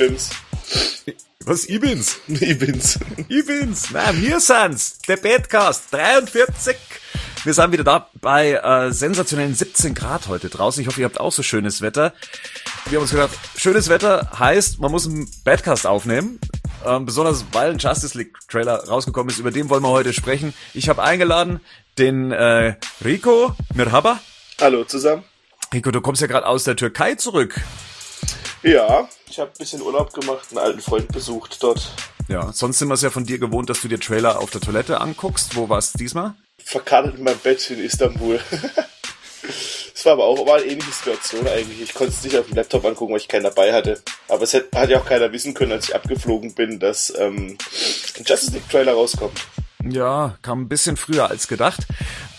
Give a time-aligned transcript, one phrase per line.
[0.00, 0.30] E-Bims.
[1.44, 2.20] Was, Ibins?
[2.28, 2.98] Ibins.
[3.28, 3.90] Ibins.
[3.90, 4.98] Na, wir sind's.
[5.06, 6.74] Der Badcast 43.
[7.44, 10.80] Wir sind wieder da bei äh, sensationellen 17 Grad heute draußen.
[10.80, 12.14] Ich hoffe, ihr habt auch so schönes Wetter.
[12.86, 16.40] Wir haben uns gedacht, schönes Wetter heißt, man muss einen Badcast aufnehmen.
[16.86, 19.38] Ähm, besonders weil ein Justice League Trailer rausgekommen ist.
[19.38, 20.54] Über den wollen wir heute sprechen.
[20.72, 21.60] Ich habe eingeladen
[21.98, 24.20] den äh, Rico Mirhaba.
[24.58, 25.24] Hallo zusammen.
[25.74, 27.60] Rico, du kommst ja gerade aus der Türkei zurück.
[28.62, 31.90] Ja, ich habe ein bisschen Urlaub gemacht, einen alten Freund besucht dort.
[32.28, 34.60] Ja, sonst sind wir es ja von dir gewohnt, dass du dir Trailer auf der
[34.60, 35.56] Toilette anguckst.
[35.56, 36.34] Wo war's diesmal?
[36.58, 38.38] Verkadert in meinem Bett in Istanbul.
[40.00, 41.82] Es war aber auch war eine ähnliche Situation eigentlich.
[41.82, 44.00] Ich konnte es nicht auf dem Laptop angucken, weil ich keinen dabei hatte.
[44.28, 47.58] Aber es hat, hat ja auch keiner wissen können, als ich abgeflogen bin, dass ähm,
[48.16, 49.38] ein Justice League Trailer rauskommt.
[49.84, 51.80] Ja, kam ein bisschen früher als gedacht.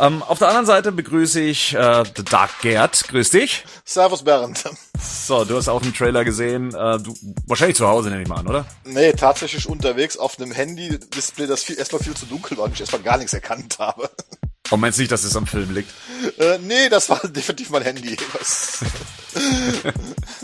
[0.01, 3.07] Ähm, auf der anderen Seite begrüße ich äh, The Dark Gerd.
[3.07, 3.63] Grüß dich.
[3.85, 4.63] Servus Bernd.
[4.99, 6.69] So, du hast auch einen Trailer gesehen.
[6.73, 7.13] Äh, du
[7.45, 8.65] wahrscheinlich zu Hause, nehme ich mal an, oder?
[8.83, 12.79] Nee, tatsächlich unterwegs auf einem Handy-Display, das viel, erstmal viel zu dunkel war und ich
[12.81, 14.09] erstmal gar nichts erkannt habe.
[14.71, 15.91] Und meinst du nicht, dass es am Film liegt?
[16.39, 18.17] Äh, nee, das war definitiv mein Handy.
[18.33, 18.79] Was?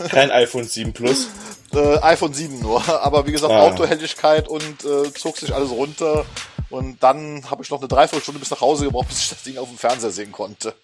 [0.10, 1.26] Kein iPhone 7 Plus.
[1.72, 2.86] Äh, iPhone 7 nur.
[3.02, 3.62] Aber wie gesagt, Ah.
[3.62, 6.24] Autohelligkeit und äh, zog sich alles runter.
[6.70, 9.56] Und dann habe ich noch eine Dreiviertelstunde bis nach Hause gebraucht, bis ich das Ding
[9.56, 10.74] auf dem Fernseher sehen konnte.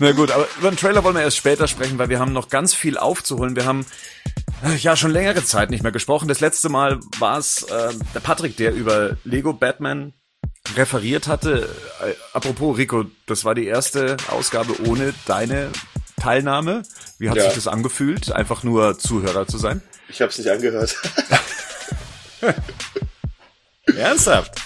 [0.00, 2.48] Na gut, aber über den Trailer wollen wir erst später sprechen, weil wir haben noch
[2.48, 3.54] ganz viel aufzuholen.
[3.54, 3.86] Wir haben
[4.64, 6.26] äh, ja schon längere Zeit nicht mehr gesprochen.
[6.26, 10.14] Das letzte Mal war es äh, der Patrick, der über Lego Batman
[10.74, 11.68] referiert hatte.
[12.04, 15.70] Äh, apropos Rico, das war die erste Ausgabe ohne deine
[16.20, 16.82] Teilnahme.
[17.18, 17.44] Wie hat Ja.
[17.44, 19.80] sich das angefühlt, einfach nur Zuhörer zu sein?
[20.08, 20.96] Ich habe es nicht angehört.
[23.96, 24.60] Ernsthaft?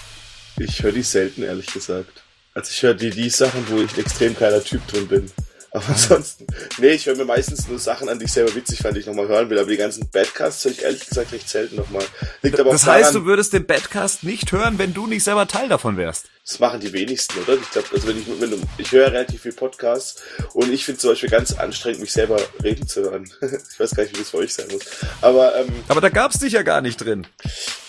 [0.57, 2.23] Ich höre die selten, ehrlich gesagt.
[2.53, 5.31] Also ich höre die, die Sachen, wo ich ein extrem kleiner Typ drin bin.
[5.71, 8.95] Aber ansonsten, nee, ich höre mir meistens nur Sachen an, die ich selber witzig fand,
[8.95, 9.59] die ich nochmal hören will.
[9.59, 12.05] Aber die ganzen Badcasts höre ich ehrlich gesagt recht selten nochmal.
[12.41, 15.47] Liegt aber Das heißt, daran, du würdest den Badcast nicht hören, wenn du nicht selber
[15.47, 16.27] Teil davon wärst.
[16.47, 17.55] Das machen die wenigsten, oder?
[17.55, 20.21] Ich glaube, also wenn ich, wenn du, ich höre relativ viel Podcasts
[20.53, 23.31] und ich finde zum Beispiel ganz anstrengend, mich selber reden zu hören.
[23.41, 24.83] ich weiß gar nicht, wie das für euch sein muss.
[25.21, 27.25] Aber ähm, Aber da gab's dich ja gar nicht drin.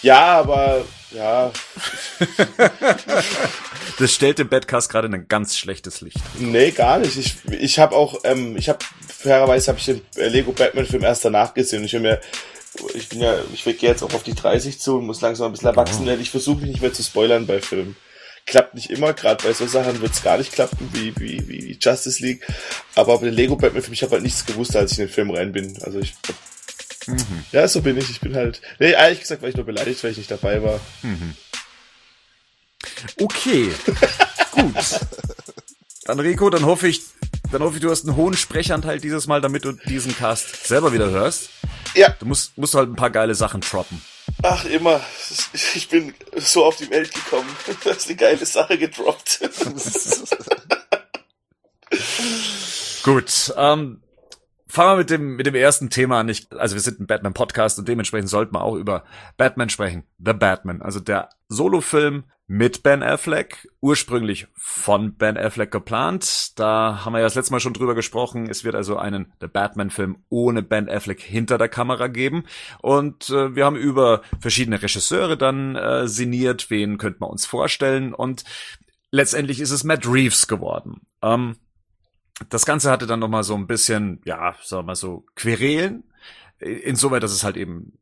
[0.02, 1.52] ja, aber ja,
[3.98, 6.18] Das stellt den Badcast gerade in ein ganz schlechtes Licht.
[6.38, 7.16] Nee, gar nicht.
[7.16, 8.78] Ich, ich habe auch, ähm, ich habe,
[9.08, 11.84] fairerweise habe ich den äh, Lego Batman Film erst danach gesehen.
[11.84, 12.20] Ich will mir,
[12.94, 15.52] ich bin ja, ich gehe jetzt auch auf die 30 zu und muss langsam ein
[15.52, 16.20] bisschen erwachsen werden.
[16.20, 17.96] Ich versuche mich nicht mehr zu spoilern bei Filmen.
[18.46, 21.78] Klappt nicht immer, gerade bei so Sachen wird es gar nicht klappen, wie, wie, wie
[21.80, 22.46] Justice League.
[22.94, 25.12] Aber bei den Lego Batman Film, ich habe halt nichts gewusst, als ich in den
[25.12, 25.76] Film rein bin.
[25.82, 26.14] Also ich,
[27.52, 28.08] ja, so bin ich.
[28.10, 30.80] Ich bin halt, nee, ehrlich gesagt war ich nur beleidigt, weil ich nicht dabei war.
[33.20, 33.72] Okay,
[34.52, 34.74] gut.
[36.04, 37.02] Dann Rico, dann hoffe ich,
[37.50, 40.92] dann hoffe ich, du hast einen hohen Sprechanteil dieses Mal, damit du diesen Cast selber
[40.92, 41.50] wieder hörst.
[41.94, 44.00] Ja, Du musst, musst halt ein paar geile Sachen droppen.
[44.42, 45.00] Ach, immer.
[45.74, 47.48] Ich bin so auf die Welt gekommen.
[47.82, 49.40] Du hast eine geile Sache gedroppt.
[53.02, 54.00] Gut, ähm,
[54.76, 56.28] fangen wir mit dem, mit dem ersten Thema an.
[56.28, 59.04] Ich, also wir sind ein Batman-Podcast und dementsprechend sollten wir auch über
[59.38, 60.04] Batman sprechen.
[60.18, 66.58] The Batman, also der Solofilm mit Ben Affleck, ursprünglich von Ben Affleck geplant.
[66.58, 68.50] Da haben wir ja das letzte Mal schon drüber gesprochen.
[68.50, 72.44] Es wird also einen The Batman-Film ohne Ben Affleck hinter der Kamera geben.
[72.82, 78.12] Und äh, wir haben über verschiedene Regisseure dann äh, sinniert, wen könnte man uns vorstellen.
[78.12, 78.44] Und
[79.10, 81.00] letztendlich ist es Matt Reeves geworden.
[81.22, 81.56] Ähm,
[82.48, 86.04] das Ganze hatte dann noch mal so ein bisschen, ja, sagen wir mal so, Querelen.
[86.58, 87.98] Insoweit, dass es halt eben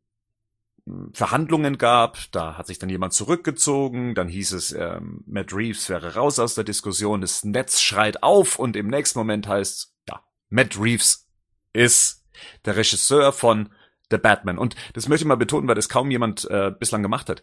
[0.85, 2.17] mh, Verhandlungen gab.
[2.31, 4.15] Da hat sich dann jemand zurückgezogen.
[4.15, 7.21] Dann hieß es, ähm, Matt Reeves wäre raus aus der Diskussion.
[7.21, 11.27] Das Netz schreit auf und im nächsten Moment heißt, ja, Matt Reeves
[11.73, 12.25] ist
[12.65, 13.69] der Regisseur von
[14.11, 14.57] The Batman.
[14.57, 17.41] Und das möchte ich mal betonen, weil das kaum jemand äh, bislang gemacht hat.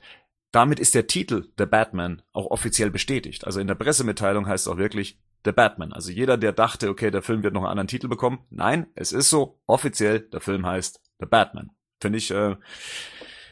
[0.53, 3.47] Damit ist der Titel The Batman auch offiziell bestätigt.
[3.47, 5.93] Also in der Pressemitteilung heißt es auch wirklich The Batman.
[5.93, 8.41] Also jeder, der dachte, okay, der Film wird noch einen anderen Titel bekommen.
[8.51, 9.61] Nein, es ist so.
[9.67, 11.71] Offiziell, der Film heißt The Batman.
[12.01, 12.57] Finde ich äh, eine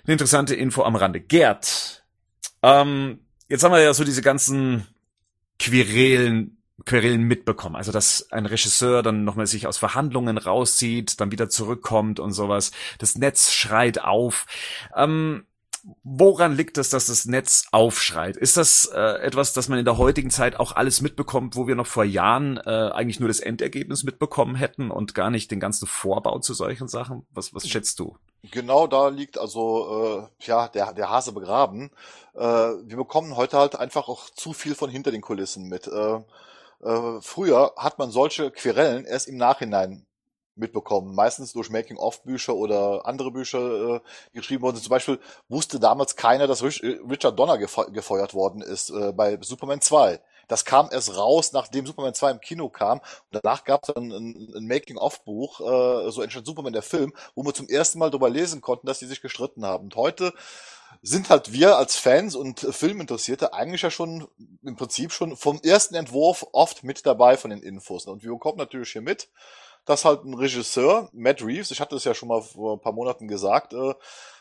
[0.04, 1.20] interessante Info am Rande.
[1.20, 2.04] Gerd,
[2.62, 4.86] ähm, jetzt haben wir ja so diese ganzen
[5.58, 6.56] Querelen
[6.86, 7.76] Querelen mitbekommen.
[7.76, 12.72] Also, dass ein Regisseur dann nochmal sich aus Verhandlungen rauszieht, dann wieder zurückkommt und sowas.
[12.98, 14.46] Das Netz schreit auf.
[14.96, 15.44] Ähm,
[16.02, 18.36] woran liegt es, dass das Netz aufschreit?
[18.36, 21.74] Ist das äh, etwas, das man in der heutigen Zeit auch alles mitbekommt, wo wir
[21.74, 25.86] noch vor Jahren äh, eigentlich nur das Endergebnis mitbekommen hätten und gar nicht den ganzen
[25.86, 27.26] Vorbau zu solchen Sachen?
[27.32, 28.16] Was, was schätzt du?
[28.50, 31.90] Genau da liegt also äh, ja der, der Hase begraben.
[32.34, 35.86] Äh, wir bekommen heute halt einfach auch zu viel von hinter den Kulissen mit.
[35.86, 36.20] Äh,
[36.82, 40.06] äh, früher hat man solche Querellen erst im Nachhinein
[40.60, 41.14] mitbekommen.
[41.14, 44.00] Meistens durch Making-of-Bücher oder andere Bücher äh,
[44.32, 44.84] geschrieben worden sind.
[44.84, 45.18] Zum Beispiel
[45.48, 50.20] wusste damals keiner, dass Richard Donner gefeuert worden ist äh, bei Superman 2.
[50.50, 52.98] Das kam erst raus, nachdem Superman 2 im Kino kam.
[52.98, 57.44] Und danach gab es ein, ein, ein Making-of-Buch, äh, so entstand Superman der Film, wo
[57.44, 59.84] wir zum ersten Mal darüber lesen konnten, dass die sich gestritten haben.
[59.84, 60.32] Und heute
[61.02, 64.26] sind halt wir als Fans und Filminteressierte eigentlich ja schon
[64.62, 68.06] im Prinzip schon vom ersten Entwurf oft mit dabei von den Infos.
[68.06, 69.28] Und wir bekommen natürlich hier mit,
[69.84, 72.92] dass halt ein Regisseur, Matt Reeves, ich hatte es ja schon mal vor ein paar
[72.92, 73.94] Monaten gesagt, äh,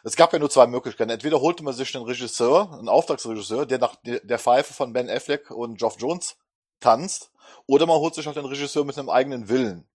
[0.03, 1.09] es gab ja nur zwei Möglichkeiten.
[1.09, 5.51] Entweder holte man sich einen Regisseur, einen Auftragsregisseur, der nach der Pfeife von Ben Affleck
[5.51, 6.37] und Geoff Jones
[6.79, 7.31] tanzt,
[7.65, 9.87] oder man holt sich halt einen Regisseur mit einem eigenen Willen.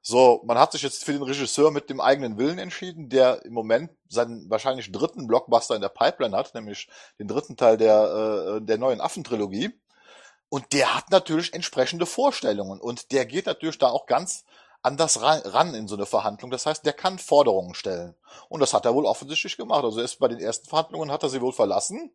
[0.00, 3.52] So, man hat sich jetzt für den Regisseur mit dem eigenen Willen entschieden, der im
[3.52, 8.60] Moment seinen wahrscheinlich dritten Blockbuster in der Pipeline hat, nämlich den dritten Teil der, äh,
[8.62, 9.70] der neuen Affentrilogie.
[10.48, 14.44] Und der hat natürlich entsprechende Vorstellungen und der geht natürlich da auch ganz
[14.82, 16.50] anders ran in so eine Verhandlung.
[16.50, 18.14] Das heißt, der kann Forderungen stellen.
[18.48, 19.84] Und das hat er wohl offensichtlich gemacht.
[19.84, 22.12] Also erst bei den ersten Verhandlungen hat er sie wohl verlassen.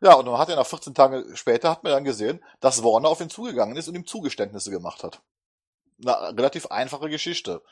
[0.00, 3.08] Ja, und dann hat er nach 14 Tage später, hat man dann gesehen, dass Warner
[3.08, 5.20] auf ihn zugegangen ist und ihm Zugeständnisse gemacht hat.
[6.04, 7.62] Eine relativ einfache Geschichte.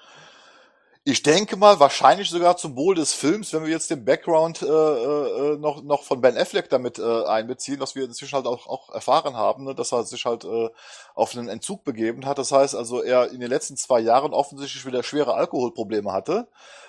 [1.04, 4.66] Ich denke mal, wahrscheinlich sogar zum Wohl des Films, wenn wir jetzt den Background äh,
[4.66, 8.90] äh, noch, noch von Ben Affleck damit äh, einbeziehen, was wir inzwischen halt auch, auch
[8.90, 10.68] erfahren haben, ne, dass er sich halt äh,
[11.14, 12.36] auf einen Entzug begeben hat.
[12.36, 16.48] Das heißt also, er in den letzten zwei Jahren offensichtlich wieder schwere Alkoholprobleme hatte,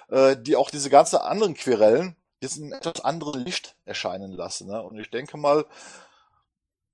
[0.10, 4.68] äh, die auch diese ganzen anderen Querellen jetzt in etwas anderen Licht erscheinen lassen.
[4.68, 4.82] Ne?
[4.84, 5.66] Und ich denke mal,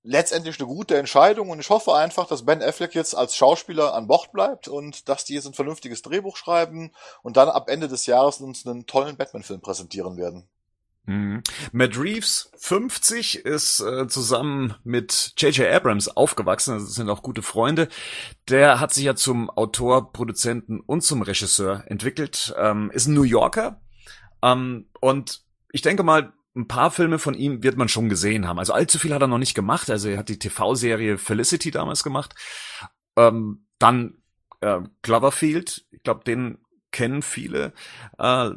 [0.08, 4.06] letztendlich eine gute Entscheidung und ich hoffe einfach, dass Ben Affleck jetzt als Schauspieler an
[4.06, 8.06] Bord bleibt und dass die jetzt ein vernünftiges Drehbuch schreiben und dann ab Ende des
[8.06, 10.48] Jahres uns einen tollen Batman-Film präsentieren werden.
[11.04, 11.42] Mhm.
[11.72, 15.70] Matt Reeves, 50, ist äh, zusammen mit J.J.
[15.70, 17.88] Abrams aufgewachsen, also sind auch gute Freunde.
[18.48, 23.24] Der hat sich ja zum Autor, Produzenten und zum Regisseur entwickelt, ähm, ist ein New
[23.24, 23.82] Yorker
[24.42, 28.58] ähm, und ich denke mal, ein paar Filme von ihm wird man schon gesehen haben.
[28.58, 29.90] Also allzu viel hat er noch nicht gemacht.
[29.90, 32.34] Also er hat die TV-Serie Felicity damals gemacht.
[33.16, 34.18] Ähm, dann
[34.60, 36.58] äh, Cloverfield, ich glaube, den
[36.90, 37.72] kennen viele.
[38.18, 38.50] Äh,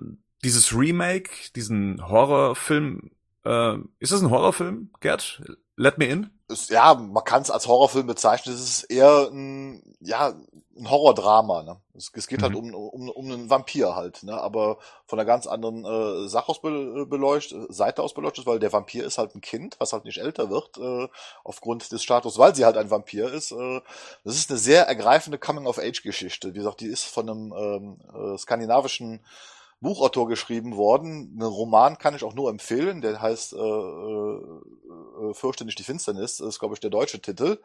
[0.43, 3.11] dieses Remake, diesen Horrorfilm,
[3.45, 5.43] äh, ist das ein Horrorfilm, Gerd?
[5.75, 6.29] Let Me In?
[6.69, 8.55] Ja, man kann es als Horrorfilm bezeichnen.
[8.55, 10.33] Es ist eher ein, ja,
[10.77, 11.63] ein Horrordrama.
[11.63, 11.77] Ne?
[11.95, 12.63] Es, es geht halt mhm.
[12.63, 14.39] halt um, um, um einen Vampir halt, ne?
[14.39, 18.73] aber von einer ganz anderen äh, Sache aus be beleuchtet, Seite aus beleuchtet, weil der
[18.73, 21.07] Vampir ist halt ein Kind, was halt nicht älter wird, äh,
[21.43, 23.51] aufgrund des Status, weil sie halt ein Vampir ist.
[23.51, 23.81] Äh,
[24.23, 26.53] das ist eine sehr ergreifende Coming-of-Age-Geschichte.
[26.53, 29.21] Wie gesagt, die ist von einem ähm, äh, skandinavischen
[29.81, 31.31] Buchautor geschrieben worden.
[31.33, 34.39] Einen Roman kann ich auch nur empfehlen, der heißt äh, äh,
[35.29, 37.59] äh Fürchte nicht die Finsternis, das ist, glaube ich, der deutsche Titel.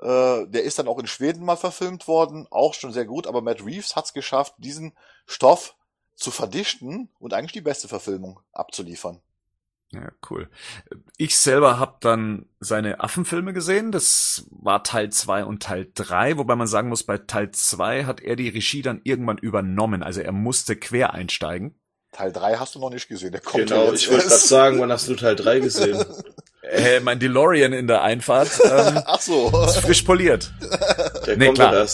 [0.00, 3.42] Äh, der ist dann auch in Schweden mal verfilmt worden, auch schon sehr gut, aber
[3.42, 4.96] Matt Reeves hat es geschafft, diesen
[5.26, 5.74] Stoff
[6.14, 9.20] zu verdichten und eigentlich die beste Verfilmung abzuliefern.
[9.90, 10.48] Ja, cool.
[11.16, 13.90] Ich selber habe dann seine Affenfilme gesehen.
[13.90, 18.20] Das war Teil zwei und Teil drei, wobei man sagen muss, bei Teil zwei hat
[18.20, 20.02] er die Regie dann irgendwann übernommen.
[20.02, 21.74] Also er musste quer einsteigen.
[22.12, 23.32] Teil drei hast du noch nicht gesehen.
[23.32, 26.04] Der kommt genau, ich wollte gerade sagen, wann hast du Teil drei gesehen?
[26.62, 29.48] äh, mein DeLorean in der Einfahrt ähm, Ach so.
[29.64, 30.52] ist frisch poliert.
[31.26, 31.86] Der nee, kommt klar.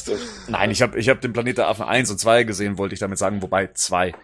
[0.49, 3.01] Nein, ich habe ich hab den Planet der Affen 1 und 2 gesehen, wollte ich
[3.01, 4.15] damit sagen, wobei 2.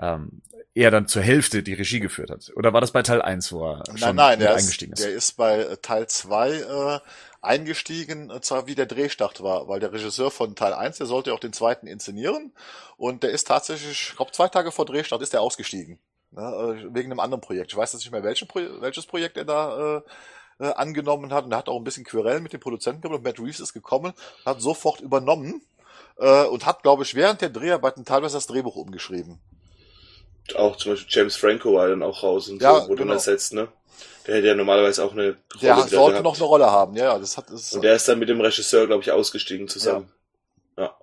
[0.00, 0.42] Ähm,
[0.80, 2.50] er dann zur Hälfte die Regie geführt hat.
[2.56, 5.06] Oder war das bei Teil 1, wo er schon nein, nein, eingestiegen ist, ist?
[5.06, 7.00] Der ist bei äh, Teil 2 äh,
[7.42, 11.34] eingestiegen, äh, zwar wie der Drehstart war, weil der Regisseur von Teil 1, der sollte
[11.34, 12.52] auch den zweiten inszenieren
[12.96, 15.98] und der ist tatsächlich, ich glaube zwei Tage vor Drehstart ist er ausgestiegen.
[16.32, 17.72] Ne, äh, wegen einem anderen Projekt.
[17.72, 18.46] Ich weiß jetzt nicht mehr, welche,
[18.80, 22.42] welches Projekt er da äh, äh, angenommen hat und er hat auch ein bisschen Querellen
[22.42, 24.12] mit dem Produzenten gehabt und Matt Reeves ist gekommen,
[24.46, 25.60] hat sofort übernommen
[26.18, 29.40] äh, und hat, glaube ich, während der Dreharbeiten teilweise das Drehbuch umgeschrieben
[30.54, 33.14] auch zum Beispiel James Franco war dann auch raus und ja, so, wurde genau.
[33.14, 33.68] ersetzt, ne?
[34.26, 36.24] Der hätte ja normalerweise auch eine Rolle Der sollte gehabt.
[36.24, 37.18] noch eine Rolle haben, ja, ja.
[37.18, 40.12] Das hat, das und der ist dann mit dem Regisseur, glaube ich, ausgestiegen zusammen.
[40.76, 40.84] Ja.
[40.84, 40.96] ja.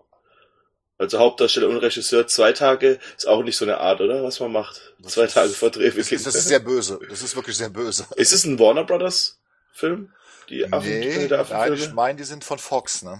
[0.98, 4.24] Also Hauptdarsteller und Regisseur zwei Tage ist auch nicht so eine Art, oder?
[4.24, 4.94] Was man macht.
[5.00, 6.18] Das zwei Tage vor Drehbeginn.
[6.18, 7.00] Das, das ist sehr böse.
[7.10, 8.06] Das ist wirklich sehr böse.
[8.16, 9.40] Ist es ein Warner Brothers
[9.74, 10.12] Film?
[10.50, 13.20] Die Affen, nee, die Affen nein, ich meine, die sind von Fox, ne?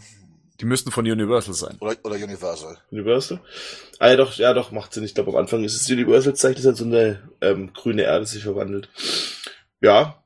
[0.60, 1.78] Die müssten von Universal sein.
[1.80, 2.78] Oder, oder Universal.
[2.92, 3.40] Universal?
[4.00, 5.04] Ah ja doch, ja doch, macht Sinn.
[5.04, 8.26] Ich glaube am Anfang ist es Universal zeigt, dass halt so eine ähm, grüne Erde
[8.26, 8.90] sich verwandelt.
[9.82, 10.24] Ja.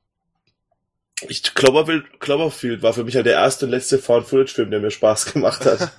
[1.27, 5.25] Ich Cloverfield, Cloverfield war für mich halt der erste und letzte Found-Footage-Film, der mir Spaß
[5.33, 5.91] gemacht hat.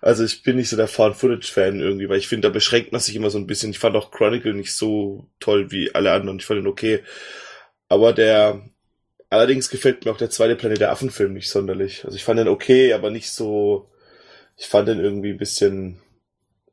[0.00, 3.16] also ich bin nicht so der Found-Footage-Fan irgendwie, weil ich finde, da beschränkt man sich
[3.16, 3.70] immer so ein bisschen.
[3.70, 6.38] Ich fand auch Chronicle nicht so toll wie alle anderen.
[6.38, 7.02] Ich fand ihn okay.
[7.88, 8.62] Aber der
[9.34, 12.04] Allerdings gefällt mir auch der zweite Planet der Affen-Film nicht sonderlich.
[12.04, 13.90] Also ich fand den okay, aber nicht so.
[14.56, 15.98] Ich fand den irgendwie ein bisschen.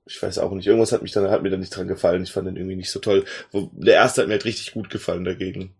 [0.05, 0.67] ich weiß auch nicht.
[0.67, 2.21] Irgendwas hat mich dann, hat mir dann nicht dran gefallen.
[2.21, 3.25] Ich fand den irgendwie nicht so toll.
[3.51, 5.73] Der erste hat mir halt richtig gut gefallen dagegen.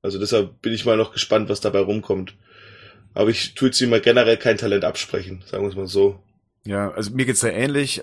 [0.00, 2.38] Also deshalb bin ich mal noch gespannt, was dabei rumkommt.
[3.12, 6.22] Aber ich tue jetzt ihm mal generell kein Talent absprechen, sagen wir es mal so.
[6.64, 8.00] Ja, also mir geht's ja ähnlich.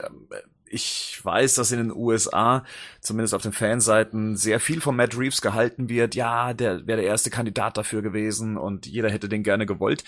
[0.73, 2.63] Ich weiß, dass in den USA,
[3.01, 6.15] zumindest auf den Fanseiten, sehr viel von Matt Reeves gehalten wird.
[6.15, 10.05] Ja, der wäre der erste Kandidat dafür gewesen und jeder hätte den gerne gewollt.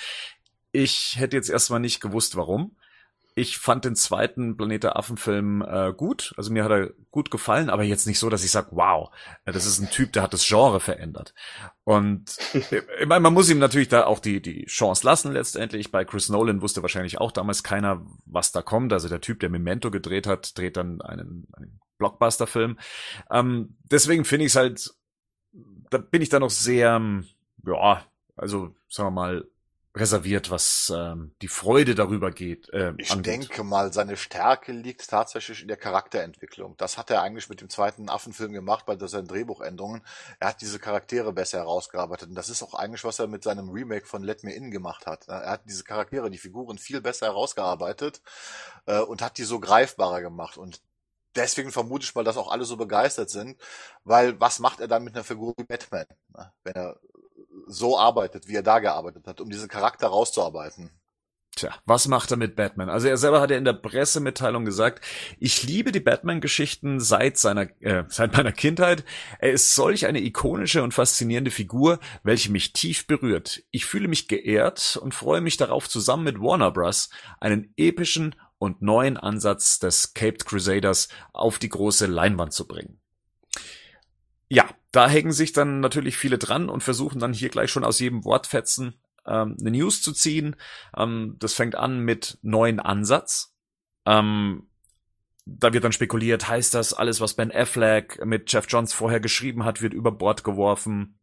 [0.72, 2.78] Ich hätte jetzt erstmal nicht gewusst, warum.
[3.36, 7.70] Ich fand den zweiten Planet der Affen-Film äh, gut, also mir hat er gut gefallen,
[7.70, 9.10] aber jetzt nicht so, dass ich sage, wow,
[9.46, 11.34] äh, das ist ein Typ, der hat das Genre verändert.
[11.84, 15.92] Und ich meine, man muss ihm natürlich da auch die, die Chance lassen letztendlich.
[15.92, 18.94] Bei Chris Nolan wusste wahrscheinlich auch damals keiner, was da kommt.
[18.94, 22.78] Also der Typ, der Memento gedreht hat, dreht dann einen, einen Blockbuster-Film.
[23.32, 24.94] Ähm, deswegen finde ich es halt,
[25.90, 27.02] da bin ich da noch sehr,
[27.66, 29.48] ja, also sagen wir mal,
[29.96, 32.70] reserviert, was ähm, die Freude darüber geht.
[32.70, 33.26] Äh, ich angeht.
[33.34, 36.76] denke mal, seine Stärke liegt tatsächlich in der Charakterentwicklung.
[36.78, 40.02] Das hat er eigentlich mit dem zweiten Affenfilm gemacht bei seinen Drehbuchänderungen.
[40.40, 42.30] Er hat diese Charaktere besser herausgearbeitet.
[42.30, 45.06] Und das ist auch eigentlich, was er mit seinem Remake von Let Me In gemacht
[45.06, 45.28] hat.
[45.28, 48.22] Er hat diese Charaktere, die Figuren viel besser herausgearbeitet
[48.88, 50.58] äh, und hat die so greifbarer gemacht.
[50.58, 50.82] Und
[51.36, 53.62] deswegen vermute ich mal, dass auch alle so begeistert sind,
[54.04, 56.52] weil was macht er dann mit einer Figur wie Batman, ne?
[56.64, 57.00] wenn er
[57.68, 60.92] so arbeitet, wie er da gearbeitet hat, um diesen Charakter rauszuarbeiten.
[61.56, 62.90] Tja, was macht er mit Batman?
[62.90, 65.06] Also er selber hat ja in der Pressemitteilung gesagt,
[65.40, 69.06] ich liebe die Batman-Geschichten seit seiner, äh, seit meiner Kindheit.
[69.38, 73.64] Er ist solch eine ikonische und faszinierende Figur, welche mich tief berührt.
[73.70, 77.10] Ich fühle mich geehrt und freue mich darauf, zusammen mit Warner Bros.
[77.40, 83.00] einen epischen und neuen Ansatz des Caped Crusaders auf die große Leinwand zu bringen.
[84.50, 88.00] Ja, da hängen sich dann natürlich viele dran und versuchen dann hier gleich schon aus
[88.00, 88.94] jedem Wortfetzen
[89.26, 90.56] ähm, eine News zu ziehen.
[90.96, 93.56] Ähm, das fängt an mit neuen Ansatz.
[94.06, 94.70] Ähm,
[95.46, 99.66] da wird dann spekuliert, heißt das, alles, was Ben Affleck mit Jeff Johns vorher geschrieben
[99.66, 101.20] hat, wird über Bord geworfen.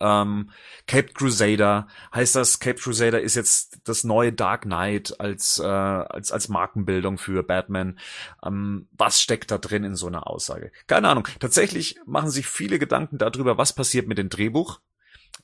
[0.00, 0.50] Ähm,
[0.86, 6.32] Cape Crusader heißt das, Cape Crusader ist jetzt das neue Dark Knight als, äh, als,
[6.32, 7.98] als Markenbildung für Batman.
[8.44, 10.72] Ähm, was steckt da drin in so einer Aussage?
[10.86, 11.28] Keine Ahnung.
[11.40, 14.80] Tatsächlich machen sich viele Gedanken darüber, was passiert mit dem Drehbuch.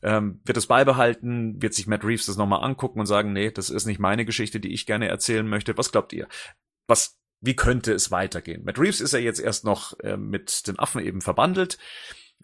[0.03, 1.61] Ähm, wird es beibehalten?
[1.61, 4.61] Wird sich Matt Reeves das nochmal angucken und sagen, nee, das ist nicht meine Geschichte,
[4.61, 5.77] die ich gerne erzählen möchte?
[5.77, 6.29] Was glaubt ihr?
[6.87, 8.65] Was, wie könnte es weitergehen?
[8.65, 11.79] Matt Reeves ist ja jetzt erst noch äh, mit den Affen eben verbandelt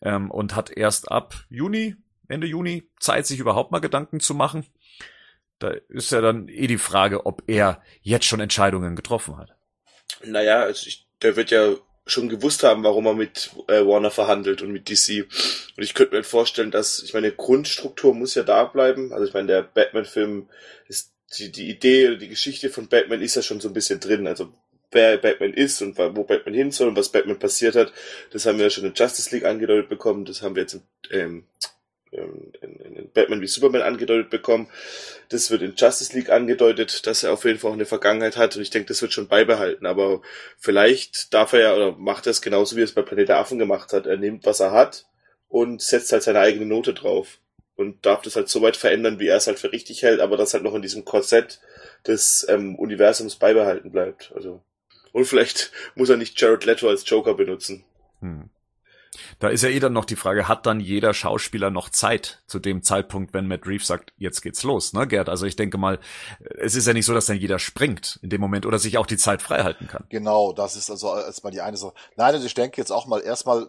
[0.05, 1.97] ähm, und hat erst ab Juni,
[2.29, 4.67] Ende Juni Zeit, sich überhaupt mal Gedanken zu machen.
[5.59, 9.57] Da ist ja dann eh die Frage, ob er jetzt schon Entscheidungen getroffen hat.
[10.25, 11.75] Naja, also ich, der wird ja
[12.07, 15.27] schon gewusst haben, warum er mit äh, Warner verhandelt und mit DC.
[15.77, 19.13] Und ich könnte mir vorstellen, dass, ich meine, Grundstruktur muss ja da bleiben.
[19.13, 20.49] Also ich meine, der Batman-Film
[20.87, 24.27] ist die, die Idee, die Geschichte von Batman ist ja schon so ein bisschen drin.
[24.27, 24.53] Also
[24.95, 27.93] wer Batman ist und wo Batman hin soll und was Batman passiert hat.
[28.31, 30.25] Das haben wir ja schon in Justice League angedeutet bekommen.
[30.25, 31.45] Das haben wir jetzt ähm,
[32.15, 34.69] in, in, in Batman wie Superman angedeutet bekommen.
[35.29, 38.57] Das wird in Justice League angedeutet, dass er auf jeden Fall auch eine Vergangenheit hat
[38.57, 39.87] und ich denke, das wird schon beibehalten.
[39.87, 40.23] Aber
[40.59, 43.59] vielleicht darf er ja oder macht er es genauso, wie er es bei Planet Affen
[43.59, 44.07] gemacht hat.
[44.07, 45.07] Er nimmt, was er hat
[45.49, 47.39] und setzt halt seine eigene Note drauf
[47.77, 50.37] und darf das halt so weit verändern, wie er es halt für richtig hält, aber
[50.37, 51.61] das halt noch in diesem Korsett
[52.07, 54.33] des ähm, Universums beibehalten bleibt.
[54.35, 54.63] Also
[55.15, 57.85] und vielleicht muss er nicht Jared Leto als Joker benutzen.
[58.21, 58.51] Hm.
[59.39, 62.59] Da ist ja eh dann noch die Frage, hat dann jeder Schauspieler noch Zeit zu
[62.59, 65.29] dem Zeitpunkt, wenn Matt Reeves sagt, jetzt geht's los, ne, Gerd?
[65.29, 66.01] Also ich denke mal,
[66.59, 69.07] es ist ja nicht so, dass dann jeder springt in dem Moment oder sich auch
[69.07, 70.05] die Zeit frei halten kann.
[70.09, 71.95] Genau, das ist also erstmal die eine Sache.
[72.17, 73.69] Nein, also ich denke jetzt auch mal erstmal,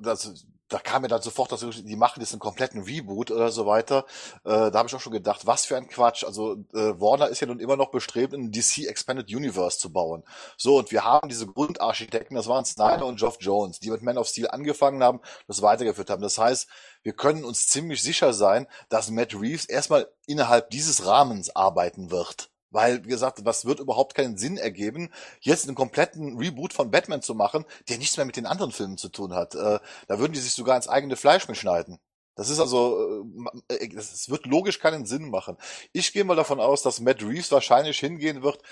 [0.00, 3.66] das, da kam mir dann sofort, dass die machen jetzt einen kompletten Reboot oder so
[3.66, 4.06] weiter.
[4.44, 6.24] Äh, da habe ich auch schon gedacht, was für ein Quatsch.
[6.24, 10.22] Also äh, Warner ist ja nun immer noch bestrebt, einen DC Expanded Universe zu bauen.
[10.56, 14.16] So, und wir haben diese Grundarchitekten, das waren Snyder und Geoff Jones, die mit Man
[14.16, 16.22] of Steel angefangen haben, das weitergeführt haben.
[16.22, 16.68] Das heißt,
[17.02, 22.50] wir können uns ziemlich sicher sein, dass Matt Reeves erstmal innerhalb dieses Rahmens arbeiten wird.
[22.70, 25.10] Weil, wie gesagt, was wird überhaupt keinen Sinn ergeben,
[25.40, 28.96] jetzt einen kompletten Reboot von Batman zu machen, der nichts mehr mit den anderen Filmen
[28.96, 29.54] zu tun hat.
[29.54, 31.98] Äh, da würden die sich sogar ins eigene Fleisch mitschneiden.
[32.36, 33.24] Das ist also,
[33.68, 35.56] äh, äh das wird logisch keinen Sinn machen.
[35.92, 38.62] Ich gehe mal davon aus, dass Matt Reeves wahrscheinlich hingehen wird.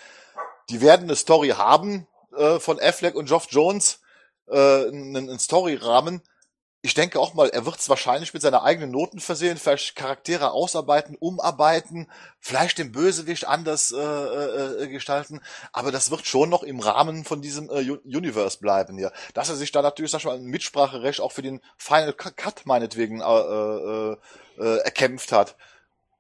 [0.71, 2.07] Die werden eine Story haben
[2.59, 4.01] von Affleck und Geoff Jones,
[4.47, 6.23] einen, einen Story-Rahmen,
[6.81, 10.53] ich denke auch mal, er wird es wahrscheinlich mit seiner eigenen Noten versehen, vielleicht Charaktere
[10.53, 12.09] ausarbeiten, umarbeiten,
[12.39, 15.41] vielleicht den Bösewicht anders äh, äh, äh, gestalten,
[15.73, 19.13] aber das wird schon noch im Rahmen von diesem äh, Universe bleiben hier.
[19.35, 22.65] Dass er sich da natürlich, sag ich mal, ein Mitspracherecht auch für den Final Cut
[22.65, 24.17] meinetwegen äh, äh,
[24.59, 25.57] äh, erkämpft hat,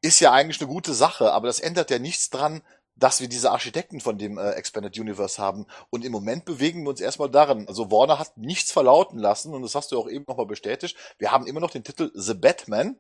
[0.01, 2.63] ist ja eigentlich eine gute Sache, aber das ändert ja nichts dran,
[2.99, 5.67] dass wir diese Architekten von dem äh, Expanded Universe haben.
[5.91, 7.67] Und im Moment bewegen wir uns erstmal darin.
[7.69, 10.97] Also Warner hat nichts verlauten lassen und das hast du auch eben nochmal bestätigt.
[11.19, 12.97] Wir haben immer noch den Titel The Batman.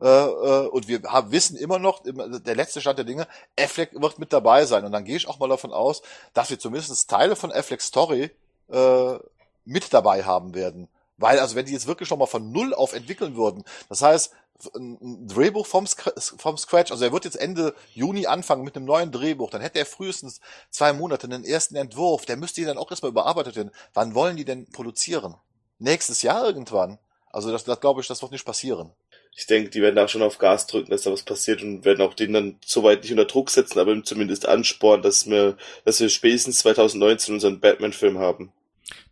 [0.00, 3.26] Äh, äh, und wir wissen immer noch, der letzte Stand der Dinge,
[3.58, 4.84] Affleck wird mit dabei sein.
[4.84, 6.02] Und dann gehe ich auch mal davon aus,
[6.34, 8.30] dass wir zumindest Teile von Afflecks Story
[8.70, 9.18] äh,
[9.64, 10.88] mit dabei haben werden.
[11.18, 14.32] Weil, also wenn die jetzt wirklich nochmal von Null auf entwickeln würden, das heißt,
[14.74, 19.12] ein Drehbuch vom, vom Scratch, also er wird jetzt Ende Juni anfangen mit einem neuen
[19.12, 23.10] Drehbuch, dann hätte er frühestens zwei Monate einen ersten Entwurf, der müsste dann auch erstmal
[23.10, 23.70] überarbeitet werden.
[23.94, 25.34] Wann wollen die denn produzieren?
[25.78, 26.98] Nächstes Jahr irgendwann?
[27.30, 28.92] Also das, das glaube ich, das wird nicht passieren.
[29.36, 32.00] Ich denke, die werden auch schon auf Gas drücken, dass da was passiert und werden
[32.00, 36.08] auch den dann soweit nicht unter Druck setzen, aber zumindest anspornen, dass wir, dass wir
[36.08, 38.52] spätestens 2019 unseren Batman-Film haben.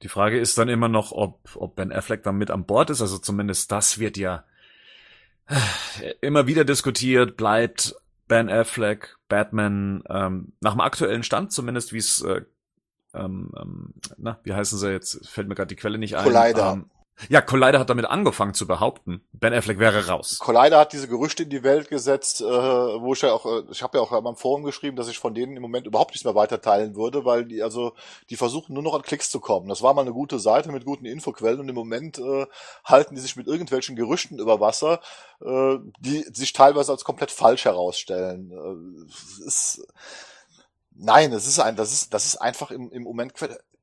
[0.02, 3.02] Die Frage ist dann immer noch, ob, ob Ben Affleck dann mit an Bord ist.
[3.02, 4.44] Also zumindest das wird ja
[6.20, 7.36] immer wieder diskutiert.
[7.36, 7.94] Bleibt
[8.28, 12.42] Ben Affleck, Batman, ähm, nach dem aktuellen Stand zumindest, wie es, äh,
[13.12, 15.28] ähm, ähm, na, wie heißen sie jetzt?
[15.28, 16.24] Fällt mir gerade die Quelle nicht ein.
[16.24, 16.72] Collider.
[16.72, 16.90] Ähm,
[17.28, 20.38] ja, Collider hat damit angefangen zu behaupten, Ben Affleck wäre raus.
[20.40, 23.82] Collider hat diese Gerüchte in die Welt gesetzt, äh, wo ich ja auch, äh, ich
[23.82, 26.24] habe ja auch in meinem Forum geschrieben, dass ich von denen im Moment überhaupt nichts
[26.24, 27.92] mehr weiter teilen würde, weil die also
[28.30, 29.68] die versuchen nur noch an Klicks zu kommen.
[29.68, 32.46] Das war mal eine gute Seite mit guten Infoquellen und im Moment äh,
[32.84, 35.00] halten die sich mit irgendwelchen Gerüchten über Wasser,
[35.40, 38.50] äh, die sich teilweise als komplett falsch herausstellen.
[38.50, 39.86] Äh, ist,
[40.96, 43.34] Nein, das ist ein, das ist, das ist einfach im, im Moment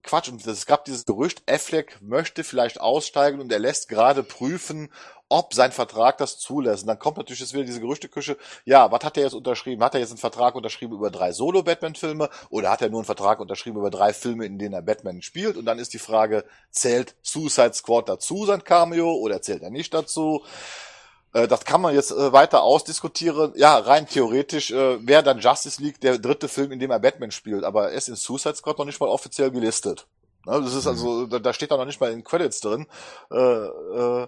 [0.04, 0.30] Quatsch.
[0.30, 4.90] Und es gab dieses Gerücht, Affleck möchte vielleicht aussteigen und er lässt gerade prüfen,
[5.32, 6.84] ob sein Vertrag das zulässt.
[6.84, 8.38] Und dann kommt natürlich jetzt wieder diese Gerüchteküche.
[8.66, 9.82] Ja, was hat er jetzt unterschrieben?
[9.82, 13.40] Hat er jetzt einen Vertrag unterschrieben über drei Solo-Batman-Filme oder hat er nur einen Vertrag
[13.40, 15.56] unterschrieben über drei Filme, in denen er Batman spielt?
[15.56, 19.94] Und dann ist die Frage, zählt Suicide Squad dazu, sein Cameo, oder zählt er nicht
[19.94, 20.44] dazu?
[21.34, 23.54] Äh, das kann man jetzt äh, weiter ausdiskutieren.
[23.56, 27.32] Ja, rein theoretisch äh, wäre dann Justice League der dritte Film, in dem er Batman
[27.32, 30.08] spielt, aber er ist in Suicide Squad noch nicht mal offiziell gelistet.
[30.46, 31.44] Ne, das ist also, mhm.
[31.44, 32.88] da, steht da noch nicht mal in Credits drin.
[33.30, 34.28] Äh,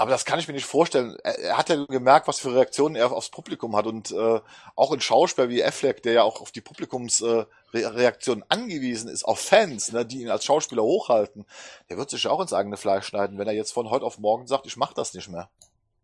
[0.00, 1.16] aber das kann ich mir nicht vorstellen.
[1.24, 3.84] Er, hat ja gemerkt, was für Reaktionen er aufs Publikum hat.
[3.86, 4.40] Und äh,
[4.76, 9.90] auch ein Schauspieler wie Affleck, der ja auch auf die Publikumsreaktionen angewiesen ist, auf Fans,
[9.90, 11.46] ne, die ihn als Schauspieler hochhalten,
[11.90, 14.46] der wird sich auch ins eigene Fleisch schneiden, wenn er jetzt von heute auf morgen
[14.46, 15.48] sagt, ich mach das nicht mehr.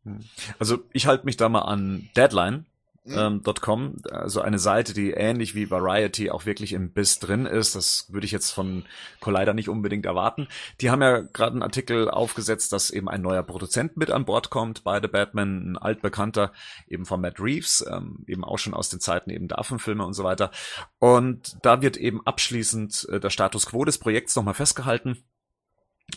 [0.05, 0.21] Hm.
[0.59, 2.67] Also ich halte mich da mal an Deadline.
[3.07, 3.19] Mhm.
[3.19, 7.75] Ähm, .com, also eine Seite, die ähnlich wie Variety auch wirklich im Biss drin ist.
[7.75, 8.87] Das würde ich jetzt von
[9.21, 10.49] Collider nicht unbedingt erwarten.
[10.81, 14.49] Die haben ja gerade einen Artikel aufgesetzt, dass eben ein neuer Produzent mit an Bord
[14.49, 16.53] kommt bei The Batman, ein altbekannter
[16.89, 20.15] eben von Matt Reeves, ähm, eben auch schon aus den Zeiten eben der Affenfilme und
[20.15, 20.51] so weiter.
[20.99, 25.23] Und da wird eben abschließend äh, der Status quo des Projekts nochmal festgehalten.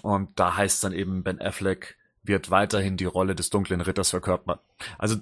[0.04, 4.60] Und da heißt dann eben Ben Affleck wird weiterhin die Rolle des dunklen Ritters verkörpern.
[4.98, 5.18] Also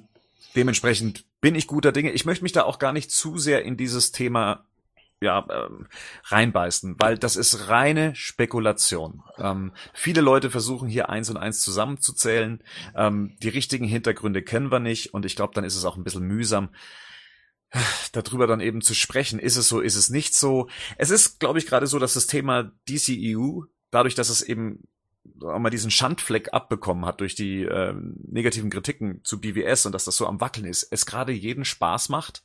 [0.55, 2.11] dementsprechend bin ich guter Dinge.
[2.11, 4.65] Ich möchte mich da auch gar nicht zu sehr in dieses Thema
[5.21, 5.87] ja, ähm,
[6.25, 9.23] reinbeißen, weil das ist reine Spekulation.
[9.37, 12.61] Ähm, viele Leute versuchen hier eins und eins zusammenzuzählen.
[12.95, 16.03] Ähm, die richtigen Hintergründe kennen wir nicht und ich glaube, dann ist es auch ein
[16.03, 16.69] bisschen mühsam,
[18.11, 19.39] darüber dann eben zu sprechen.
[19.39, 20.67] Ist es so, ist es nicht so?
[20.97, 24.83] Es ist, glaube ich, gerade so, dass das Thema DCEU, dadurch, dass es eben
[25.39, 27.93] mal diesen Schandfleck abbekommen hat durch die äh,
[28.27, 32.09] negativen Kritiken zu BWS und dass das so am Wackeln ist, es gerade jeden Spaß
[32.09, 32.43] macht,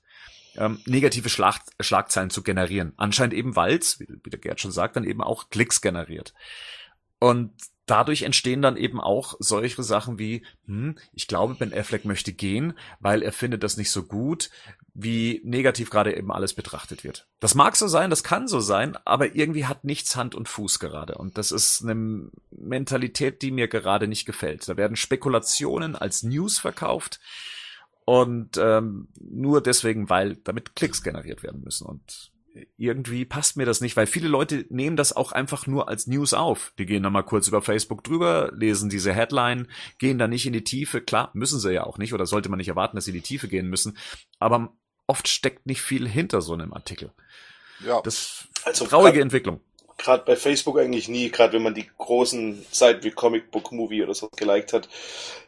[0.56, 2.92] ähm, negative Schlag Schlagzeilen zu generieren.
[2.96, 6.34] Anscheinend eben, weil wie, wie der Gerd schon sagt, dann eben auch Klicks generiert.
[7.20, 7.52] Und
[7.86, 12.72] dadurch entstehen dann eben auch solche Sachen wie, hm, ich glaube, Ben Affleck möchte gehen,
[12.98, 14.50] weil er findet das nicht so gut,
[14.94, 17.28] wie negativ gerade eben alles betrachtet wird.
[17.38, 20.78] Das mag so sein, das kann so sein, aber irgendwie hat nichts Hand und Fuß
[20.78, 21.16] gerade.
[21.16, 24.68] Und das ist eine Mentalität, die mir gerade nicht gefällt.
[24.68, 27.20] Da werden Spekulationen als News verkauft
[28.04, 31.86] und ähm, nur deswegen, weil damit Klicks generiert werden müssen.
[31.86, 32.32] Und
[32.76, 36.34] irgendwie passt mir das nicht, weil viele Leute nehmen das auch einfach nur als News
[36.34, 36.72] auf.
[36.78, 40.52] Die gehen dann mal kurz über Facebook drüber, lesen diese Headline, gehen da nicht in
[40.52, 41.00] die Tiefe.
[41.00, 43.22] Klar, müssen sie ja auch nicht oder sollte man nicht erwarten, dass sie in die
[43.22, 43.96] Tiefe gehen müssen.
[44.38, 44.72] Aber
[45.06, 47.12] oft steckt nicht viel hinter so einem Artikel.
[47.84, 48.00] Ja.
[48.02, 49.60] Das also traurige grad, Entwicklung.
[49.96, 54.02] Gerade bei Facebook eigentlich nie, gerade wenn man die großen Seiten wie Comic Book Movie
[54.02, 54.88] oder so geliked hat,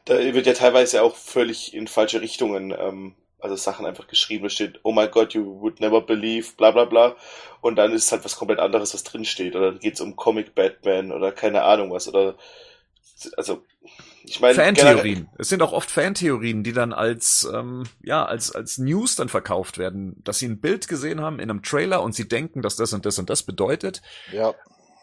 [0.05, 4.50] da wird ja teilweise auch völlig in falsche Richtungen ähm, also Sachen einfach geschrieben, da
[4.50, 7.16] steht, oh my god, you would never believe, bla bla bla.
[7.61, 9.57] Und dann ist es halt was komplett anderes, was drin steht.
[9.57, 12.09] Oder dann geht es um Comic Batman oder keine Ahnung was.
[12.09, 12.37] Oder
[13.37, 13.64] also
[14.24, 14.55] ich meine.
[14.55, 15.28] Fantheorien.
[15.38, 19.78] Es sind auch oft Fantheorien, die dann als, ähm, ja, als, als News dann verkauft
[19.78, 22.92] werden, dass sie ein Bild gesehen haben in einem Trailer und sie denken, dass das
[22.92, 24.02] und das und das bedeutet.
[24.33, 24.55] Ja.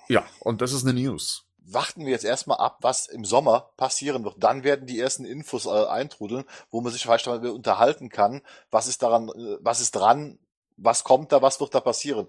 [0.08, 4.24] Ja, und das ist eine News warten wir jetzt erstmal ab, was im Sommer passieren
[4.24, 4.36] wird.
[4.40, 8.42] Dann werden die ersten Infos äh, eintrudeln, wo man sich vielleicht mal unterhalten kann.
[8.72, 10.40] Was ist daran, äh, was ist dran?
[10.82, 12.28] was kommt da, was wird da passieren?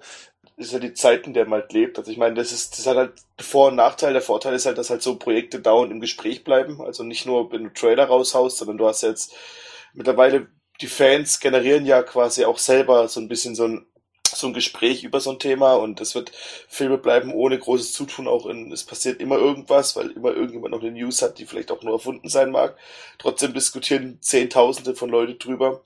[0.56, 1.98] Das ist ja die Zeit, in der man halt lebt.
[1.98, 4.12] Also ich meine, das ist, das hat halt Vor- und Nachteil.
[4.12, 6.80] Der Vorteil ist halt, dass halt so Projekte dauernd im Gespräch bleiben.
[6.80, 9.34] Also nicht nur, wenn du Trailer raushaust, sondern du hast jetzt
[9.94, 10.48] mittlerweile,
[10.80, 13.86] die Fans generieren ja quasi auch selber so ein bisschen so ein
[14.36, 16.32] so ein Gespräch über so ein Thema und es wird
[16.68, 20.82] Filme bleiben ohne großes Zutun auch in, es passiert immer irgendwas, weil immer irgendjemand noch
[20.82, 22.76] eine News hat, die vielleicht auch nur erfunden sein mag.
[23.18, 25.82] Trotzdem diskutieren Zehntausende von Leuten drüber.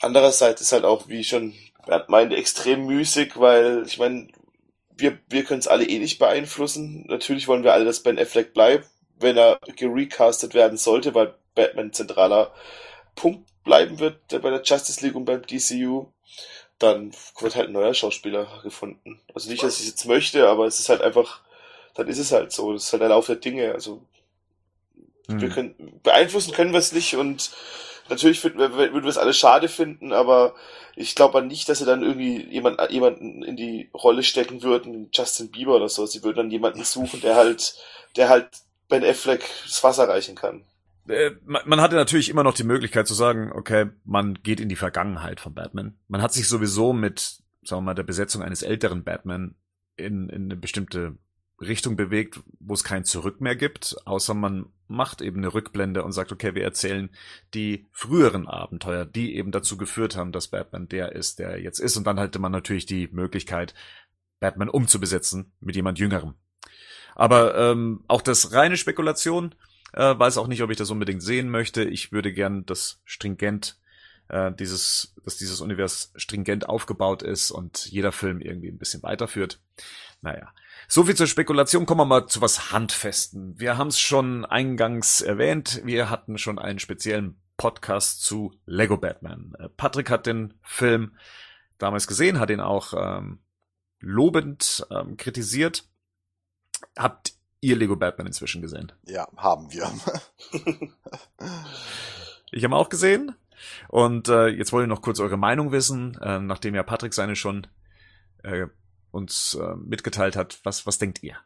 [0.00, 1.54] Andererseits ist halt auch, wie schon
[1.86, 4.28] Bernd meinte, extrem müßig, weil ich meine,
[4.96, 7.04] wir, wir können es alle eh nicht beeinflussen.
[7.08, 11.92] Natürlich wollen wir alle, dass Ben Affleck bleibt, wenn er gerecastet werden sollte, weil Batman
[11.92, 12.52] zentraler
[13.14, 16.06] Punkt bleiben wird bei der Justice League und beim DCU
[16.78, 19.20] dann wird halt ein neuer Schauspieler gefunden.
[19.34, 21.40] Also nicht, dass ich es jetzt möchte, aber es ist halt einfach,
[21.94, 22.72] dann ist es halt so.
[22.72, 23.72] Das ist halt der Lauf der Dinge.
[23.72, 24.02] Also
[25.26, 25.40] hm.
[25.40, 27.50] wir können beeinflussen können wir es nicht und
[28.08, 30.54] natürlich würden wir, würden wir es alle schade finden, aber
[30.96, 35.50] ich glaube nicht, dass sie dann irgendwie jemand, jemanden in die Rolle stecken würden, Justin
[35.50, 36.06] Bieber oder so.
[36.06, 37.74] Sie würden dann jemanden suchen, der halt,
[38.16, 38.48] der halt
[38.88, 40.64] Ben Affleck das Wasser reichen kann.
[41.08, 44.76] Äh, man hatte natürlich immer noch die Möglichkeit zu sagen, okay, man geht in die
[44.76, 45.98] Vergangenheit von Batman.
[46.06, 49.54] Man hat sich sowieso mit, sagen wir mal, der Besetzung eines älteren Batman
[49.96, 51.18] in, in eine bestimmte
[51.60, 56.12] Richtung bewegt, wo es kein Zurück mehr gibt, außer man macht eben eine Rückblende und
[56.12, 57.10] sagt, okay, wir erzählen
[57.52, 61.96] die früheren Abenteuer, die eben dazu geführt haben, dass Batman der ist, der jetzt ist.
[61.96, 63.74] Und dann hatte man natürlich die Möglichkeit,
[64.40, 66.34] Batman umzubesetzen mit jemand Jüngerem.
[67.16, 69.54] Aber ähm, auch das reine Spekulation,
[69.92, 71.84] äh, weiß auch nicht, ob ich das unbedingt sehen möchte.
[71.84, 73.78] Ich würde gern, dass stringent
[74.28, 79.60] äh, dieses, dass dieses Univers stringent aufgebaut ist und jeder Film irgendwie ein bisschen weiterführt.
[80.20, 80.52] Naja.
[80.86, 81.86] So viel zur Spekulation.
[81.86, 83.58] Kommen wir mal zu was Handfesten.
[83.58, 85.80] Wir haben es schon eingangs erwähnt.
[85.84, 89.54] Wir hatten schon einen speziellen Podcast zu Lego Batman.
[89.58, 91.16] Äh, Patrick hat den Film
[91.78, 93.40] damals gesehen, hat ihn auch ähm,
[94.00, 95.88] lobend ähm, kritisiert.
[96.96, 98.92] Habt ihr Lego Batman inzwischen gesehen?
[99.04, 99.90] Ja, haben wir.
[102.52, 103.34] ich habe auch gesehen.
[103.88, 107.36] Und äh, jetzt wollte ich noch kurz eure Meinung wissen, äh, nachdem ja Patrick seine
[107.36, 107.66] schon
[108.42, 108.66] äh,
[109.10, 110.60] uns äh, mitgeteilt hat.
[110.64, 111.36] Was, was denkt ihr?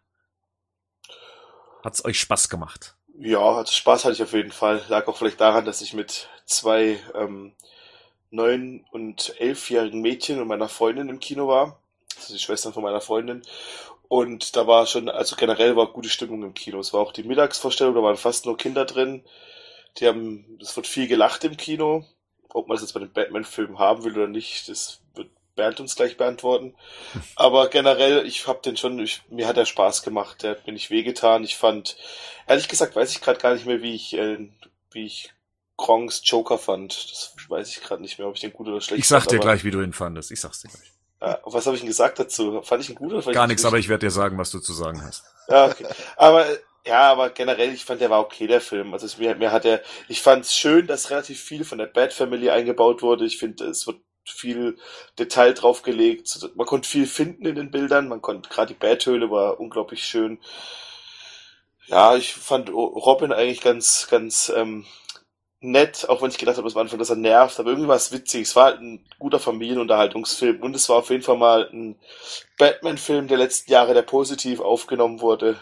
[1.83, 2.97] Hat's euch Spaß gemacht?
[3.19, 4.83] Ja, also Spaß hatte ich auf jeden Fall.
[4.89, 7.53] Lag auch vielleicht daran, dass ich mit zwei ähm,
[8.31, 11.79] neun- und elfjährigen Mädchen und meiner Freundin im Kino war.
[12.17, 13.43] Also die Schwestern von meiner Freundin.
[14.13, 16.79] Und da war schon, also generell war gute Stimmung im Kino.
[16.79, 19.25] Es war auch die Mittagsvorstellung, da waren fast nur Kinder drin.
[19.97, 22.05] Die haben, es wird viel gelacht im Kino.
[22.51, 25.97] Ob man es jetzt bei den Batman-Filmen haben will oder nicht, das wird Bernd uns
[25.97, 26.75] gleich beantworten.
[27.37, 30.43] Aber generell, ich hab den schon, ich, mir hat er Spaß gemacht.
[30.43, 31.43] Der hat mir nicht wehgetan.
[31.43, 31.97] Ich fand,
[32.47, 34.51] ehrlich gesagt, weiß ich gerade gar nicht mehr, wie ich, äh,
[34.91, 35.33] wie ich
[35.79, 36.93] Krongs Joker fand.
[36.93, 39.33] Das weiß ich gerade nicht mehr, ob ich den gut oder schlecht Ich sag fand,
[39.33, 40.31] dir gleich, wie du ihn fandest.
[40.33, 40.92] Ich sag's dir gleich.
[41.23, 42.63] Äh, was habe ich denn gesagt dazu?
[42.63, 44.59] Fand ich ihn gut oder fand Gar nichts, aber ich werde dir sagen, was du
[44.59, 45.25] zu sagen hast.
[45.49, 45.87] Ja, okay.
[46.17, 46.45] Aber
[46.85, 48.93] ja, aber generell, ich fand, der war okay, der Film.
[48.93, 51.87] Also es, mir, mir hat er, ich fand es schön, dass relativ viel von der
[51.87, 53.25] Bat Family eingebaut wurde.
[53.25, 54.77] Ich finde, es wird viel
[55.17, 56.51] Detail draufgelegt.
[56.57, 58.09] Man konnte viel finden in den Bildern.
[58.09, 60.41] Man konnte, gerade die Bat-Höhle war unglaublich schön.
[61.87, 64.87] Ja, ich fand Robin eigentlich ganz, ganz ähm,
[65.63, 67.97] nett, auch wenn ich gedacht habe, dass am Anfang, dass er nervt, aber irgendwie war
[67.97, 68.43] es witzig.
[68.43, 71.97] Es war halt ein guter Familienunterhaltungsfilm und es war auf jeden Fall mal ein
[72.59, 75.59] Batman-Film der letzten Jahre, der positiv aufgenommen wurde.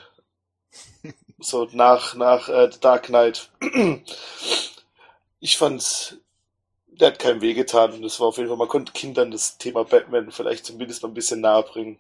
[1.38, 3.50] so nach, nach äh, The Dark Knight.
[5.40, 6.16] ich fand's,
[6.88, 9.84] der hat keinem wehgetan und es war auf jeden Fall, man konnte Kindern das Thema
[9.84, 11.98] Batman vielleicht zumindest mal ein bisschen nahe bringen.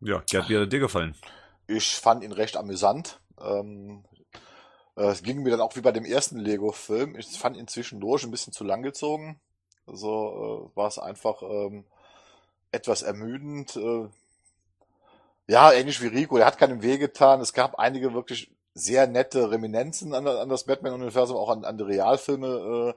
[0.00, 1.14] Ja, Gerd, wie hat er dir gefallen?
[1.66, 3.18] Ich fand ihn recht amüsant.
[3.40, 4.15] Ähm, äh,
[5.02, 7.16] es ging mir dann auch wie bei dem ersten Lego-Film.
[7.16, 9.38] Ich fand ihn zwischendurch ein bisschen zu lang gezogen.
[9.86, 11.84] Also äh, war es einfach ähm,
[12.72, 13.76] etwas ermüdend.
[13.76, 14.08] Äh,
[15.48, 17.40] ja, ähnlich wie Rico, der hat keinem Weh getan.
[17.40, 22.94] Es gab einige wirklich sehr nette Reminenzen an, an das Batman-Universum, auch an, die Realfilme.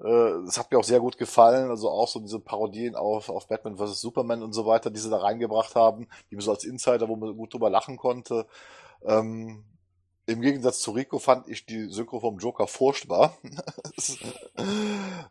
[0.00, 1.70] Äh, äh, das hat mir auch sehr gut gefallen.
[1.70, 4.00] Also auch so diese Parodien auf, auf Batman vs.
[4.00, 7.16] Superman und so weiter, die sie da reingebracht haben, die man so als Insider, wo
[7.16, 8.46] man gut drüber lachen konnte.
[9.04, 9.64] Ähm,
[10.30, 13.36] im Gegensatz zu Rico fand ich die Synchro vom Joker furchtbar.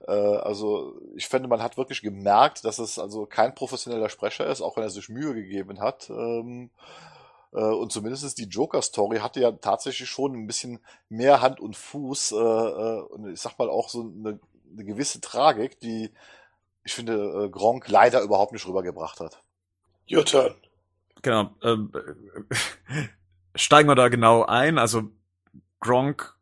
[0.08, 4.62] äh, also ich finde, man hat wirklich gemerkt, dass es also kein professioneller Sprecher ist,
[4.62, 6.10] auch wenn er sich Mühe gegeben hat.
[6.10, 6.70] Ähm,
[7.54, 12.34] äh, und zumindest die Joker-Story hatte ja tatsächlich schon ein bisschen mehr Hand und Fuß
[12.34, 14.40] äh, und ich sag mal auch so eine,
[14.74, 16.12] eine gewisse Tragik, die
[16.84, 19.42] ich finde Gronk leider überhaupt nicht rübergebracht hat.
[20.12, 20.56] Your turn.
[21.22, 21.52] Genau.
[21.64, 21.92] Ähm,
[23.60, 24.78] steigen wir da genau ein.
[24.78, 25.12] Also
[25.80, 26.36] Gronk,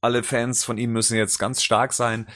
[0.00, 2.26] alle Fans von ihm müssen jetzt ganz stark sein.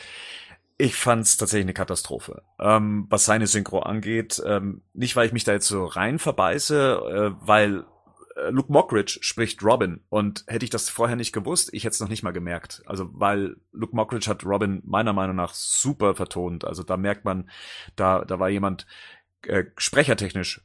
[0.79, 2.43] Ich fand's tatsächlich eine Katastrophe.
[2.59, 7.35] Ähm, was seine Synchro angeht, ähm, nicht weil ich mich da jetzt so rein verbeiße,
[7.37, 7.85] äh, weil
[8.37, 12.01] äh, Luke Mockridge spricht Robin und hätte ich das vorher nicht gewusst, ich hätte es
[12.01, 12.83] noch nicht mal gemerkt.
[12.87, 16.65] Also weil Luke Mockridge hat Robin meiner Meinung nach super vertont.
[16.65, 17.51] Also da merkt man,
[17.97, 18.87] da da war jemand
[19.43, 20.63] äh, sprechertechnisch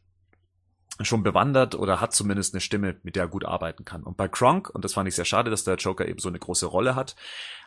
[1.02, 4.04] schon bewandert oder hat zumindest eine Stimme, mit der er gut arbeiten kann.
[4.04, 6.40] Und bei Kronk, und das fand ich sehr schade, dass der Joker eben so eine
[6.40, 7.16] große Rolle hat,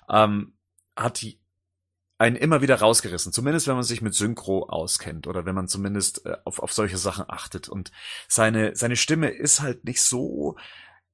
[0.08, 0.54] ähm,
[0.96, 1.38] hat die
[2.18, 3.32] einen immer wieder rausgerissen.
[3.32, 6.96] Zumindest wenn man sich mit Synchro auskennt oder wenn man zumindest äh, auf, auf solche
[6.96, 7.68] Sachen achtet.
[7.68, 7.92] Und
[8.26, 10.56] seine, seine Stimme ist halt nicht so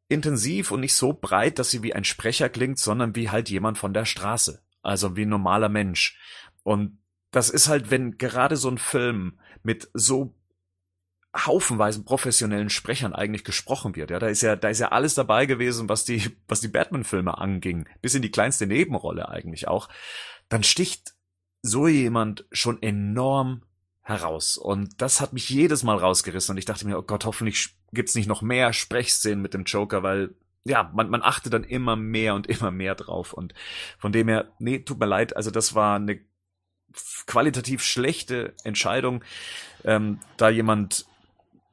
[0.09, 3.77] intensiv und nicht so breit, dass sie wie ein Sprecher klingt, sondern wie halt jemand
[3.77, 4.63] von der Straße.
[4.83, 6.19] Also wie ein normaler Mensch.
[6.63, 6.99] Und
[7.31, 10.35] das ist halt, wenn gerade so ein Film mit so
[11.35, 14.11] haufenweisen professionellen Sprechern eigentlich gesprochen wird.
[14.11, 17.39] Ja, da ist ja, da ist ja alles dabei gewesen, was die, was die Batman-Filme
[17.39, 17.89] anging.
[18.01, 19.89] Bis in die kleinste Nebenrolle eigentlich auch
[20.49, 21.15] dann sticht
[21.63, 23.63] so jemand schon enorm
[24.03, 24.59] heraus.
[24.59, 26.53] Und das hat mich jedes Mal rausgerissen.
[26.53, 30.03] Und ich dachte mir, oh Gott, hoffentlich gibt's nicht noch mehr Sprechszenen mit dem Joker,
[30.03, 33.33] weil ja, man, man achtet dann immer mehr und immer mehr drauf.
[33.33, 33.55] Und
[33.99, 36.21] von dem her, nee, tut mir leid, also das war eine
[37.27, 39.25] qualitativ schlechte Entscheidung,
[39.85, 41.07] ähm, da jemand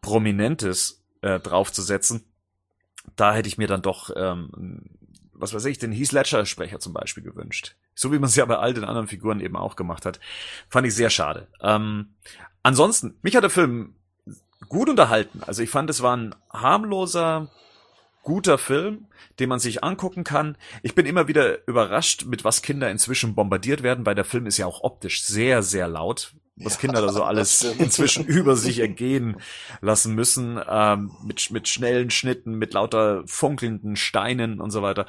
[0.01, 2.23] Prominentes äh, draufzusetzen.
[3.15, 4.83] Da hätte ich mir dann doch, ähm,
[5.33, 7.75] was weiß ich, den Heath Ledger-Sprecher zum Beispiel gewünscht.
[7.95, 10.19] So wie man es ja bei all den anderen Figuren eben auch gemacht hat.
[10.69, 11.47] Fand ich sehr schade.
[11.61, 12.13] Ähm,
[12.63, 13.95] ansonsten, mich hat der Film
[14.69, 15.41] gut unterhalten.
[15.45, 17.49] Also ich fand, es war ein harmloser,
[18.23, 19.07] guter Film,
[19.39, 20.57] den man sich angucken kann.
[20.83, 24.57] Ich bin immer wieder überrascht, mit was Kinder inzwischen bombardiert werden, weil der Film ist
[24.57, 29.37] ja auch optisch sehr, sehr laut, was Kinder da so alles inzwischen über sich ergehen
[29.81, 35.05] lassen müssen, ähm, mit, mit schnellen Schnitten, mit lauter funkelnden Steinen und so weiter.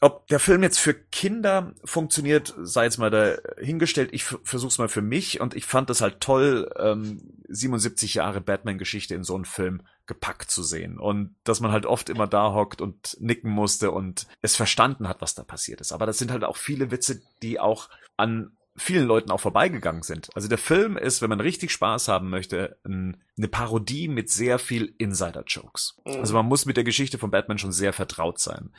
[0.00, 4.10] Ob der Film jetzt für Kinder funktioniert, sei jetzt mal dahingestellt.
[4.12, 9.14] Ich versuch's mal für mich und ich fand es halt toll, ähm, 77 Jahre Batman-Geschichte
[9.14, 10.98] in so einen Film gepackt zu sehen.
[10.98, 15.22] Und dass man halt oft immer da hockt und nicken musste und es verstanden hat,
[15.22, 15.92] was da passiert ist.
[15.92, 17.88] Aber das sind halt auch viele Witze, die auch
[18.18, 20.30] an vielen Leuten auch vorbeigegangen sind.
[20.34, 24.58] Also der Film ist, wenn man richtig Spaß haben möchte, ein, eine Parodie mit sehr
[24.58, 25.96] viel Insider-Jokes.
[26.04, 26.12] Mhm.
[26.16, 28.70] Also man muss mit der Geschichte von Batman schon sehr vertraut sein.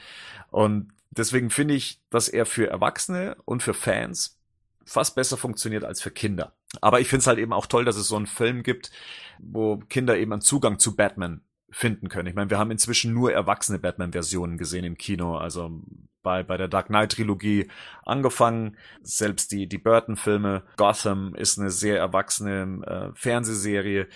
[0.51, 4.37] Und deswegen finde ich, dass er für Erwachsene und für Fans
[4.85, 6.53] fast besser funktioniert als für Kinder.
[6.81, 8.91] Aber ich finde es halt eben auch toll, dass es so einen Film gibt,
[9.39, 11.41] wo Kinder eben einen Zugang zu Batman
[11.75, 12.29] finden können.
[12.29, 15.35] Ich meine, wir haben inzwischen nur erwachsene Batman-Versionen gesehen im Kino.
[15.35, 15.81] Also
[16.23, 17.69] bei, bei der Dark Knight-Trilogie
[18.05, 18.77] angefangen.
[19.03, 20.63] Selbst die, die Burton-Filme.
[20.77, 24.07] Gotham ist eine sehr erwachsene äh, Fernsehserie.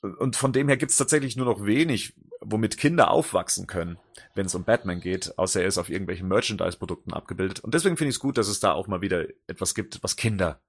[0.00, 3.98] Und von dem her gibt's tatsächlich nur noch wenig, womit Kinder aufwachsen können,
[4.34, 7.60] wenn es um Batman geht, außer er ist auf irgendwelchen Merchandise-Produkten abgebildet.
[7.60, 10.16] Und deswegen finde ich es gut, dass es da auch mal wieder etwas gibt, was
[10.16, 10.60] Kinder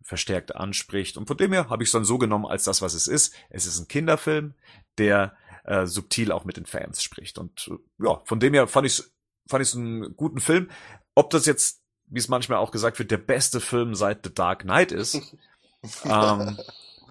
[0.00, 1.16] verstärkt anspricht.
[1.16, 3.34] Und von dem her habe ich es dann so genommen als das, was es ist.
[3.50, 4.54] Es ist ein Kinderfilm,
[4.96, 5.36] der
[5.68, 7.38] äh, subtil auch mit den Fans spricht.
[7.38, 9.12] Und äh, ja, von dem her fand ich es
[9.48, 10.70] fand ich's einen guten Film.
[11.14, 14.60] Ob das jetzt, wie es manchmal auch gesagt wird, der beste Film seit The Dark
[14.60, 15.14] Knight ist,
[16.04, 16.58] ähm,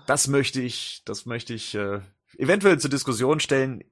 [0.06, 2.02] das möchte ich, das möchte ich äh,
[2.38, 3.84] eventuell zur Diskussion stellen.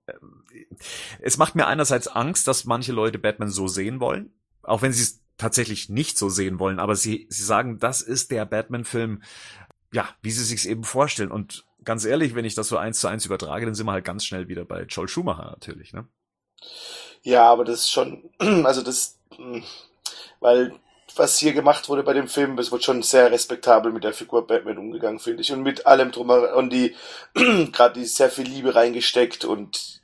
[1.19, 5.04] Es macht mir einerseits Angst, dass manche Leute Batman so sehen wollen, auch wenn sie
[5.04, 9.21] es tatsächlich nicht so sehen wollen, aber sie, sie sagen, das ist der Batman-Film,
[9.91, 11.32] ja, wie sie sich eben vorstellen.
[11.32, 14.06] Und ganz ehrlich, wenn ich das so eins zu eins übertrage, dann sind wir halt
[14.06, 16.08] ganz schnell wieder bei Joel Schumacher natürlich, ne?
[17.21, 19.63] Ja, aber das ist schon, also das, hm,
[20.39, 20.74] weil
[21.15, 24.45] was hier gemacht wurde bei dem Film, es wird schon sehr respektabel mit der Figur
[24.45, 25.52] Batman umgegangen, finde ich.
[25.52, 26.95] Und mit allem drumherum und die,
[27.34, 30.02] gerade die sehr viel Liebe reingesteckt und,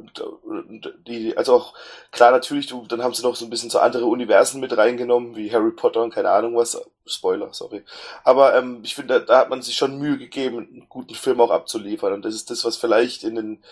[0.00, 1.74] und, und die, also auch,
[2.10, 5.36] klar, natürlich, du, dann haben sie noch so ein bisschen so andere Universen mit reingenommen,
[5.36, 6.80] wie Harry Potter und keine Ahnung was.
[7.06, 7.82] Spoiler, sorry.
[8.24, 11.40] Aber ähm, ich finde, da, da hat man sich schon Mühe gegeben, einen guten Film
[11.40, 12.12] auch abzuliefern.
[12.12, 13.62] Und das ist das, was vielleicht in den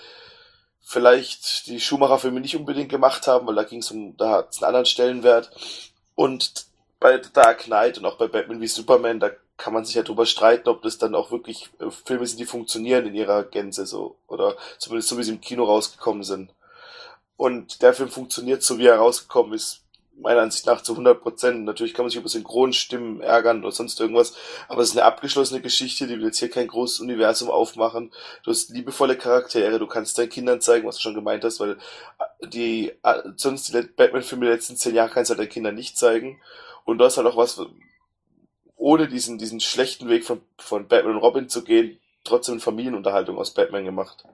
[0.80, 4.58] vielleicht die Schumacher-Filme nicht unbedingt gemacht haben, weil da ging es um, da hat es
[4.58, 5.50] einen anderen Stellenwert.
[6.14, 6.66] Und
[6.98, 10.24] bei Dark Knight und auch bei Batman wie Superman, da kann man sich ja drüber
[10.24, 14.16] streiten, ob das dann auch wirklich äh, Filme sind, die funktionieren in ihrer Gänze so.
[14.28, 16.54] Oder zumindest so, wie sie im Kino rausgekommen sind.
[17.36, 19.82] Und der Film funktioniert so, wie er rausgekommen ist,
[20.20, 21.64] meiner Ansicht nach zu 100 Prozent.
[21.64, 24.34] Natürlich kann man sich über Synchronstimmen ärgern oder sonst irgendwas,
[24.68, 28.12] aber es ist eine abgeschlossene Geschichte, die will jetzt hier kein großes Universum aufmachen.
[28.42, 31.78] Du hast liebevolle Charaktere, du kannst deinen Kindern zeigen, was du schon gemeint hast, weil
[32.42, 32.92] die,
[33.36, 36.40] sonst die Batman-Filme der letzten zehn Jahre kannst du halt deinen Kindern nicht zeigen.
[36.84, 37.60] Und du hast halt auch was,
[38.78, 43.52] ohne diesen, diesen schlechten Weg von, von Batman und Robin zu gehen, trotzdem Familienunterhaltung aus
[43.52, 44.24] Batman gemacht.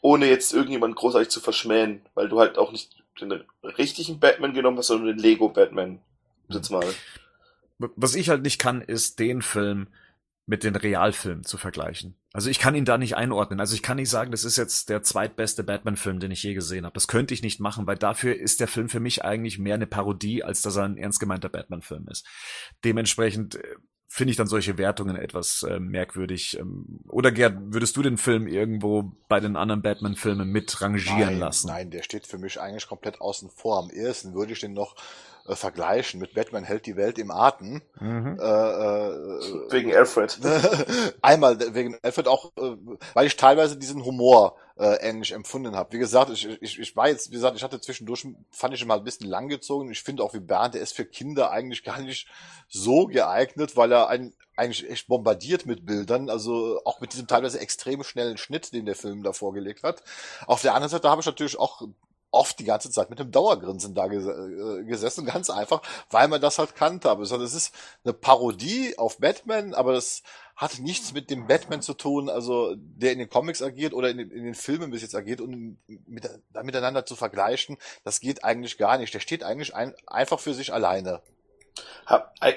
[0.00, 4.78] Ohne jetzt irgendjemand großartig zu verschmähen, weil du halt auch nicht den richtigen Batman genommen
[4.78, 6.00] hast, sondern den Lego Batman.
[6.48, 6.84] Jetzt mal.
[7.78, 9.88] was ich halt nicht kann, ist den Film
[10.46, 12.18] mit den Realfilmen zu vergleichen.
[12.32, 13.60] Also ich kann ihn da nicht einordnen.
[13.60, 16.84] Also ich kann nicht sagen, das ist jetzt der zweitbeste Batman-Film, den ich je gesehen
[16.84, 16.94] habe.
[16.94, 19.86] Das könnte ich nicht machen, weil dafür ist der Film für mich eigentlich mehr eine
[19.86, 22.26] Parodie, als dass er ein ernst gemeinter Batman-Film ist.
[22.84, 23.76] Dementsprechend äh,
[24.08, 26.58] finde ich dann solche Wertungen etwas äh, merkwürdig.
[26.58, 31.38] Ähm, oder Gerd, würdest du den Film irgendwo bei den anderen Batman-Filmen mit rangieren nein,
[31.38, 31.68] lassen?
[31.68, 33.78] Nein, der steht für mich eigentlich komplett außen vor.
[33.78, 34.96] Am ehesten würde ich den noch
[35.46, 37.82] äh, vergleichen mit Batman hält die Welt im Atem.
[38.00, 38.38] Mhm.
[38.40, 40.38] Äh, äh, wegen Alfred.
[41.22, 42.76] Einmal wegen Alfred auch, äh,
[43.14, 45.92] weil ich teilweise diesen Humor äh, ähnlich empfunden habe.
[45.92, 48.88] Wie gesagt, ich, ich, ich war jetzt, wie gesagt, ich hatte zwischendurch, fand ich ihn
[48.88, 49.90] mal ein bisschen langgezogen.
[49.90, 52.28] Ich finde auch wie Bernd, der ist für Kinder eigentlich gar nicht
[52.68, 57.60] so geeignet, weil er ein, eigentlich echt bombardiert mit Bildern, also auch mit diesem teilweise
[57.60, 60.02] extrem schnellen Schnitt, den der Film da vorgelegt hat.
[60.46, 61.82] Auf der anderen Seite habe ich natürlich auch
[62.32, 66.58] oft die ganze Zeit mit einem Dauergrinsen da äh, gesessen, ganz einfach, weil man das
[66.58, 67.10] halt kannte.
[67.10, 67.72] Aber es ist
[68.04, 70.22] eine Parodie auf Batman, aber das
[70.56, 74.18] hat nichts mit dem Batman zu tun, also der in den Comics agiert oder in
[74.18, 76.28] den, in den Filmen bis jetzt agiert und mit,
[76.62, 79.14] miteinander zu vergleichen, das geht eigentlich gar nicht.
[79.14, 81.20] Der steht eigentlich ein, einfach für sich alleine.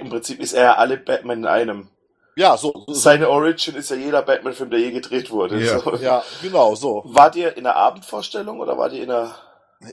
[0.01, 1.89] Im Prinzip ist er alle Batman in einem.
[2.37, 2.93] Ja, so, so.
[2.93, 5.63] Seine Origin ist ja jeder Batman-Film, der je gedreht wurde.
[5.63, 5.79] Ja.
[5.79, 5.95] So.
[5.95, 7.03] ja, genau, so.
[7.05, 9.35] Wart ihr in der Abendvorstellung oder wart ihr in der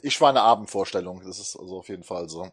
[0.03, 2.51] ich war in der Abendvorstellung, das ist also auf jeden Fall so.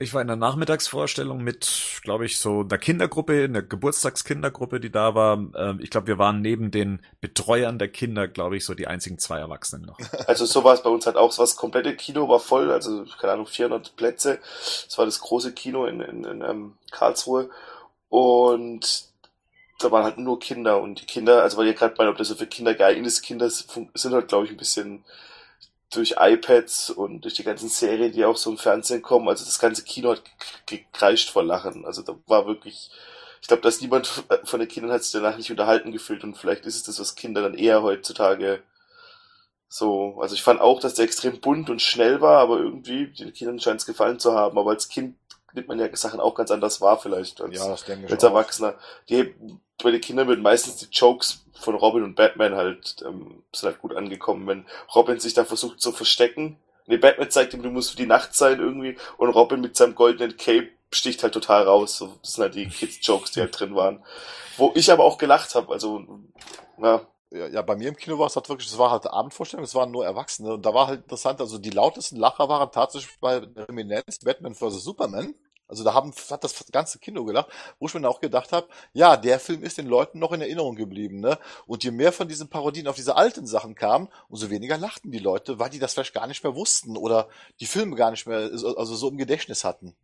[0.00, 5.16] Ich war in der Nachmittagsvorstellung mit, glaube ich, so einer Kindergruppe, einer Geburtstagskindergruppe, die da
[5.16, 5.38] war.
[5.56, 9.18] Ähm, ich glaube, wir waren neben den Betreuern der Kinder, glaube ich, so die einzigen
[9.18, 9.98] zwei Erwachsenen noch.
[10.28, 11.34] Also so war es bei uns halt auch.
[11.34, 14.38] Das komplette Kino war voll, also keine Ahnung, 400 Plätze.
[14.86, 17.50] Das war das große Kino in, in, in ähm, Karlsruhe.
[18.08, 19.08] Und
[19.80, 22.28] da waren halt nur Kinder und die Kinder, also weil ihr gerade meint, ob das
[22.28, 25.04] so für Kinder geeignet ist, Kinder sind halt, glaube ich, ein bisschen
[25.90, 29.58] durch iPads und durch die ganzen Serien, die auch so im Fernsehen kommen, also das
[29.58, 30.22] ganze Kino hat
[30.66, 31.86] gekreischt vor Lachen.
[31.86, 32.90] Also da war wirklich,
[33.40, 34.06] ich glaube, dass niemand
[34.44, 37.14] von den Kindern hat sich danach nicht unterhalten gefühlt und vielleicht ist es das, was
[37.14, 38.62] Kinder dann eher heutzutage
[39.68, 43.32] so, also ich fand auch, dass der extrem bunt und schnell war, aber irgendwie den
[43.34, 44.56] Kindern scheint es gefallen zu haben.
[44.56, 45.16] Aber als Kind
[45.52, 47.76] nimmt man ja Sachen auch ganz anders wahr vielleicht als, ja,
[48.10, 48.74] als Erwachsener.
[49.10, 49.34] Die,
[49.82, 53.80] bei den Kindern wird meistens die Jokes von Robin und Batman halt, ähm, sind halt
[53.80, 56.58] gut angekommen, wenn Robin sich da versucht zu verstecken.
[56.86, 59.94] Nee, Batman zeigt ihm, du musst für die Nacht sein irgendwie und Robin mit seinem
[59.94, 61.98] goldenen Cape sticht halt total raus.
[61.98, 64.02] So, das sind halt die Kids-Jokes, die halt drin waren.
[64.56, 66.04] Wo ich aber auch gelacht habe, also,
[66.78, 67.02] ja.
[67.30, 69.74] Ja, ja, bei mir im Kino war es halt wirklich, es war halt Abendvorstellung, es
[69.74, 73.36] waren nur Erwachsene und da war halt interessant, also die lautesten Lacher waren tatsächlich bei
[73.36, 74.82] Reminiscence Batman vs.
[74.82, 75.34] Superman.
[75.68, 79.16] Also da haben, hat das ganze Kino gelacht, wo ich mir auch gedacht habe, ja,
[79.16, 81.38] der Film ist den Leuten noch in Erinnerung geblieben, ne?
[81.66, 85.18] Und je mehr von diesen Parodien auf diese alten Sachen kamen, umso weniger lachten die
[85.18, 87.28] Leute, weil die das vielleicht gar nicht mehr wussten oder
[87.60, 89.94] die Filme gar nicht mehr, also so im Gedächtnis hatten.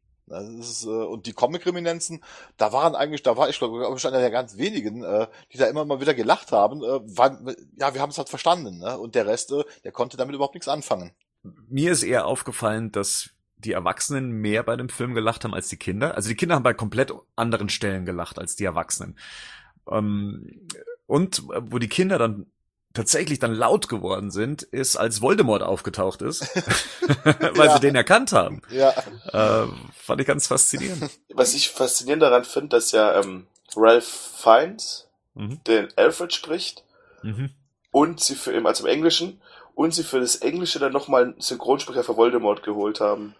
[0.59, 2.25] Ist, äh, und die Comic-Reminenzen,
[2.57, 5.67] da waren eigentlich, da war ich glaube ich einer der ganz wenigen, äh, die da
[5.67, 8.99] immer mal wieder gelacht haben, äh, weil, ja, wir haben es halt verstanden, ne?
[8.99, 11.13] Und der Rest, äh, der konnte damit überhaupt nichts anfangen.
[11.43, 13.34] Mir ist eher aufgefallen, dass
[13.65, 16.15] die Erwachsenen mehr bei dem Film gelacht haben als die Kinder.
[16.15, 19.19] Also die Kinder haben bei komplett anderen Stellen gelacht als die Erwachsenen.
[19.91, 20.69] Ähm,
[21.07, 22.47] und äh, wo die Kinder dann
[22.95, 26.43] tatsächlich dann laut geworden sind, ist, als Voldemort aufgetaucht ist,
[27.25, 27.75] weil ja.
[27.75, 28.63] sie den erkannt haben.
[28.71, 28.91] Ja.
[29.33, 31.11] Äh, fand ich ganz faszinierend.
[31.35, 33.47] Was ich faszinierend daran finde, dass ja ähm,
[33.77, 35.63] Ralph Fiennes mhm.
[35.65, 36.85] den Alfred spricht
[37.23, 37.51] mhm.
[37.91, 39.41] und sie für ihn, also im Englischen,
[39.75, 43.35] und sie für das Englische dann nochmal einen Synchronsprecher für Voldemort geholt haben.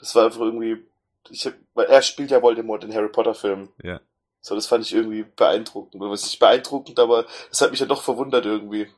[0.00, 0.84] Das war einfach irgendwie,
[1.28, 3.68] ich hab, weil er spielt ja Voldemort in Harry Potter Filmen.
[3.82, 4.00] Ja.
[4.40, 6.00] So, das fand ich irgendwie beeindruckend.
[6.00, 8.88] Was nicht beeindruckend, aber das hat mich ja doch verwundert irgendwie.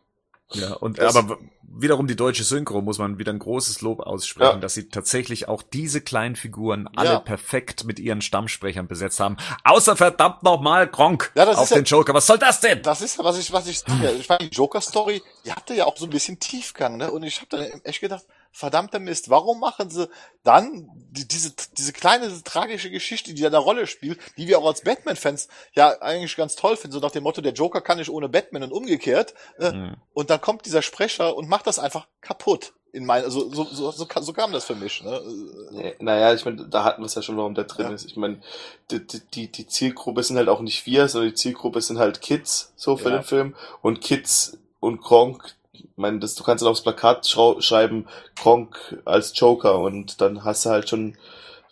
[0.54, 4.57] Ja, und das, aber wiederum die deutsche Synchro muss man wieder ein großes Lob aussprechen,
[4.57, 4.61] ja.
[4.61, 7.20] dass sie tatsächlich auch diese kleinen Figuren alle ja.
[7.20, 9.36] perfekt mit ihren Stammsprechern besetzt haben.
[9.64, 12.14] Außer verdammt nochmal Gronk ja, auf den Joker.
[12.14, 12.82] Was soll das denn?
[12.82, 13.82] Das ist ja, was ich, was ich,
[14.18, 17.11] ich fand die Joker-Story, die hatte ja auch so ein bisschen Tiefgang, ne?
[17.11, 20.09] Und ich habe dann echt gedacht, verdammter Mist, warum machen sie
[20.44, 24.59] dann die, diese, diese kleine diese tragische Geschichte, die da eine Rolle spielt, die wir
[24.59, 27.98] auch als Batman-Fans ja eigentlich ganz toll finden, so nach dem Motto, der Joker kann
[27.98, 29.34] nicht ohne Batman und umgekehrt.
[29.59, 29.96] Äh, mhm.
[30.12, 32.74] Und dann kommt dieser Sprecher und macht das einfach kaputt.
[32.94, 35.03] In mein, also so, so, so, so kam das für mich.
[35.03, 35.94] Ne?
[35.98, 37.94] Naja, ich meine, da hatten wir es ja schon, warum der drin ja.
[37.94, 38.05] ist.
[38.05, 38.42] Ich meine,
[38.90, 39.00] die,
[39.32, 42.98] die, die Zielgruppe sind halt auch nicht wir, sondern die Zielgruppe sind halt Kids, so
[42.98, 43.16] für ja.
[43.16, 43.55] den Film.
[43.80, 48.07] Und Kids und Kronk, ich meine, das, du kannst dann aufs Plakat schreiben,
[48.37, 51.16] Kronk als Joker und dann hast du halt schon,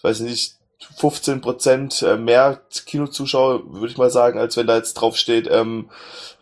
[0.03, 0.55] weiß nicht,
[0.97, 5.49] 15 Prozent äh, mehr Kinozuschauer, würde ich mal sagen, als wenn da jetzt drauf steht,
[5.51, 5.91] ähm,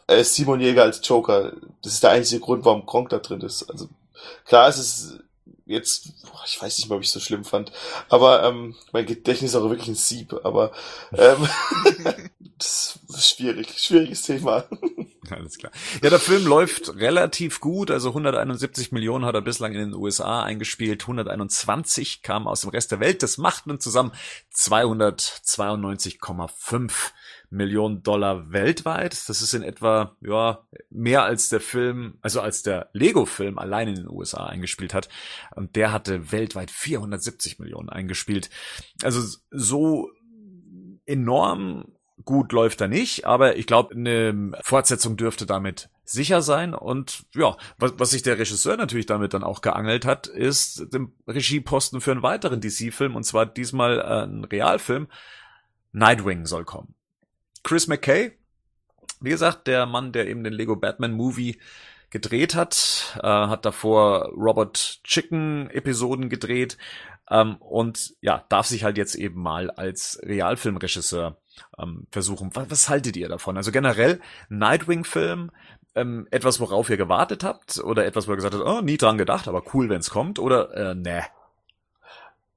[0.06, 1.52] äh, Simon Jäger als Joker.
[1.82, 3.68] Das ist der einzige Grund, warum Kronk da drin ist.
[3.68, 3.88] Also
[4.44, 5.20] klar, es ist
[5.68, 7.72] jetzt, boah, ich weiß nicht mal, ob ich es so schlimm fand,
[8.08, 10.72] aber ähm, mein Gedächtnis ist auch wirklich ein Sieb, aber
[11.12, 11.48] ähm,
[12.58, 14.64] das ist schwierig, schwieriges Thema.
[15.30, 15.70] Alles klar.
[16.02, 20.42] Ja, der Film läuft relativ gut, also 171 Millionen hat er bislang in den USA
[20.42, 24.12] eingespielt, 121 kamen aus dem Rest der Welt, das macht nun zusammen
[24.54, 26.92] 292,5
[27.50, 29.28] Millionen Dollar weltweit.
[29.28, 33.94] Das ist in etwa, ja, mehr als der Film, also als der Lego-Film allein in
[33.94, 35.08] den USA eingespielt hat.
[35.54, 38.50] Und der hatte weltweit 470 Millionen eingespielt.
[39.02, 40.10] Also so
[41.06, 41.86] enorm
[42.24, 46.74] gut läuft er nicht, aber ich glaube, eine Fortsetzung dürfte damit sicher sein.
[46.74, 51.12] Und ja, was, was sich der Regisseur natürlich damit dann auch geangelt hat, ist den
[51.26, 55.08] Regieposten für einen weiteren DC-Film, und zwar diesmal äh, ein Realfilm.
[55.92, 56.94] Nightwing soll kommen.
[57.68, 58.32] Chris McKay,
[59.20, 61.58] wie gesagt, der Mann, der eben den Lego Batman Movie
[62.08, 66.78] gedreht hat, äh, hat davor Robert Chicken Episoden gedreht
[67.30, 71.36] ähm, und ja, darf sich halt jetzt eben mal als Realfilmregisseur
[71.78, 72.52] ähm, versuchen.
[72.54, 73.58] Was, was haltet ihr davon?
[73.58, 75.50] Also generell Nightwing-Film,
[75.94, 79.18] ähm, etwas, worauf ihr gewartet habt oder etwas, wo ihr gesagt habt, oh, nie dran
[79.18, 81.26] gedacht, aber cool, wenn es kommt oder äh, ne?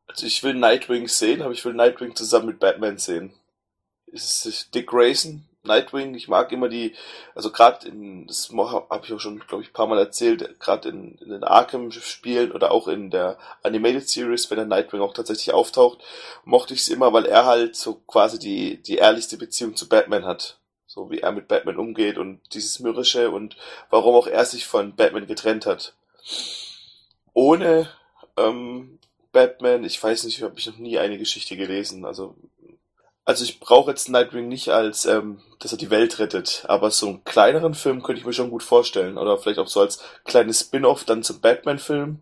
[0.07, 3.33] Also ich will Nightwing sehen, aber ich will Nightwing zusammen mit Batman sehen
[4.11, 6.15] ist Dick Grayson, Nightwing.
[6.15, 6.95] Ich mag immer die,
[7.35, 11.17] also gerade in, das habe ich auch schon, glaube ich, paar Mal erzählt, gerade in,
[11.19, 15.99] in den Arkham-Spielen oder auch in der Animated Series, wenn der Nightwing auch tatsächlich auftaucht,
[16.45, 20.25] mochte ich es immer, weil er halt so quasi die, die ehrlichste Beziehung zu Batman
[20.25, 20.57] hat.
[20.87, 23.55] So wie er mit Batman umgeht und dieses Mürrische und
[23.89, 25.93] warum auch er sich von Batman getrennt hat.
[27.33, 27.89] Ohne
[28.35, 28.99] ähm,
[29.31, 32.03] Batman, ich weiß nicht, habe ich noch nie eine Geschichte gelesen.
[32.03, 32.35] Also
[33.23, 37.07] also ich brauche jetzt Nightwing nicht als, ähm, dass er die Welt rettet, aber so
[37.07, 39.17] einen kleineren Film könnte ich mir schon gut vorstellen.
[39.17, 42.19] Oder vielleicht auch so als kleines Spin-off dann zum Batman-Film,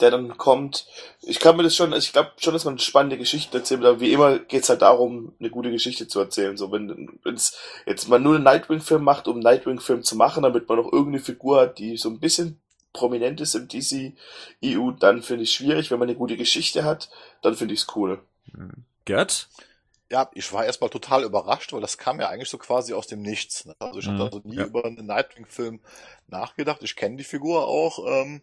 [0.00, 0.86] der dann kommt.
[1.20, 4.00] Ich kann mir das schon, also ich glaube schon, dass man spannende Geschichten erzählt, aber
[4.00, 6.56] wie immer geht's halt darum, eine gute Geschichte zu erzählen.
[6.56, 10.68] So, wenn es jetzt mal nur einen Nightwing-Film macht, um einen Nightwing-Film zu machen, damit
[10.68, 12.60] man noch irgendeine Figur hat, die so ein bisschen
[12.92, 15.90] prominent ist im DC-EU, dann finde ich schwierig.
[15.90, 17.10] Wenn man eine gute Geschichte hat,
[17.42, 18.18] dann finde ich es cool.
[19.04, 19.48] Gerd?
[20.12, 23.22] Ja, ich war erstmal total überrascht, weil das kam ja eigentlich so quasi aus dem
[23.22, 23.64] Nichts.
[23.64, 23.74] Ne?
[23.78, 24.66] Also ich mhm, hatte also nie ja.
[24.66, 25.80] über einen Nightwing-Film
[26.28, 26.82] nachgedacht.
[26.82, 28.42] Ich kenne die Figur auch, ähm,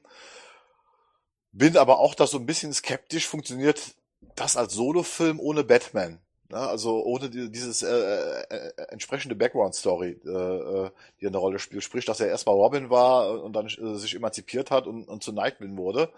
[1.51, 3.28] bin aber auch da so ein bisschen skeptisch.
[3.28, 3.93] Funktioniert
[4.36, 6.20] das als Solo-Film ohne Batman?
[6.49, 6.57] Ne?
[6.57, 10.89] Also ohne die, dieses äh, äh, äh entsprechende Background-Story, äh, äh,
[11.22, 11.84] die eine Rolle spielt.
[11.84, 15.34] Sprich, dass er erstmal Robin war und dann äh, sich emanzipiert hat und, und zu
[15.34, 16.09] Nightwing wurde.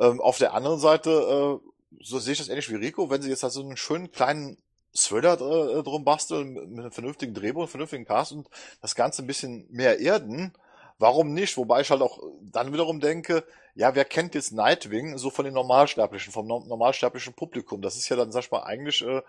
[0.00, 3.30] Ähm, auf der anderen Seite äh, so sehe ich das ähnlich wie Rico, wenn sie
[3.30, 4.58] jetzt halt so einen schönen kleinen
[4.96, 8.48] Thriller äh, drum basteln, mit einem vernünftigen Drehbuch, einem vernünftigen Cast und
[8.80, 10.52] das Ganze ein bisschen mehr erden,
[10.98, 11.56] warum nicht?
[11.56, 15.54] Wobei ich halt auch dann wiederum denke, ja, wer kennt jetzt Nightwing so von den
[15.54, 17.82] Normalsterblichen, vom normalsterblichen Publikum?
[17.82, 19.22] Das ist ja dann, sag ich mal, eigentlich äh,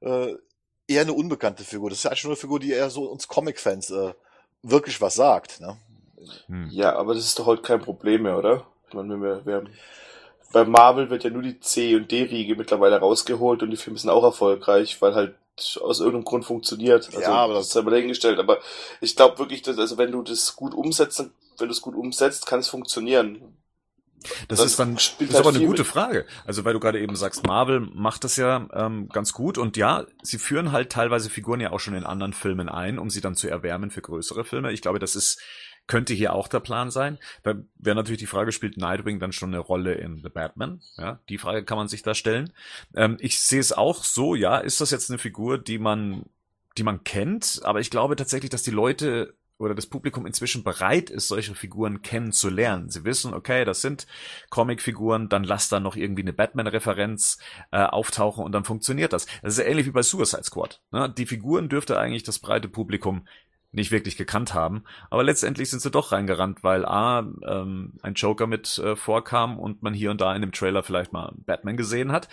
[0.00, 0.36] äh,
[0.86, 1.90] eher eine unbekannte Figur.
[1.90, 4.14] Das ist ja eigentlich nur eine Figur, die eher so uns Comic-Fans äh,
[4.62, 5.60] wirklich was sagt.
[5.60, 5.76] Ne?
[6.46, 6.68] Hm.
[6.70, 8.66] Ja, aber das ist doch heute kein Problem mehr, oder?
[8.88, 9.70] Ich meine, wir, wir haben
[10.52, 14.10] bei Marvel wird ja nur die C- und D-Riege mittlerweile rausgeholt und die Filme sind
[14.10, 15.34] auch erfolgreich, weil halt
[15.80, 17.06] aus irgendeinem Grund funktioniert.
[17.06, 18.38] Also, ja, aber das ist ja mal dahingestellt.
[18.38, 18.58] Aber
[19.00, 21.18] ich glaube wirklich, dass, also wenn du das gut umsetzt,
[21.58, 23.58] wenn du es gut umsetzt, kann es funktionieren.
[24.48, 26.26] Das, das ist dann das ist halt aber eine gute Frage.
[26.44, 30.06] Also weil du gerade eben sagst, Marvel macht das ja ähm, ganz gut und ja,
[30.22, 33.36] sie führen halt teilweise Figuren ja auch schon in anderen Filmen ein, um sie dann
[33.36, 34.72] zu erwärmen für größere Filme.
[34.72, 35.40] Ich glaube, das ist
[35.88, 37.18] könnte hier auch der Plan sein.
[37.42, 40.80] Da wäre natürlich die Frage, spielt Nightwing dann schon eine Rolle in The Batman?
[40.96, 42.52] Ja, die Frage kann man sich da stellen.
[42.94, 46.26] Ähm, ich sehe es auch so, ja, ist das jetzt eine Figur, die man,
[46.76, 47.60] die man kennt?
[47.64, 52.02] Aber ich glaube tatsächlich, dass die Leute oder das Publikum inzwischen bereit ist, solche Figuren
[52.02, 52.90] kennenzulernen.
[52.90, 54.06] Sie wissen, okay, das sind
[54.50, 57.38] Comicfiguren, dann lass da noch irgendwie eine Batman-Referenz
[57.72, 59.26] äh, auftauchen und dann funktioniert das.
[59.42, 60.80] Das ist ähnlich wie bei Suicide Squad.
[60.92, 61.12] Ne?
[61.12, 63.26] Die Figuren dürfte eigentlich das breite Publikum
[63.70, 64.84] nicht wirklich gekannt haben.
[65.10, 69.82] Aber letztendlich sind sie doch reingerannt, weil A, ähm, ein Joker mit äh, vorkam und
[69.82, 72.28] man hier und da in dem Trailer vielleicht mal Batman gesehen hat.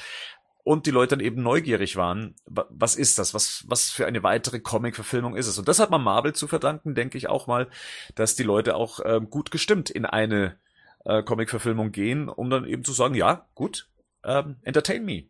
[0.64, 3.36] Und die Leute dann eben neugierig waren, was ist das?
[3.36, 5.60] Was, was für eine weitere Comic-Verfilmung ist es?
[5.60, 7.70] Und das hat man Marvel zu verdanken, denke ich auch mal,
[8.16, 10.58] dass die Leute auch äh, gut gestimmt in eine
[11.04, 13.88] äh, Comic-Verfilmung gehen, um dann eben zu sagen, ja, gut,
[14.24, 15.30] ähm, entertain me.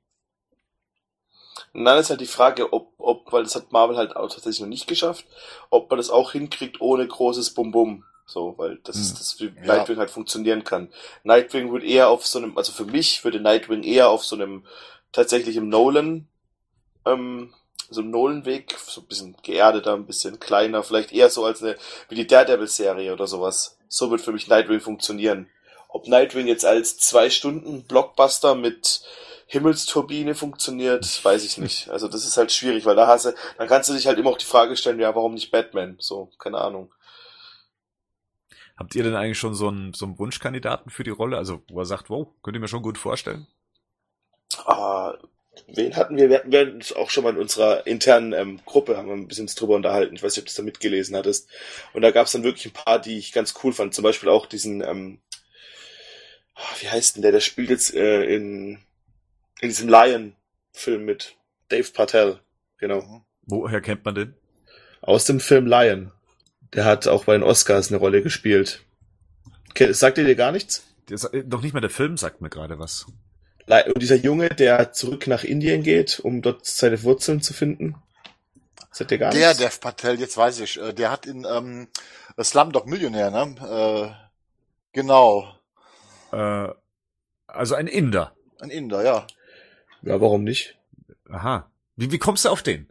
[1.74, 4.62] Und dann ist halt die Frage, ob, ob, weil das hat Marvel halt auch tatsächlich
[4.62, 5.26] noch nicht geschafft,
[5.70, 8.04] ob man das auch hinkriegt ohne großes Bum-Bum.
[8.28, 9.18] So, weil das ist hm.
[9.18, 9.76] das, wie ja.
[9.76, 10.90] Nightwing halt funktionieren kann.
[11.24, 14.66] Nightwing würde eher auf so einem, also für mich würde Nightwing eher auf so einem
[15.12, 16.28] tatsächlich im Nolan,
[17.06, 17.54] ähm,
[17.90, 21.76] so einem Nolan-Weg, so ein bisschen geerdeter, ein bisschen kleiner, vielleicht eher so als eine,
[22.10, 23.78] wie die Daredevil-Serie oder sowas.
[23.88, 25.48] So wird für mich Nightwing funktionieren.
[25.88, 29.02] ob Nightwing jetzt als zwei Stunden Blockbuster mit
[29.48, 31.90] Himmelsturbine funktioniert, weiß ich nicht.
[31.90, 34.32] Also das ist halt schwierig, weil da hast du, dann kannst du dich halt immer
[34.32, 35.98] auch die Frage stellen, ja, warum nicht Batman?
[36.00, 36.92] So, keine Ahnung.
[38.78, 41.38] Habt ihr denn eigentlich schon so einen, so einen Wunschkandidaten für die Rolle?
[41.38, 43.48] Also, wo er sagt, wow, könnt ihr mir schon gut vorstellen?
[44.66, 45.14] Ah,
[45.68, 46.30] wen hatten wir?
[46.30, 49.28] Wir hatten wir uns auch schon mal in unserer internen ähm, Gruppe, haben wir ein
[49.28, 50.16] bisschen drüber unterhalten.
[50.16, 51.50] Ich weiß nicht, ob du das da mitgelesen hattest.
[51.94, 53.94] Und da gab es dann wirklich ein paar, die ich ganz cool fand.
[53.94, 55.22] Zum Beispiel auch diesen, ähm,
[56.56, 57.32] ah, wie heißt denn der?
[57.32, 58.84] Der spielt jetzt äh, in,
[59.62, 61.36] in diesem Lion-Film mit
[61.70, 62.40] Dave Patel.
[62.78, 63.02] Genau.
[63.02, 63.22] Mhm.
[63.48, 64.36] Woher kennt man den?
[65.02, 66.12] Aus dem Film Lion.
[66.74, 68.82] Der hat auch bei den Oscars eine Rolle gespielt.
[69.76, 70.84] Ke- Sagt ihr dir gar nichts?
[71.10, 73.06] Der, sa- noch nicht mal der Film sagt mir gerade was.
[73.68, 77.96] Und dieser Junge, der zurück nach Indien geht, um dort seine Wurzeln zu finden.
[78.92, 79.58] Sagt ihr gar Der nichts?
[79.64, 81.88] Dev Patel, jetzt weiß ich, äh, der hat in ähm,
[82.42, 83.56] Slumdog Millionär, ne?
[84.14, 84.38] Äh,
[84.94, 85.56] genau.
[86.32, 86.70] Äh,
[87.48, 88.36] also ein Inder.
[88.60, 89.28] Ein Inder, ja.
[90.06, 90.78] Ja, warum nicht?
[91.30, 91.70] Aha.
[91.96, 92.88] Wie, wie kommst du auf den?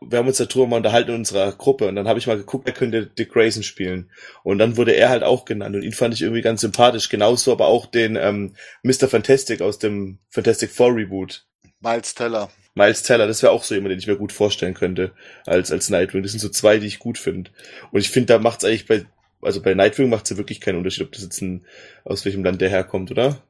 [0.00, 2.68] Wir haben uns darüber mal unterhalten in unserer Gruppe und dann habe ich mal geguckt,
[2.68, 4.10] er könnte Dick Grayson spielen.
[4.42, 7.08] Und dann wurde er halt auch genannt und ihn fand ich irgendwie ganz sympathisch.
[7.08, 9.08] Genauso aber auch den ähm, Mr.
[9.08, 11.46] Fantastic aus dem Fantastic Four Reboot.
[11.80, 12.50] Miles Teller.
[12.74, 15.12] Miles Teller, das wäre auch so jemand, den ich mir gut vorstellen könnte
[15.46, 16.22] als als Nightwing.
[16.22, 17.50] Das sind so zwei, die ich gut finde.
[17.90, 19.06] Und ich finde, da macht's eigentlich bei
[19.40, 21.66] also bei Nightwing macht's ja wirklich keinen Unterschied, ob das jetzt ein
[22.04, 23.42] aus welchem Land der herkommt, oder?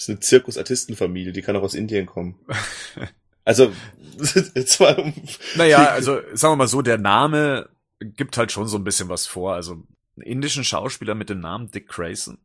[0.00, 2.38] Das ist eine Zirkusartistenfamilie, die kann auch aus Indien kommen.
[3.42, 3.72] Also
[4.54, 5.14] jetzt mal um
[5.56, 9.26] Naja, also sagen wir mal so, der Name gibt halt schon so ein bisschen was
[9.26, 9.54] vor.
[9.54, 12.38] Also einen indischen Schauspieler mit dem Namen Dick Grayson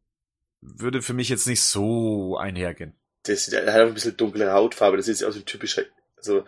[0.62, 2.96] würde für mich jetzt nicht so einhergehen.
[3.24, 5.84] Das, der hat auch ein bisschen dunkle Hautfarbe, das sieht aus wie ein typischer,
[6.18, 6.46] also,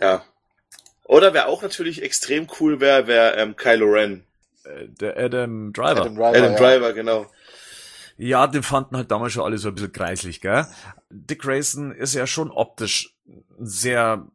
[0.00, 0.24] ja.
[1.04, 4.24] Oder wer auch natürlich extrem cool wäre, wäre ähm, Kylo Ren.
[4.64, 6.02] Äh, Der Adam Driver.
[6.02, 6.28] Adam Driver.
[6.28, 6.58] Adam ja.
[6.58, 7.26] Driver, genau.
[8.22, 10.66] Ja, den fanden halt damals schon alle so ein bisschen kreislich, gell?
[11.08, 14.26] Dick Grayson ist ja schon optisch ein sehr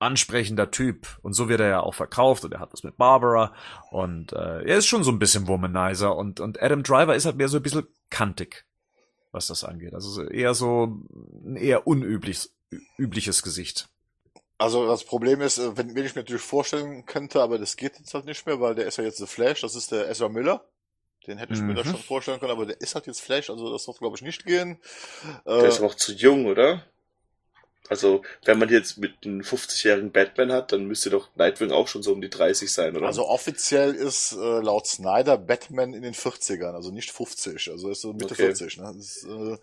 [0.00, 1.06] ansprechender Typ.
[1.22, 3.54] Und so wird er ja auch verkauft und er hat was mit Barbara
[3.92, 7.36] und äh, er ist schon so ein bisschen Womanizer und, und Adam Driver ist halt
[7.36, 8.66] mehr so ein bisschen kantig,
[9.30, 9.94] was das angeht.
[9.94, 11.00] Also so eher so
[11.44, 12.56] ein eher unübliches
[12.96, 13.88] übliches Gesicht.
[14.58, 17.98] Also das Problem ist, äh, wenn, wenn ich mir natürlich vorstellen könnte, aber das geht
[18.00, 20.28] jetzt halt nicht mehr, weil der ist ja jetzt The Flash, das ist der Ezra
[20.28, 20.64] Miller.
[21.28, 21.84] Den hätte ich mir da Mhm.
[21.84, 24.44] schon vorstellen können, aber der ist halt jetzt Flash, also das wird glaube ich nicht
[24.46, 24.80] gehen.
[25.60, 26.84] Der Äh, ist aber auch zu jung, oder?
[27.90, 32.02] Also, wenn man jetzt mit einem 50-jährigen Batman hat, dann müsste doch Nightwing auch schon
[32.02, 33.06] so um die 30 sein, oder?
[33.08, 38.00] also offiziell ist äh, laut Snyder Batman in den 40ern, also nicht 50, also ist
[38.00, 38.34] so Mitte Okay.
[38.34, 38.76] 40.
[38.78, 38.92] Ne?
[38.96, 39.56] Das ist, äh,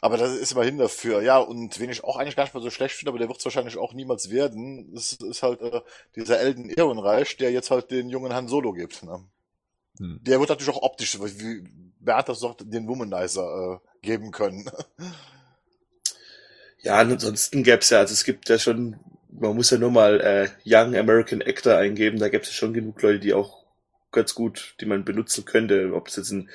[0.00, 1.22] aber das ist immerhin dafür.
[1.22, 3.38] Ja, und wen ich auch eigentlich gar nicht mal so schlecht finde, aber der wird
[3.38, 5.80] es wahrscheinlich auch niemals werden, das ist halt äh,
[6.16, 9.02] dieser Elden Ehrenreich, der jetzt halt den jungen Han Solo gibt.
[9.04, 9.24] Ne?
[9.98, 10.20] Hm.
[10.22, 11.68] Der wird natürlich auch optisch, wie
[12.00, 14.68] Bernd das doch den Womanizer äh, geben können.
[16.84, 18.96] Ja, und ansonsten gäb's ja, also es gibt ja schon,
[19.30, 23.00] man muss ja nur mal äh, Young American Actor eingeben, da gäb's ja schon genug
[23.02, 23.64] Leute, die auch
[24.10, 26.50] ganz gut, die man benutzen könnte, ob es jetzt ein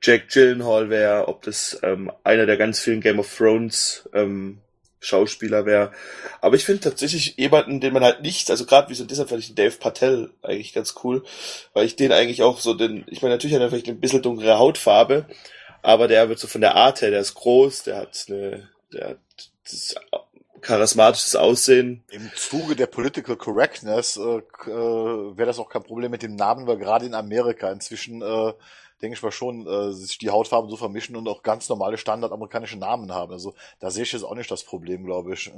[0.00, 4.60] Jack Gyllenhaal wäre, ob das ähm, einer der ganz vielen Game of Thrones ähm,
[5.04, 5.92] Schauspieler wäre.
[6.40, 9.40] Aber ich finde tatsächlich jemanden, den man halt nicht, also gerade wie so deshalb fand
[9.40, 11.24] ich den Dave Patel eigentlich ganz cool,
[11.72, 14.22] weil ich den eigentlich auch so den, ich meine, natürlich hat er vielleicht ein bisschen
[14.22, 15.26] dunklere Hautfarbe,
[15.82, 19.08] aber der wird so von der Art her, der ist groß, der hat eine, der
[19.10, 19.18] hat
[19.64, 19.94] das
[20.64, 22.02] charismatisches Aussehen.
[22.10, 26.66] Im Zuge der Political Correctness äh, äh, wäre das auch kein Problem mit dem Namen,
[26.66, 28.52] weil gerade in Amerika inzwischen, äh,
[29.02, 32.78] denke ich mal schon, äh, sich die Hautfarben so vermischen und auch ganz normale standardamerikanische
[32.78, 33.32] Namen haben.
[33.32, 35.50] Also da sehe ich jetzt auch nicht das Problem, glaube ich.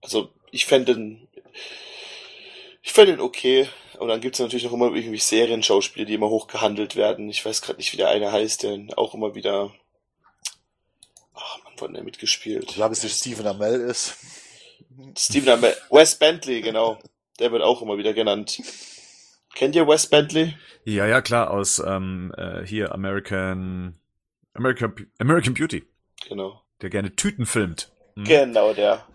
[0.00, 1.28] Also ich fände den,
[2.82, 3.68] ich fände den okay.
[3.98, 7.28] Und dann gibt's natürlich noch immer irgendwie Serienschauspieler, die immer hochgehandelt werden.
[7.28, 9.72] Ich weiß gerade nicht, wie der eine heißt, der auch immer wieder,
[11.34, 12.64] ach man, denn der mitgespielt?
[12.68, 14.16] Ich glaube, es nicht Stephen Amell ist.
[15.16, 16.98] Steven Amell, Wes Bentley, genau.
[17.38, 18.60] Der wird auch immer wieder genannt.
[19.54, 20.54] Kennt ihr Wes Bentley?
[20.84, 23.98] Ja, ja, klar, aus ähm, äh, hier American
[24.54, 25.84] American American Beauty,
[26.28, 26.62] Genau.
[26.80, 27.92] der gerne Tüten filmt.
[28.16, 28.24] Hm.
[28.24, 29.06] Genau, der.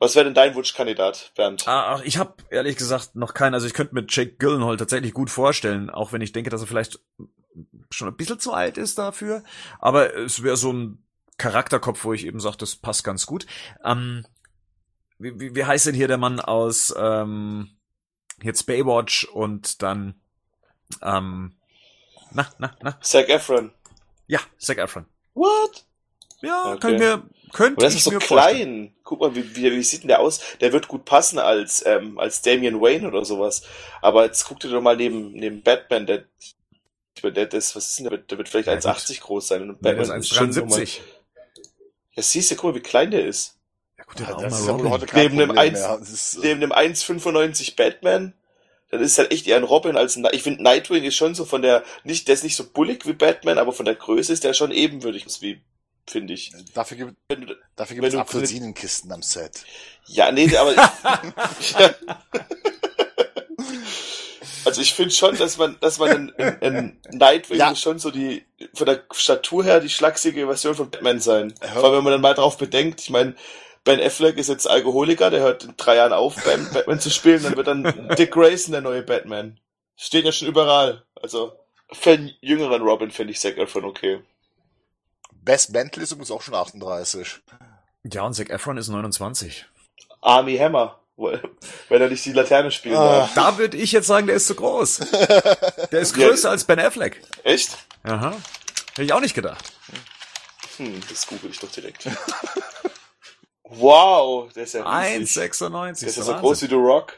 [0.00, 1.66] Was wäre denn dein Wunschkandidat, Bernd?
[1.68, 3.54] Ah, ach, ich habe ehrlich gesagt noch keinen.
[3.54, 6.66] Also ich könnte mir Jake Gyllenhaal tatsächlich gut vorstellen, auch wenn ich denke, dass er
[6.66, 6.98] vielleicht
[7.90, 9.44] schon ein bisschen zu alt ist dafür.
[9.78, 10.98] Aber es wäre so ein
[11.38, 13.46] Charakterkopf, wo ich eben sage, das passt ganz gut.
[13.84, 14.26] Ähm,
[15.18, 17.70] wie, wie, wie heißt denn hier der Mann aus ähm,
[18.44, 20.14] jetzt Baywatch und dann
[21.02, 21.52] ähm,
[22.32, 23.72] na, na, na, Zac Efron.
[24.26, 25.06] ja, Zac Efron.
[25.34, 25.84] What?
[26.42, 26.78] Ja, Okay.
[26.80, 27.22] kann ich mir,
[27.52, 28.20] könnte Und das ist so klein.
[28.20, 28.94] vorstellen.
[29.02, 30.40] Guck mal, wie, wie, wie sieht denn der aus?
[30.60, 33.62] Der wird gut passen als, ähm, als Damian Wayne oder sowas.
[34.02, 36.24] Aber jetzt guck dir doch mal neben, neben Batman, der,
[37.22, 39.62] meine, der, das, was ist denn, der wird, der wird vielleicht Ja, 1,80 groß sein.
[39.70, 41.00] Und der Batman ist ist schon nochmal- 1,73.
[42.16, 43.53] Ja, siehst du, guck mal, wie klein der ist.
[44.20, 44.90] Ja der auch das ist ja Robin.
[44.90, 45.96] heute kein Neben dem Problem Eins- mehr.
[45.98, 48.32] Das ist, äh, Neben dem 1,95 Batman,
[48.90, 51.44] dann ist halt echt eher ein Robin als ein, ich finde Nightwing ist schon so
[51.44, 54.44] von der, nicht, der ist nicht so bullig wie Batman, aber von der Größe ist
[54.44, 55.60] der schon ebenwürdig, wie,
[56.06, 56.52] finde ich.
[56.74, 59.64] dafür gibt, Wenn du, dafür Wenn gibt es Apfelsinenkisten am Set.
[60.06, 60.92] Ja, nee, aber ja.
[64.64, 67.74] also ich finde schon, dass man, dass man ein, ein, ein Nightwing Ja.
[67.74, 68.44] schon so die
[68.74, 71.54] von der Statur her die schlachsige Version von Batman sein.
[71.62, 71.68] Ja.
[71.72, 73.34] Vor allem, wenn man dann mal drauf bedenkt, ich meine,
[73.84, 76.36] Ben Affleck ist jetzt Alkoholiker, der hört in drei Jahren auf,
[76.72, 79.58] Batman, zu spielen, dann wird dann Dick Grayson der neue Batman.
[79.96, 81.04] Steht ja schon überall.
[81.22, 81.52] Also
[81.92, 84.22] für einen jüngeren Robin finde ich Zac Efron okay.
[85.32, 87.42] Best Bentley ist übrigens auch schon 38.
[88.10, 89.66] Ja, und Zac Efron ist 29.
[90.22, 93.28] Army Hammer, wenn er nicht die Laterne spielen Ah.
[93.34, 94.98] Da würde ich jetzt sagen, der ist zu groß.
[95.92, 97.20] Der ist größer als Ben Affleck.
[97.44, 97.76] Echt?
[98.02, 98.34] Aha.
[98.92, 99.72] Hätte ich auch nicht gedacht.
[100.78, 102.08] Hm, das google ich doch direkt.
[103.64, 105.42] Wow, der ist ja riesig.
[105.52, 106.00] 1,96.
[106.00, 107.14] Der ist ja so der groß wie The Rock.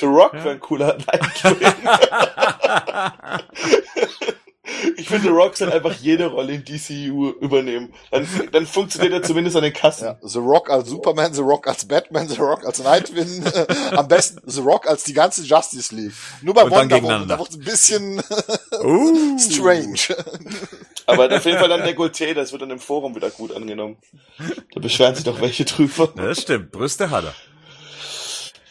[0.00, 0.44] The Rock Ja.
[0.44, 1.56] wäre ein cooler Nightwing.
[4.96, 7.92] ich finde, The Rock soll einfach jede Rolle in DCU übernehmen.
[8.10, 10.04] Dann, dann funktioniert er zumindest an den Kassen.
[10.06, 13.44] Ja, The Rock als Superman, The Rock als Batman, The Rock als Nightwing,
[13.96, 16.12] am besten The Rock als die ganze Justice League.
[16.42, 17.34] Nur bei Und Wonder Woman, gegeneinander.
[17.36, 18.22] da wird ein bisschen
[18.82, 19.38] Uh.
[19.50, 20.16] strange.
[21.10, 23.98] Aber auf jeden Fall dann Dekolleté, das wird dann im Forum wieder gut angenommen.
[24.72, 26.12] Da beschweren sich doch welche drüber.
[26.16, 26.72] Ja, das stimmt.
[26.72, 27.34] Brüste hat er.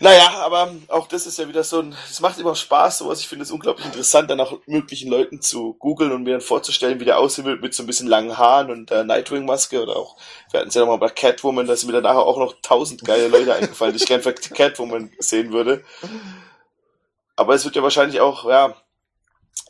[0.01, 3.19] Naja, aber auch das ist ja wieder so ein, es macht immer Spaß, sowas.
[3.19, 7.01] Ich finde es unglaublich interessant, dann auch möglichen Leuten zu googeln und mir dann vorzustellen,
[7.01, 10.15] wie der aussehen wird mit so ein bisschen langen Haaren und der Nightwing-Maske oder auch,
[10.51, 13.03] wir hatten es ja nochmal bei Catwoman, da sind mir dann nachher auch noch tausend
[13.03, 15.83] geile Leute eingefallen, die ich gerne für Catwoman sehen würde.
[17.35, 18.75] Aber es wird ja wahrscheinlich auch, ja,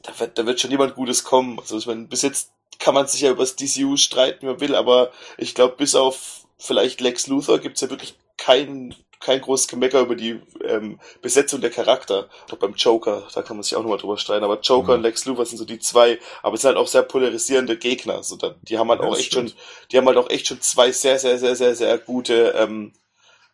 [0.04, 1.60] da wird, da wird schon jemand Gutes kommen.
[1.60, 4.60] Also ich meine, bis jetzt kann man sich ja über das DCU streiten, wie man
[4.62, 9.68] will, aber ich glaube, bis auf vielleicht Lex Luthor gibt's ja wirklich kein, kein großes
[9.68, 12.30] Gemecker über die ähm, Besetzung der Charakter.
[12.52, 14.46] Auch beim Joker, da kann man sich auch nochmal drüber streiten.
[14.46, 14.98] Aber Joker Mhm.
[15.00, 18.24] und Lex Luthor sind so die zwei, aber es sind halt auch sehr polarisierende Gegner.
[18.24, 19.52] So, da, die haben halt Ja, auch echt stimmt.
[19.52, 19.60] schon,
[19.92, 22.94] die haben halt auch echt schon zwei sehr, sehr, sehr, sehr, sehr gute ähm,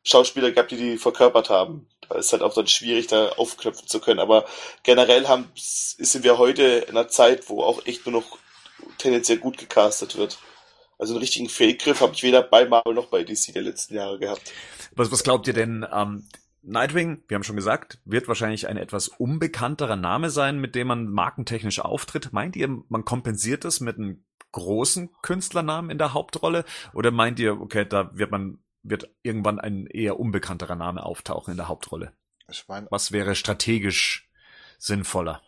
[0.03, 1.87] Schauspieler gehabt, die die verkörpert haben.
[2.07, 4.19] Da ist halt auch dann schwierig, da aufknöpfen zu können.
[4.19, 4.45] Aber
[4.83, 8.37] generell haben, sind wir heute in einer Zeit, wo auch echt nur noch
[8.97, 10.39] tendenziell gut gecastet wird.
[10.97, 14.17] Also einen richtigen Fehlgriff habe ich weder bei Marvel noch bei DC der letzten Jahre
[14.17, 14.53] gehabt.
[14.95, 15.85] Was, was glaubt ihr denn?
[15.91, 16.27] Ähm,
[16.61, 21.07] Nightwing, wir haben schon gesagt, wird wahrscheinlich ein etwas unbekannterer Name sein, mit dem man
[21.07, 22.33] markentechnisch auftritt.
[22.33, 26.65] Meint ihr, man kompensiert das mit einem großen Künstlernamen in der Hauptrolle?
[26.93, 31.57] Oder meint ihr, okay, da wird man, wird irgendwann ein eher unbekannterer Name auftauchen in
[31.57, 32.13] der Hauptrolle?
[32.49, 34.29] Ich meine, Was wäre strategisch
[34.79, 35.43] sinnvoller?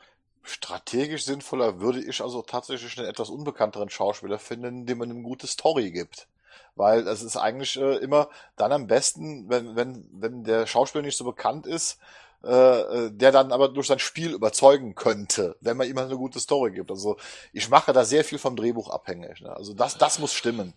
[0.49, 5.47] Strategisch sinnvoller würde ich also tatsächlich einen etwas unbekannteren Schauspieler finden, dem man eine gute
[5.47, 6.27] Story gibt.
[6.75, 11.17] Weil es ist eigentlich äh, immer dann am besten, wenn, wenn, wenn der Schauspieler nicht
[11.17, 11.99] so bekannt ist,
[12.43, 16.17] äh, äh, der dann aber durch sein Spiel überzeugen könnte, wenn man ihm halt eine
[16.17, 16.91] gute Story gibt.
[16.91, 17.17] Also
[17.51, 19.41] ich mache da sehr viel vom Drehbuch abhängig.
[19.41, 19.55] Ne?
[19.55, 20.73] Also das, das muss stimmen.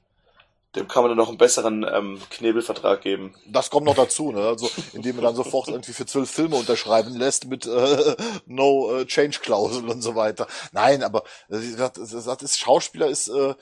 [0.77, 3.35] Dem kann man dann noch einen besseren ähm, Knebelvertrag geben.
[3.47, 4.47] Das kommt noch dazu, ne?
[4.47, 8.17] Also indem man dann sofort irgendwie für zwölf Filme unterschreiben lässt mit äh,
[8.47, 10.47] No äh, Change Klausel und so weiter.
[10.71, 13.55] Nein, aber äh, das, das, ist Schauspieler ist äh,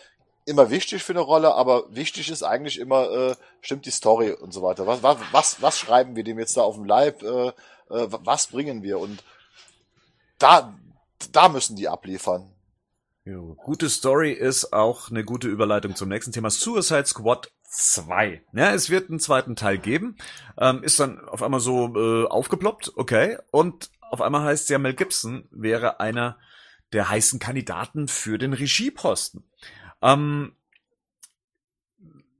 [0.45, 4.53] immer wichtig für eine Rolle, aber wichtig ist eigentlich immer äh, stimmt die Story und
[4.53, 4.87] so weiter.
[4.87, 7.23] Was was was, was schreiben wir dem jetzt da auf dem Leib?
[7.23, 7.53] Äh, äh,
[7.89, 9.25] was bringen wir und
[10.39, 10.75] da
[11.33, 12.53] da müssen die abliefern.
[13.37, 16.49] Gute Story ist auch eine gute Überleitung zum nächsten Thema.
[16.51, 18.43] Suicide Squad 2.
[18.55, 20.16] Ja, es wird einen zweiten Teil geben.
[20.59, 23.37] Ähm, ist dann auf einmal so äh, aufgeploppt, okay.
[23.51, 26.39] Und auf einmal heißt ja, Mel Gibson wäre einer
[26.95, 29.45] der heißen Kandidaten für den Regieposten.
[30.01, 30.53] Ähm,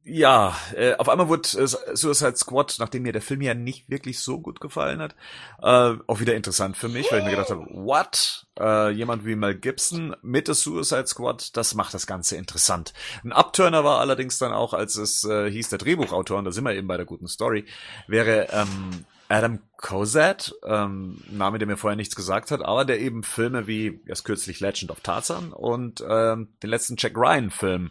[0.09, 4.20] ja, äh, auf einmal wurde äh, Suicide Squad, nachdem mir der Film ja nicht wirklich
[4.20, 5.14] so gut gefallen hat,
[5.62, 8.46] äh, auch wieder interessant für mich, weil ich mir gedacht habe, what?
[8.59, 12.94] Äh, jemand wie Mel Gibson mit der Suicide Squad, das macht das Ganze interessant.
[13.22, 16.64] Ein Abturner war allerdings dann auch, als es äh, hieß, der Drehbuchautor, und da sind
[16.64, 17.66] wir eben bei der guten Story,
[18.06, 23.22] wäre ähm, Adam Cosette, ähm, Name, der mir vorher nichts gesagt hat, aber der eben
[23.22, 27.90] Filme wie erst kürzlich Legend of Tarzan und ähm, den letzten Jack Ryan-Film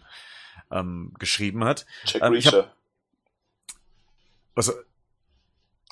[0.71, 1.85] ähm, geschrieben hat.
[2.05, 2.71] Jack Ähm, ich hab- Reacher.
[4.55, 4.73] Also,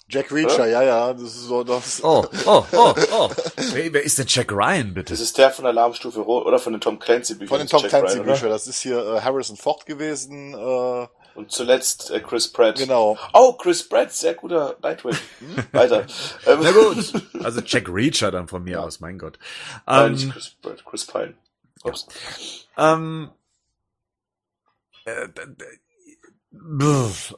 [0.07, 2.03] Jack Reacher, ja, ja, das ist so das.
[2.03, 3.29] oh, oh, oh, oh.
[3.73, 5.13] Wer, wer ist denn Jack Ryan, bitte?
[5.13, 7.47] Das ist der von Alarmstufe Rot oder von den Tom Clancy Büchern.
[7.47, 8.25] Von den Tom Jack Clancy Ryan?
[8.27, 8.49] Büchern.
[8.49, 10.53] Das ist hier äh, Harrison Ford gewesen.
[10.53, 12.77] Äh, Und zuletzt äh, Chris Pratt.
[12.77, 13.17] Genau.
[13.33, 15.17] Oh, Chris Pratt, sehr guter Nightwing.
[15.39, 15.63] Hm?
[15.71, 16.05] Weiter.
[16.45, 17.13] Ähm, Na gut.
[17.43, 19.39] Also Jack Reacher dann von mir aus, mein Gott.
[19.87, 21.33] Nein, Ähm, nicht Chris Pratt, Chris Pine.
[21.83, 22.07] Ups.
[22.77, 23.44] Ähm, äh, d- Pff,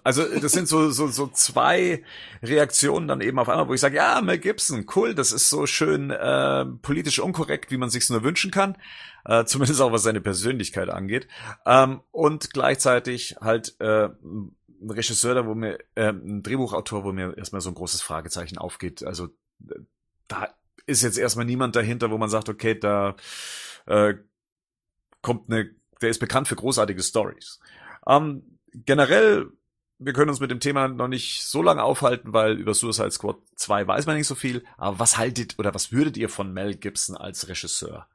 [0.03, 2.03] Also das sind so so so zwei
[2.43, 5.65] Reaktionen dann eben auf einmal, wo ich sage, ja, Mel Gibson, cool, das ist so
[5.65, 8.77] schön äh, politisch unkorrekt, wie man sich's nur wünschen kann,
[9.25, 11.27] äh, zumindest auch was seine Persönlichkeit angeht.
[11.65, 14.09] Ähm, und gleichzeitig halt äh,
[14.79, 18.57] ein Regisseur, da wo mir äh, ein Drehbuchautor, wo mir erstmal so ein großes Fragezeichen
[18.57, 19.03] aufgeht.
[19.03, 19.29] Also
[20.27, 20.49] da
[20.85, 23.15] ist jetzt erstmal niemand dahinter, wo man sagt, okay, da
[23.87, 24.13] äh,
[25.21, 25.71] kommt eine,
[26.01, 27.59] der ist bekannt für großartige Stories.
[28.07, 29.47] Ähm, generell,
[29.99, 33.37] wir können uns mit dem Thema noch nicht so lange aufhalten, weil über Suicide Squad
[33.55, 34.63] 2 weiß man nicht so viel.
[34.77, 38.07] Aber was haltet oder was würdet ihr von Mel Gibson als Regisseur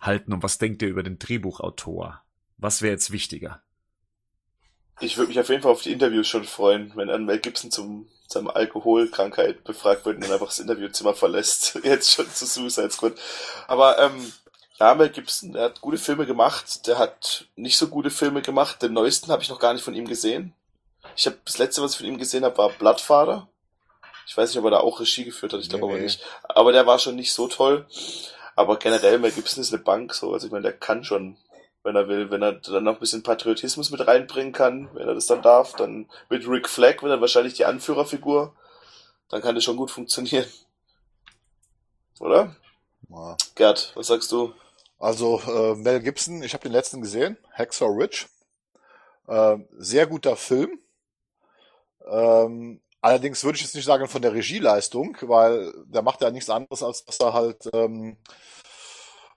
[0.00, 2.22] halten und was denkt ihr über den Drehbuchautor?
[2.56, 3.62] Was wäre jetzt wichtiger?
[5.00, 7.70] Ich würde mich auf jeden Fall auf die Interviews schon freuen, wenn dann Mel Gibson
[7.70, 11.80] zum seiner Alkoholkrankheit befragt wird und dann einfach das Interviewzimmer verlässt.
[11.82, 13.14] Jetzt schon zu Suicide Squad.
[13.66, 14.32] Aber ähm,
[14.78, 18.80] ja, Mel Gibson, der hat gute Filme gemacht, der hat nicht so gute Filme gemacht.
[18.80, 20.54] Den neuesten habe ich noch gar nicht von ihm gesehen.
[21.16, 23.48] Ich habe das letzte, was ich von ihm gesehen habe, war Bloodfather.
[24.26, 26.04] Ich weiß nicht, ob er da auch Regie geführt hat, ich glaube Nee, aber nee.
[26.04, 26.22] nicht.
[26.44, 27.86] Aber der war schon nicht so toll.
[28.54, 30.32] Aber generell, Mel Gibson ist eine Bank, so.
[30.32, 31.36] Also ich meine, der kann schon,
[31.82, 35.14] wenn er will, wenn er dann noch ein bisschen Patriotismus mit reinbringen kann, wenn er
[35.14, 38.54] das dann darf, dann mit Rick Flag, wenn er wahrscheinlich die Anführerfigur,
[39.28, 40.46] dann kann das schon gut funktionieren.
[42.20, 42.54] Oder?
[43.08, 43.36] Ja.
[43.54, 44.52] Gerd, was sagst du?
[44.98, 48.26] Also äh, Mel Gibson, ich habe den letzten gesehen, Hacksaw Ridge.
[49.28, 50.80] Äh, sehr guter Film.
[52.10, 56.50] Ähm, allerdings würde ich jetzt nicht sagen von der Regieleistung, weil der macht ja nichts
[56.50, 58.16] anderes, als dass er halt ähm,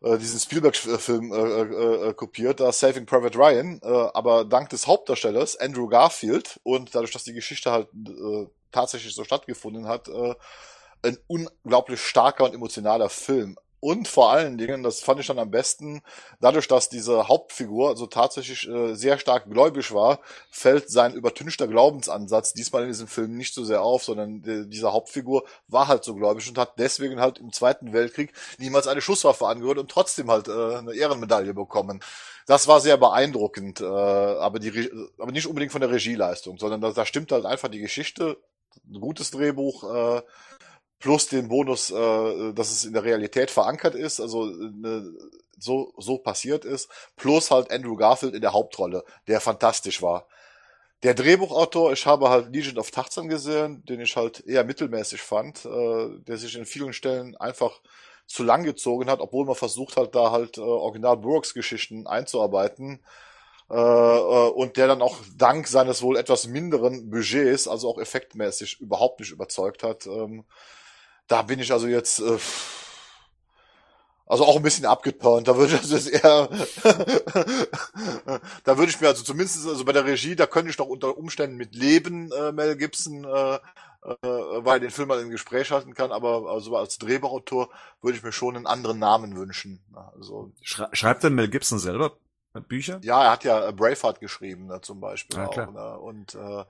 [0.01, 4.87] äh, diesen Spielberg-Film äh, äh, äh, kopiert, da Saving Private Ryan, äh, aber dank des
[4.87, 10.33] Hauptdarstellers Andrew Garfield und dadurch, dass die Geschichte halt äh, tatsächlich so stattgefunden hat, äh,
[11.03, 13.57] ein unglaublich starker und emotionaler Film.
[13.81, 16.03] Und vor allen Dingen, das fand ich dann am besten,
[16.39, 20.19] dadurch, dass diese Hauptfigur also tatsächlich äh, sehr stark gläubig war,
[20.51, 24.93] fällt sein übertünchter Glaubensansatz diesmal in diesem Film nicht so sehr auf, sondern äh, diese
[24.93, 29.47] Hauptfigur war halt so gläubig und hat deswegen halt im Zweiten Weltkrieg niemals eine Schusswaffe
[29.47, 32.01] angehört und trotzdem halt äh, eine Ehrenmedaille bekommen.
[32.45, 36.91] Das war sehr beeindruckend, äh, aber, die, aber nicht unbedingt von der Regieleistung, sondern da,
[36.91, 38.37] da stimmt halt einfach die Geschichte,
[38.87, 40.21] ein gutes Drehbuch, äh,
[41.01, 45.01] plus den Bonus, äh, dass es in der Realität verankert ist, also äh,
[45.59, 50.27] so, so passiert ist, plus halt Andrew Garfield in der Hauptrolle, der fantastisch war.
[51.03, 55.65] Der Drehbuchautor, ich habe halt Legion of Tarzan gesehen, den ich halt eher mittelmäßig fand,
[55.65, 57.81] äh, der sich in vielen Stellen einfach
[58.27, 63.01] zu lang gezogen hat, obwohl man versucht hat, da halt äh, Original Brooks Geschichten einzuarbeiten.
[63.69, 68.81] Äh, äh, und der dann auch dank seines wohl etwas minderen Budgets, also auch effektmäßig,
[68.81, 70.05] überhaupt nicht überzeugt hat.
[70.07, 70.43] Ähm,
[71.27, 72.37] da bin ich also jetzt äh,
[74.25, 75.47] also auch ein bisschen abgeturnt.
[75.47, 76.47] Da würde ich also jetzt eher
[78.63, 81.17] da würde ich mir also zumindest also bei der Regie, da könnte ich noch unter
[81.17, 83.59] Umständen mit leben, äh, Mel Gibson, äh, äh,
[84.23, 87.69] weil den Film mal in Gespräch halten kann, aber also als Drehbuchautor
[88.01, 89.83] würde ich mir schon einen anderen Namen wünschen.
[90.17, 92.17] Also Schrei schreibt denn Mel Gibson selber
[92.67, 92.99] Bücher?
[93.01, 95.53] ja, er hat ja äh, Braveheart geschrieben, ne, zum Beispiel Ja, auch.
[95.53, 95.71] klar.
[95.71, 96.65] Ne, und äh,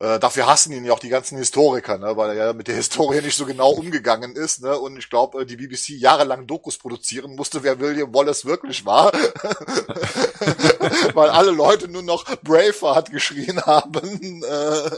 [0.00, 2.76] äh, dafür hassen ihn ja auch die ganzen Historiker, ne, weil er ja mit der
[2.76, 4.62] Historie nicht so genau umgegangen ist.
[4.62, 8.84] Ne, und ich glaube, äh, die BBC jahrelang Dokus produzieren musste, wer William Wallace wirklich
[8.86, 9.12] war.
[11.14, 14.42] weil alle Leute nur noch Braveheart geschrien haben.
[14.42, 14.90] Äh,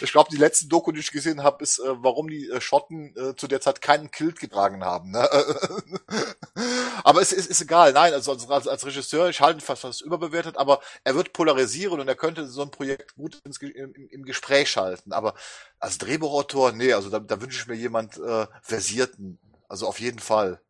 [0.00, 3.14] ich glaube, die letzte Doku, die ich gesehen habe, ist, äh, warum die äh, Schotten
[3.36, 5.10] zu der Zeit keinen Kilt getragen haben.
[5.10, 5.28] Ne?
[7.04, 7.92] aber es ist, ist egal.
[7.92, 12.00] Nein, also als, als Regisseur, ich halte ihn fast fast überbewertet, aber er wird polarisieren
[12.00, 15.12] und er könnte so ein Projekt gut ins, im, im Gespräch schalten.
[15.12, 15.34] Aber
[15.78, 19.38] als Drehbuchautor, nee, also da, da wünsche ich mir jemand äh, Versierten.
[19.68, 20.60] Also auf jeden Fall.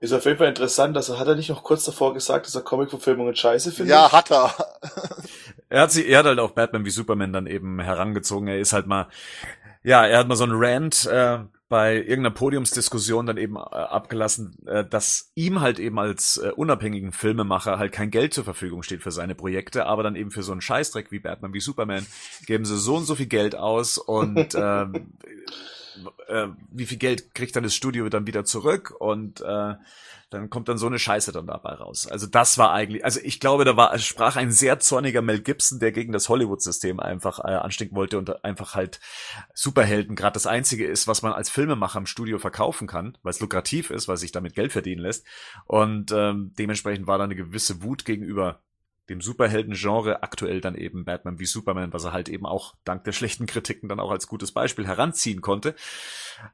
[0.00, 2.54] Ist auf jeden Fall interessant, dass er, hat er nicht noch kurz davor gesagt, dass
[2.54, 3.94] er Comic-Verfilmungen scheiße findet?
[3.94, 4.54] Ja, hat er.
[5.72, 8.48] Er hat sie, er hat halt auch Batman wie Superman dann eben herangezogen.
[8.48, 9.06] Er ist halt mal,
[9.84, 11.38] ja, er hat mal so einen Rant äh,
[11.68, 17.12] bei irgendeiner Podiumsdiskussion dann eben äh, abgelassen, äh, dass ihm halt eben als äh, unabhängigen
[17.12, 20.50] Filmemacher halt kein Geld zur Verfügung steht für seine Projekte, aber dann eben für so
[20.50, 22.04] einen Scheißdreck wie Batman wie Superman
[22.46, 25.12] geben sie so und so viel Geld aus und ähm,
[26.28, 29.74] äh, wie viel Geld kriegt dann das Studio dann wieder zurück und äh,
[30.30, 32.06] dann kommt dann so eine Scheiße dann dabei raus.
[32.06, 35.80] Also das war eigentlich, also ich glaube, da war sprach ein sehr zorniger Mel Gibson,
[35.80, 39.00] der gegen das Hollywood-System einfach äh, anstinken wollte und einfach halt
[39.54, 43.40] Superhelden gerade das einzige ist, was man als Filmemacher im Studio verkaufen kann, weil es
[43.40, 45.26] lukrativ ist, weil sich damit Geld verdienen lässt.
[45.66, 48.60] Und ähm, dementsprechend war da eine gewisse Wut gegenüber
[49.10, 53.12] dem Superhelden-Genre, aktuell dann eben Batman wie Superman, was er halt eben auch dank der
[53.12, 55.74] schlechten Kritiken dann auch als gutes Beispiel heranziehen konnte.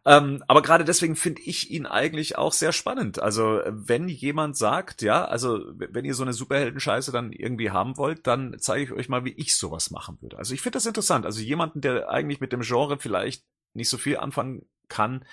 [0.04, 3.20] Ähm, aber gerade deswegen finde ich ihn eigentlich auch sehr spannend.
[3.20, 8.26] Also wenn jemand sagt, ja, also wenn ihr so eine Superhelden-Scheiße dann irgendwie haben wollt,
[8.26, 10.38] dann zeige ich euch mal, wie ich sowas machen würde.
[10.38, 11.26] Also ich finde das interessant.
[11.26, 13.44] Also jemanden, der eigentlich mit dem Genre vielleicht
[13.74, 15.24] nicht so viel anfangen kann,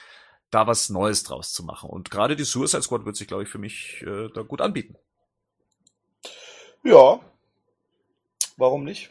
[0.51, 1.89] da was Neues draus zu machen.
[1.89, 4.95] Und gerade die Suicide Squad wird sich, glaube ich, für mich äh, da gut anbieten.
[6.83, 7.19] Ja.
[8.57, 9.09] Warum nicht?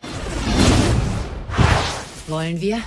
[2.29, 2.83] Wollen wir?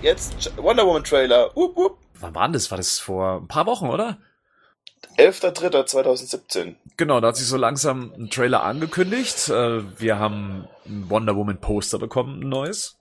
[0.00, 1.46] Jetzt Wonder Woman Trailer.
[1.56, 1.98] Up, up.
[2.20, 2.70] Wann war das?
[2.70, 4.18] War das vor ein paar Wochen, oder?
[5.18, 6.76] 11.03.2017.
[6.96, 9.48] Genau, da hat sich so langsam ein Trailer angekündigt.
[9.48, 12.97] Äh, wir haben ein Wonder Woman Poster bekommen, ein neues.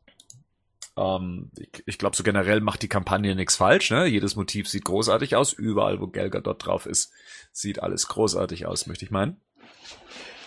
[0.98, 3.92] Ähm, ich ich glaube, so generell macht die Kampagne nichts falsch.
[3.92, 4.08] Ne?
[4.08, 5.54] Jedes Motiv sieht großartig aus.
[5.54, 7.12] Überall, wo Gal Gadot drauf ist,
[7.52, 9.40] sieht alles großartig aus, möchte ich meinen.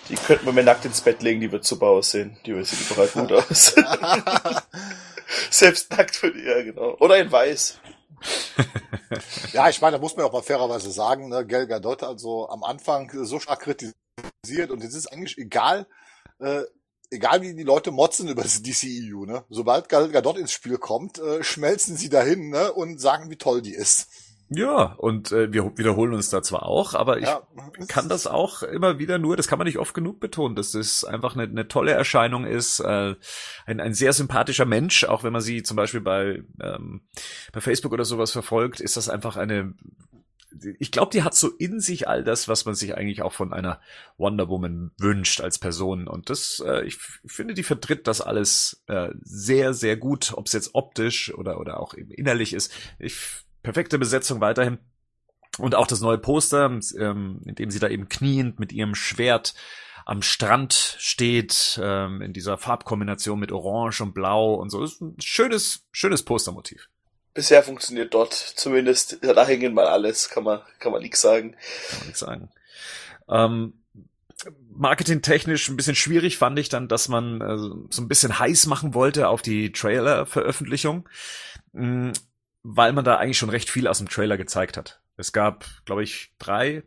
[0.09, 2.37] Die könnten wir mir nackt ins Bett legen, die wird super aussehen.
[2.45, 3.77] Die sieht überall gut aus.
[5.51, 6.97] Selbst nackt würde ja, genau.
[6.99, 7.81] Oder in weiß.
[9.53, 12.63] Ja, ich meine, da muss man auch mal fairerweise sagen, ne, Gal Gadot also am
[12.63, 15.87] Anfang so stark kritisiert und es ist eigentlich egal,
[16.39, 16.63] äh,
[17.11, 19.45] egal wie die Leute motzen über das DCEU, ne?
[19.51, 22.73] Sobald Gal Gadot ins Spiel kommt, äh, schmelzen sie dahin, ne?
[22.73, 24.09] Und sagen, wie toll die ist.
[24.53, 27.43] Ja, und äh, wir wiederholen uns da zwar auch, aber ich Ja.
[27.87, 31.05] kann das auch immer wieder nur, das kann man nicht oft genug betonen, dass das
[31.05, 33.15] einfach eine, eine tolle Erscheinung ist, äh,
[33.67, 37.03] ein, ein sehr sympathischer Mensch, auch wenn man sie zum Beispiel bei, ähm,
[37.53, 39.73] bei Facebook oder sowas verfolgt, ist das einfach eine,
[40.79, 43.53] ich glaube, die hat so in sich all das, was man sich eigentlich auch von
[43.53, 43.81] einer
[44.17, 46.09] Wonder Woman wünscht als Person.
[46.09, 50.53] Und das, äh, ich finde, die vertritt das alles äh, sehr, sehr gut, ob es
[50.53, 52.73] jetzt optisch oder, oder auch eben innerlich ist.
[52.99, 53.17] Ich,
[53.63, 54.79] perfekte Besetzung weiterhin.
[55.59, 59.55] Und auch das neue Poster, ähm, in dem sie da eben kniend mit ihrem Schwert
[60.07, 64.83] am Strand steht, ähm, in dieser Farbkombination mit Orange und Blau und so.
[64.83, 66.89] Ist ein schönes, schönes Postermotiv.
[67.33, 71.53] Bisher funktioniert dort zumindest dahingehend mal alles, kann man, kann man nichts sagen.
[71.53, 72.51] kann man nichts sagen.
[73.29, 73.75] Ähm,
[74.73, 77.57] marketingtechnisch ein bisschen schwierig fand ich dann, dass man äh,
[77.91, 81.09] so ein bisschen heiß machen wollte auf die Trailer-Veröffentlichung,
[81.73, 82.13] mh,
[82.63, 85.01] weil man da eigentlich schon recht viel aus dem Trailer gezeigt hat.
[85.17, 86.83] Es gab, glaube ich, drei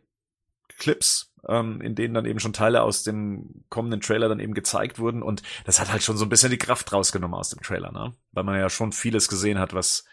[0.78, 4.98] Clips, ähm, in denen dann eben schon Teile aus dem kommenden Trailer dann eben gezeigt
[4.98, 7.92] wurden und das hat halt schon so ein bisschen die Kraft rausgenommen aus dem Trailer,
[7.92, 8.14] ne?
[8.32, 10.04] Weil man ja schon vieles gesehen hat, was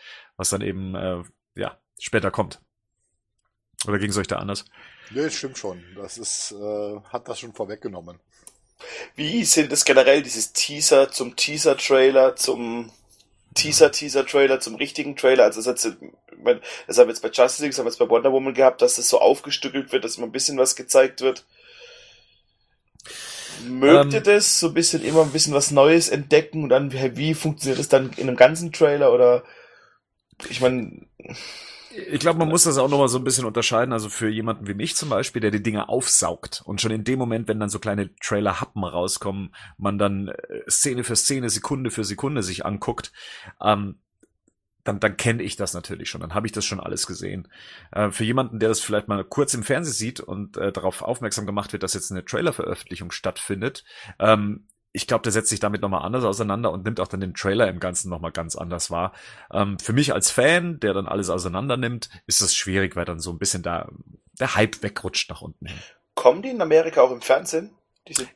[0.42, 1.22] was dann eben äh,
[1.56, 2.60] ja später kommt.
[3.88, 4.66] Oder ging es euch da anders?
[5.12, 5.84] Nee, das stimmt schon.
[5.96, 8.20] Das ist, äh, hat das schon vorweggenommen.
[9.16, 12.92] Wie sind es generell dieses Teaser zum Teaser-Trailer, zum
[13.54, 15.44] Teaser-Teaser-Trailer, zum richtigen Trailer?
[15.44, 16.10] Also das, hat, ich
[16.44, 18.56] mein, das haben wir jetzt bei Justice League, das haben wir jetzt bei Wonder Woman
[18.56, 21.46] gehabt, dass das so aufgestückelt wird, dass immer ein bisschen was gezeigt wird.
[23.64, 24.60] Mögt Ähm, ihr das?
[24.60, 27.90] So ein bisschen immer ein bisschen was Neues entdecken und dann, wie, wie funktioniert das
[27.90, 29.44] dann in einem ganzen Trailer oder
[30.50, 31.08] ich meine,
[31.94, 33.92] Ich glaube, man muss das auch nochmal so ein bisschen unterscheiden.
[33.94, 37.20] Also für jemanden wie mich zum Beispiel, der die Dinge aufsaugt und schon in dem
[37.20, 42.06] Moment, wenn dann so kleine Trailer-Happen rauskommen, man dann äh, Szene für Szene, Sekunde für
[42.06, 43.12] Sekunde sich anguckt,
[43.62, 44.00] ähm,
[44.84, 46.22] dann, dann kenne ich das natürlich schon.
[46.22, 47.48] Dann habe ich das schon alles gesehen.
[47.92, 51.46] Äh, für jemanden, der das vielleicht mal kurz im Fernsehen sieht und äh, darauf aufmerksam
[51.46, 53.84] gemacht wird, dass jetzt eine Trailer-Veröffentlichung stattfindet,
[54.18, 57.34] ähm, ich glaube, der setzt sich damit nochmal anders auseinander und nimmt auch dann den
[57.34, 59.14] Trailer im Ganzen nochmal ganz anders wahr.
[59.52, 63.20] Ähm, für mich als Fan, der dann alles auseinander nimmt, ist das schwierig, weil dann
[63.20, 63.88] so ein bisschen da
[64.40, 65.78] der Hype wegrutscht nach unten hin.
[66.16, 67.72] kommen die in Amerika auch im Fernsehen?
[68.08, 68.28] Diese,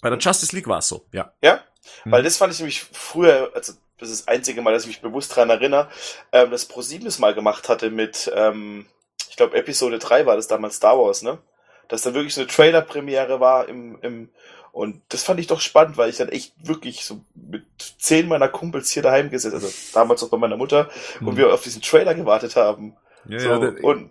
[0.00, 1.32] Bei der Justice League war es so, ja.
[1.42, 1.60] Ja,
[2.02, 2.12] Hm.
[2.12, 5.00] weil das fand ich nämlich früher, also das ist das einzige Mal, dass ich mich
[5.02, 5.88] bewusst dran erinnere,
[6.32, 8.86] ähm, dass ProSieben es mal gemacht hatte mit, ähm,
[9.30, 11.38] ich glaube Episode 3 war das damals Star Wars, ne?
[11.88, 14.28] Dass dann wirklich so eine Trailer-Premiere war im, im
[14.76, 17.64] und das fand ich doch spannend, weil ich dann echt wirklich so mit
[17.98, 21.36] zehn meiner Kumpels hier daheim gesessen, also damals auch bei meiner Mutter, und Hm.
[21.38, 22.94] wir auf diesen Trailer gewartet haben.
[23.26, 24.10] Ja, so, ja, der- und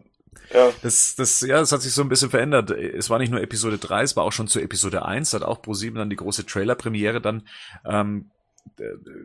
[0.53, 2.71] ja, Das, das, ja, das hat sich so ein bisschen verändert.
[2.71, 5.45] Es war nicht nur Episode 3, es war auch schon zu Episode 1, da hat
[5.47, 7.47] auch ProSieben dann die große Trailer-Premiere dann
[7.85, 8.34] ähm, äh,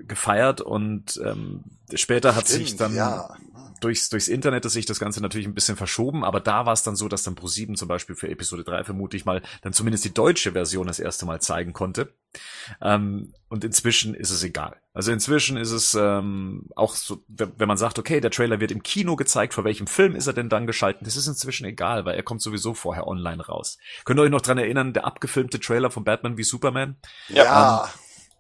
[0.06, 1.64] gefeiert und ähm,
[1.94, 3.36] später hat sich Stimmt, dann ja.
[3.80, 6.82] durchs, durchs Internet ist sich das Ganze natürlich ein bisschen verschoben, aber da war es
[6.82, 10.04] dann so, dass dann ProSieben zum Beispiel für Episode 3 vermute ich mal dann zumindest
[10.04, 12.14] die deutsche Version das erste Mal zeigen konnte.
[12.80, 14.76] Ähm, und inzwischen ist es egal.
[14.92, 18.84] Also inzwischen ist es ähm, auch so, wenn man sagt, okay, der Trailer wird im
[18.84, 22.14] Kino gezeigt, vor welchem Film ist er denn dann geschalten, das ist inzwischen egal, weil
[22.14, 23.78] er kommt sowieso vorher online raus.
[24.04, 26.96] Könnt ihr euch noch dran erinnern, der abgefilmte Trailer von Batman wie Superman?
[27.28, 27.44] Ja.
[27.44, 27.90] ja.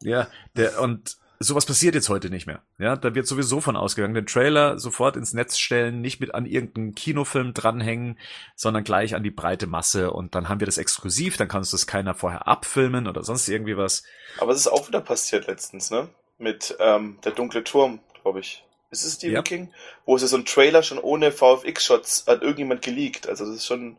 [0.02, 2.62] Ja, der und sowas passiert jetzt heute nicht mehr.
[2.78, 6.44] Ja, da wird sowieso von ausgegangen, den Trailer sofort ins Netz stellen, nicht mit an
[6.44, 8.18] irgendeinen Kinofilm dranhängen,
[8.54, 11.70] sondern gleich an die breite Masse und dann haben wir das exklusiv, dann kann uns
[11.70, 14.02] das keiner vorher abfilmen oder sonst irgendwie was.
[14.38, 16.08] Aber es ist auch wieder passiert letztens, ne?
[16.38, 18.64] Mit ähm, der dunkle Turm, glaube ich.
[18.90, 19.42] Ist es Stephen Ja.
[19.42, 19.72] King?
[20.04, 23.28] Wo es ja so ein Trailer schon ohne VFX-Shots an irgendjemand geleakt.
[23.28, 23.96] Also das ist schon,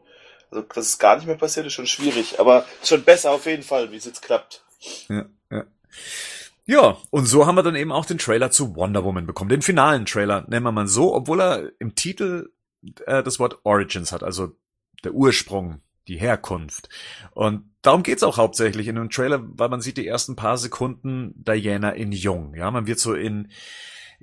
[0.51, 2.39] also dass es gar nicht mehr passiert, ist schon schwierig.
[2.39, 4.63] Aber schon besser auf jeden Fall, wie es jetzt klappt.
[5.07, 5.25] Ja,
[6.65, 6.97] ja.
[7.09, 9.49] Und so haben wir dann eben auch den Trailer zu Wonder Woman bekommen.
[9.49, 12.51] Den finalen Trailer, nennen wir mal so, obwohl er im Titel
[13.05, 14.55] äh, das Wort Origins hat, also
[15.03, 16.89] der Ursprung, die Herkunft.
[17.31, 21.33] Und darum geht's auch hauptsächlich in dem Trailer, weil man sieht die ersten paar Sekunden
[21.35, 22.55] Diana in Jung.
[22.55, 23.51] Ja, man wird so in,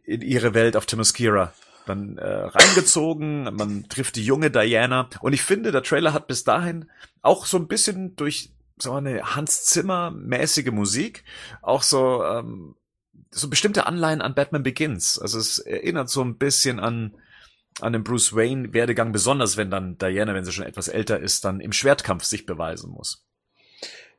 [0.05, 1.53] in ihre Welt auf Themyscira
[1.87, 5.09] dann äh, reingezogen, man trifft die junge Diana.
[5.21, 6.91] Und ich finde, der Trailer hat bis dahin
[7.23, 8.51] auch so ein bisschen durch
[8.83, 11.25] so eine Hans Zimmer mäßige Musik,
[11.63, 12.75] auch so ähm,
[13.31, 15.19] so bestimmte Anleihen an Batman Begins.
[15.19, 17.17] Also es erinnert so ein bisschen an
[17.81, 21.45] an den Bruce Wayne Werdegang, besonders wenn dann Diana, wenn sie schon etwas älter ist,
[21.45, 23.25] dann im Schwertkampf sich beweisen muss.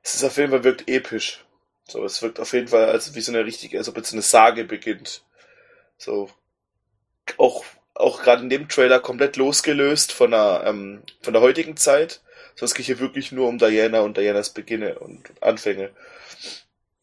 [0.01, 1.43] Es ist auf jeden Fall wirkt episch.
[1.88, 4.22] So, es wirkt auf jeden Fall als wie so eine richtige, als ob jetzt eine
[4.22, 5.24] Sage beginnt.
[5.97, 6.30] So,
[7.38, 12.22] auch, auch gerade in dem Trailer komplett losgelöst von der, ähm, von der heutigen Zeit.
[12.60, 15.91] So, es geht hier wirklich nur um Diana und Dianas Beginne und Anfänge.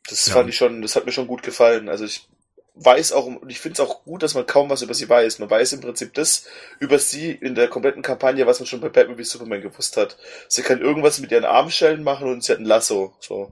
[0.07, 0.35] Das Ja.
[0.35, 1.89] fand ich schon, das hat mir schon gut gefallen.
[1.89, 2.29] Also ich
[2.75, 5.39] weiß auch, und ich finde es auch gut, dass man kaum was über sie weiß.
[5.39, 6.45] Man weiß im Prinzip das
[6.79, 10.19] über sie in der kompletten Kampagne, was man schon bei Batman wie Superman gewusst hat.
[10.49, 13.17] Sie kann irgendwas mit ihren Armschellen machen und sie hat ein Lasso.
[13.21, 13.51] So.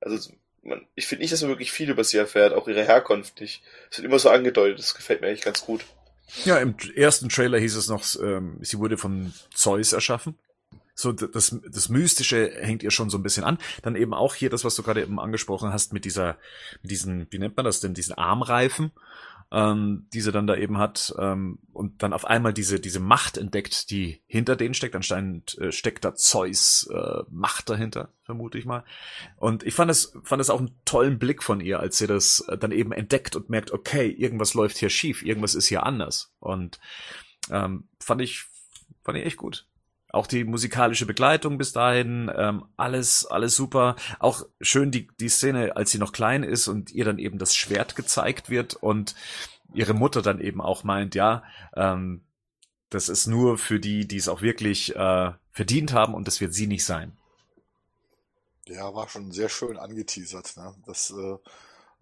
[0.00, 0.30] Also
[0.62, 3.62] man, ich finde nicht, dass man wirklich viel über sie erfährt, auch ihre Herkunft nicht.
[3.90, 5.86] Es wird immer so angedeutet, das gefällt mir eigentlich ganz gut.
[6.44, 10.36] Ja, im ersten Trailer hieß es noch, ähm, sie wurde von Zeus erschaffen.
[10.98, 13.58] So, das, das Mystische hängt ihr schon so ein bisschen an.
[13.82, 16.38] Dann eben auch hier das, was du gerade eben angesprochen hast, mit dieser,
[16.82, 18.92] mit diesen, wie nennt man das denn, diesen Armreifen,
[19.52, 23.36] ähm, die sie dann da eben hat, ähm, und dann auf einmal diese, diese Macht
[23.36, 24.96] entdeckt, die hinter denen steckt.
[24.96, 28.82] Anscheinend äh, steckt da Zeus äh, Macht dahinter, vermute ich mal.
[29.36, 32.40] Und ich fand es, fand es auch einen tollen Blick von ihr, als sie das
[32.48, 36.32] äh, dann eben entdeckt und merkt, okay, irgendwas läuft hier schief, irgendwas ist hier anders.
[36.40, 36.80] Und
[37.50, 38.46] ähm, fand ich,
[39.04, 39.66] fand ich echt gut.
[40.16, 43.96] Auch die musikalische Begleitung bis dahin, ähm, alles, alles super.
[44.18, 47.54] Auch schön die, die Szene, als sie noch klein ist und ihr dann eben das
[47.54, 49.14] Schwert gezeigt wird und
[49.74, 51.42] ihre Mutter dann eben auch meint, ja,
[51.74, 52.22] ähm,
[52.88, 56.54] das ist nur für die, die es auch wirklich äh, verdient haben und das wird
[56.54, 57.14] sie nicht sein.
[58.64, 60.56] Ja, war schon sehr schön angeteasert.
[60.56, 60.74] Ne?
[60.86, 61.36] Das äh,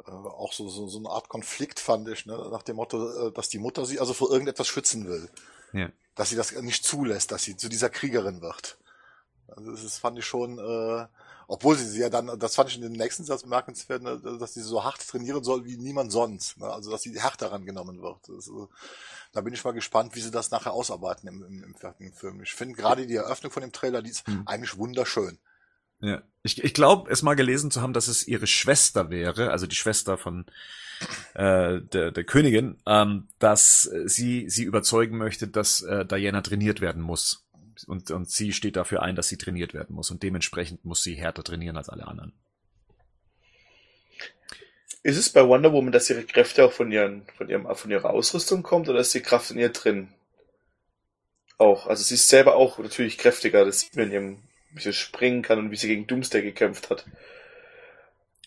[0.07, 2.37] äh, auch so, so, so eine Art Konflikt fand ich, ne?
[2.53, 5.29] nach dem Motto, äh, dass die Mutter sie also vor irgendetwas schützen will.
[5.75, 5.91] Ja.
[6.15, 8.79] Dass sie das nicht zulässt, dass sie zu dieser Kriegerin wird.
[9.49, 11.07] Also das fand ich schon, äh,
[11.49, 14.55] obwohl sie sie ja dann, das fand ich in dem nächsten Satz bemerkenswert, ne, dass
[14.55, 16.57] sie so hart trainieren soll wie niemand sonst.
[16.59, 16.67] Ne?
[16.67, 18.29] Also dass sie hart daran genommen wird.
[18.31, 18.67] Äh,
[19.33, 22.41] da bin ich mal gespannt, wie sie das nachher ausarbeiten im, im, im fertigen Film.
[22.43, 24.45] Ich finde gerade die Eröffnung von dem Trailer, die ist Hm.
[24.47, 25.39] eigentlich wunderschön.
[26.01, 26.23] Ja.
[26.43, 29.77] Ich, ich glaube, es mal gelesen zu haben, dass es ihre Schwester wäre, also die
[29.77, 30.45] Schwester von
[31.35, 37.03] äh, der, der Königin, ähm, dass sie sie überzeugen möchte, dass äh, Diana trainiert werden
[37.03, 37.47] muss.
[37.87, 40.11] Und, und sie steht dafür ein, dass sie trainiert werden muss.
[40.11, 42.33] Und dementsprechend muss sie härter trainieren als alle anderen.
[45.03, 48.09] Ist es bei Wonder Woman, dass ihre Kräfte auch von, ihren, von, ihrem, von ihrer
[48.11, 50.09] Ausrüstung kommt oder ist die Kraft in ihr drin?
[51.59, 51.87] Auch.
[51.87, 53.67] Also sie ist selber auch natürlich kräftiger.
[53.67, 54.43] Das sieht man in ihrem,
[54.75, 57.07] wie sie springen kann und wie sie gegen Doomsday gekämpft hat.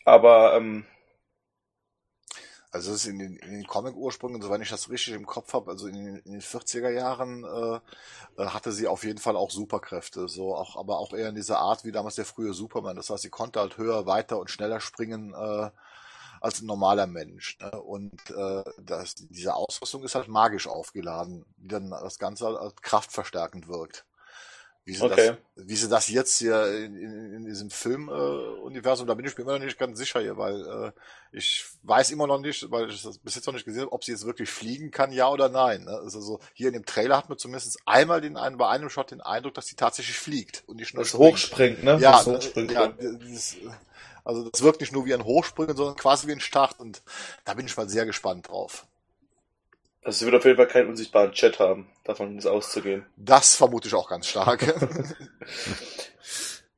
[0.05, 0.85] Aber ähm,
[2.71, 5.71] Also es ist in den, in den Comic-Ursprüngen, soweit ich das richtig im Kopf habe,
[5.71, 7.79] also in den, in den 40er Jahren äh,
[8.41, 11.59] äh, hatte sie auf jeden Fall auch Superkräfte, so auch, aber auch eher in dieser
[11.59, 12.97] Art wie damals der frühe Superman.
[12.97, 15.71] Das heißt, sie konnte halt höher, weiter und schneller springen äh,
[16.41, 17.57] als ein normaler Mensch.
[17.61, 17.71] Ne?
[17.81, 23.67] Und äh, das, diese Ausrüstung ist halt magisch aufgeladen, die dann das Ganze halt kraftverstärkend
[23.69, 24.05] wirkt.
[24.87, 25.35] Wie sie, Okay.
[25.55, 29.37] das, wie sie das jetzt hier in, in, in diesem Filmuniversum, äh, da bin ich
[29.37, 32.89] mir immer noch nicht ganz sicher hier, weil äh, ich weiß immer noch nicht, weil
[32.89, 35.27] ich das bis jetzt noch nicht gesehen habe, ob sie jetzt wirklich fliegen kann, ja
[35.29, 35.83] oder nein.
[35.83, 35.91] Ne?
[35.91, 39.11] Also so, hier in dem Trailer hat man zumindest einmal den einen, bei einem Shot
[39.11, 41.33] den Eindruck, dass sie tatsächlich fliegt und nicht nur das springt.
[41.33, 41.97] hochspringt, ne?
[41.99, 43.57] Ja, das äh, hochspringt, ja dieses,
[44.23, 47.01] also das wirkt nicht nur wie ein Hochspringen, sondern quasi wie ein Start und
[47.43, 48.87] da bin ich mal sehr gespannt drauf.
[50.07, 53.05] Also sie wird auf jeden Fall keinen unsichtbaren Chat haben, davon ist auszugehen.
[53.17, 54.63] Das vermute ich auch ganz stark.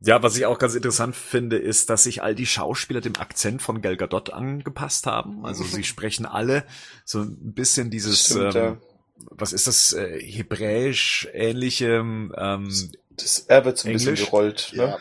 [0.02, 3.62] Ja, was ich auch ganz interessant finde, ist, dass sich all die Schauspieler dem Akzent
[3.62, 5.46] von Gal Gadot angepasst haben.
[5.46, 6.64] Also sie sprechen alle
[7.04, 8.78] so ein bisschen dieses, Stimmt, ähm, ja.
[9.32, 12.34] was ist das, äh, hebräisch ähnliche, ähm,
[13.18, 14.26] Das R wird so ein bisschen Englisch?
[14.26, 14.84] gerollt, ne?
[14.84, 14.98] ja.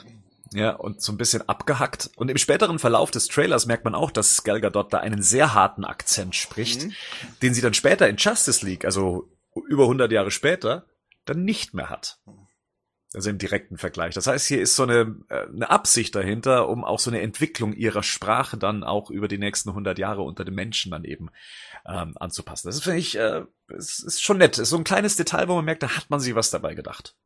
[0.52, 2.10] Ja, und so ein bisschen abgehackt.
[2.16, 5.54] Und im späteren Verlauf des Trailers merkt man auch, dass Gal Gadot da einen sehr
[5.54, 6.94] harten Akzent spricht, mhm.
[7.42, 9.30] den sie dann später in Justice League, also
[9.68, 10.86] über 100 Jahre später,
[11.24, 12.18] dann nicht mehr hat.
[13.14, 14.14] Also im direkten Vergleich.
[14.14, 17.72] Das heißt, hier ist so eine, äh, eine Absicht dahinter, um auch so eine Entwicklung
[17.72, 21.30] ihrer Sprache dann auch über die nächsten 100 Jahre unter den Menschen dann eben
[21.86, 22.68] ähm, anzupassen.
[22.68, 24.58] Das finde ich, äh, es ist schon nett.
[24.58, 27.16] ist so ein kleines Detail, wo man merkt, da hat man sich was dabei gedacht.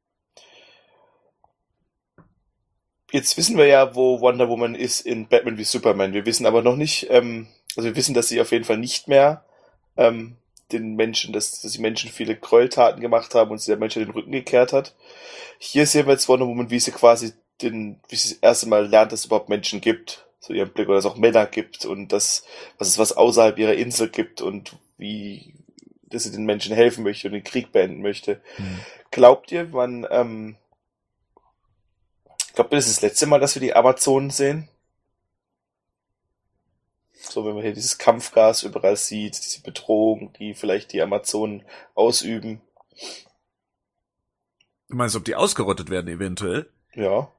[3.12, 6.14] Jetzt wissen wir ja, wo Wonder Woman ist in Batman wie Superman.
[6.14, 7.46] Wir wissen aber noch nicht, ähm,
[7.76, 9.44] also wir wissen, dass sie auf jeden Fall nicht mehr
[9.98, 10.36] ähm,
[10.72, 14.12] den Menschen, dass, dass die Menschen viele Gräueltaten gemacht haben und sie der Menschheit den
[14.12, 14.94] Rücken gekehrt hat.
[15.58, 18.86] Hier sehen wir jetzt Wonder Woman, wie sie quasi den, wie sie das erste Mal
[18.86, 21.84] lernt, dass es überhaupt Menschen gibt, so ihren Blick, oder dass es auch Männer gibt
[21.84, 22.44] und dass,
[22.78, 25.52] was es was außerhalb ihrer Insel gibt und wie,
[26.06, 28.40] dass sie den Menschen helfen möchte und den Krieg beenden möchte.
[28.56, 28.80] Mhm.
[29.10, 30.56] Glaubt ihr, wann, ähm,
[32.54, 34.68] glaubt ihr, das ist das letzte Mal, dass wir die Amazonen sehen?
[37.12, 42.60] So, wenn man hier dieses Kampfgas überall sieht, diese Bedrohung, die vielleicht die Amazonen ausüben.
[44.88, 46.68] Du meinst, ob die ausgerottet werden eventuell?
[46.94, 47.32] Ja.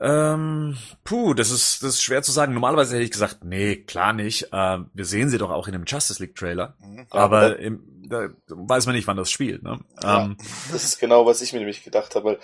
[0.00, 2.52] Ähm, puh, das ist, das ist schwer zu sagen.
[2.52, 4.52] Normalerweise hätte ich gesagt, nee, klar nicht.
[4.52, 6.74] Äh, wir sehen sie doch auch in dem Justice League Trailer.
[6.80, 7.06] Mhm.
[7.10, 9.62] Aber im, da weiß man nicht, wann das spielt.
[9.62, 9.78] Ne?
[10.02, 10.36] Ja, ähm,
[10.72, 12.38] das ist genau, was ich mir nämlich gedacht habe.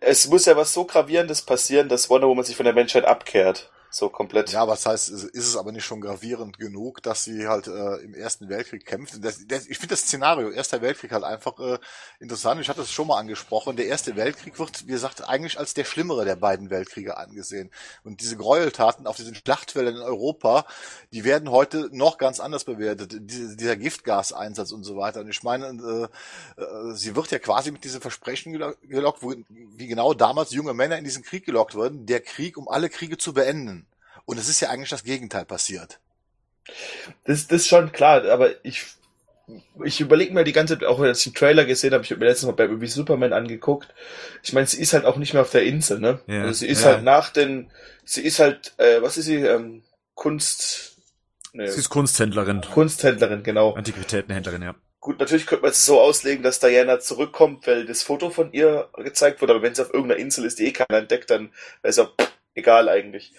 [0.00, 3.70] Es muss ja was so gravierendes passieren, dass Wonder Woman sich von der Menschheit abkehrt
[3.94, 4.50] so komplett.
[4.50, 8.14] Ja, was heißt, ist es aber nicht schon gravierend genug, dass sie halt äh, im
[8.14, 9.24] Ersten Weltkrieg kämpft?
[9.24, 11.78] Das, das, ich finde das Szenario Erster Weltkrieg halt einfach äh,
[12.20, 12.60] interessant.
[12.60, 13.76] Ich hatte es schon mal angesprochen.
[13.76, 17.70] Der Erste Weltkrieg wird, wie gesagt, eigentlich als der schlimmere der beiden Weltkriege angesehen.
[18.02, 20.66] Und diese Gräueltaten auf diesen Schlachtfeldern in Europa,
[21.12, 23.16] die werden heute noch ganz anders bewertet.
[23.20, 25.20] Diese, dieser Giftgaseinsatz und so weiter.
[25.20, 26.10] Und ich meine,
[26.56, 30.74] äh, äh, sie wird ja quasi mit diesem Versprechen gelockt, wo, wie genau damals junge
[30.74, 33.83] Männer in diesen Krieg gelockt wurden, der Krieg, um alle Kriege zu beenden.
[34.26, 36.00] Und es ist ja eigentlich das Gegenteil passiert.
[37.24, 38.84] Das, das ist schon klar, aber ich,
[39.84, 42.20] ich überlege mir die ganze Zeit, auch als ich den Trailer gesehen habe, ich habe
[42.20, 43.94] mir letztens mal bei wie Superman angeguckt.
[44.42, 46.20] Ich meine, sie ist halt auch nicht mehr auf der Insel, ne?
[46.26, 46.92] Ja, also sie ist ja.
[46.92, 47.70] halt nach den,
[48.04, 49.82] sie ist halt, äh, was ist sie, ähm,
[50.14, 50.96] Kunst,
[51.52, 52.62] ne, Sie ist Kunsthändlerin.
[52.62, 53.74] Kunsthändlerin, genau.
[53.74, 54.74] Antiquitätenhändlerin, ja.
[55.00, 58.88] Gut, natürlich könnte man es so auslegen, dass Diana zurückkommt, weil das Foto von ihr
[58.96, 61.52] gezeigt wurde, aber wenn sie auf irgendeiner Insel ist, die eh keiner entdeckt, dann
[61.82, 62.08] ist ja
[62.54, 63.34] egal eigentlich.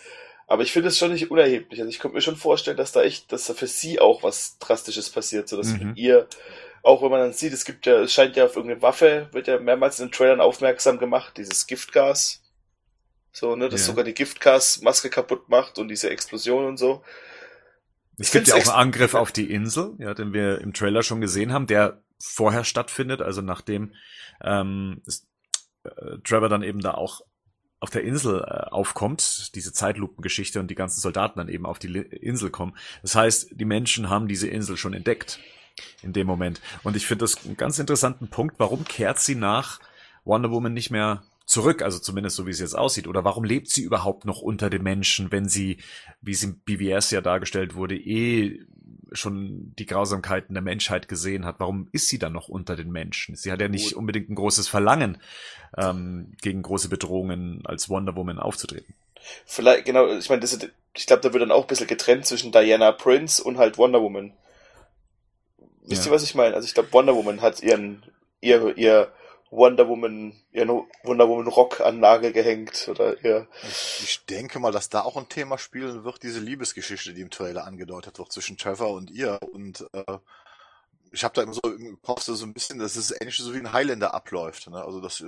[0.48, 1.80] Aber ich finde es schon nicht unerheblich.
[1.80, 4.58] Also ich könnte mir schon vorstellen, dass da echt, dass da für sie auch was
[4.60, 5.90] Drastisches passiert, so dass mhm.
[5.90, 6.28] mit ihr,
[6.84, 9.48] auch wenn man dann sieht, es gibt ja, es scheint ja auf irgendeine Waffe, wird
[9.48, 12.44] ja mehrmals in den Trailern aufmerksam gemacht, dieses Giftgas.
[13.32, 13.88] So, ne, das ja.
[13.88, 17.04] sogar die Giftgasmaske kaputt macht und diese Explosion und so.
[18.18, 21.20] Es gibt ja auch einen Angriff auf die Insel, ja, den wir im Trailer schon
[21.20, 23.94] gesehen haben, der vorher stattfindet, also nachdem
[24.42, 25.02] ähm,
[25.84, 27.22] äh, Trevor dann eben da auch
[27.86, 31.96] auf der Insel äh, aufkommt, diese Zeitlupengeschichte und die ganzen Soldaten dann eben auf die
[31.96, 32.76] Insel kommen.
[33.04, 35.40] Das heißt, die Menschen haben diese Insel schon entdeckt
[36.02, 36.62] in dem Moment.
[36.82, 38.56] Und ich finde das einen ganz interessanten Punkt.
[38.58, 39.80] Warum kehrt sie nach
[40.24, 43.06] Wonder Woman nicht mehr zurück, also zumindest so wie es jetzt aussieht?
[43.08, 45.78] Oder warum lebt sie überhaupt noch unter den Menschen, wenn sie,
[46.22, 48.66] wie sie im BVS ja dargestellt wurde, eh
[49.12, 53.36] schon die Grausamkeiten der Menschheit gesehen hat, warum ist sie dann noch unter den Menschen?
[53.36, 55.18] Sie hat ja nicht unbedingt ein großes Verlangen,
[55.78, 58.94] ähm, gegen große Bedrohungen als Wonder Woman aufzutreten.
[59.46, 62.92] Vielleicht, genau, ich meine, ich glaube, da wird dann auch ein bisschen getrennt zwischen Diana
[62.92, 64.34] Prince und halt Wonder Woman.
[65.84, 66.12] Wisst ja.
[66.12, 66.56] ihr, was ich meine?
[66.56, 68.04] Also ich glaube, Wonder Woman hat ihren,
[68.42, 69.12] ihr, ihr
[69.52, 70.70] Wonder Woman, ihren
[71.04, 73.48] Wonder Woman Rock an Nagel gehängt oder ihr.
[73.64, 77.66] Ich, denke mal, dass da auch ein Thema spielen wird, diese Liebesgeschichte, die im Trailer
[77.66, 79.40] angedeutet wird zwischen Trevor und ihr.
[79.54, 80.18] Und äh,
[81.16, 83.60] ich habe da immer so im Kopf so ein bisschen, dass es ähnlich so wie
[83.60, 84.70] ein Highlander abläuft.
[84.70, 84.84] Ne?
[84.84, 85.26] Also das, äh,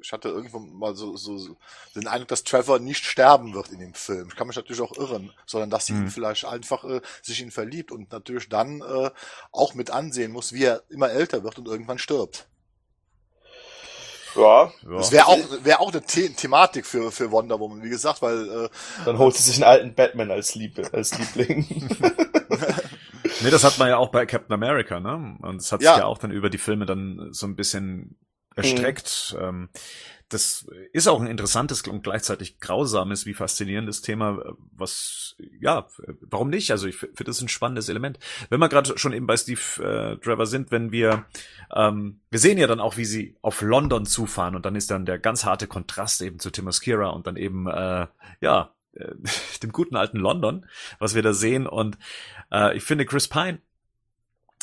[0.00, 1.56] ich hatte irgendwo mal so, so, so
[1.94, 4.28] den Eindruck, dass Trevor nicht sterben wird in dem Film.
[4.28, 6.04] Ich kann mich natürlich auch irren, sondern dass sie mhm.
[6.04, 9.10] ihn vielleicht einfach äh, sich in verliebt und natürlich dann äh,
[9.50, 12.48] auch mit ansehen muss, wie er immer älter wird und irgendwann stirbt.
[14.36, 14.72] Ja.
[14.88, 18.48] Das wäre auch, wäre auch eine The Thematik für, für Wonder Woman, wie gesagt, weil,
[18.48, 18.68] äh,
[19.04, 21.66] Dann holt sie sich einen alten Batman als Liebe, als Liebling.
[23.40, 25.36] nee, das hat man ja auch bei Captain America, ne?
[25.40, 25.94] Und das hat ja.
[25.94, 28.16] sich ja auch dann über die Filme dann so ein bisschen
[28.56, 29.34] erstreckt.
[29.38, 29.44] Mhm.
[29.44, 29.68] Ähm,
[30.32, 34.42] das ist auch ein interessantes und gleichzeitig grausames wie faszinierendes Thema,
[34.72, 35.86] was, ja,
[36.20, 36.70] warum nicht?
[36.70, 38.18] Also ich finde das ein spannendes Element.
[38.48, 41.26] Wenn wir gerade schon eben bei Steve äh, Trevor sind, wenn wir,
[41.74, 45.04] ähm, wir sehen ja dann auch, wie sie auf London zufahren und dann ist dann
[45.04, 48.06] der ganz harte Kontrast eben zu Themyscira und dann eben, äh,
[48.40, 49.14] ja, äh,
[49.62, 50.66] dem guten alten London,
[50.98, 51.98] was wir da sehen und
[52.50, 53.60] äh, ich finde Chris Pine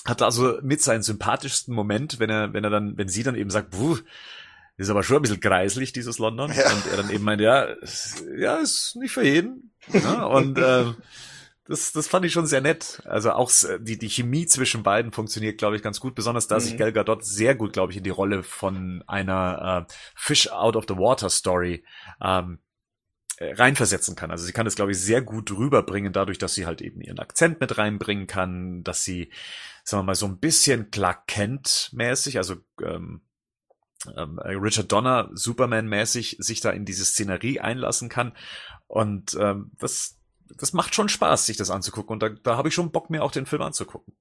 [0.06, 3.50] hat also mit seinen sympathischsten Moment, wenn er, wenn er dann, wenn sie dann eben
[3.50, 3.78] sagt,
[4.80, 6.51] Buh, ist aber schon ein bisschen kreislich, dieses London.
[6.53, 6.72] Ja.
[6.72, 7.68] Und er dann eben meint, ja,
[8.38, 9.73] ja, ist nicht für jeden.
[9.91, 10.85] Ja, und äh,
[11.65, 13.01] das, das fand ich schon sehr nett.
[13.06, 16.15] Also auch die, die Chemie zwischen beiden funktioniert, glaube ich, ganz gut.
[16.15, 16.61] Besonders da mhm.
[16.61, 20.76] sich Gal Gadot sehr gut, glaube ich, in die Rolle von einer äh, Fish out
[20.76, 21.84] of the Water Story
[22.22, 22.60] ähm,
[23.38, 24.31] äh, reinversetzen kann.
[24.31, 27.19] Also sie kann das, glaube ich, sehr gut rüberbringen, dadurch, dass sie halt eben ihren
[27.19, 29.31] Akzent mit reinbringen kann, dass sie,
[29.84, 33.22] sagen wir mal, so ein bisschen Clark Kent-mäßig, also ähm, ähm,
[34.06, 38.36] Richard Donner Superman-mäßig sich da in diese Szenerie einlassen kann.
[38.88, 40.18] Und ähm, das,
[40.58, 42.14] das macht schon Spaß, sich das anzugucken.
[42.14, 44.16] Und da, da habe ich schon Bock, mir auch den Film anzugucken.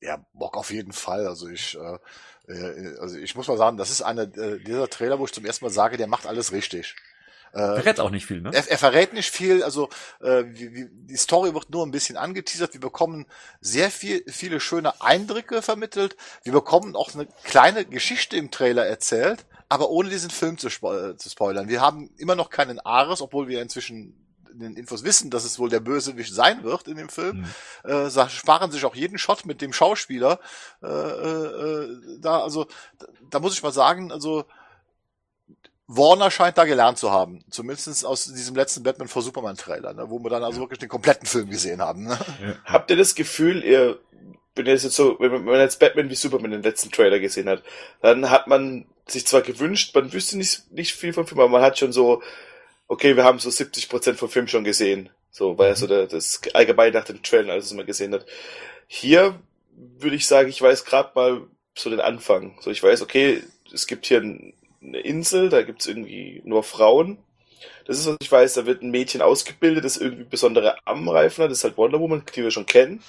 [0.00, 1.26] Ja, Bock auf jeden Fall.
[1.26, 5.18] Also ich, äh, äh also ich muss mal sagen, das ist einer äh, dieser Trailer,
[5.18, 6.94] wo ich zum ersten Mal sage, der macht alles richtig.
[7.52, 8.50] Äh, verrät auch nicht viel, ne?
[8.52, 9.88] Er, er verrät nicht viel, also
[10.20, 12.74] äh, wie, wie, die Story wird nur ein bisschen angeteasert.
[12.74, 13.26] Wir bekommen
[13.60, 16.16] sehr viel, viele schöne Eindrücke vermittelt.
[16.42, 20.94] Wir bekommen auch eine kleine Geschichte im Trailer erzählt, aber ohne diesen Film zu, spo
[20.94, 21.68] äh, zu spoilern.
[21.68, 24.14] Wir haben immer noch keinen Ares, obwohl wir inzwischen
[24.56, 27.46] in den Infos wissen, dass es wohl der Bösewicht sein wird in dem Film,
[27.84, 27.90] mhm.
[27.90, 30.40] äh, sparen sich auch jeden Shot mit dem Schauspieler.
[30.82, 32.66] Äh, äh, äh da, also,
[32.98, 34.44] da, da muss ich mal sagen, also
[35.88, 37.44] Warner scheint da gelernt zu haben.
[37.50, 40.64] Zumindest aus diesem letzten Batman vor Superman Trailer, ne, wo wir dann also ja.
[40.64, 42.04] wirklich den kompletten Film gesehen haben.
[42.04, 42.18] Ne?
[42.42, 42.54] Ja.
[42.64, 43.98] Habt ihr das Gefühl, ihr,
[44.56, 47.62] wenn ihr jetzt so, wenn man jetzt Batman wie Superman den letzten Trailer gesehen hat,
[48.02, 51.62] dann hat man sich zwar gewünscht, man wüsste nicht, nicht viel vom Film, aber man
[51.62, 52.22] hat schon so,
[52.88, 55.10] okay, wir haben so 70 Prozent vom Film schon gesehen.
[55.30, 55.76] So, weil mhm.
[55.76, 58.26] so der, das allgemein nach dem Trailer, als man gesehen hat.
[58.88, 59.38] Hier
[59.98, 61.42] würde ich sagen, ich weiß gerade mal
[61.74, 62.58] so den Anfang.
[62.60, 63.42] So, ich weiß, okay,
[63.72, 64.54] es gibt hier ein
[64.86, 67.18] eine Insel, da gibt's irgendwie nur Frauen.
[67.86, 71.50] Das ist, was ich weiß, da wird ein Mädchen ausgebildet, das irgendwie besondere Armreifen hat,
[71.50, 73.00] das ist halt Wonder Woman, die wir schon kennen.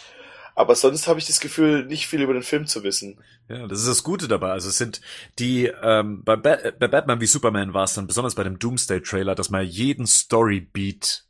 [0.56, 3.20] Aber sonst habe ich das Gefühl, nicht viel über den Film zu wissen.
[3.48, 4.50] Ja, das ist das Gute dabei.
[4.50, 5.02] Also es sind
[5.38, 9.36] die, ähm, bei, ba bei Batman wie Superman war es dann besonders bei dem Doomsday-Trailer,
[9.36, 11.27] dass man jeden Story-Beat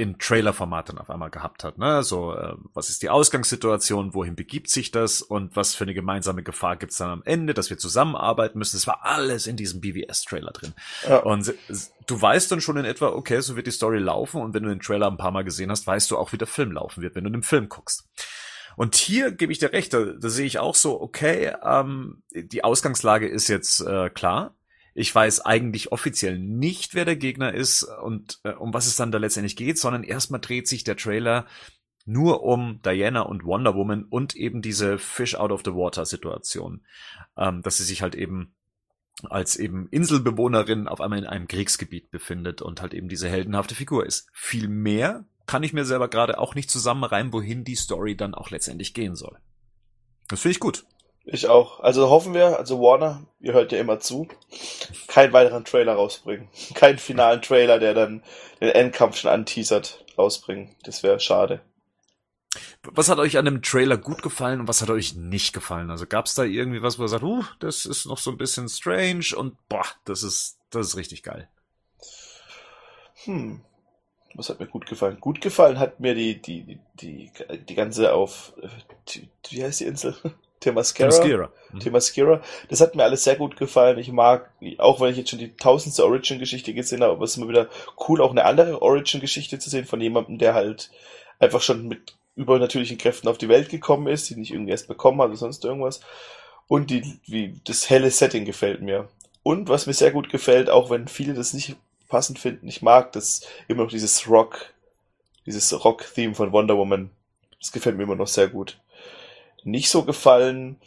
[0.00, 1.76] in Trailer-Format dann auf einmal gehabt hat.
[1.76, 2.02] Ne?
[2.02, 6.42] So, äh, was ist die Ausgangssituation, wohin begibt sich das und was für eine gemeinsame
[6.42, 8.76] Gefahr gibt's dann am Ende, dass wir zusammenarbeiten müssen.
[8.76, 10.72] Das war alles in diesem BVS-Trailer drin.
[11.06, 11.18] Ja.
[11.18, 11.52] Und
[12.06, 14.70] du weißt dann schon in etwa, okay, so wird die Story laufen und wenn du
[14.70, 17.14] den Trailer ein paar Mal gesehen hast, weißt du auch, wie der Film laufen wird,
[17.14, 18.08] wenn du den Film guckst.
[18.76, 22.64] Und hier gebe ich dir recht, da, da sehe ich auch so, okay, ähm, die
[22.64, 24.54] Ausgangslage ist jetzt äh, klar
[24.94, 29.12] ich weiß eigentlich offiziell nicht, wer der Gegner ist und äh, um was es dann
[29.12, 31.46] da letztendlich geht, sondern erstmal dreht sich der Trailer
[32.06, 36.84] nur um Diana und Wonder Woman und eben diese Fish out of the water Situation,
[37.36, 38.54] ähm, dass sie sich halt eben
[39.28, 44.06] als eben Inselbewohnerin auf einmal in einem Kriegsgebiet befindet und halt eben diese heldenhafte Figur
[44.06, 44.28] ist.
[44.32, 48.50] Viel mehr kann ich mir selber gerade auch nicht zusammenreimen, wohin die Story dann auch
[48.50, 49.38] letztendlich gehen soll.
[50.28, 50.86] Das finde ich gut.
[51.24, 51.80] Ich auch.
[51.80, 54.26] Also hoffen wir, also Warner, ihr hört ja immer zu,
[55.06, 56.48] keinen weiteren Trailer rausbringen.
[56.74, 58.22] Keinen finalen Trailer, der dann
[58.60, 60.74] den Endkampf schon anteasert, rausbringen.
[60.84, 61.60] Das wäre schade.
[62.82, 65.90] Was hat euch an dem Trailer gut gefallen und was hat euch nicht gefallen?
[65.90, 68.38] Also gab es da irgendwie was, wo ihr sagt, uh, das ist noch so ein
[68.38, 71.48] bisschen strange und boah, das ist, das ist richtig geil.
[73.24, 73.60] Hm.
[74.34, 75.20] Was hat mir gut gefallen?
[75.20, 77.30] Gut gefallen hat mir die, die, die,
[77.68, 78.68] die ganze auf, äh,
[79.08, 80.16] die, wie heißt die Insel?
[80.60, 81.08] Themaskera.
[81.08, 81.52] Themaskera.
[81.72, 81.80] Mhm.
[81.80, 82.42] Themaskera.
[82.68, 83.98] Das hat mir alles sehr gut gefallen.
[83.98, 87.36] Ich mag, auch wenn ich jetzt schon die tausendste Origin-Geschichte gesehen habe, aber es ist
[87.38, 87.68] immer wieder
[88.08, 90.90] cool, auch eine andere Origin-Geschichte zu sehen von jemandem, der halt
[91.38, 95.20] einfach schon mit übernatürlichen Kräften auf die Welt gekommen ist, die nicht irgendwie erst bekommen
[95.20, 96.00] hat oder sonst irgendwas.
[96.68, 99.08] Und die, wie, das helle Setting gefällt mir.
[99.42, 101.76] Und was mir sehr gut gefällt, auch wenn viele das nicht
[102.08, 104.74] passend finden, ich mag das immer noch dieses Rock,
[105.46, 107.10] dieses Rock-Theme von Wonder Woman.
[107.58, 108.78] Das gefällt mir immer noch sehr gut
[109.64, 110.80] nicht so gefallen.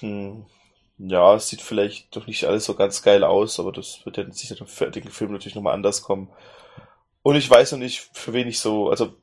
[0.00, 0.46] Hm,
[0.98, 4.30] ja, es sieht vielleicht doch nicht alles so ganz geil aus, aber das wird ja
[4.32, 6.28] sicher im fertigen Film natürlich nochmal anders kommen.
[7.22, 9.14] Und ich weiß noch nicht, für wen ich so, also,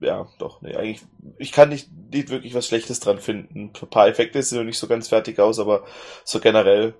[0.00, 1.02] ja, doch, nee, eigentlich,
[1.38, 3.72] ich kann nicht, nicht wirklich was Schlechtes dran finden.
[3.80, 5.84] Ein paar Effekte sehen noch nicht so ganz fertig aus, aber
[6.24, 6.94] so generell.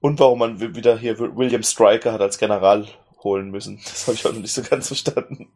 [0.00, 2.86] Und warum man wieder hier William Stryker hat als General
[3.24, 3.80] holen müssen.
[3.84, 5.50] Das habe ich auch noch nicht so ganz verstanden.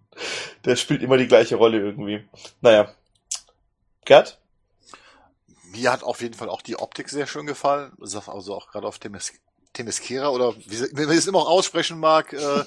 [0.64, 2.24] Der spielt immer die gleiche Rolle irgendwie.
[2.60, 2.92] Naja.
[4.04, 4.38] Gerd?
[5.72, 7.92] Mir hat auf jeden Fall auch die Optik sehr schön gefallen.
[8.00, 9.32] Also auch gerade auf Temes
[9.72, 12.64] Temeskera oder wie, wie man es immer auch aussprechen mag, äh,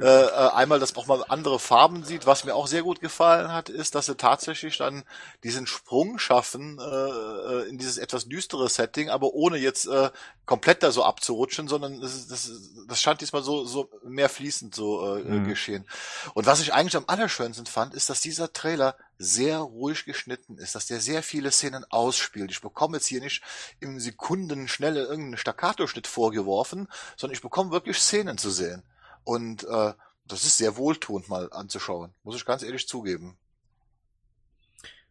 [0.00, 2.26] äh, einmal, dass man auch mal andere Farben sieht.
[2.26, 5.04] Was mir auch sehr gut gefallen hat, ist, dass sie tatsächlich dann
[5.44, 10.10] diesen Sprung schaffen äh, in dieses etwas düstere Setting, aber ohne jetzt äh,
[10.44, 12.50] komplett da so abzurutschen, sondern das, das,
[12.88, 15.46] das scheint diesmal so, so mehr fließend so äh, mhm.
[15.46, 15.86] geschehen.
[16.34, 20.74] Und was ich eigentlich am allerschönsten fand, ist, dass dieser Trailer sehr ruhig geschnitten ist,
[20.74, 22.50] dass der sehr viele Szenen ausspielt.
[22.50, 23.42] Ich bekomme jetzt hier nicht
[23.78, 26.88] im Sekundenschnelle irgendeinen Staccato-Schnitt vorgeworfen,
[27.18, 28.82] sondern ich bekomme wirklich Szenen zu sehen.
[29.24, 29.92] Und äh,
[30.24, 33.36] das ist sehr wohltuend mal anzuschauen, muss ich ganz ehrlich zugeben.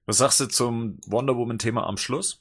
[0.07, 2.39] Was sagst du zum Wonder Woman-Thema am Schluss?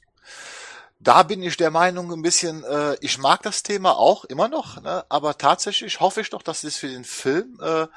[1.01, 4.81] Da bin ich der Meinung ein bisschen, äh, ich mag das Thema auch immer noch,
[4.81, 7.87] ne, aber tatsächlich hoffe ich doch, dass sie es für den Film äh,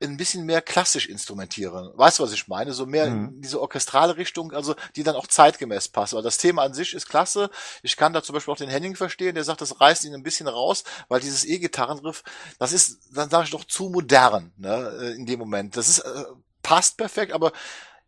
[0.00, 1.90] ein bisschen mehr klassisch instrumentieren.
[1.94, 2.72] Weißt du, was ich meine?
[2.72, 3.28] So mehr mhm.
[3.28, 6.12] in diese orchestrale Richtung, also die dann auch zeitgemäß passt.
[6.12, 7.50] Aber das Thema an sich ist klasse.
[7.82, 10.22] Ich kann da zum Beispiel auch den Henning verstehen, der sagt, das reißt ihn ein
[10.22, 12.22] bisschen raus, weil dieses E-Gitarrenriff,
[12.60, 15.76] das ist, dann sage ich doch, zu modern ne, äh, in dem Moment.
[15.76, 16.24] Das ist äh,
[16.62, 17.52] passt perfekt, aber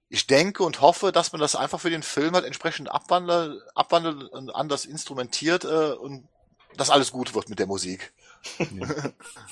[0.08, 4.30] ich denke und hoffe, dass man das einfach für den Film halt entsprechend abwandelt, abwandelt
[4.30, 6.28] und anders instrumentiert äh, und
[6.76, 8.12] dass alles gut wird mit der Musik.
[8.58, 8.88] Ja,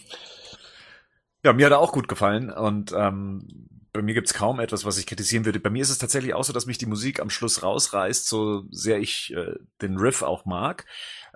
[1.44, 4.98] ja mir hat er auch gut gefallen und ähm, bei mir gibt's kaum etwas, was
[4.98, 5.60] ich kritisieren würde.
[5.60, 8.66] Bei mir ist es tatsächlich auch so, dass mich die Musik am Schluss rausreißt, so
[8.70, 10.86] sehr ich äh, den Riff auch mag.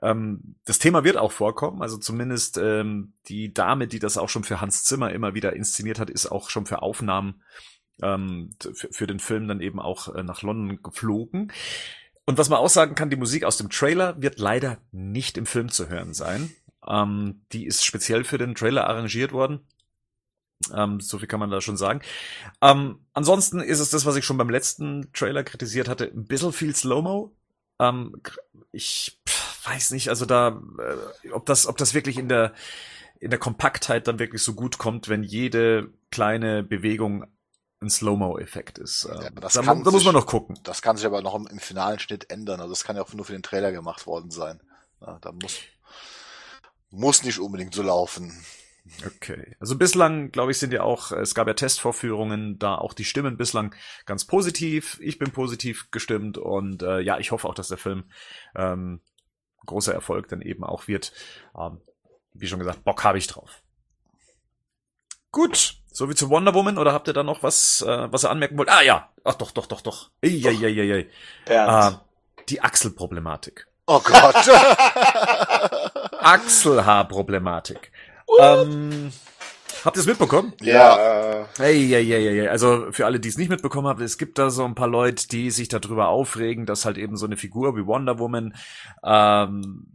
[0.02, 4.44] Ähm, das Thema wird auch vorkommen, also zumindest ähm, die Dame, die das auch schon
[4.44, 7.42] für Hans Zimmer immer wieder inszeniert hat, ist auch schon für Aufnahmen
[8.02, 11.52] ähm, für, den Film dann eben auch äh, nach London geflogen.
[12.26, 15.46] Und was man auch sagen kann, die Musik aus dem Trailer wird leider nicht im
[15.46, 16.52] Film zu hören sein.
[16.88, 19.62] Ähm, die ist speziell für den Trailer arrangiert worden.
[20.74, 22.02] Ähm, so viel kann man da schon sagen.
[22.62, 26.54] Ähm, ansonsten ist es das, was ich schon beim letzten Trailer kritisiert hatte, ein bisschen
[26.54, 27.36] viel Slow-Mo.
[27.80, 28.22] Ähm,
[28.72, 29.20] ich
[29.66, 30.62] weiß nicht, also da,
[31.24, 32.54] äh, ob das, ob das wirklich in der,
[33.20, 37.26] in der Kompaktheit dann wirklich so gut kommt, wenn jede kleine Bewegung
[37.84, 39.04] ein Slow-Mo-Effekt ist.
[39.04, 40.60] Ja, ähm, das da, da muss man noch gucken.
[40.64, 42.60] Das kann sich aber noch im, im, finalen Schnitt ändern.
[42.60, 44.62] Also das kann ja auch nur für den Trailer gemacht worden sein.
[45.02, 45.60] Ja, da muss,
[46.90, 48.34] muss nicht unbedingt so laufen.
[49.06, 49.56] Okay.
[49.60, 53.38] Also bislang, glaube ich, sind ja auch, es gab ja Testvorführungen, da auch die Stimmen
[53.38, 53.74] bislang
[54.06, 55.00] ganz positiv.
[55.02, 58.06] Ich bin positiv gestimmt und äh, ja, ich hoffe auch, dass der Film
[58.56, 59.02] ähm,
[59.66, 61.14] großer Erfolg dann eben auch wird.
[61.58, 61.80] Ähm,
[62.34, 63.62] wie schon gesagt, Bock habe ich drauf.
[65.32, 68.32] Gut, so wie zu Wonder Woman oder habt ihr da noch was, äh, was ihr
[68.32, 68.70] anmerken wollt?
[68.70, 70.10] Ah ja, ach doch, doch, doch, doch.
[70.24, 71.08] Eieieiei.
[71.46, 71.92] Äh,
[72.50, 73.68] die Achselproblematik.
[73.86, 74.36] Oh Gott.
[76.20, 77.92] Achselhaarproblematik.
[78.40, 79.12] Ähm,
[79.86, 80.54] habt ihr es mitbekommen?
[80.62, 81.48] Ja.
[81.58, 82.48] Hey.
[82.48, 85.28] Also für alle, die es nicht mitbekommen haben, es gibt da so ein paar Leute,
[85.28, 88.56] die sich darüber aufregen, dass halt eben so eine Figur wie Wonder Woman
[89.04, 89.86] ähm,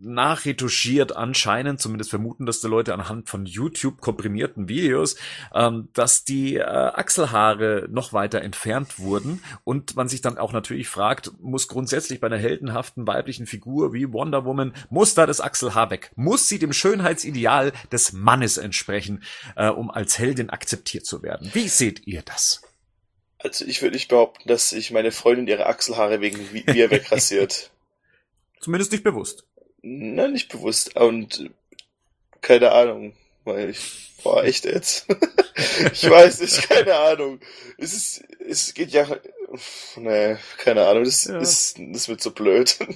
[0.00, 5.16] nachretuschiert anscheinend, zumindest vermuten das die Leute anhand von YouTube komprimierten Videos,
[5.54, 10.88] ähm, dass die äh, Achselhaare noch weiter entfernt wurden und man sich dann auch natürlich
[10.88, 15.90] fragt, muss grundsätzlich bei einer heldenhaften weiblichen Figur wie Wonder Woman, muss da das Achselhaar
[15.90, 16.10] weg?
[16.16, 19.22] Muss sie dem Schönheitsideal des Mannes entsprechen,
[19.56, 21.50] äh, um als Heldin akzeptiert zu werden?
[21.52, 22.62] Wie seht ihr das?
[23.38, 27.70] Also ich würde nicht behaupten, dass sich meine Freundin ihre Achselhaare wegen mir wegrasiert.
[28.60, 29.44] Zumindest nicht bewusst.
[29.82, 30.96] Na, nicht bewusst.
[30.96, 31.50] Und
[32.40, 33.14] keine Ahnung,
[33.44, 35.06] weil ich war echt jetzt.
[35.92, 37.40] ich weiß nicht, keine Ahnung.
[37.76, 39.06] Es ist, es geht ja,
[39.96, 41.38] nee, keine Ahnung, das ja.
[41.38, 42.76] ist, das wird so blöd.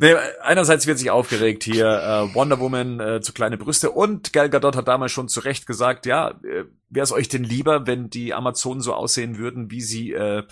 [0.00, 4.48] Nee, einerseits wird sich aufgeregt hier, äh, Wonder Woman äh, zu kleine Brüste und Gal
[4.48, 8.08] Gadot hat damals schon zu Recht gesagt, ja, äh, wäre es euch denn lieber, wenn
[8.08, 10.44] die Amazonen so aussehen würden, wie sie äh,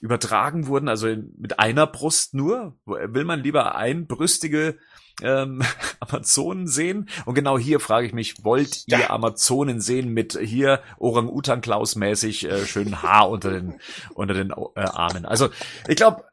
[0.00, 2.74] übertragen wurden, also in, mit einer Brust nur?
[2.84, 4.76] Will man lieber einbrüstige
[5.22, 5.62] ähm,
[6.00, 7.08] Amazonen sehen?
[7.26, 13.04] Und genau hier frage ich mich, wollt ihr Amazonen sehen mit hier Orang-Utan-Klaus-mäßig äh, schönen
[13.04, 13.78] Haar unter den,
[14.14, 15.24] unter den äh, Armen?
[15.26, 15.50] Also
[15.86, 16.24] ich glaube,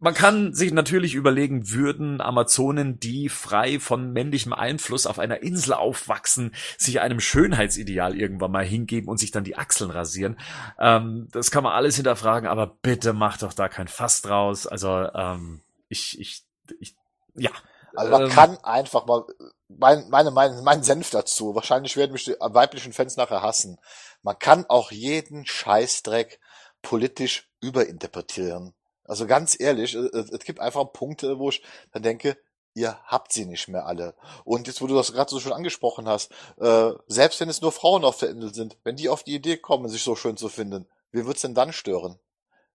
[0.00, 5.74] man kann sich natürlich überlegen, würden Amazonen, die frei von männlichem Einfluss auf einer Insel
[5.74, 10.40] aufwachsen, sich einem Schönheitsideal irgendwann mal hingeben und sich dann die Achseln rasieren.
[10.78, 14.66] Ähm, das kann man alles hinterfragen, aber bitte macht doch da kein Fass draus.
[14.66, 16.44] Also ähm, ich, ich,
[16.80, 16.96] ich,
[17.34, 17.50] ja.
[17.94, 19.24] Also man ähm, kann einfach mal
[19.68, 21.54] mein, meine, mein, mein Senf dazu.
[21.54, 23.78] Wahrscheinlich werden mich die weiblichen Fans nachher hassen.
[24.22, 26.40] Man kann auch jeden Scheißdreck
[26.80, 28.74] politisch überinterpretieren.
[29.10, 32.36] Also ganz ehrlich, es, es gibt einfach Punkte, wo ich dann denke,
[32.74, 34.14] ihr habt sie nicht mehr alle.
[34.44, 36.30] Und jetzt, wo du das gerade so schon angesprochen hast,
[36.60, 39.56] äh, selbst wenn es nur Frauen auf der Insel sind, wenn die auf die Idee
[39.56, 42.20] kommen, sich so schön zu finden, wie wird's denn dann stören?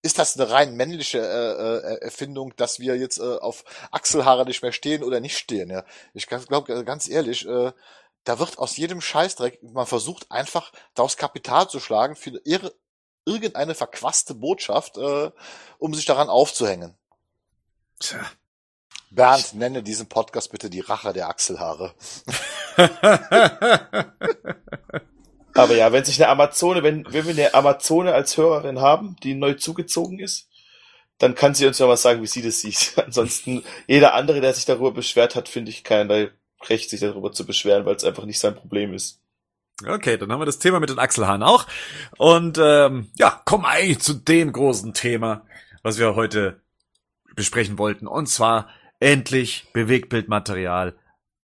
[0.02, 4.61] Ist das eine rein männliche äh, äh, Erfindung, dass wir jetzt äh, auf Achselhaare nicht
[4.61, 5.70] mehr stehen oder nicht stehen?
[5.70, 5.85] Ja,
[6.15, 7.70] ich glaube ganz ehrlich, äh,
[8.24, 12.74] da wird aus jedem Scheißdreck, man versucht einfach daraus Kapital zu schlagen für ihre
[13.24, 15.30] irgendeine verquaste Botschaft, äh,
[15.78, 16.94] um sich daran aufzuhängen.
[18.01, 18.20] Tja.
[19.10, 21.94] Bernd, nenne diesen Podcast bitte die Rache der Achselhaare.
[25.55, 29.34] Aber ja, wenn sich eine Amazone, wenn, wenn wir eine Amazone als Hörerin haben, die
[29.34, 30.48] neu zugezogen ist,
[31.18, 32.94] dann kann sie uns ja mal sagen, wie sie das sieht.
[33.05, 36.30] Ansonsten, jeder andere, der sich darüber beschwert hat, finde ich keiner
[36.68, 39.20] Recht, sich darüber zu beschweren, weil es einfach nicht sein Problem ist.
[39.82, 41.66] Okay, dann haben wir das Thema mit den Achselhaaren auch.
[42.16, 45.44] Und ähm, ja, kommen eigentlich zu dem großen Thema,
[45.82, 46.60] was wir heute
[47.34, 48.06] besprechen wollten.
[48.06, 48.68] Und zwar
[49.01, 50.96] endlich Bewegtbildmaterial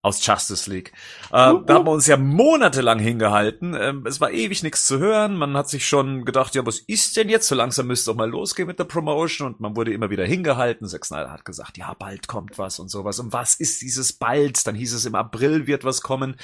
[0.02, 0.92] aus Justice League.
[1.32, 1.64] Äh, uh, uh.
[1.64, 3.74] Da haben wir uns ja monatelang hingehalten.
[3.74, 5.36] Ähm, es war ewig nichts zu hören.
[5.36, 7.48] Man hat sich schon gedacht, ja, was ist denn jetzt?
[7.48, 9.48] So langsam müsste doch mal losgehen mit der Promotion.
[9.48, 10.86] Und man wurde immer wieder hingehalten.
[10.86, 13.18] Zack Snyder hat gesagt, ja, bald kommt was und sowas.
[13.18, 14.66] Und was ist dieses bald?
[14.66, 16.36] Dann hieß es, im April wird was kommen.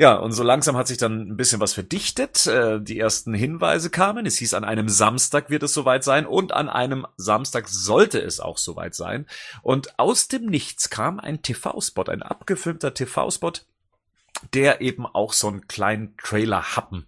[0.00, 2.46] Ja, und so langsam hat sich dann ein bisschen was verdichtet.
[2.46, 4.26] Äh, die ersten Hinweise kamen.
[4.26, 8.38] Es hieß, an einem Samstag wird es soweit sein und an einem Samstag sollte es
[8.38, 9.26] auch soweit sein.
[9.60, 13.54] Und aus dem Nichts kam ein TV-Spot, ein abgefilmter TV-Spot,
[14.54, 17.04] der eben auch so einen kleinen Trailer-Happen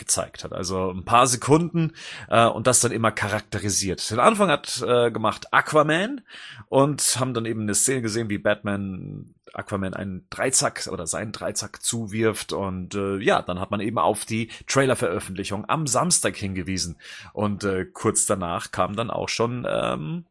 [0.00, 0.52] gezeigt hat.
[0.52, 1.92] Also ein paar Sekunden
[2.28, 4.10] äh, und das dann immer charakterisiert.
[4.10, 6.22] Den Anfang hat äh, gemacht Aquaman
[6.68, 11.82] und haben dann eben eine Szene gesehen, wie Batman Aquaman einen Dreizack oder seinen Dreizack
[11.82, 16.96] zuwirft und äh, ja, dann hat man eben auf die Trailer-Veröffentlichung am Samstag hingewiesen
[17.32, 20.24] und äh, kurz danach kam dann auch schon ähm,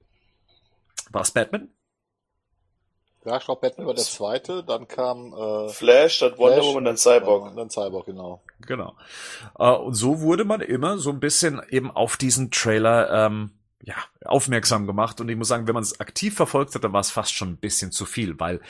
[1.12, 1.70] war Batman?
[3.26, 6.98] Ja, ich glaube, Batman war der zweite, dann kam äh, Flash, dann Wonder Woman, dann
[6.98, 7.50] Cyborg.
[7.50, 8.42] Ja, dann Cyborg, genau.
[8.66, 8.96] Genau.
[9.58, 13.52] Äh, und so wurde man immer so ein bisschen eben auf diesen Trailer ähm,
[13.84, 15.20] ja, aufmerksam gemacht.
[15.20, 17.50] Und ich muss sagen, wenn man es aktiv verfolgt hat, dann war es fast schon
[17.50, 18.62] ein bisschen zu viel, weil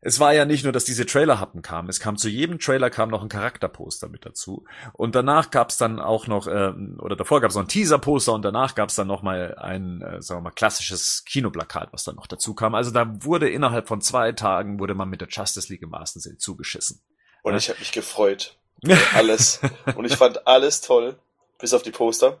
[0.00, 1.88] es war ja nicht nur, dass diese Trailer-Happen kamen.
[1.88, 4.64] Es kam zu jedem Trailer kam noch ein Charakterposter mit dazu.
[4.92, 8.32] Und danach gab es dann auch noch, äh, oder davor gab es noch ein Teaser-Poster
[8.32, 12.04] und danach gab es dann noch mal ein, äh, sagen wir mal, klassisches Kinoplakat, was
[12.04, 12.76] dann noch dazu kam.
[12.76, 16.22] Also da wurde innerhalb von zwei Tagen wurde man mit der Justice League im wahrsten
[16.22, 17.00] Sinne zugeschissen.
[17.42, 17.58] Und ja?
[17.58, 18.56] ich habe mich gefreut.
[19.14, 19.60] alles.
[19.96, 21.18] und ich fand alles toll,
[21.58, 22.38] bis auf die Poster.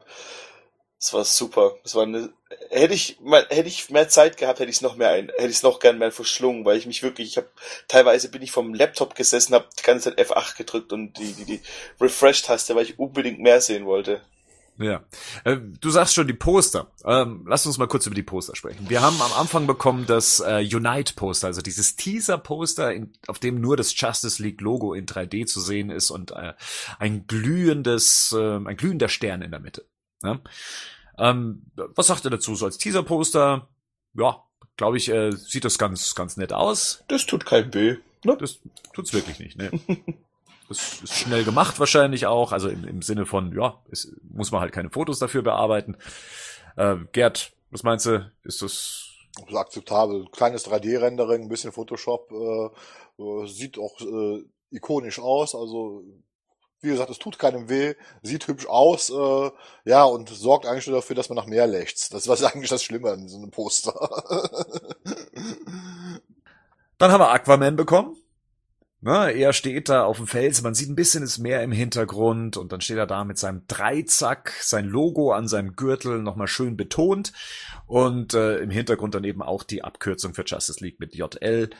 [1.00, 1.76] Es war super.
[1.84, 2.30] Es war eine,
[2.70, 5.48] hätte ich mal, hätte ich mehr Zeit gehabt, hätte ich es noch mehr ein, hätte
[5.48, 7.48] ich es noch gern mehr verschlungen, weil ich mich wirklich, ich habe
[7.86, 11.44] teilweise bin ich vom Laptop gesessen, habe die ganze Zeit F8 gedrückt und die die,
[11.44, 11.60] die
[12.00, 14.22] Refresh-Taste, weil ich unbedingt mehr sehen wollte.
[14.78, 15.02] Ja,
[15.42, 16.92] äh, du sagst schon die Poster.
[17.04, 18.88] Ähm, lass uns mal kurz über die Poster sprechen.
[18.88, 22.92] Wir haben am Anfang bekommen das äh, Unite-Poster, also dieses Teaser-Poster,
[23.26, 26.54] auf dem nur das Justice League-Logo in 3D zu sehen ist und äh,
[27.00, 29.84] ein glühendes, äh, ein glühender Stern in der Mitte.
[30.22, 30.40] Ja?
[31.18, 32.54] Ähm, was sagt er dazu?
[32.54, 33.68] So als Teaser-Poster,
[34.14, 34.42] ja,
[34.76, 37.04] glaube ich, äh, sieht das ganz, ganz nett aus.
[37.08, 37.96] Das tut kein weh.
[38.24, 38.36] Ne?
[38.38, 38.60] Das
[38.92, 39.70] tut's wirklich nicht, ne?
[40.68, 44.60] Das ist schnell gemacht wahrscheinlich auch, also im, im Sinne von, ja, es muss man
[44.60, 45.96] halt keine Fotos dafür bearbeiten.
[46.76, 48.30] Äh, Gerd, was meinst du?
[48.44, 49.08] Ist das
[49.46, 50.26] ist akzeptabel.
[50.30, 56.04] Kleines 3D-Rendering, ein bisschen Photoshop, äh, äh, sieht auch äh, ikonisch aus, also
[56.80, 59.50] wie gesagt, es tut keinem weh, sieht hübsch aus, äh,
[59.84, 62.14] ja, und sorgt eigentlich nur dafür, dass man nach mehr lächzt.
[62.14, 63.94] Das war eigentlich das Schlimme an so einem Poster.
[66.98, 68.16] Dann haben wir Aquaman bekommen.
[69.00, 72.56] Na, er steht da auf dem Fels, man sieht ein bisschen das Meer im Hintergrund
[72.56, 76.76] und dann steht er da mit seinem Dreizack, sein Logo an seinem Gürtel nochmal schön
[76.76, 77.32] betont
[77.86, 81.70] und äh, im Hintergrund dann eben auch die Abkürzung für Justice League mit JL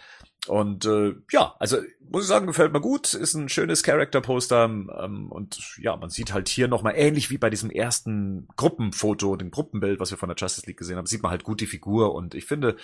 [0.49, 1.79] und äh, ja, also
[2.11, 3.13] muss ich sagen, gefällt mir gut.
[3.15, 4.65] Ist ein schönes Character-Poster.
[4.65, 9.51] Ähm, und ja, man sieht halt hier nochmal ähnlich wie bei diesem ersten Gruppenfoto, dem
[9.51, 12.15] Gruppenbild, was wir von der Justice League gesehen haben, sieht man halt gut die Figur.
[12.15, 12.77] Und ich finde,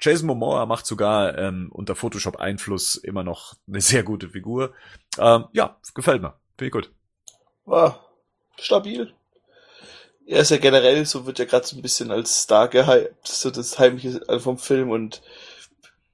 [0.00, 4.74] Jason Momoa macht sogar ähm, unter Photoshop-Einfluss immer noch eine sehr gute Figur.
[5.18, 6.34] Ähm, ja, gefällt mir.
[6.56, 6.92] Finde ich gut.
[7.64, 8.04] War
[8.56, 9.12] stabil.
[10.26, 13.50] Er ist ja generell, so wird ja gerade so ein bisschen als Star gehypt, so
[13.50, 15.22] das Heimliche vom Film und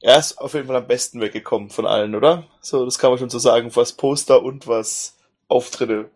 [0.04, 2.44] er ist auf jeden Fall am besten weggekommen von allen, oder?
[2.60, 5.16] So, das kann man schon so sagen, was Poster und was
[5.48, 6.10] Auftritte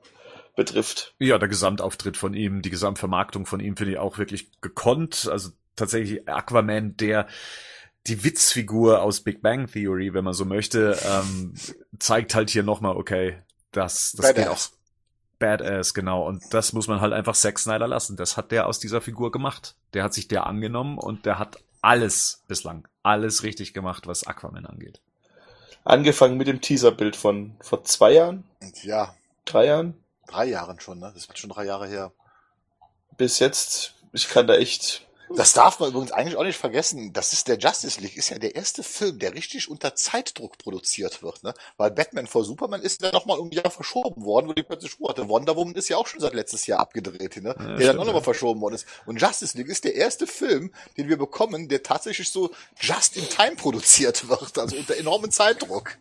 [0.54, 1.14] betrifft.
[1.18, 5.26] Ja, der Gesamtauftritt von ihm, die Gesamtvermarktung von ihm finde ich auch wirklich gekonnt.
[5.32, 7.28] Also tatsächlich Aquaman, der
[8.06, 11.54] die Witzfigur aus Big Bang Theory, wenn man so möchte, ähm,
[11.98, 13.38] zeigt halt hier nochmal, okay,
[13.72, 14.60] das, das geht auch
[15.38, 16.26] Badass, genau.
[16.26, 18.16] Und das muss man halt einfach Zack Snyder lassen.
[18.16, 19.76] Das hat der aus dieser Figur gemacht.
[19.94, 24.66] Der hat sich der angenommen und der hat alles bislang, alles richtig gemacht, was Aquaman
[24.66, 25.00] angeht.
[25.84, 28.44] Angefangen mit dem Teaserbild von vor zwei Jahren?
[28.82, 29.14] Ja.
[29.44, 29.94] Drei Jahren?
[30.26, 31.10] Drei Jahren schon, ne?
[31.14, 32.12] Das wird schon drei Jahre her.
[33.16, 37.12] Bis jetzt, ich kann da echt das darf man übrigens eigentlich auch nicht vergessen.
[37.12, 41.22] Das ist der Justice League, ist ja der erste Film, der richtig unter Zeitdruck produziert
[41.22, 41.54] wird, ne?
[41.76, 44.98] Weil Batman vor Superman ist ja nochmal um ein Jahr verschoben worden, wo die plötzlich
[44.98, 45.28] Ruhe hatte.
[45.28, 47.54] Wonder Woman ist ja auch schon seit letztes Jahr abgedreht, ne?
[47.58, 48.86] Ja, der dann auch nochmal verschoben worden ist.
[49.06, 52.50] Und Justice League ist der erste Film, den wir bekommen, der tatsächlich so
[52.80, 55.98] just in time produziert wird, also unter enormem Zeitdruck.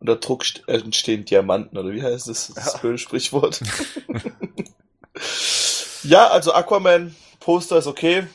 [0.00, 2.52] Unter Druck entstehen Diamanten, oder wie heißt das?
[2.54, 2.90] Das ja.
[2.90, 3.60] ist Sprichwort.
[6.04, 8.26] ja, also Aquaman, Poster ist okay.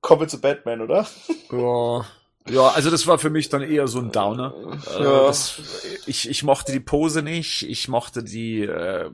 [0.00, 1.06] Kommen wir zu Batman, oder?
[1.52, 2.06] Ja.
[2.48, 4.54] Ja, also das war für mich dann eher so ein Downer.
[4.96, 5.26] Äh, ja.
[5.26, 5.60] Das,
[6.06, 9.10] ich, ich mochte die Pose nicht, ich mochte die, äh,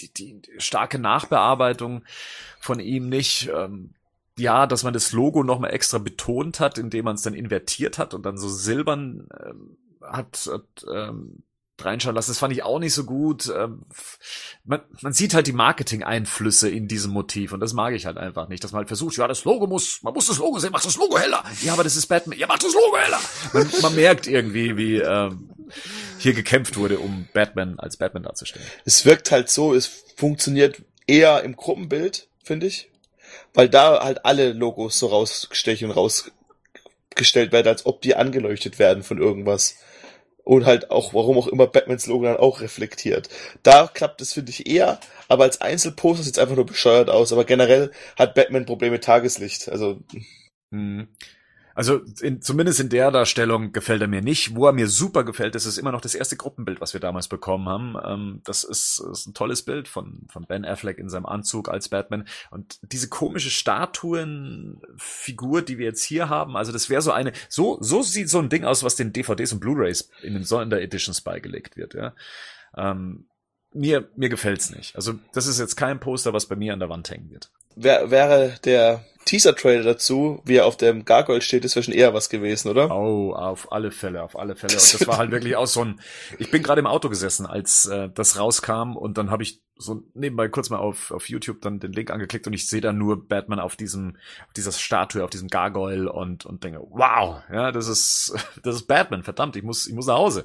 [0.00, 2.04] die, die, die starke Nachbearbeitung
[2.58, 3.50] von ihm nicht.
[3.54, 3.92] Ähm,
[4.38, 8.12] ja, dass man das Logo nochmal extra betont hat, indem man es dann invertiert hat
[8.12, 11.42] und dann so silbern ähm, hat, hat ähm,
[11.84, 12.30] reinschauen lassen.
[12.30, 13.52] Das fand ich auch nicht so gut.
[13.54, 13.82] Ähm,
[14.64, 18.48] man, man sieht halt die Marketing-Einflüsse in diesem Motiv und das mag ich halt einfach
[18.48, 20.86] nicht, dass man halt versucht, ja, das Logo muss, man muss das Logo sehen, macht
[20.86, 21.44] das Logo heller.
[21.62, 23.20] Ja, aber das ist Batman, ja, macht das Logo heller.
[23.52, 25.50] Man, man merkt irgendwie, wie ähm,
[26.18, 28.66] hier gekämpft wurde, um Batman als Batman darzustellen.
[28.84, 29.86] Es wirkt halt so, es
[30.16, 32.90] funktioniert eher im Gruppenbild, finde ich,
[33.54, 39.02] weil da halt alle Logos so rausstechen und rausgestellt werden, als ob die angeleuchtet werden
[39.02, 39.76] von irgendwas
[40.46, 43.28] und halt auch, warum auch immer Batmans Logo dann auch reflektiert.
[43.64, 47.32] Da klappt es, finde ich, eher, aber als Einzelposter sieht es einfach nur bescheuert aus,
[47.32, 49.98] aber generell hat Batman Probleme mit Tageslicht, also.
[50.72, 51.08] Hm.
[51.76, 54.56] Also in, zumindest in der Darstellung gefällt er mir nicht.
[54.56, 57.28] Wo er mir super gefällt, das ist immer noch das erste Gruppenbild, was wir damals
[57.28, 57.96] bekommen haben.
[58.02, 61.90] Ähm, das ist, ist ein tolles Bild von, von Ben Affleck in seinem Anzug als
[61.90, 62.26] Batman.
[62.50, 67.76] Und diese komische Statuenfigur, die wir jetzt hier haben, also das wäre so eine, so,
[67.82, 71.76] so sieht so ein Ding aus, was den DVDs und Blu-rays in den Sondereditions beigelegt
[71.76, 72.14] wird, ja.
[72.74, 73.26] Ähm,
[73.74, 74.96] mir, mir gefällt's nicht.
[74.96, 77.50] Also, das ist jetzt kein Poster, was bei mir an der Wand hängen wird.
[77.74, 82.30] Wär, wäre der Teaser-Trailer dazu, wie er auf dem Gargoyle steht, ist schon eher was
[82.30, 82.90] gewesen, oder?
[82.90, 84.72] Oh, auf alle Fälle, auf alle Fälle.
[84.76, 86.00] Und das war halt wirklich auch so ein.
[86.38, 90.02] Ich bin gerade im Auto gesessen, als äh, das rauskam, und dann habe ich so
[90.14, 93.28] nebenbei kurz mal auf, auf YouTube dann den Link angeklickt und ich sehe da nur
[93.28, 94.16] Batman auf diesem,
[94.46, 98.86] auf dieser Statue, auf diesem Gargoyle und, und denke, wow, ja, das ist, das ist
[98.86, 100.44] Batman, verdammt, ich muss, ich muss nach Hause.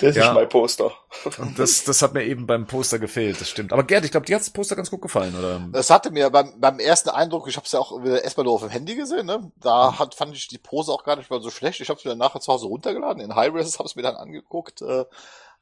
[0.00, 0.28] Das ja.
[0.28, 0.92] ist mein Poster.
[1.38, 3.72] Und das, das hat mir eben beim Poster gefehlt, das stimmt.
[3.72, 5.60] Aber Gerd, ich glaube, dir hat das Poster ganz gut gefallen, oder?
[5.70, 8.62] Das hatte mir beim, beim ersten Eindruck, ich habe es ja auch erstmal nur auf
[8.62, 9.52] dem Handy gesehen, ne?
[9.60, 9.98] Da mhm.
[9.98, 11.80] hat, fand ich die Pose auch gar nicht mal so schlecht.
[11.80, 14.16] Ich habe es mir dann nachher zu Hause runtergeladen, in High-Res, habe es mir dann
[14.16, 14.82] angeguckt.
[14.82, 15.04] Äh,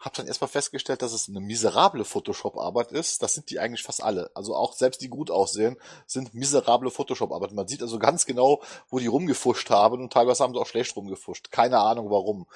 [0.02, 3.22] habe dann erstmal festgestellt, dass es eine miserable Photoshop-Arbeit ist.
[3.22, 4.30] Das sind die eigentlich fast alle.
[4.34, 5.76] Also auch selbst die gut aussehen,
[6.06, 7.54] sind miserable Photoshop-Arbeiten.
[7.54, 8.60] Man sieht also ganz genau,
[8.90, 11.52] wo die rumgefuscht haben und teilweise haben sie auch schlecht rumgefuscht.
[11.52, 12.48] Keine Ahnung warum.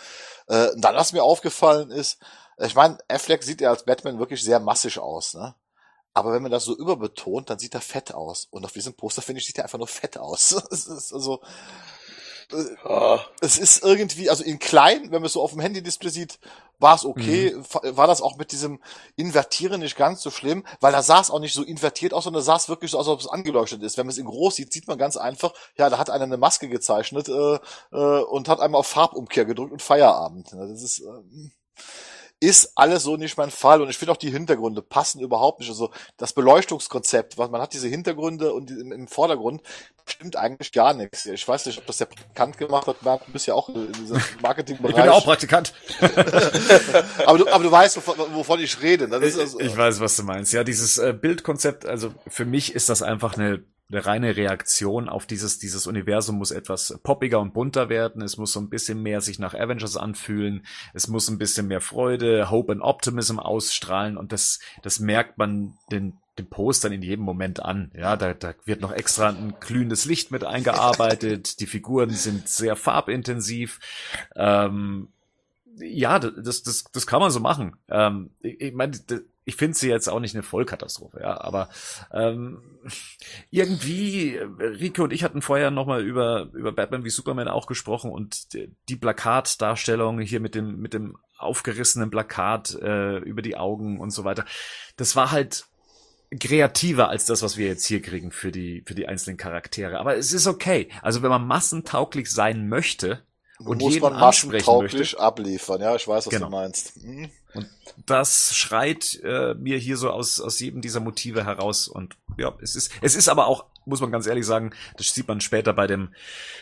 [0.48, 2.18] Äh, dann, was mir aufgefallen ist,
[2.58, 5.54] ich meine, Affleck sieht ja als Batman wirklich sehr massig aus, ne?
[6.14, 8.48] Aber wenn man das so überbetont, dann sieht er fett aus.
[8.50, 10.54] Und auf diesem Poster, finde ich, sieht er einfach nur fett aus.
[11.12, 11.42] also,
[12.84, 13.18] Oh.
[13.40, 16.38] Es ist irgendwie, also in klein, wenn man es so auf dem Handy-Display sieht,
[16.78, 17.54] war es okay.
[17.56, 17.96] Mhm.
[17.96, 18.80] War das auch mit diesem
[19.16, 22.42] Invertieren nicht ganz so schlimm, weil da sah es auch nicht so invertiert aus, sondern
[22.42, 23.96] sah es wirklich so aus, als ob es angeleuchtet ist.
[23.96, 26.36] Wenn man es in groß sieht, sieht man ganz einfach, ja, da hat einer eine
[26.36, 27.58] Maske gezeichnet äh,
[27.92, 30.52] äh, und hat einmal auf Farbumkehr gedrückt und Feierabend.
[30.52, 31.00] Das ist.
[31.00, 31.50] Äh,
[32.40, 35.70] ist alles so nicht mein Fall und ich finde auch die Hintergründe passen überhaupt nicht.
[35.70, 39.62] Also das Beleuchtungskonzept, was man hat diese Hintergründe und im, im Vordergrund
[40.08, 41.26] stimmt eigentlich gar nichts.
[41.26, 43.02] Ich weiß nicht, ob das der Praktikant gemacht hat.
[43.02, 44.96] Marc, du bist ja auch in diesem Marketingbereich.
[44.96, 45.72] Ich bin auch Praktikant.
[47.26, 49.08] aber, du, aber du weißt, wovon, ich rede.
[49.10, 50.52] Also, ich weiß, was du meinst.
[50.52, 55.26] Ja, dieses äh, Bildkonzept, also für mich ist das einfach eine eine reine Reaktion auf
[55.26, 58.20] dieses, dieses Universum muss etwas poppiger und bunter werden.
[58.20, 60.66] Es muss so ein bisschen mehr sich nach Avengers anfühlen.
[60.92, 64.16] Es muss ein bisschen mehr Freude, Hope and Optimism ausstrahlen.
[64.16, 67.92] Und das, das merkt man den, den Postern in jedem Moment an.
[67.94, 71.60] Ja, da, da wird noch extra ein glühendes Licht mit eingearbeitet.
[71.60, 73.78] Die Figuren sind sehr farbintensiv.
[74.34, 75.08] Ähm,
[75.78, 77.76] ja, das, das, das kann man so machen.
[77.88, 78.98] Ähm, ich, ich meine,
[79.46, 81.68] ich finde sie jetzt auch nicht eine Vollkatastrophe, ja, aber
[82.12, 82.62] ähm,
[83.50, 88.48] irgendwie, Rico und ich hatten vorher nochmal über, über Batman wie Superman auch gesprochen und
[88.88, 94.24] die Plakatdarstellung hier mit dem, mit dem aufgerissenen Plakat äh, über die Augen und so
[94.24, 94.44] weiter,
[94.96, 95.66] das war halt
[96.40, 100.00] kreativer als das, was wir jetzt hier kriegen für die, für die einzelnen Charaktere.
[100.00, 100.88] Aber es ist okay.
[101.02, 103.22] Also wenn man massentauglich sein möchte,
[103.58, 105.20] und muss jeden man massentauglich möchte.
[105.20, 106.46] abliefern, ja, ich weiß, was genau.
[106.46, 107.02] du meinst.
[107.02, 107.30] Mhm.
[107.56, 107.68] Und
[108.04, 111.88] das schreit äh, mir hier so aus, aus jedem dieser Motive heraus.
[111.88, 115.26] Und ja, es ist, es ist aber auch, muss man ganz ehrlich sagen, das sieht
[115.28, 116.10] man später bei dem,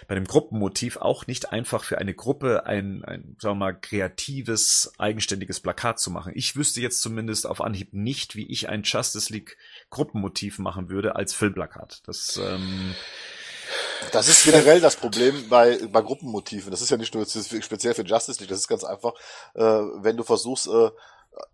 [0.07, 4.93] bei dem Gruppenmotiv auch nicht einfach für eine Gruppe ein, ein, sagen wir mal, kreatives,
[4.99, 6.33] eigenständiges Plakat zu machen.
[6.35, 9.57] Ich wüsste jetzt zumindest auf Anhieb nicht, wie ich ein Justice League
[9.91, 12.03] Gruppenmotiv machen würde als Filmplakat.
[12.07, 12.95] Das, ähm,
[14.13, 16.71] das ist generell das Problem bei, bei Gruppenmotiven.
[16.71, 19.13] Das ist ja nicht nur speziell für Justice League, das ist ganz einfach,
[19.55, 20.91] äh, wenn du versuchst, äh,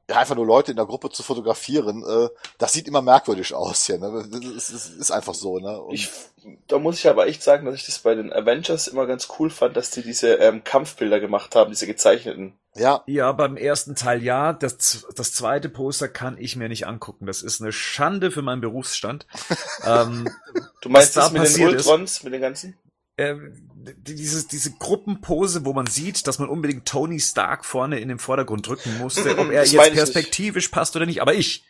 [0.08, 2.28] einfach nur Leute in der Gruppe zu fotografieren, äh,
[2.58, 3.98] das sieht immer merkwürdig aus hier.
[3.98, 4.26] Ne?
[4.30, 5.58] Das ist, ist einfach so.
[5.58, 5.80] Ne?
[5.80, 6.10] Und ich,
[6.68, 9.50] da muss ich aber echt sagen, dass ich das bei den Avengers immer ganz cool
[9.50, 12.54] fand, dass die diese ähm, Kampfbilder gemacht haben, diese gezeichneten.
[12.74, 13.02] Ja.
[13.06, 14.52] Ja, beim ersten Teil ja.
[14.52, 17.26] Das, das zweite Poster kann ich mir nicht angucken.
[17.26, 19.26] Das ist eine Schande für meinen Berufsstand.
[19.86, 20.28] ähm,
[20.80, 22.76] du meinst das da mit den Ultrons, ist, mit den ganzen?
[23.86, 28.18] Äh, diese, diese Gruppenpose, wo man sieht, dass man unbedingt Tony Stark vorne in den
[28.18, 30.72] Vordergrund drücken musste, ob er jetzt perspektivisch nicht.
[30.72, 31.64] passt oder nicht, aber ich.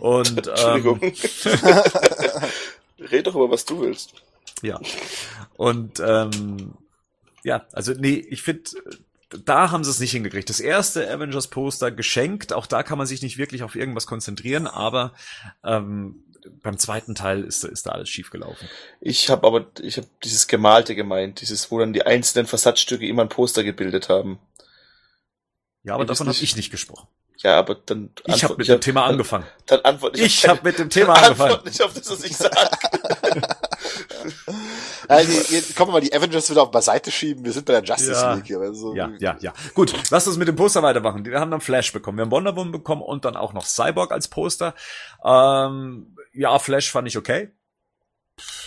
[0.00, 1.00] Und Entschuldigung.
[1.02, 1.12] Ähm,
[3.10, 4.14] Red doch über was du willst.
[4.62, 4.80] Ja.
[5.56, 6.74] Und ähm,
[7.42, 8.70] ja, also nee, ich finde,
[9.44, 10.48] da haben sie es nicht hingekriegt.
[10.48, 14.66] Das erste Avengers Poster geschenkt, auch da kann man sich nicht wirklich auf irgendwas konzentrieren,
[14.66, 15.12] aber
[15.64, 16.24] ähm,
[16.62, 18.68] beim zweiten Teil ist, ist da alles schief gelaufen.
[19.00, 23.22] Ich habe aber, ich habe dieses Gemalte gemeint, dieses, wo dann die einzelnen Versatzstücke immer
[23.22, 24.38] ein Poster gebildet haben.
[25.82, 27.06] Ja, aber ich davon habe ich nicht gesprochen.
[27.42, 28.10] Ja, aber dann.
[28.26, 29.46] Ich habe mit dem Thema dann, angefangen.
[29.66, 30.26] Dann antworte ich.
[30.26, 31.60] Ich habe mit dem Thema angefangen.
[31.64, 32.54] Nicht auf das, was ich sage.
[35.08, 37.44] Also, jetzt kommen wir mal die Avengers wieder auf beiseite schieben.
[37.44, 38.34] Wir sind bei der Justice ja.
[38.34, 38.58] League hier.
[38.58, 39.52] Also, ja, ja, ja.
[39.74, 41.24] Gut, lass uns mit dem Poster weitermachen.
[41.24, 42.18] Wir haben dann Flash bekommen.
[42.18, 44.74] Wir haben Wonder Woman bekommen und dann auch noch Cyborg als Poster.
[45.24, 47.50] Ähm, ja, Flash fand ich okay.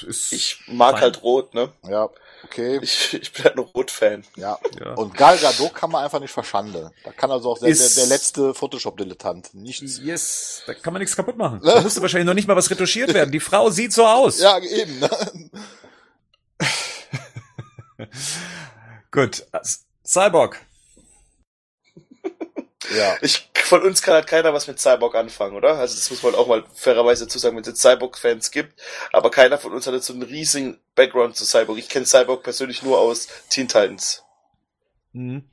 [0.08, 1.02] Ist ich mag fein.
[1.02, 1.72] halt Rot, ne?
[1.88, 2.10] Ja,
[2.44, 2.80] okay.
[2.82, 4.24] Ich, ich bin halt ein Rot-Fan.
[4.36, 4.58] Ja.
[4.80, 4.94] ja.
[4.94, 6.90] Und Gal Gadot kann man einfach nicht verschandeln.
[7.04, 10.00] Da kann also auch der, der, der letzte Photoshop-Dilettant nichts.
[10.00, 11.62] Yes, da kann man nichts kaputt machen.
[11.64, 13.32] Da musste wahrscheinlich noch nicht mal was retuschiert werden.
[13.32, 14.40] Die Frau sieht so aus.
[14.40, 15.00] Ja, eben.
[15.00, 15.10] Ne?
[19.12, 19.46] Gut.
[20.04, 20.60] Cyborg.
[22.96, 23.18] Ja.
[23.22, 25.78] Ich, von uns kann halt keiner was mit Cyborg anfangen, oder?
[25.78, 28.80] Also das muss man auch mal fairerweise dazu sagen, wenn es Cyborg-Fans gibt,
[29.12, 31.78] aber keiner von uns hat jetzt so einen riesigen Background zu Cyborg.
[31.78, 34.24] Ich kenne Cyborg persönlich nur aus Teen Titans.
[35.12, 35.44] Mhm.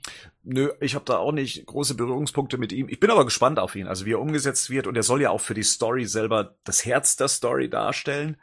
[0.42, 2.88] Nö, ich habe da auch nicht große Berührungspunkte mit ihm.
[2.88, 5.30] Ich bin aber gespannt auf ihn, also wie er umgesetzt wird und er soll ja
[5.30, 8.40] auch für die Story selber das Herz der Story darstellen.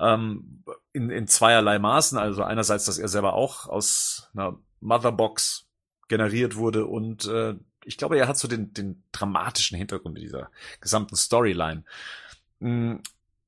[0.00, 2.18] Ähm, in, in zweierlei Maßen.
[2.18, 5.66] Also einerseits, dass er selber auch aus einer Motherbox
[6.08, 7.54] generiert wurde und äh,
[7.86, 10.50] ich glaube, er hat so den, den dramatischen Hintergrund dieser
[10.80, 11.84] gesamten Storyline.
[12.58, 12.96] Mm,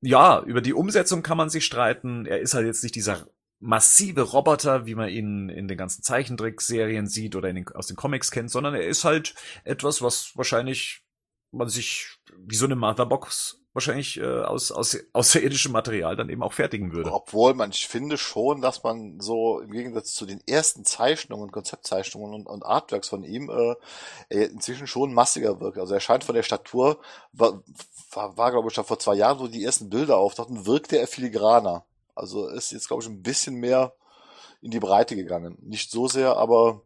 [0.01, 2.25] ja, über die Umsetzung kann man sich streiten.
[2.25, 3.27] Er ist halt jetzt nicht dieser
[3.59, 8.31] massive Roboter, wie man ihn in den ganzen Zeichentrickserien sieht oder den, aus den Comics
[8.31, 9.35] kennt, sondern er ist halt
[9.65, 11.03] etwas, was wahrscheinlich
[11.51, 12.07] man sich
[12.37, 17.11] wie so eine Motherbox wahrscheinlich äh, aus, aus außerirdischem Material dann eben auch fertigen würde.
[17.11, 22.33] Obwohl man, ich finde schon, dass man so im Gegensatz zu den ersten Zeichnungen, Konzeptzeichnungen
[22.33, 23.75] und, und Artworks von ihm äh,
[24.29, 25.77] er inzwischen schon massiger wirkt.
[25.77, 26.99] Also er scheint von der Statur,
[27.31, 27.63] war,
[28.11, 31.07] war, war glaube ich schon vor zwei Jahren, wo die ersten Bilder auftauchten, wirkte er
[31.07, 31.85] filigraner.
[32.15, 33.93] Also ist jetzt glaube ich ein bisschen mehr
[34.61, 35.57] in die Breite gegangen.
[35.61, 36.81] Nicht so sehr, aber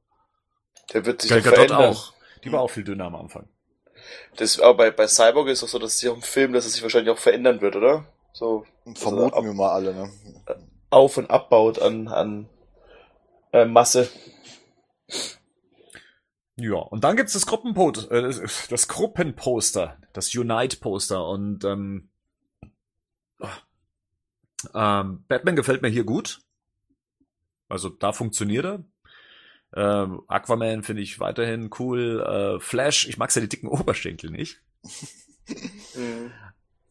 [0.94, 1.94] der wird sich Gal verändern.
[1.94, 2.14] auch.
[2.44, 3.48] Die war auch viel dünner am Anfang.
[4.38, 6.74] Das, aber bei, bei Cyborg ist es so, dass sich auch im Film, dass es
[6.74, 8.06] sich wahrscheinlich auch verändern wird, oder?
[8.34, 8.66] So.
[8.96, 10.12] Vermuten also wir mal alle, ne?
[10.90, 12.50] Auf- und abbaut an, an
[13.52, 14.10] äh, Masse.
[16.56, 22.10] Ja, und dann gibt's das Gruppenposter, äh, das Gruppenposter, das Unite-Poster und ähm,
[24.74, 26.42] ähm, Batman gefällt mir hier gut.
[27.70, 28.84] Also da funktioniert er.
[29.76, 32.22] Ähm, Aquaman finde ich weiterhin cool.
[32.22, 34.62] Äh, Flash, ich mag ja die dicken Oberschenkel nicht.
[35.96, 36.32] mhm.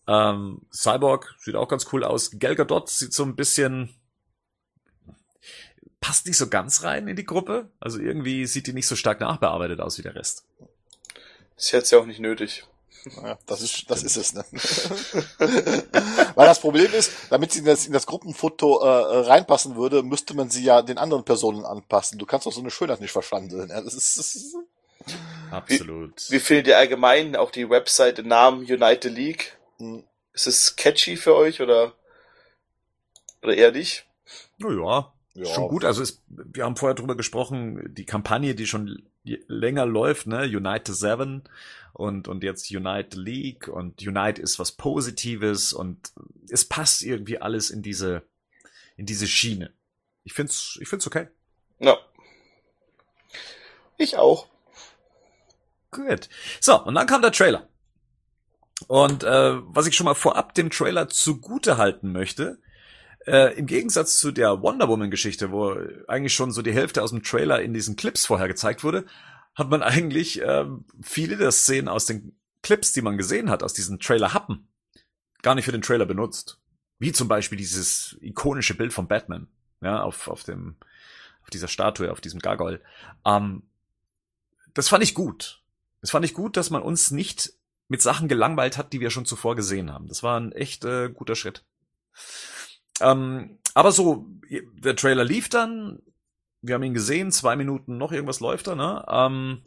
[0.07, 2.33] ähm, Cyborg sieht auch ganz cool aus.
[2.39, 3.95] Gal Gadot sieht so ein bisschen
[6.03, 7.71] passt nicht so ganz rein in die Gruppe.
[7.81, 10.45] Also irgendwie sieht die nicht so stark nachbearbeitet aus wie der Rest.
[11.57, 12.65] Sie hat's ja auch nicht nötig.
[13.05, 14.45] Ja, das ist, das ist es, ne?
[16.35, 20.35] Weil das Problem ist, damit sie in das, in das Gruppenfoto äh, reinpassen würde, müsste
[20.35, 22.19] man sie ja den anderen Personen anpassen.
[22.19, 23.71] Du kannst doch so eine Schönheit nicht verschandeln.
[23.71, 24.57] Ja, das ist, das ist
[25.51, 26.31] Absolut.
[26.31, 29.59] Wie, wie findet ihr allgemein auch die Webseite Namen United League?
[29.79, 30.05] Hm.
[30.33, 31.95] Ist es catchy für euch oder,
[33.43, 34.07] oder eher nicht?
[34.59, 35.45] Naja, ja.
[35.47, 35.85] schon gut.
[35.85, 40.95] Also es, wir haben vorher drüber gesprochen, die Kampagne, die schon länger läuft, ne, United
[40.95, 41.43] Seven
[41.93, 46.13] und, und jetzt Unite League und Unite ist was Positives und
[46.49, 48.23] es passt irgendwie alles in diese,
[48.97, 49.73] in diese Schiene.
[50.25, 51.29] Ich find's, ich find's okay.
[51.79, 51.99] Ja.
[53.99, 54.49] Ich auch.
[55.91, 56.29] Gut.
[56.61, 57.69] So, und dann kam der Trailer.
[58.89, 62.59] Und äh, was ich schon mal vorab dem Trailer zugute halten möchte,
[63.27, 65.77] äh, im Gegensatz zu der Wonder Woman Geschichte, wo
[66.09, 69.05] eigentlich schon so die Hälfte aus dem Trailer in diesen Clips vorher gezeigt wurde,
[69.55, 73.75] hat man eigentlich ähm, viele der Szenen aus den Clips, die man gesehen hat, aus
[73.75, 74.69] diesen Trailer-Happen,
[75.43, 76.59] gar nicht für den Trailer benutzt.
[76.99, 79.49] Wie zum Beispiel dieses ikonische Bild von Batman,
[79.81, 80.77] ja, auf, auf dem,
[81.43, 82.81] auf dieser Statue, auf diesem Gargoyle.
[83.27, 83.65] Ähm,
[84.75, 85.63] das fand ich gut.
[86.01, 87.53] Das fand ich gut, dass man uns nicht
[87.89, 90.09] mit Sachen gelangweilt hat, die wir schon zuvor gesehen haben.
[90.09, 91.65] Das war ein echt äh, guter Schritt.
[93.03, 96.03] Ähm, aber so, der Trailer lief dann,
[96.61, 99.05] wir haben ihn gesehen, zwei Minuten noch irgendwas läuft da, ne?
[99.09, 99.63] Ähm,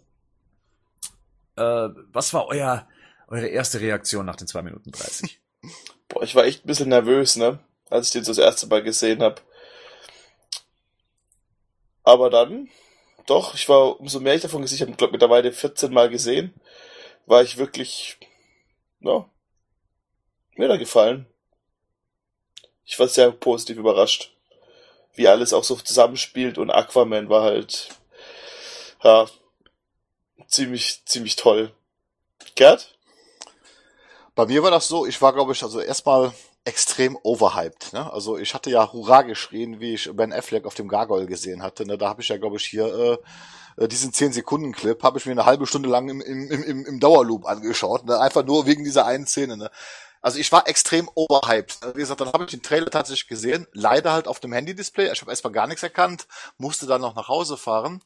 [1.58, 2.88] äh, was war euer,
[3.28, 5.42] eure erste Reaktion nach den zwei Minuten 30?
[6.08, 7.60] Boah, ich war echt ein bisschen nervös, ne?
[7.90, 9.42] Als ich den so das erste Mal gesehen habe.
[12.04, 12.70] Aber dann,
[13.26, 16.54] doch, ich war, umso mehr ich davon gesehen habe, ich glaube mittlerweile 14 Mal gesehen,
[17.26, 18.20] war ich wirklich,
[19.00, 19.28] ja,
[20.56, 21.26] mir da gefallen.
[22.86, 24.32] Ich war sehr positiv überrascht,
[25.16, 27.90] wie alles auch so zusammenspielt und Aquaman war halt,
[29.04, 29.28] ja,
[30.48, 31.72] ziemlich, ziemlich toll.
[32.56, 32.96] Gerd?
[34.36, 36.34] Bei mir war das so, ich war, glaube ich, also erstmal
[36.66, 37.94] extrem overhyped.
[37.94, 38.12] Ne?
[38.12, 41.86] Also ich hatte ja Hurra geschrien, wie ich Ben Affleck auf dem Gargoyle gesehen hatte.
[41.86, 41.98] Ne?
[41.98, 43.20] Da habe ich ja, glaube ich, hier
[43.78, 47.00] äh, äh diesen 10-Sekunden-Clip, habe ich mir eine halbe Stunde lang im, im, im, im
[47.00, 48.06] Dauerloop angeschaut.
[48.06, 48.20] Ne?
[48.20, 49.58] Einfach nur wegen dieser einen Szene.
[49.58, 49.70] Ne?
[50.26, 51.80] Also ich war extrem overhyped.
[51.94, 53.68] Wie gesagt, dann habe ich den Trailer tatsächlich gesehen.
[53.74, 55.12] Leider halt auf dem Handy-Display.
[55.12, 56.28] Ich habe erstmal gar nichts erkannt,
[56.58, 58.02] musste dann noch nach Hause fahren.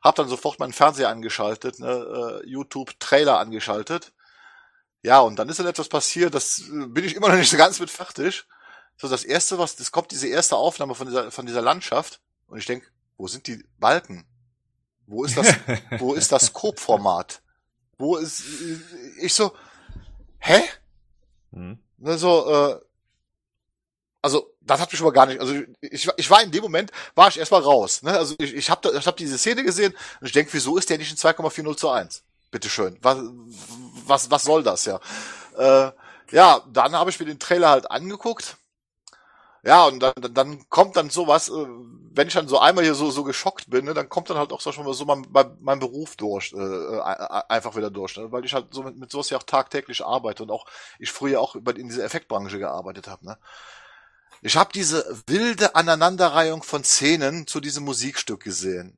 [0.00, 2.42] Hab dann sofort meinen Fernseher angeschaltet, ne?
[2.44, 4.12] äh, YouTube-Trailer angeschaltet
[5.06, 7.56] ja, und dann ist dann etwas passiert, das äh, bin ich immer noch nicht so
[7.56, 8.44] ganz mit fertig.
[8.96, 12.20] So, das erste, was, das kommt diese erste Aufnahme von dieser, von dieser Landschaft.
[12.48, 14.26] Und ich denk, wo sind die Balken?
[15.06, 15.54] Wo ist das,
[15.98, 17.40] wo ist das Scope-Format?
[17.98, 18.80] Wo ist, äh,
[19.20, 19.54] ich so,
[20.38, 20.60] hä?
[21.50, 21.78] Mhm.
[21.98, 22.80] Ne, so, äh,
[24.22, 26.90] also das hat mich schon mal gar nicht, also ich, ich war in dem Moment,
[27.14, 28.02] war ich erstmal raus.
[28.02, 28.12] Ne?
[28.12, 30.98] Also ich, ich habe ich hab diese Szene gesehen und ich denk, wieso ist der
[30.98, 32.22] nicht in 2,40 zu 1?
[32.50, 32.98] bitteschön.
[33.02, 33.18] Was,
[34.06, 35.00] was, was soll das ja?
[35.56, 35.92] Äh,
[36.30, 38.56] ja, dann habe ich mir den Trailer halt angeguckt.
[39.66, 41.52] Ja, und dann, dann kommt dann sowas, äh,
[42.12, 44.52] wenn ich dann so einmal hier so, so geschockt bin, ne, dann kommt dann halt
[44.52, 45.26] auch so schon mal so mein,
[45.58, 47.00] mein Beruf durch, äh, äh,
[47.48, 50.44] einfach wieder durch, ne, weil ich halt so mit, mit sowas ja auch tagtäglich arbeite
[50.44, 50.66] und auch
[51.00, 53.26] ich früher auch in dieser Effektbranche gearbeitet habe.
[53.26, 53.38] Ne.
[54.40, 58.96] Ich habe diese wilde Aneinanderreihung von Szenen zu diesem Musikstück gesehen.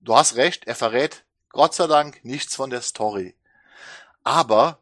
[0.00, 3.34] Du hast recht, er verrät Gott sei Dank nichts von der Story.
[4.22, 4.78] Aber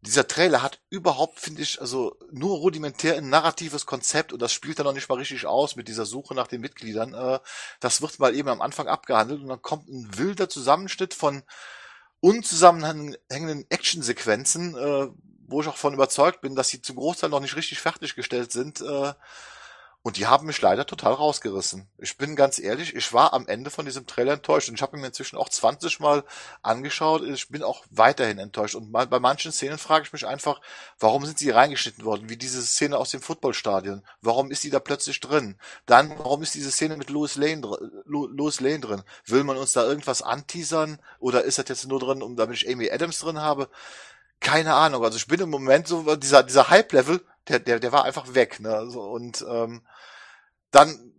[0.00, 4.78] dieser Trailer hat überhaupt, finde ich, also nur rudimentär ein narratives Konzept und das spielt
[4.78, 7.14] dann noch nicht mal richtig aus mit dieser Suche nach den Mitgliedern.
[7.14, 7.40] Äh,
[7.80, 11.42] das wird mal eben am Anfang abgehandelt und dann kommt ein wilder Zusammenschnitt von
[12.20, 15.08] unzusammenhängenden Actionsequenzen, äh,
[15.48, 18.82] wo ich auch von überzeugt bin, dass sie zum Großteil noch nicht richtig fertiggestellt sind.
[20.08, 21.86] Und die haben mich leider total rausgerissen.
[21.98, 24.70] Ich bin ganz ehrlich, ich war am Ende von diesem Trailer enttäuscht.
[24.70, 26.24] Und ich habe mir inzwischen auch 20 Mal
[26.62, 27.24] angeschaut.
[27.24, 28.74] Ich bin auch weiterhin enttäuscht.
[28.74, 30.62] Und bei manchen Szenen frage ich mich einfach,
[30.98, 32.30] warum sind sie reingeschnitten worden?
[32.30, 34.02] Wie diese Szene aus dem Footballstadion.
[34.22, 35.58] Warum ist die da plötzlich drin?
[35.84, 37.60] Dann, warum ist diese Szene mit Louis Lane,
[38.06, 39.02] Louis Lane drin?
[39.26, 41.02] Will man uns da irgendwas anteasern?
[41.18, 43.68] Oder ist das jetzt nur drin, um damit ich Amy Adams drin habe?
[44.40, 45.04] Keine Ahnung.
[45.04, 48.60] Also ich bin im Moment so, dieser, dieser Hype-Level, der, der, der war einfach weg.
[48.60, 48.88] Ne?
[48.90, 49.82] So, und ähm,
[50.70, 51.12] dann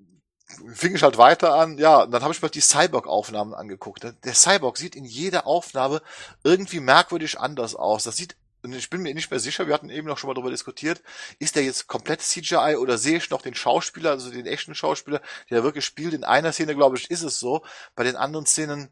[0.74, 4.04] fing ich halt weiter an, ja, dann habe ich mir die Cyborg-Aufnahmen angeguckt.
[4.24, 6.02] Der Cyborg sieht in jeder Aufnahme
[6.44, 8.04] irgendwie merkwürdig anders aus.
[8.04, 10.34] Das sieht, und ich bin mir nicht mehr sicher, wir hatten eben noch schon mal
[10.34, 11.02] darüber diskutiert,
[11.38, 15.22] ist der jetzt komplett CGI oder sehe ich noch den Schauspieler, also den echten Schauspieler,
[15.50, 16.14] der wirklich spielt.
[16.14, 17.64] In einer Szene, glaube ich, ist es so.
[17.96, 18.90] Bei den anderen Szenen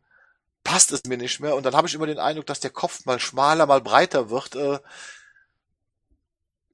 [0.64, 1.56] passt es mir nicht mehr.
[1.56, 4.56] Und dann habe ich immer den Eindruck, dass der Kopf mal schmaler, mal breiter wird.
[4.56, 4.80] Äh,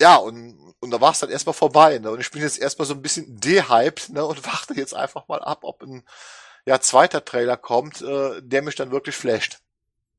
[0.02, 2.00] ja, und, und da war es dann erstmal vorbei.
[2.00, 2.12] Ne?
[2.12, 4.26] Und ich bin jetzt erstmal so ein bisschen dehyped ne?
[4.26, 6.04] und warte jetzt einfach mal ab, ob ein
[6.66, 9.60] ja, zweiter Trailer kommt, äh, der mich dann wirklich flasht.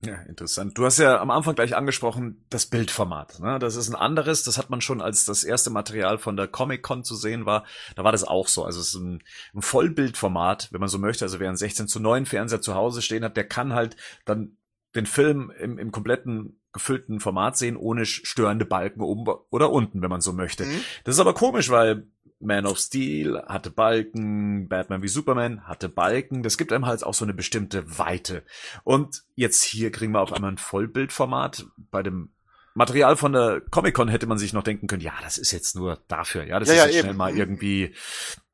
[0.07, 0.77] Ja, interessant.
[0.77, 3.41] Du hast ja am Anfang gleich angesprochen, das Bildformat.
[3.41, 3.59] Ne?
[3.59, 7.05] Das ist ein anderes, das hat man schon, als das erste Material von der Comic-Con
[7.05, 7.65] zu sehen war,
[7.97, 8.65] da war das auch so.
[8.65, 9.23] Also es ist ein,
[9.55, 11.25] ein Vollbildformat, wenn man so möchte.
[11.25, 14.57] Also wer einen 16 zu 9 Fernseher zu Hause stehen hat, der kann halt dann
[14.95, 20.11] den Film im, im kompletten gefüllten Format sehen, ohne störende Balken oben oder unten, wenn
[20.11, 20.65] man so möchte.
[20.65, 20.81] Mhm.
[21.05, 22.07] Das ist aber komisch, weil
[22.41, 26.43] Man of Steel hatte Balken, Batman wie Superman hatte Balken.
[26.43, 28.43] Das gibt einem halt auch so eine bestimmte Weite.
[28.83, 31.66] Und jetzt hier kriegen wir auf einmal ein Vollbildformat.
[31.91, 32.31] Bei dem
[32.75, 36.03] Material von der Comic-Con hätte man sich noch denken können, ja, das ist jetzt nur
[36.09, 36.45] dafür.
[36.45, 37.39] Ja, das ja, ist ja, schnell mal mhm.
[37.39, 37.95] irgendwie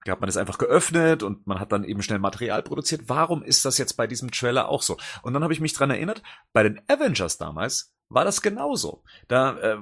[0.08, 3.02] hat man das einfach geöffnet und man hat dann eben schnell Material produziert.
[3.06, 4.96] Warum ist das jetzt bei diesem Trailer auch so?
[5.22, 6.22] Und dann habe ich mich dran erinnert,
[6.52, 9.02] bei den Avengers damals war das genauso.
[9.28, 9.78] Da äh,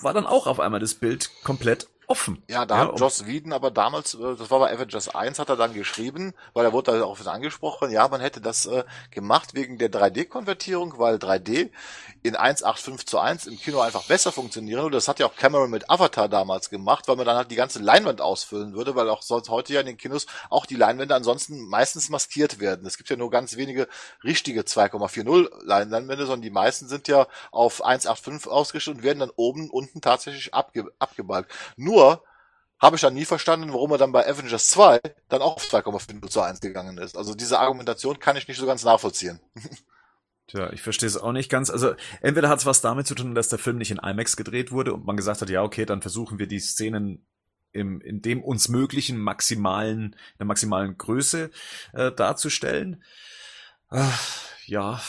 [0.00, 2.42] war dann auch auf einmal das Bild komplett offen.
[2.48, 5.48] Ja, da Ja, hat Joss Whedon aber damals, äh, das war bei Avengers 1, hat
[5.48, 9.54] er dann geschrieben, weil er wurde da auch angesprochen, ja, man hätte das äh, gemacht
[9.54, 11.70] wegen der 3D-Konvertierung, weil 3D
[12.22, 14.84] in 1,85 zu 1 im Kino einfach besser funktionieren.
[14.84, 17.56] Und das hat ja auch Cameron mit Avatar damals gemacht, weil man dann halt die
[17.56, 21.14] ganze Leinwand ausfüllen würde, weil auch sonst heute ja in den Kinos auch die Leinwände
[21.14, 22.86] ansonsten meistens maskiert werden.
[22.86, 23.88] Es gibt ja nur ganz wenige
[24.22, 29.70] richtige 2,40 Leinwände, sondern die meisten sind ja auf 1,85 ausgestellt und werden dann oben,
[29.70, 31.52] unten tatsächlich abge abgebalgt.
[31.76, 35.64] Nur habe ich dann nie verstanden, warum er dann bei Avengers 2 dann auch auf
[35.64, 37.16] 2,5 zu 1 gegangen ist.
[37.16, 39.40] Also diese Argumentation kann ich nicht so ganz nachvollziehen.
[40.48, 41.70] Tja, ich verstehe es auch nicht ganz.
[41.70, 44.72] Also entweder hat es was damit zu tun, dass der Film nicht in IMAX gedreht
[44.72, 47.24] wurde und man gesagt hat, ja, okay, dann versuchen wir die Szenen
[47.70, 51.50] im, in dem uns möglichen maximalen, der maximalen Größe
[51.92, 53.02] äh, darzustellen.
[53.88, 54.20] Ach,
[54.66, 55.00] ja,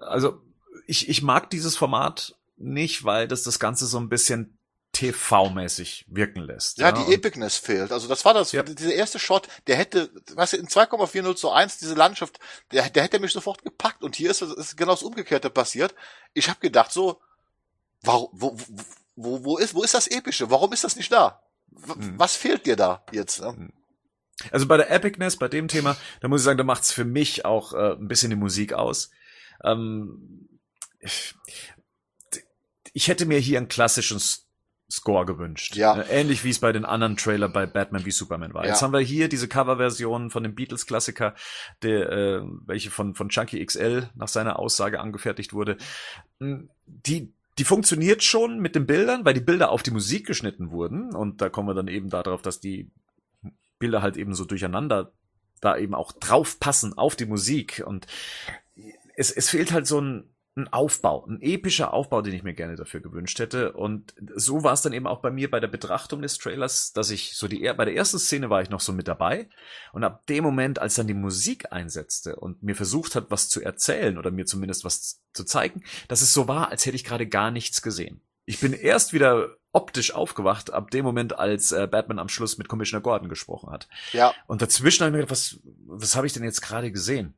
[0.00, 0.42] also
[0.86, 4.58] ich, ich mag dieses Format nicht, weil das das Ganze so ein bisschen
[4.94, 6.78] TV-mäßig wirken lässt.
[6.78, 7.92] Ja, die und- Epicness fehlt.
[7.92, 8.62] Also das war das, Ja.
[8.62, 12.38] dieser erste Shot, der hätte, weißt du, in 2,40 zu 1, diese Landschaft,
[12.72, 14.02] der, der hätte mich sofort gepackt.
[14.02, 15.94] Und hier ist, ist genau das Umgekehrte passiert.
[16.34, 17.20] Ich habe gedacht so,
[18.02, 18.56] warum, wo,
[19.16, 20.50] wo, wo, ist, wo ist das Epische?
[20.50, 21.42] Warum ist das nicht da?
[21.68, 22.18] W Hm.
[22.18, 23.40] Was fehlt dir da jetzt?
[23.40, 23.70] Ne?
[24.50, 27.44] Also bei der Epicness, bei dem Thema, da muss ich sagen, da macht's für mich
[27.44, 29.10] auch äh, ein bisschen die Musik aus.
[29.62, 30.48] Ähm,
[30.98, 31.34] ich,
[32.92, 34.18] ich hätte mir hier einen klassischen
[34.90, 35.76] Score gewünscht.
[35.76, 36.00] Ja.
[36.00, 38.64] Äh, ähnlich wie es bei den anderen Trailer bei Batman wie Superman war.
[38.64, 38.70] Ja.
[38.70, 41.34] Jetzt haben wir hier diese Coverversion von dem Beatles-Klassiker,
[41.82, 45.76] der, äh, welche von, von Chunky XL nach seiner Aussage angefertigt wurde.
[46.38, 50.70] Mm, Die, die funktioniert schon mit den Bildern, weil die Bilder auf die Musik geschnitten
[50.70, 51.14] wurden.
[51.14, 52.90] Und da kommen wir dann eben darauf, dass die
[53.78, 55.12] Bilder halt eben so durcheinander
[55.60, 58.06] da eben auch drauf passen auf die Musik und
[59.14, 60.24] es, es fehlt halt so ein,
[60.60, 64.72] ein Aufbau, ein epischer Aufbau, den ich mir gerne dafür gewünscht hätte und so war
[64.72, 67.60] es dann eben auch bei mir bei der Betrachtung des Trailers, dass ich so die
[67.76, 69.48] bei der ersten Szene war ich noch so mit dabei
[69.92, 73.62] und ab dem Moment, als dann die Musik einsetzte und mir versucht hat, was zu
[73.62, 77.26] erzählen oder mir zumindest was zu zeigen, dass es so war, als hätte ich gerade
[77.26, 78.22] gar nichts gesehen.
[78.44, 82.68] Ich bin erst wieder optisch aufgewacht ab dem Moment, als äh, Batman am Schluss mit
[82.68, 83.88] Commissioner Gordon gesprochen hat.
[84.12, 87.34] Ja, Und dazwischen habe ich mir gedacht, was, was habe ich denn jetzt gerade gesehen?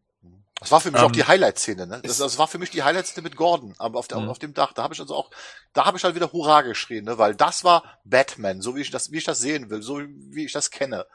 [0.60, 1.86] Das war für mich Ähm, auch die Highlight-Szene.
[1.86, 2.00] Ne?
[2.04, 4.28] Das, das war für mich die Highlight-Szene mit Gordon, aber auf, der, Mhm.
[4.28, 4.72] auf dem Dach.
[4.72, 5.30] Da habe ich also auch,
[5.72, 7.18] da habe ich halt wieder Hurra geschrien, ne?
[7.18, 10.44] weil das war Batman, so wie ich das, wie ich das sehen will, so wie
[10.44, 11.06] ich das kenne.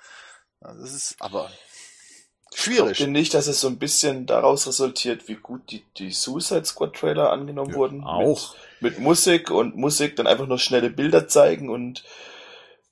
[0.62, 1.50] Ja, Das ist aber
[2.54, 2.92] schwierig.
[2.92, 6.66] Ich glaube nicht, dass es so ein bisschen daraus resultiert, wie gut die, die Suicide
[6.66, 8.04] Squad Trailer angenommen wurden.
[8.04, 8.56] Auch.
[8.80, 12.04] Mit, mit Musik und Musik dann einfach nur schnelle Bilder zeigen und,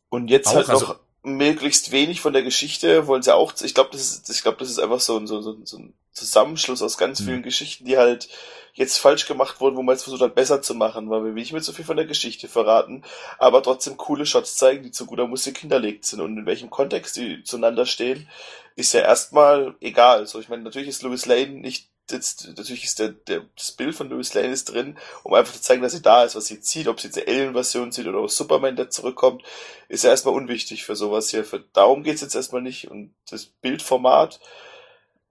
[0.10, 3.74] und jetzt Auch, halt also- noch möglichst wenig von der Geschichte wollen sie auch, ich
[3.74, 6.82] glaube, das ist, ich glaube, das ist einfach so ein, so, so, so ein Zusammenschluss
[6.82, 7.26] aus ganz Mhm.
[7.26, 8.30] vielen Geschichten, die halt
[8.74, 11.42] jetzt falsch gemacht wurden, wo man jetzt versucht hat, besser zu machen, weil wir will
[11.42, 13.04] nicht mehr so viel von der Geschichte verraten,
[13.38, 17.16] aber trotzdem coole Shots zeigen, die zu guter Musik hinterlegt sind und in welchem Kontext
[17.16, 18.28] die zueinander stehen,
[18.76, 20.26] ist ja erstmal egal.
[20.28, 23.96] So, ich meine, natürlich ist Louis Lane nicht jetzt, natürlich ist der, der, das Bild
[23.96, 26.60] von Louis Lane ist drin, um einfach zu zeigen, dass sie da ist, was sie
[26.62, 29.44] zieht, ob sie jetzt eine Alien-Version sieht oder aus Superman, der zurückkommt,
[29.88, 31.44] ist ja erstmal unwichtig für sowas hier.
[31.44, 34.40] Für, darum geht's jetzt erstmal nicht und das Bildformat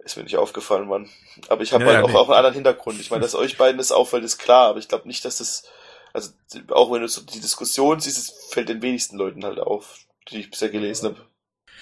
[0.05, 1.09] ist mir nicht aufgefallen, Mann.
[1.49, 2.15] Aber ich habe Ja, halt ja, auch, nee.
[2.17, 3.01] auch einen anderen Hintergrund.
[3.01, 5.65] Ich meine, dass euch beiden das auffällt, ist klar, aber ich glaube nicht, dass das,
[6.13, 6.31] also
[6.71, 9.99] auch wenn du so die Diskussion siehst, es fällt den wenigsten Leuten halt auf,
[10.29, 11.21] die ich bisher gelesen habe.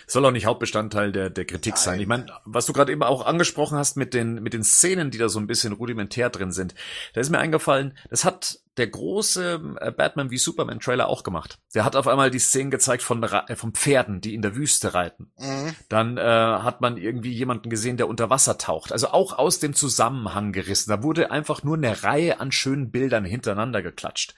[0.06, 2.00] Soll auch nicht Hauptbestandteil der, der Kritik sein.
[2.00, 5.18] Ich meine, was du gerade eben auch angesprochen hast mit den, mit den Szenen, die
[5.18, 6.74] da so ein bisschen rudimentär drin sind,
[7.14, 11.58] da ist mir eingefallen, das hat der große äh, Batman wie Superman Trailer auch gemacht.
[11.74, 14.94] Der hat auf einmal die Szenen gezeigt von, äh, von Pferden, die in der Wüste
[14.94, 15.30] reiten.
[15.38, 15.74] Mhm.
[15.90, 18.92] Dann äh, hat man irgendwie jemanden gesehen, der unter Wasser taucht.
[18.92, 20.90] Also auch aus dem Zusammenhang gerissen.
[20.90, 24.34] Da wurde einfach nur eine Reihe an schönen Bildern hintereinander geklatscht.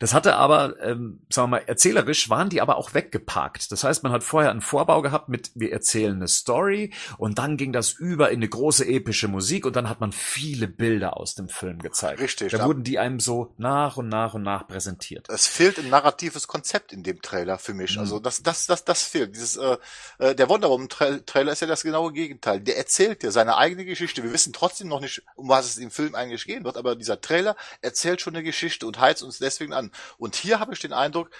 [0.00, 3.70] Das hatte aber, ähm, sagen wir mal, erzählerisch waren die aber auch weggeparkt.
[3.70, 7.56] Das heißt, man hat vorher einen Vorbau gehabt mit, wir erzählen eine Story und dann
[7.56, 11.36] ging das über in eine große epische Musik und dann hat man viele Bilder aus
[11.36, 12.20] dem Film gezeigt.
[12.20, 12.64] Richtig, Da ja.
[12.64, 15.28] wurden die einem so nach und nach und nach präsentiert.
[15.28, 17.96] Es fehlt ein narratives Konzept in dem Trailer für mich.
[17.96, 18.00] Mhm.
[18.00, 19.34] Also das, das, das, das fehlt.
[19.34, 19.76] Dieses, äh,
[20.18, 22.60] äh, der Wonder Woman Tra Trailer ist ja das genaue Gegenteil.
[22.60, 24.22] Der erzählt dir seine eigene Geschichte.
[24.22, 27.20] Wir wissen trotzdem noch nicht, um was es im Film eigentlich gehen wird, aber dieser
[27.20, 29.92] Trailer erzählt schon eine Geschichte und heizt uns deswegen an.
[30.16, 31.30] Und hier habe ich den Eindruck,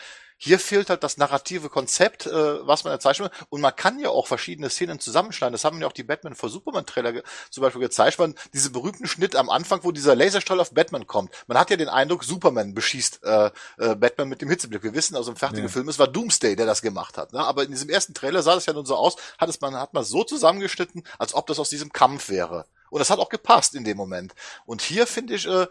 [0.41, 3.33] hier fehlt halt das narrative Konzept, äh, was man erzeichnet.
[3.51, 5.53] Und man kann ja auch verschiedene Szenen zusammenschneiden.
[5.53, 8.19] Das haben ja auch die Batman vor Superman Trailer ge zum Beispiel gezeigt.
[8.21, 11.33] Man, diese berühmten Schnitt am Anfang, wo dieser Laserstrahl auf Batman kommt.
[11.49, 14.85] Man hat ja den Eindruck, Superman beschießt äh, äh, Batman mit dem Hitzeblick.
[14.85, 15.73] Wir wissen aus dem fertigen Ja.
[15.73, 17.33] Film, es war Doomsday, der das gemacht hat.
[17.33, 17.41] Ne?
[17.41, 19.93] Aber in diesem ersten Trailer sah das ja nun so aus, hat es man hat
[19.93, 22.67] man so zusammengeschnitten, als ob das aus diesem Kampf wäre.
[22.91, 24.35] Und das hat auch gepasst in dem Moment.
[24.67, 25.67] Und hier finde ich, äh,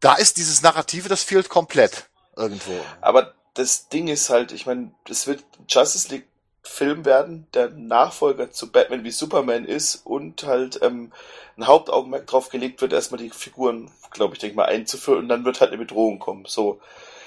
[0.00, 2.84] da ist dieses Narrative, das fehlt komplett irgendwo.
[3.00, 6.26] Aber das Ding ist halt, ich meine, es wird Justice League
[6.64, 11.12] Film werden, der Nachfolger zu Batman wie Superman ist und halt ähm,
[11.56, 15.44] ein Hauptaugenmerk drauf gelegt wird, erstmal die Figuren, glaube ich, denke mal, einzuführen und dann
[15.44, 16.44] wird halt eine Bedrohung kommen.
[16.46, 16.80] So.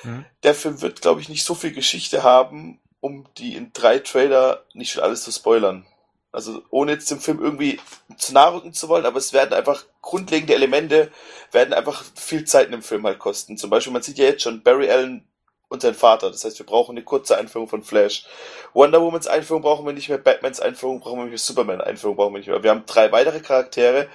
[0.03, 0.26] Mhm.
[0.43, 4.64] Der Film wird, glaube ich, nicht so viel Geschichte haben, um die in drei Trailer
[4.73, 5.85] nicht schon alles zu spoilern.
[6.31, 7.80] Also ohne jetzt dem Film irgendwie
[8.18, 11.11] zu nahe rücken zu wollen, aber es werden einfach grundlegende Elemente,
[11.52, 13.57] werden einfach viel Zeit in dem Film halt kosten.
[13.57, 15.26] Zum Beispiel, man sieht ja jetzt schon, Barry Allen
[15.70, 16.32] und sein Vater.
[16.32, 18.26] Das heißt, wir brauchen eine kurze Einführung von Flash.
[18.74, 22.16] Wonder Womans Einführung brauchen wir nicht mehr, Batmans Einführung brauchen wir nicht mehr, Superman Einführung
[22.16, 22.64] brauchen wir nicht mehr.
[22.64, 24.08] Wir haben drei weitere Charaktere,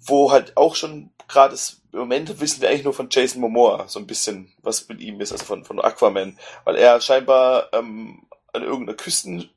[0.00, 1.56] wo halt auch schon gerade
[1.92, 5.20] im Moment wissen wir eigentlich nur von Jason Momoa so ein bisschen, was mit ihm
[5.20, 9.50] ist, also von, von Aquaman, weil er scheinbar ähm, an irgendeiner Küsten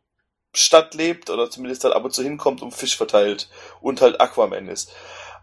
[0.54, 3.50] Stadt lebt oder zumindest halt ab und zu hinkommt und Fisch verteilt
[3.82, 4.92] und halt Aquaman ist.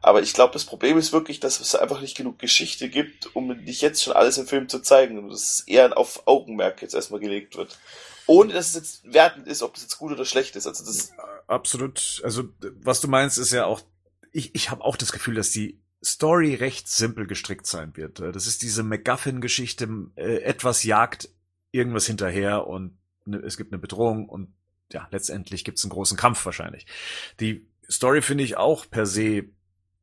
[0.07, 3.49] Aber ich glaube, das Problem ist wirklich, dass es einfach nicht genug Geschichte gibt, um
[3.49, 5.19] nicht jetzt schon alles im Film zu zeigen.
[5.19, 7.77] Und dass es eher auf Augenmerk jetzt erstmal gelegt wird.
[8.29, 10.69] Ohne dass es jetzt wertend ist, ob das jetzt gut oder schlecht ist.
[10.69, 11.13] Also das
[11.49, 12.21] Absolut.
[12.23, 13.81] Also was du meinst, ist ja auch,
[14.31, 18.21] ich, ich habe auch das Gefühl, dass die Story recht simpel gestrickt sein wird.
[18.21, 21.31] Das ist diese MacGuffin-Geschichte, äh, etwas jagt
[21.73, 24.55] irgendwas hinterher und ne, es gibt eine Bedrohung und
[24.93, 26.87] ja, letztendlich gibt es einen großen Kampf wahrscheinlich.
[27.41, 29.47] Die Story finde ich auch per se,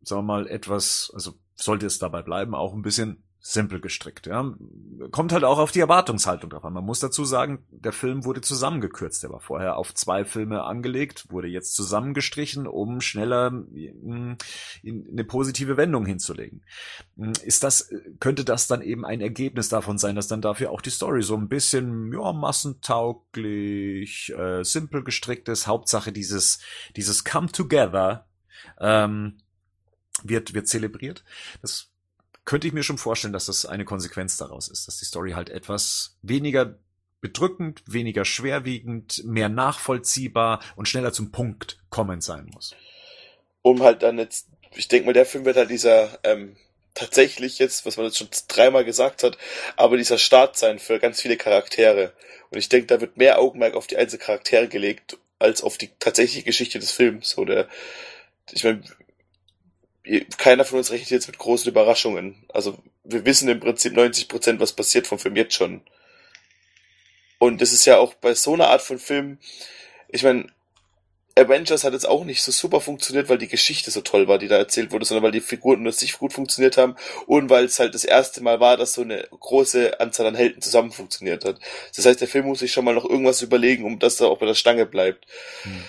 [0.04, 4.26] sagen wir mal, etwas, also sollte es dabei bleiben, auch ein bisschen simpel gestrickt.
[4.26, 4.54] Ja.
[5.12, 6.72] Kommt halt auch auf die Erwartungshaltung drauf an.
[6.72, 9.22] Man muss dazu sagen, der Film wurde zusammengekürzt.
[9.22, 14.38] Der war vorher auf zwei Filme angelegt, wurde jetzt zusammengestrichen, um schneller in
[14.82, 16.64] eine positive Wendung hinzulegen.
[17.44, 20.90] Ist das, könnte das dann eben ein Ergebnis davon sein, dass dann dafür auch die
[20.90, 25.68] Story so ein bisschen ja, massentauglich, äh, simpel gestrickt ist.
[25.68, 26.60] Hauptsache dieses,
[26.96, 28.26] dieses Come Together
[28.80, 29.38] ähm,
[30.28, 31.24] wird, wird zelebriert.
[31.62, 31.90] Das
[32.46, 35.50] könnte ich mir schon vorstellen, dass das eine Konsequenz daraus ist, dass die Story halt
[35.50, 36.78] etwas weniger
[37.22, 42.76] bedrückend, weniger schwerwiegend, mehr nachvollziehbar und schneller zum Punkt kommen sein muss.
[43.62, 46.58] Um halt dann jetzt, ich denke mal, der Film wird halt dieser ähm,
[46.94, 49.38] tatsächlich jetzt, was man jetzt schon dreimal gesagt hat,
[49.78, 52.12] aber dieser Start sein für ganz viele Charaktere.
[52.50, 55.92] Und ich denke, da wird mehr Augenmerk auf die einzelnen Charaktere gelegt, als auf die
[56.00, 57.38] tatsächliche Geschichte des Films.
[57.38, 57.68] Oder
[58.52, 58.84] ich meine,
[60.38, 62.46] keiner von uns rechnet jetzt mit großen Überraschungen.
[62.50, 65.82] Also wir wissen im Prinzip 90 Prozent, was passiert vom Film jetzt schon.
[67.40, 69.38] Und das ist ja auch bei so einer Art von Film,
[70.10, 70.48] ich meine,
[71.36, 74.48] Avengers hat jetzt auch nicht so super funktioniert, weil die Geschichte so toll war, die
[74.48, 77.80] da erzählt wurde, sondern weil die Figuren nur sich gut funktioniert haben und weil es
[77.80, 81.60] halt das erste Mal war, dass so eine große Anzahl an Helden zusammen funktioniert hat.
[81.96, 84.38] Das heißt, der Film muss sich schon mal noch irgendwas überlegen, um dass er auch
[84.38, 85.26] bei der Stange bleibt.
[85.64, 85.84] Hm.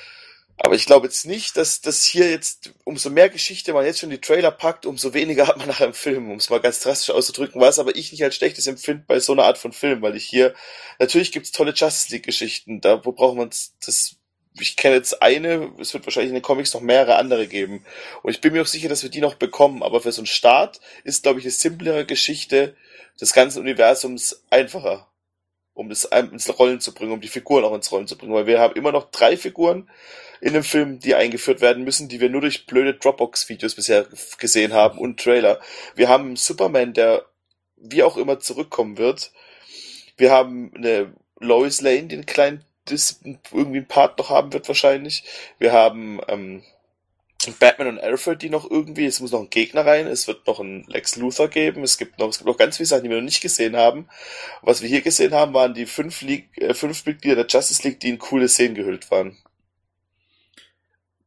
[0.57, 4.11] Aber ich glaube jetzt nicht, dass das hier jetzt, umso mehr Geschichte man jetzt schon
[4.11, 7.11] die Trailer packt, umso weniger hat man nachher im Film, um es mal ganz drastisch
[7.11, 10.17] auszudrücken, was aber ich nicht als schlechtes empfinde bei so einer Art von Film, weil
[10.17, 10.55] ich hier,
[10.99, 14.17] natürlich gibt's tolle Justice League Geschichten, da wo braucht man das,
[14.59, 17.85] ich kenne jetzt eine, es wird wahrscheinlich in den Comics noch mehrere andere geben.
[18.23, 20.27] Und ich bin mir auch sicher, dass wir die noch bekommen, aber für so einen
[20.27, 22.77] Start ist, glaube ich, eine simplere Geschichte
[23.21, 25.09] des ganzen Universums einfacher
[25.75, 28.47] um das ins Rollen zu bringen, um die Figuren auch ins Rollen zu bringen, weil
[28.47, 29.89] wir haben immer noch drei Figuren,
[30.41, 34.07] in dem Film, die eingeführt werden müssen, die wir nur durch blöde Dropbox-Videos bisher
[34.39, 35.59] gesehen haben und Trailer.
[35.95, 37.25] Wir haben Superman, der
[37.77, 39.33] wie auch immer zurückkommen wird.
[40.17, 45.25] Wir haben eine Lois Lane, den kleinen, das irgendwie ein Part noch haben wird wahrscheinlich.
[45.59, 46.63] Wir haben ähm,
[47.53, 50.61] Batman und Alfred, die noch irgendwie, es muss noch ein Gegner rein, es wird noch
[50.61, 53.19] ein Lex Luthor geben, es gibt noch, es gibt noch ganz viele Sachen, die wir
[53.19, 54.09] noch nicht gesehen haben.
[54.63, 58.01] Was wir hier gesehen haben, waren die fünf, League, äh, fünf Mitglieder der Justice League,
[58.01, 59.37] die in coole Szenen gehüllt waren.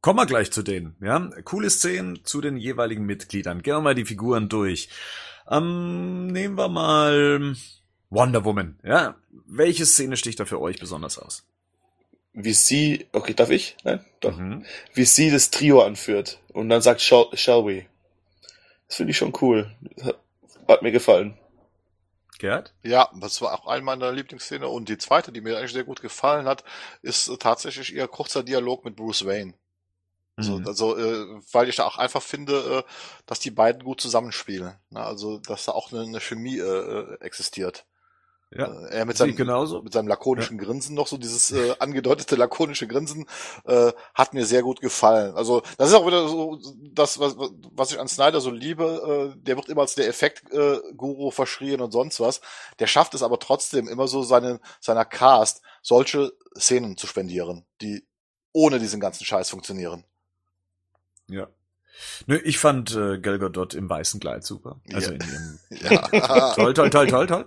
[0.02, 1.20] Kommen wir gleich zu denen, ja.
[1.44, 3.62] Coole Szenen zu den jeweiligen Mitgliedern.
[3.62, 4.90] Gehen wir mal die Figuren durch.
[5.50, 7.56] Ähm, nehmen wir mal
[8.10, 9.16] Wonder Woman, ja.
[9.46, 11.46] Welche Szene sticht da für euch besonders aus?
[12.40, 13.76] Wie sie, okay, darf ich?
[13.84, 14.06] Nein?
[14.20, 14.38] Doch.
[14.38, 14.64] Mhm.
[14.94, 17.88] Wie sie das Trio anführt und dann sagt, shall, shall we?
[18.88, 19.76] Das finde ich schon cool.
[20.68, 21.36] Hat mir gefallen.
[22.38, 22.76] Gerd?
[22.84, 24.68] Ja, das war auch eine meiner Lieblingsszene.
[24.68, 26.64] Und die zweite, die mir eigentlich sehr gut gefallen hat,
[27.02, 29.56] ist tatsächlich ihr kurzer Dialog mit Bruce Wayne.
[30.36, 30.68] Also, mhm.
[30.68, 32.92] also äh, weil ich da auch einfach finde, äh,
[33.26, 34.76] dass die beiden gut zusammenspielen.
[34.92, 35.04] Ne?
[35.04, 37.88] Also, dass da auch eine, eine Chemie äh, äh existiert.
[38.50, 39.82] Ja, äh, er mit seinem, genauso.
[39.82, 40.64] mit seinem lakonischen ja.
[40.64, 43.26] Grinsen noch so dieses äh, angedeutete lakonische Grinsen
[43.66, 45.36] äh, hat mir sehr gut gefallen.
[45.36, 46.58] Also das ist auch wieder so
[46.94, 47.36] das, was,
[47.72, 49.34] was ich an Snyder so liebe.
[49.36, 52.40] Äh, der wird immer als der Effekt-Guru äh, verschrien und sonst was.
[52.80, 58.06] Der schafft es aber trotzdem immer so seine, seiner Cast solche Szenen zu spendieren, die
[58.54, 60.06] ohne diesen ganzen Scheiß funktionieren.
[61.28, 61.50] Ja.
[62.26, 64.80] Nö, ich fand äh, Gal Gadot im weißen Kleid super.
[64.94, 65.18] Also ja.
[65.18, 65.60] in ihrem
[66.22, 66.54] ja.
[66.56, 67.46] toll, toll, toll, toll, toll.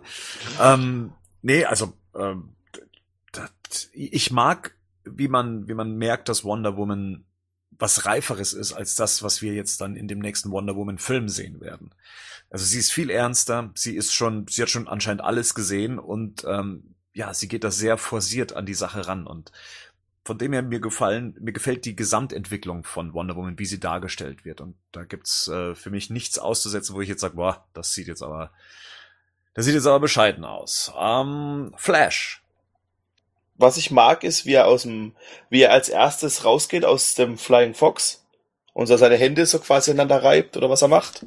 [0.60, 1.12] Ähm,
[1.42, 2.54] Nee, also ähm,
[3.92, 4.74] ich mag,
[5.04, 7.24] wie man, wie man merkt, dass Wonder Woman
[7.70, 11.30] was Reiferes ist als das, was wir jetzt dann in dem nächsten Wonder Woman Film
[11.30, 11.94] sehen werden.
[12.50, 16.44] Also sie ist viel ernster, sie ist schon, sie hat schon anscheinend alles gesehen und
[16.46, 19.50] ähm, ja, sie geht da sehr forciert an die Sache ran und
[20.24, 24.44] von dem her mir gefallen, mir gefällt die Gesamtentwicklung von Wonder Woman, wie sie dargestellt
[24.44, 27.94] wird und da gibt's äh, für mich nichts auszusetzen, wo ich jetzt sage, boah, das
[27.94, 28.52] sieht jetzt aber,
[29.54, 30.92] das sieht jetzt aber bescheiden aus.
[30.98, 32.42] Ähm, Flash
[33.60, 35.12] was ich mag, ist, wie er aus dem,
[35.50, 38.24] wie er als erstes rausgeht aus dem Flying Fox
[38.72, 41.26] und so seine Hände so quasi aneinander reibt oder was er macht.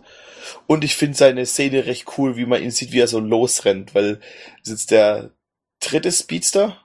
[0.67, 3.93] Und ich finde seine Szene recht cool, wie man ihn sieht, wie er so losrennt,
[3.95, 4.19] weil
[4.63, 5.31] ist der
[5.79, 6.82] dritte Speedster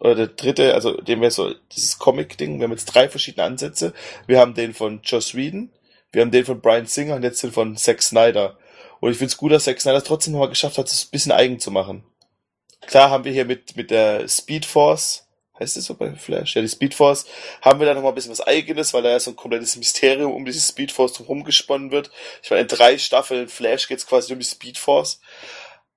[0.00, 3.92] oder der dritte, also dem wir so dieses Comic-Ding, wir haben jetzt drei verschiedene Ansätze.
[4.26, 5.70] Wir haben den von Joss Whedon,
[6.12, 8.58] wir haben den von Brian Singer und jetzt den von Zack Snyder.
[9.00, 11.10] Und ich finde es gut, dass Zack Snyder es trotzdem nochmal geschafft hat, es ein
[11.10, 12.04] bisschen eigen zu machen.
[12.82, 15.26] Klar haben wir hier mit, mit der Speed Force,
[15.58, 16.54] heißt das so bei Flash?
[16.54, 17.26] Ja, die Speed Force,
[17.62, 20.32] haben wir da nochmal ein bisschen was eigenes, weil da ja so ein komplettes Mysterium
[20.32, 22.10] um diese Speed Force drum gesponnen wird.
[22.42, 25.20] Ich meine, in drei Staffeln Flash geht's quasi um die Speed Force.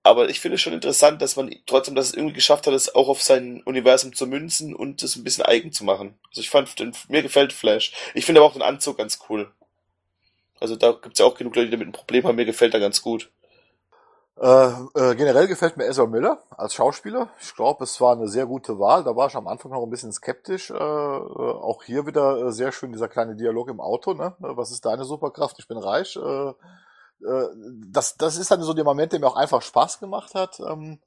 [0.10, 3.10] Aber ich finde es schon interessant, dass man trotzdem das irgendwie geschafft hat, es auch
[3.10, 6.18] auf sein Universum zu münzen und das ein bisschen eigen zu machen.
[6.30, 6.74] Also ich fand,
[7.10, 7.94] mir gefällt Flash.
[8.16, 9.52] Ich finde aber auch den Anzug ganz cool.
[10.60, 12.38] Also da gibt's ja auch genug Leute, die damit ein Problem haben.
[12.38, 13.30] Mir gefällt er ganz gut.
[14.42, 17.30] Äh, äh, generell gefällt mir Ezra Miller als Schauspieler.
[17.40, 19.04] Ich glaube, es war eine sehr gute Wahl.
[19.04, 20.72] Da war ich am Anfang noch ein bisschen skeptisch.
[20.72, 24.16] Äh, äh, auch hier wieder äh, sehr schön dieser kleine Dialog im Auto.
[24.16, 24.34] Ne?
[24.40, 25.60] Was ist deine Superkraft?
[25.60, 26.18] Ich bin reich.
[27.22, 27.48] Äh,
[27.92, 30.60] das, das ist dann so der Moment, der mir auch einfach Spaß gemacht hat.
[30.60, 31.00] Ähm,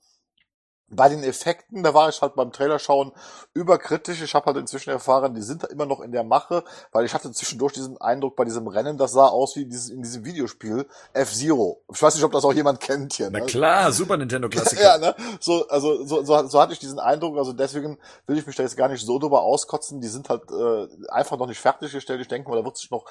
[0.94, 3.12] bei den Effekten, da war ich halt beim Trailer schauen
[3.54, 4.20] überkritisch.
[4.22, 7.14] Ich habe halt inzwischen erfahren, die sind da immer noch in der Mache, weil ich
[7.14, 10.86] hatte zwischendurch diesen Eindruck bei diesem Rennen, das sah aus wie dieses, in diesem Videospiel
[11.14, 11.80] F-Zero.
[11.92, 13.30] Ich weiß nicht, ob das auch jemand kennt hier.
[13.30, 13.40] Ne?
[13.40, 14.82] Na klar, Super Nintendo Klassiker.
[14.82, 15.14] ja, ne?
[15.40, 17.38] So, also so, so, so hatte ich diesen Eindruck.
[17.38, 20.00] Also deswegen will ich mich da jetzt gar nicht so drüber auskotzen.
[20.00, 22.20] Die sind halt äh, einfach noch nicht fertiggestellt.
[22.20, 23.06] Ich denke mal, da wird sich noch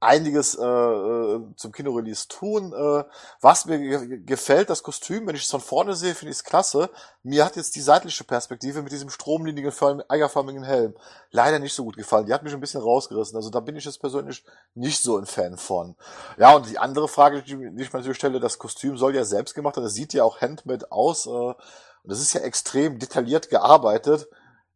[0.00, 2.72] einiges äh, äh zum Kinorelease tun.
[2.72, 3.04] Äh,
[3.40, 3.78] was mir
[4.20, 6.90] gefällt, das Kostüm, wenn ich es von vorne sehe, finde ich es klasse
[7.26, 9.72] mir hat jetzt die seitliche Perspektive mit diesem stromlinigen,
[10.08, 10.94] eierförmigen Helm
[11.32, 12.26] leider nicht so gut gefallen.
[12.26, 13.34] Die hat mich ein bisschen rausgerissen.
[13.34, 14.44] Also da bin ich jetzt persönlich
[14.76, 15.96] nicht so ein Fan von.
[16.38, 19.56] Ja, und die andere Frage, die ich mir natürlich stelle, das Kostüm soll ja selbst
[19.56, 19.82] gemacht sein.
[19.82, 21.26] Das sieht ja auch handmade aus.
[21.26, 21.56] Äh, und
[22.04, 24.28] das ist ja extrem detailliert gearbeitet.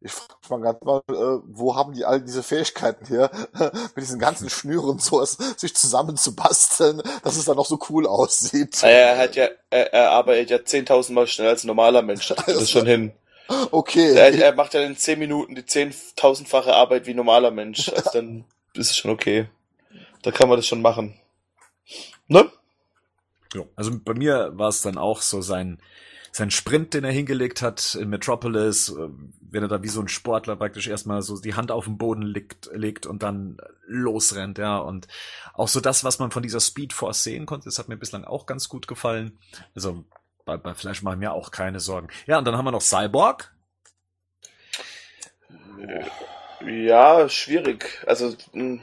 [0.03, 3.29] Ich frage mich mal ganz mal, äh, wo haben die all diese Fähigkeiten hier,
[3.95, 8.81] mit diesen ganzen Schnüren so es, sich zusammenzubasteln, dass es dann noch so cool aussieht.
[8.81, 12.33] Er hat ja, er, er arbeitet ja 10.000 Mal schneller als ein normaler Mensch.
[12.45, 13.13] Das ist schon hin.
[13.69, 14.15] Okay.
[14.15, 17.89] Er, er macht ja in 10 Minuten die 10.000-fache Arbeit wie ein normaler Mensch.
[17.89, 19.49] Also dann ist es schon okay.
[20.23, 21.19] Da kann man das schon machen.
[22.27, 22.49] Ne?
[23.53, 23.63] Ja.
[23.75, 25.79] Also bei mir war es dann auch so sein,
[26.31, 29.09] sein Sprint, den er hingelegt hat in Metropolis, äh,
[29.41, 32.21] wenn er da wie so ein Sportler praktisch erstmal so die Hand auf den Boden
[32.21, 34.77] legt, legt und dann losrennt, ja.
[34.77, 35.07] Und
[35.53, 38.23] auch so das, was man von dieser Speed Force sehen konnte, das hat mir bislang
[38.23, 39.37] auch ganz gut gefallen.
[39.75, 40.05] Also
[40.45, 42.07] bei, bei Flash machen mir auch keine Sorgen.
[42.27, 43.53] Ja, und dann haben wir noch Cyborg.
[46.65, 48.03] Ja, schwierig.
[48.05, 48.81] Also, hm,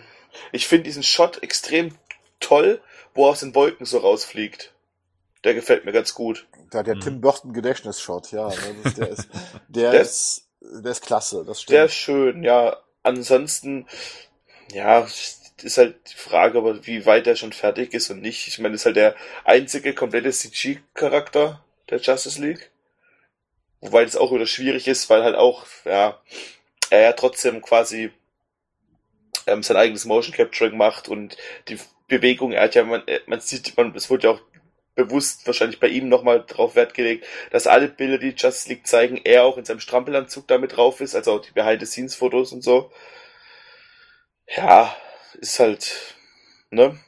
[0.53, 1.95] ich finde diesen Shot extrem
[2.41, 2.83] toll,
[3.15, 4.75] wo er aus den Wolken so rausfliegt.
[5.45, 6.48] Der gefällt mir ganz gut.
[6.73, 7.01] Der, der mhm.
[7.01, 8.49] Tim Burton Gedächtnisshot, ja.
[8.49, 9.29] Ne, der ist,
[9.69, 11.75] der, der ist, der ist klasse, das stimmt.
[11.75, 12.77] Der ist schön, ja.
[13.03, 13.87] Ansonsten,
[14.73, 15.07] ja,
[15.63, 18.49] ist halt die Frage, aber wie weit er schon fertig ist und nicht.
[18.49, 19.15] Ich meine, ist halt der
[19.45, 22.71] einzige komplette CG-Charakter der Justice League.
[23.81, 26.21] Wobei das auch wieder schwierig ist, weil halt auch, ja,
[26.91, 28.11] er ja trotzdem quasi
[29.47, 31.37] ähm, sein eigenes Motion Capturing macht und
[31.69, 31.79] die
[32.09, 34.41] Bewegung, er hat ja, man, man sieht, man, es wurde ja auch
[34.99, 39.21] bewusst wahrscheinlich bei ihm nochmal drauf Wert gelegt, dass alle Bilder, die Justice League zeigen,
[39.23, 42.91] er auch in seinem Strampelanzug damit drauf ist, also auch die Behind-the-Scenes-Fotos und so.
[44.49, 44.95] Ja,
[45.41, 46.17] ist halt,
[46.71, 46.99] ne?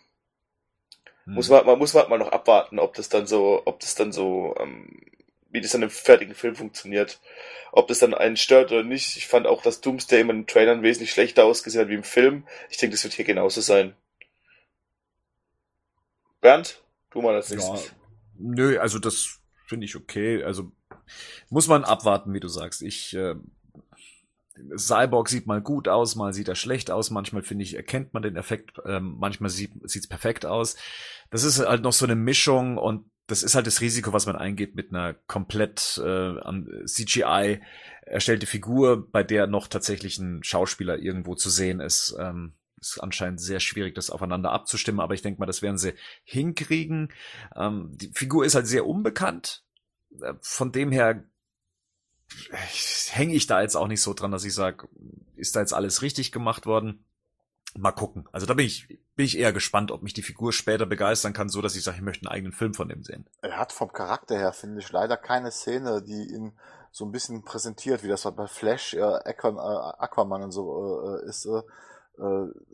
[1.25, 1.35] Hm.
[1.35, 4.13] Muss man, man muss man mal noch abwarten, ob das dann so, ob das dann
[4.13, 5.01] so, ähm,
[5.51, 7.19] wie das dann im fertigen Film funktioniert.
[7.73, 9.17] Ob das dann einen stört oder nicht.
[9.17, 12.05] Ich fand auch, dass Doomsday immer in den Trailern wesentlich schlechter ausgesehen hat wie im
[12.05, 12.47] Film.
[12.71, 13.97] Ich denke, das wird hier genauso sein.
[16.41, 16.81] Bernd?
[17.11, 17.77] Tu mal das nächste.
[17.77, 17.81] Ja,
[18.39, 20.43] nö, also das finde ich okay.
[20.43, 20.73] Also
[21.49, 22.83] muss man abwarten, wie du sagst.
[22.83, 23.35] Ich äh,
[24.77, 28.23] Cyborg sieht mal gut aus, mal sieht er schlecht aus, manchmal finde ich, erkennt man
[28.23, 30.77] den Effekt, ähm, manchmal sieht es perfekt aus.
[31.31, 34.37] Das ist halt noch so eine Mischung und das ist halt das Risiko, was man
[34.37, 36.35] eingeht mit einer komplett äh,
[36.85, 37.61] CGI
[38.03, 42.17] erstellte Figur, bei der noch tatsächlich ein Schauspieler irgendwo zu sehen ist.
[42.19, 45.95] Ähm, ist anscheinend sehr schwierig, das aufeinander abzustimmen, aber ich denke mal, das werden sie
[46.25, 47.13] hinkriegen.
[47.55, 49.65] Ähm, die Figur ist halt sehr unbekannt.
[50.21, 51.25] Äh, von dem her
[53.11, 54.89] hänge ich da jetzt auch nicht so dran, dass ich sage,
[55.37, 57.05] ist da jetzt alles richtig gemacht worden?
[57.77, 58.29] Mal gucken.
[58.33, 61.49] Also da bin ich, bin ich eher gespannt, ob mich die Figur später begeistern kann,
[61.49, 63.27] so dass ich sage, ich möchte einen eigenen Film von dem sehen.
[63.43, 66.53] Er hat vom Charakter her, finde ich, leider keine Szene, die ihn
[66.91, 71.47] so ein bisschen präsentiert, wie das bei Flash, äh, Aquaman und so äh, ist.
[71.47, 71.63] Äh, äh,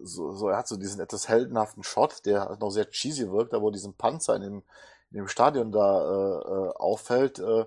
[0.02, 3.70] so, so, er hat so diesen etwas heldenhaften Shot, der noch sehr cheesy wirkt, wo
[3.70, 4.62] diesen Panzer in dem,
[5.10, 7.38] in dem Stadion da äh, äh, auffällt.
[7.38, 7.66] Äh,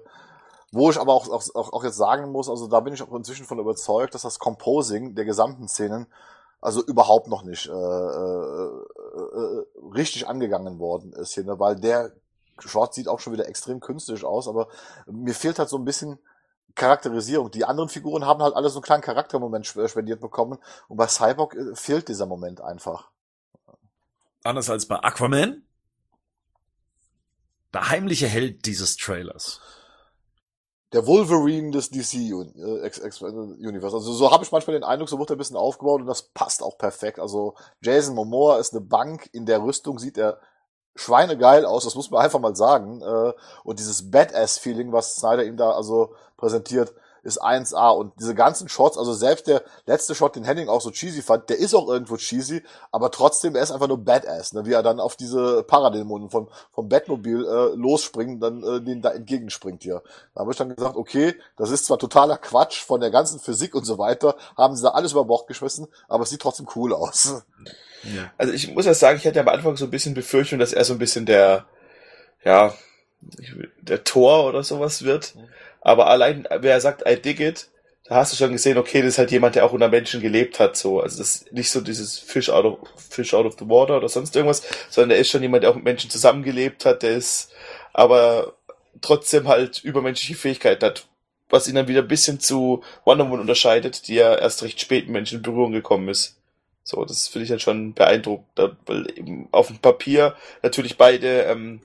[0.72, 3.46] wo ich aber auch, auch, auch jetzt sagen muss, also da bin ich auch inzwischen
[3.46, 6.06] von überzeugt, dass das Composing der gesamten Szenen
[6.62, 9.66] also überhaupt noch nicht äh, äh, äh,
[9.96, 11.60] richtig angegangen worden ist hier, ne?
[11.60, 12.12] weil der
[12.60, 14.68] Short sieht auch schon wieder extrem künstlich aus, aber
[15.08, 16.20] mir fehlt halt so ein bisschen
[16.76, 17.52] Charakterisierung.
[17.52, 21.56] Die anderen Figuren haben halt alle so einen kleinen Charaktermoment spendiert bekommen und bei Cyborg
[21.56, 23.10] äh, fehlt dieser Moment einfach.
[24.44, 25.64] Anders als bei Aquaman?
[27.74, 29.60] Der heimliche Held dieses Trailers.
[30.92, 33.96] Der Wolverine des DC äh, Universe.
[33.96, 36.30] Also so habe ich manchmal den Eindruck, so wird er ein bisschen aufgebaut und das
[36.30, 37.20] passt auch perfekt.
[37.20, 40.40] Also Jason Momoa ist eine Bank, in der Rüstung sieht er
[41.00, 43.02] schweinegeil aus, das muss man einfach mal sagen.
[43.02, 46.94] Äh, und dieses Badass-Feeling, was Snyder ihm da also präsentiert,
[47.24, 47.90] ist 1A.
[47.92, 51.50] Und diese ganzen Shots, also selbst der letzte Shot, den Henning auch so cheesy fand,
[51.50, 54.66] der ist auch irgendwo cheesy, aber trotzdem, er ist einfach nur Badass, ne?
[54.66, 59.12] wie er dann auf diese Paradämonen vom, vom Batmobil äh, losspringt, dann äh, den da
[59.12, 60.02] entgegenspringt hier.
[60.34, 63.76] Da habe ich dann gesagt, okay, das ist zwar totaler Quatsch von der ganzen Physik
[63.76, 66.94] und so weiter, haben sie da alles über Bord geschmissen, aber es sieht trotzdem cool
[66.94, 67.44] aus.
[68.04, 68.32] Ja.
[68.38, 70.86] Also ich muss ja sagen, ich hatte am Anfang so ein bisschen Befürchtung, dass er
[70.86, 71.66] so ein bisschen der,
[72.44, 72.74] ja,
[73.82, 75.36] der Tor oder sowas wird.
[75.82, 77.70] Aber allein, wer sagt, I dig it,
[78.10, 80.60] da hast du schon gesehen, okay, das ist halt jemand, der auch unter Menschen gelebt
[80.60, 81.00] hat, so.
[81.00, 84.10] Also das ist nicht so dieses Fish out of, Fish out of the water oder
[84.10, 87.52] sonst irgendwas, sondern er ist schon jemand, der auch mit Menschen zusammengelebt hat, der ist,
[87.94, 88.56] aber
[89.02, 91.08] trotzdem halt übermenschliche Fähigkeiten hat,
[91.50, 95.06] was ihn dann wieder ein bisschen zu Wonder Woman unterscheidet, die ja erst recht spät
[95.06, 96.38] mit Menschen in Berührung gekommen ist.
[96.84, 98.48] So, das finde ich halt schon beeindruckend,
[98.88, 101.82] weil eben auf dem Papier natürlich beide ähm,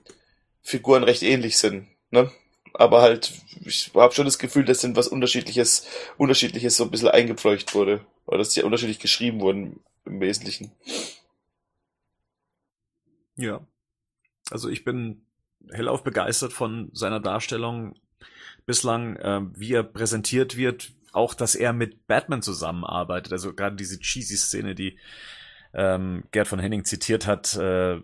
[0.63, 2.31] Figuren recht ähnlich sind, ne?
[2.75, 3.33] Aber halt,
[3.65, 5.87] ich habe schon das Gefühl, dass sind was unterschiedliches,
[6.19, 8.05] unterschiedliches so ein bisschen eingepfleucht wurde.
[8.27, 10.73] Oder dass die unterschiedlich geschrieben wurden im Wesentlichen.
[13.37, 13.67] Ja.
[14.51, 15.25] Also ich bin
[15.71, 17.95] hellauf begeistert von seiner Darstellung
[18.67, 23.33] bislang, äh, wie er präsentiert wird, auch, dass er mit Batman zusammenarbeitet.
[23.33, 24.99] Also gerade diese cheesy Szene, die
[25.73, 28.01] ähm, Gerd von Henning zitiert hat, äh,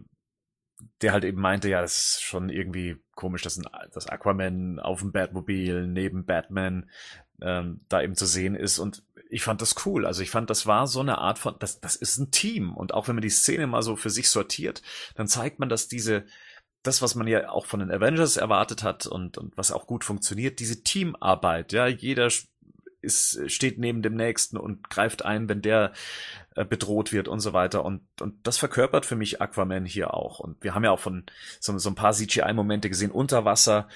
[1.02, 5.00] der halt eben meinte, ja, das ist schon irgendwie komisch, dass, ein, dass Aquaman auf
[5.00, 6.88] dem Batmobil neben Batman
[7.42, 8.78] ähm, da eben zu sehen ist.
[8.78, 10.06] Und ich fand das cool.
[10.06, 12.74] Also ich fand, das war so eine Art von, das, das ist ein Team.
[12.74, 14.82] Und auch wenn man die Szene mal so für sich sortiert,
[15.14, 16.24] dann zeigt man, dass diese,
[16.82, 20.04] das, was man ja auch von den Avengers erwartet hat und, und was auch gut
[20.04, 22.30] funktioniert, diese Teamarbeit, ja, jeder
[23.02, 25.92] ist, steht neben dem Nächsten und greift ein, wenn der
[26.56, 27.84] äh, bedroht wird und so weiter.
[27.84, 30.40] Und, und das verkörpert für mich Aquaman hier auch.
[30.40, 31.24] Und wir haben ja auch von
[31.58, 33.88] so, so ein paar CGI-Momente gesehen unter Wasser.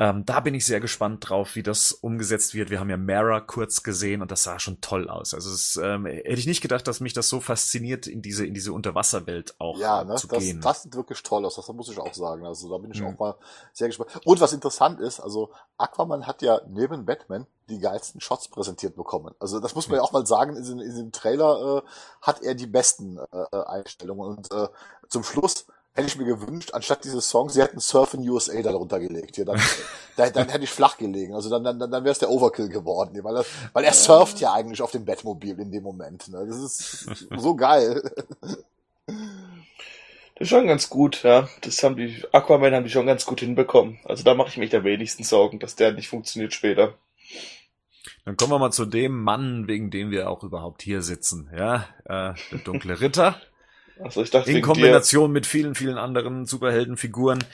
[0.00, 2.70] Ähm, da bin ich sehr gespannt drauf, wie das umgesetzt wird.
[2.70, 5.34] Wir haben ja Mara kurz gesehen und das sah schon toll aus.
[5.34, 8.54] Also es, ähm, hätte ich nicht gedacht, dass mich das so fasziniert, in diese, in
[8.54, 10.62] diese Unterwasserwelt auch ja, ne, zu das, gehen.
[10.62, 12.46] Das sieht wirklich toll aus, das muss ich auch sagen.
[12.46, 13.08] Also da bin ich mhm.
[13.08, 13.34] auch mal
[13.74, 14.10] sehr gespannt.
[14.24, 19.34] Und was interessant ist, also Aquaman hat ja neben Batman die geilsten Shots präsentiert bekommen.
[19.38, 21.88] Also das muss man ja auch mal sagen, in, in dem Trailer äh,
[22.20, 24.36] hat er die besten äh, Einstellungen.
[24.36, 24.68] Und äh,
[25.08, 29.36] zum Schluss hätte ich mir gewünscht, anstatt dieses Songs, sie hätten Surfen USA darunter gelegt.
[29.36, 29.60] Hier, dann,
[30.16, 31.34] dann, dann hätte ich flach gelegen.
[31.34, 33.18] Also dann, dann, dann wäre es der Overkill geworden.
[33.22, 36.28] Weil, er, weil er surft ja eigentlich auf dem Batmobil in dem Moment.
[36.28, 36.46] Ne?
[36.46, 37.06] Das ist
[37.36, 38.02] so geil.
[39.06, 41.48] Das ist schon ganz gut, ja.
[41.60, 43.98] Das haben die Aquaman haben die schon ganz gut hinbekommen.
[44.04, 46.94] Also da mache ich mich am wenigsten Sorgen, dass der nicht funktioniert später.
[48.24, 51.50] Dann kommen wir mal zu dem Mann, wegen dem wir auch überhaupt hier sitzen.
[51.54, 53.40] Ja, äh, der dunkle Ritter.
[54.02, 57.44] Also ich dachte, in Kombination mit vielen, vielen anderen Superheldenfiguren.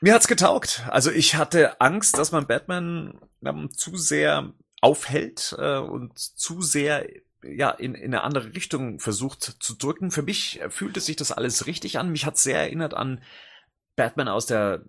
[0.00, 0.84] Mir hat's getaugt.
[0.88, 7.06] Also ich hatte Angst, dass man Batman ähm, zu sehr aufhält äh, und zu sehr
[7.42, 10.10] ja in, in eine andere Richtung versucht zu drücken.
[10.10, 12.10] Für mich fühlte sich das alles richtig an.
[12.10, 13.22] Mich hat sehr erinnert an
[13.96, 14.84] Batman aus der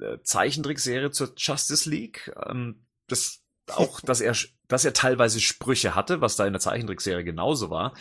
[0.00, 2.32] äh, Zeichentrickserie zur Justice League.
[2.48, 4.34] Ähm, das auch, dass er,
[4.68, 7.94] dass er teilweise Sprüche hatte, was da in der Zeichentrickserie genauso war.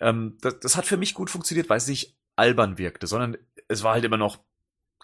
[0.00, 3.36] Ähm, das, das hat für mich gut funktioniert, weil es nicht albern wirkte, sondern
[3.68, 4.38] es war halt immer noch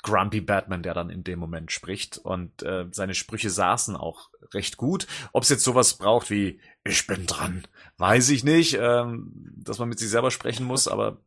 [0.02, 2.18] Grumpy Batman, der dann in dem Moment spricht.
[2.18, 5.06] Und äh, seine Sprüche saßen auch recht gut.
[5.32, 7.66] Ob es jetzt sowas braucht wie Ich bin dran,
[7.98, 11.18] weiß ich nicht, ähm, dass man mit sich selber sprechen muss, aber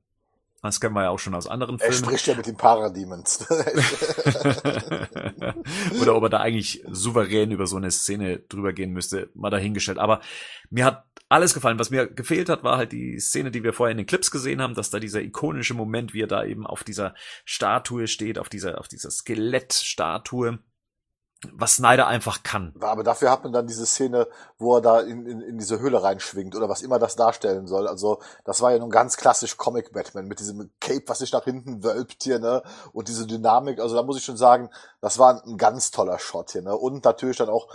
[0.65, 2.05] Das kennen wir ja auch schon aus anderen Er Filmen.
[2.05, 3.45] spricht ja mit den Parademons.
[6.01, 9.99] Oder ob er da eigentlich souverän über so eine Szene drüber gehen müsste, mal dahingestellt.
[9.99, 10.21] Aber
[10.69, 11.79] mir hat alles gefallen.
[11.79, 14.61] Was mir gefehlt hat, war halt die Szene, die wir vorher in den Clips gesehen
[14.61, 17.15] haben, dass da dieser ikonische Moment, wie er da eben auf dieser
[17.45, 20.59] Statue steht, auf dieser, auf dieser Skelettstatue,
[21.53, 22.73] was Snyder einfach kann.
[22.79, 26.01] Aber dafür hat man dann diese Szene, wo er da in, in, in diese Höhle
[26.01, 27.87] reinschwingt oder was immer das darstellen soll.
[27.87, 31.43] Also das war ja nun ganz klassisch Comic Batman mit diesem Cape, was sich nach
[31.43, 32.63] hinten wölbt hier, ne?
[32.93, 33.79] Und diese Dynamik.
[33.79, 34.69] Also da muss ich schon sagen,
[35.01, 36.75] das war ein ganz toller Shot hier, ne?
[36.75, 37.67] Und natürlich dann auch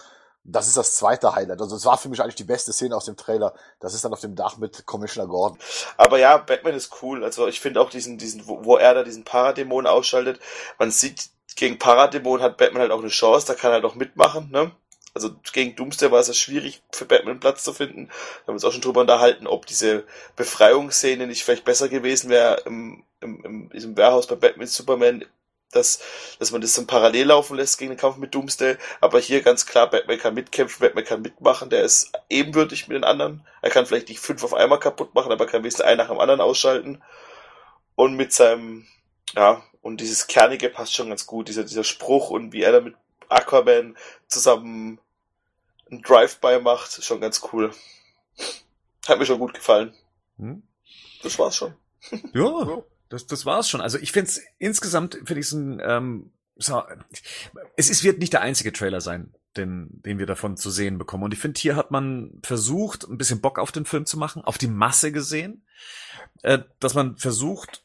[0.42, 1.60] das ist das zweite Highlight.
[1.60, 3.54] Also es war für mich eigentlich die beste Szene aus dem Trailer.
[3.78, 5.58] Das ist dann auf dem Dach mit Commissioner Gordon.
[5.98, 7.22] Aber ja, Batman ist cool.
[7.24, 10.40] Also ich finde auch diesen, diesen, wo, wo er da diesen Paradämon ausschaltet.
[10.78, 11.28] Man sieht,
[11.60, 14.72] gegen Paradämon hat Batman halt auch eine Chance, da kann er halt auch mitmachen, ne?
[15.12, 18.06] Also gegen Doomsday war es ja schwierig für Batman Platz zu finden.
[18.06, 20.04] Wir haben uns auch schon drüber unterhalten, ob diese
[20.36, 25.24] Befreiungsszene nicht vielleicht besser gewesen wäre im, im, im diesem Warehouse bei Batman Superman
[25.72, 26.00] dass,
[26.40, 28.76] dass man das dann parallel laufen lässt gegen den Kampf mit Doomsday.
[29.00, 33.04] Aber hier ganz klar, Batman kann mitkämpfen, Batman kann mitmachen, der ist ebenbürtig mit den
[33.04, 33.46] anderen.
[33.62, 36.18] Er kann vielleicht nicht fünf auf einmal kaputt machen, aber kann wenigstens einen nach dem
[36.18, 37.02] anderen ausschalten.
[37.94, 38.88] Und mit seinem,
[39.36, 42.80] ja, und dieses Kernige passt schon ganz gut, dieser, dieser Spruch und wie er da
[42.80, 42.94] mit
[43.28, 43.96] Aquaman
[44.26, 45.00] zusammen
[45.90, 47.72] ein Drive-By macht, schon ganz cool.
[49.08, 49.94] Hat mir schon gut gefallen.
[50.38, 50.62] Hm?
[51.22, 51.74] Das war's schon.
[52.34, 52.82] Ja.
[53.08, 53.80] Das, das war's schon.
[53.80, 56.82] Also ich finde es insgesamt, finde ich es ein, ähm, so,
[57.76, 61.24] es ist, wird nicht der einzige Trailer sein, den, den wir davon zu sehen bekommen.
[61.24, 64.44] Und ich finde, hier hat man versucht, ein bisschen Bock auf den Film zu machen,
[64.44, 65.66] auf die Masse gesehen,
[66.42, 67.82] äh, dass man versucht,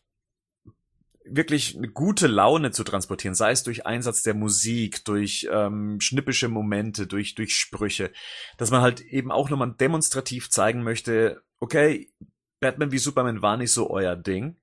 [1.27, 6.47] wirklich eine gute Laune zu transportieren, sei es durch Einsatz der Musik, durch ähm, schnippische
[6.47, 8.11] Momente, durch, durch Sprüche,
[8.57, 12.11] dass man halt eben auch nochmal demonstrativ zeigen möchte, okay,
[12.59, 14.57] Batman wie Superman war nicht so euer Ding,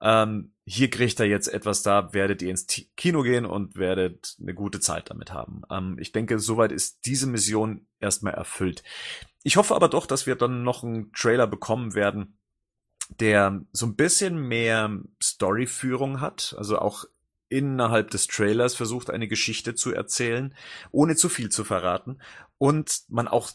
[0.00, 2.66] ähm, hier kriegt er jetzt etwas, da werdet ihr ins
[2.96, 5.62] Kino gehen und werdet eine gute Zeit damit haben.
[5.70, 8.82] Ähm, ich denke, soweit ist diese Mission erstmal erfüllt.
[9.42, 12.38] Ich hoffe aber doch, dass wir dann noch einen Trailer bekommen werden,
[13.20, 17.04] der so ein bisschen mehr Storyführung hat, also auch
[17.48, 20.54] innerhalb des Trailers versucht, eine Geschichte zu erzählen,
[20.90, 22.18] ohne zu viel zu verraten
[22.58, 23.52] und man auch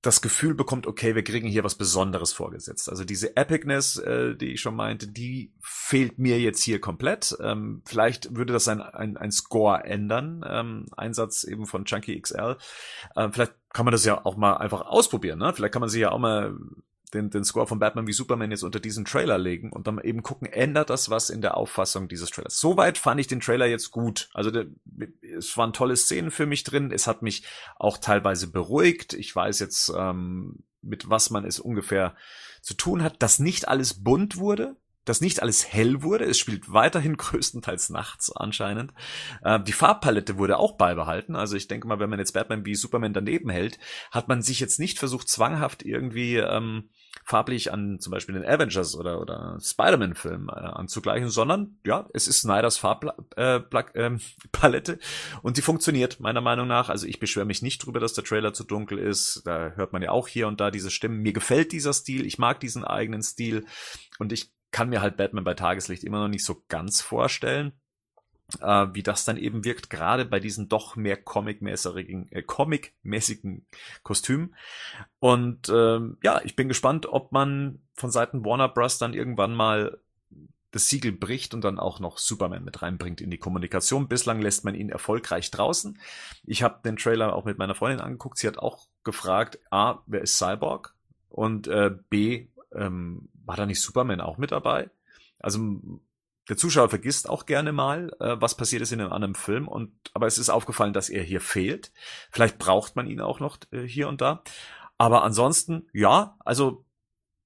[0.00, 2.88] das Gefühl bekommt, okay, wir kriegen hier was Besonderes vorgesetzt.
[2.88, 7.36] Also diese Epicness, äh, die ich schon meinte, die fehlt mir jetzt hier komplett.
[7.42, 12.56] Ähm, vielleicht würde das ein, ein, ein Score ändern, ähm, Einsatz eben von Chunky XL.
[13.16, 15.40] Ähm, vielleicht kann man das ja auch mal einfach ausprobieren.
[15.40, 15.52] Ne?
[15.52, 16.56] Vielleicht kann man sich ja auch mal
[17.14, 20.22] den, den Score von Batman wie Superman jetzt unter diesen Trailer legen und dann eben
[20.22, 22.60] gucken, ändert das was in der Auffassung dieses Trailers.
[22.60, 24.28] Soweit fand ich den Trailer jetzt gut.
[24.34, 24.66] Also der,
[25.36, 26.90] es waren tolle Szenen für mich drin.
[26.92, 27.44] Es hat mich
[27.76, 29.14] auch teilweise beruhigt.
[29.14, 32.14] Ich weiß jetzt, ähm, mit was man es ungefähr
[32.62, 34.76] zu tun hat, dass nicht alles bunt wurde
[35.08, 36.24] dass nicht alles hell wurde.
[36.24, 38.92] Es spielt weiterhin größtenteils nachts anscheinend.
[39.42, 41.34] Äh, die Farbpalette wurde auch beibehalten.
[41.36, 43.78] Also ich denke mal, wenn man jetzt Batman wie Superman daneben hält,
[44.10, 46.90] hat man sich jetzt nicht versucht, zwanghaft irgendwie ähm,
[47.24, 52.40] farblich an zum Beispiel den Avengers oder, oder Spider-Man-Film äh, anzugleichen, sondern ja, es ist
[52.40, 54.98] Snyders Farbpalette äh, äh,
[55.42, 56.88] und die funktioniert meiner Meinung nach.
[56.88, 59.42] Also ich beschwere mich nicht drüber, dass der Trailer zu dunkel ist.
[59.44, 61.20] Da hört man ja auch hier und da diese Stimmen.
[61.20, 62.26] Mir gefällt dieser Stil.
[62.26, 63.66] Ich mag diesen eigenen Stil
[64.18, 67.72] und ich kann mir halt Batman bei Tageslicht immer noch nicht so ganz vorstellen,
[68.60, 72.94] äh, wie das dann eben wirkt, gerade bei diesen doch mehr comic-mäßigen äh, Comic
[74.02, 74.54] Kostümen.
[75.18, 78.98] Und ähm, ja, ich bin gespannt, ob man von Seiten Warner Bros.
[78.98, 79.98] dann irgendwann mal
[80.70, 84.08] das Siegel bricht und dann auch noch Superman mit reinbringt in die Kommunikation.
[84.08, 85.98] Bislang lässt man ihn erfolgreich draußen.
[86.44, 88.38] Ich habe den Trailer auch mit meiner Freundin angeguckt.
[88.38, 90.94] Sie hat auch gefragt, A, wer ist Cyborg?
[91.30, 94.90] Und äh, B, ähm, war da nicht Superman auch mit dabei?
[95.38, 95.80] Also
[96.48, 99.68] der Zuschauer vergisst auch gerne mal, äh, was passiert ist in einem anderen Film.
[99.68, 101.92] Und aber es ist aufgefallen, dass er hier fehlt.
[102.30, 104.42] Vielleicht braucht man ihn auch noch äh, hier und da.
[104.96, 106.84] Aber ansonsten, ja, also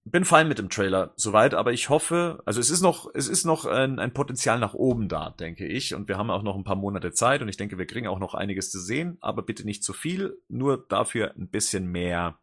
[0.04, 3.44] bin fein mit dem Trailer soweit, aber ich hoffe, also es ist noch, es ist
[3.44, 5.94] noch ein, ein, Potenzial nach oben da, denke ich.
[5.94, 8.18] Und wir haben auch noch ein paar Monate Zeit und ich denke, wir kriegen auch
[8.18, 12.38] noch einiges zu sehen, aber bitte nicht zu viel, nur dafür ein bisschen mehr,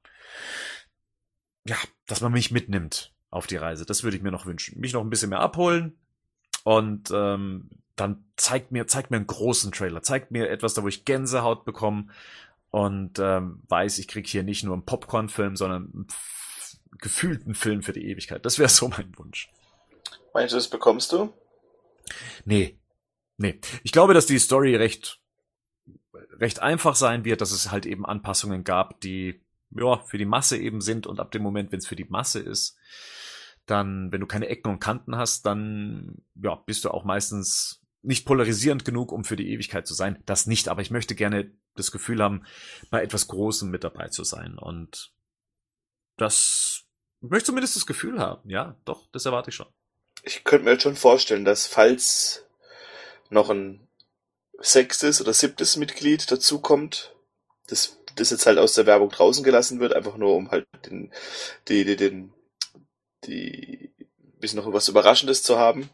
[1.66, 1.76] ja,
[2.08, 3.86] dass man mich mitnimmt auf die Reise.
[3.86, 4.80] Das würde ich mir noch wünschen.
[4.80, 5.98] Mich noch ein bisschen mehr abholen
[6.64, 10.88] und ähm, dann zeigt mir, zeigt mir einen großen Trailer, zeigt mir etwas, da wo
[10.88, 12.08] ich Gänsehaut bekomme
[12.72, 16.08] und ähm, weiß, ich krieg hier nicht nur einen Popcorn-Film, sondern einen
[16.98, 18.46] gefühlten Film für die Ewigkeit.
[18.46, 19.50] Das wäre so mein Wunsch.
[20.34, 21.34] Meinst du, das bekommst du?
[22.46, 22.78] Nee.
[23.38, 23.60] Nee.
[23.84, 25.20] Ich glaube, dass die Story recht,
[26.40, 29.42] recht einfach sein wird, dass es halt eben Anpassungen gab, die
[29.72, 32.40] ja, für die Masse eben sind und ab dem Moment, wenn es für die Masse
[32.40, 32.78] ist,
[33.70, 38.26] dann, wenn du keine Ecken und Kanten hast, dann ja, bist du auch meistens nicht
[38.26, 40.22] polarisierend genug, um für die Ewigkeit zu sein.
[40.26, 42.44] Das nicht, aber ich möchte gerne das Gefühl haben,
[42.90, 44.58] bei etwas Großem mit dabei zu sein.
[44.58, 45.12] Und
[46.18, 46.86] das
[47.22, 48.50] ich möchte zumindest das Gefühl haben.
[48.50, 49.68] Ja, doch, das erwarte ich schon.
[50.24, 52.46] Ich könnte mir schon vorstellen, dass falls
[53.30, 53.88] noch ein
[54.58, 57.16] sechstes oder siebtes Mitglied dazukommt,
[57.68, 61.12] das, das jetzt halt aus der Werbung draußen gelassen wird, einfach nur um halt den,
[61.68, 62.34] die, die, den,
[63.26, 63.94] die,
[64.40, 65.90] bisschen noch was Überraschendes zu haben.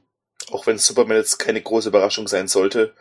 [0.51, 2.93] Auch wenn Superman jetzt keine große Überraschung sein sollte,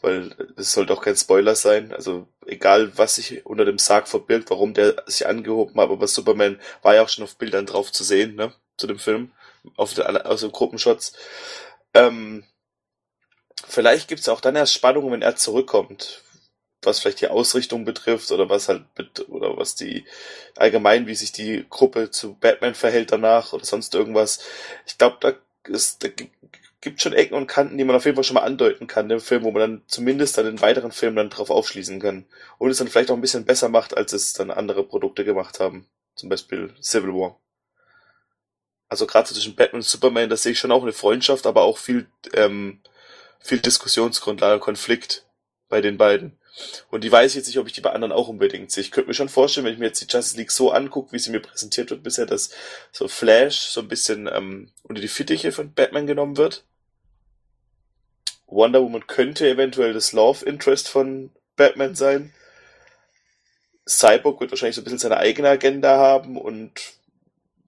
[0.00, 1.92] weil es sollte auch kein Spoiler sein.
[1.92, 6.60] Also egal, was sich unter dem Sarg verbirgt, warum der sich angehoben hat, aber Superman
[6.82, 9.32] war ja auch schon auf Bildern drauf zu sehen, ne, zu dem Film,
[9.76, 11.14] auf der, aus den Gruppenshots.
[11.94, 12.44] Ähm,
[13.66, 16.22] vielleicht gibt's auch dann erst Spannungen, wenn er zurückkommt,
[16.86, 20.04] was vielleicht die Ausrichtung betrifft oder was halt mit, oder was die
[20.56, 24.40] allgemein, wie sich die Gruppe zu Batman verhält danach oder sonst irgendwas.
[24.86, 25.34] Ich glaube, da
[25.68, 26.08] ist, da
[26.80, 29.20] gibt schon Ecken und Kanten, die man auf jeden Fall schon mal andeuten kann im
[29.20, 32.26] Film, wo man dann zumindest dann in weiteren Filmen dann drauf aufschließen kann.
[32.58, 35.58] Und es dann vielleicht auch ein bisschen besser macht, als es dann andere Produkte gemacht
[35.58, 35.86] haben.
[36.14, 37.40] Zum Beispiel Civil War.
[38.88, 41.78] Also gerade zwischen Batman und Superman, da sehe ich schon auch eine Freundschaft, aber auch
[41.78, 42.80] viel, ähm,
[43.40, 45.26] viel Diskussionsgrundlage, Konflikt
[45.68, 46.38] bei den beiden.
[46.90, 48.82] Und die weiß ich jetzt nicht, ob ich die bei anderen auch unbedingt sehe.
[48.82, 51.18] Ich könnte mir schon vorstellen, wenn ich mir jetzt die Justice League so angucke, wie
[51.18, 52.50] sie mir präsentiert wird bisher, dass
[52.92, 56.64] so Flash so ein bisschen ähm, unter die Fittiche von Batman genommen wird.
[58.46, 62.32] Wonder Woman könnte eventuell das Love Interest von Batman sein.
[63.88, 66.94] Cyborg wird wahrscheinlich so ein bisschen seine eigene Agenda haben und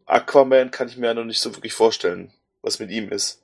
[0.07, 2.33] Aquaman kann ich mir ja noch nicht so wirklich vorstellen,
[2.63, 3.43] was mit ihm ist.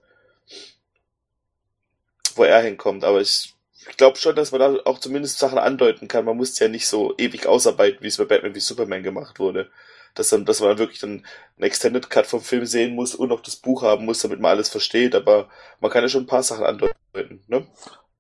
[2.35, 3.54] Wo er hinkommt, aber ich
[3.89, 6.25] ich glaube schon, dass man da auch zumindest Sachen andeuten kann.
[6.25, 9.71] Man muss ja nicht so ewig ausarbeiten, wie es bei Batman wie Superman gemacht wurde.
[10.15, 13.33] Dass, dann, dass man dann wirklich dann einen Extended Cut vom Film sehen muss und
[13.33, 15.15] auch das Buch haben muss, damit man alles versteht.
[15.15, 15.49] Aber
[15.81, 17.43] man kann ja schon ein paar Sachen andeuten.
[17.49, 17.67] Ne?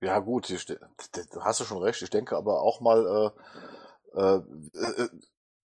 [0.00, 0.52] Ja gut,
[1.40, 2.02] hast du schon recht.
[2.02, 3.32] Ich denke aber auch mal,
[4.14, 4.36] äh, äh,
[5.02, 5.08] äh,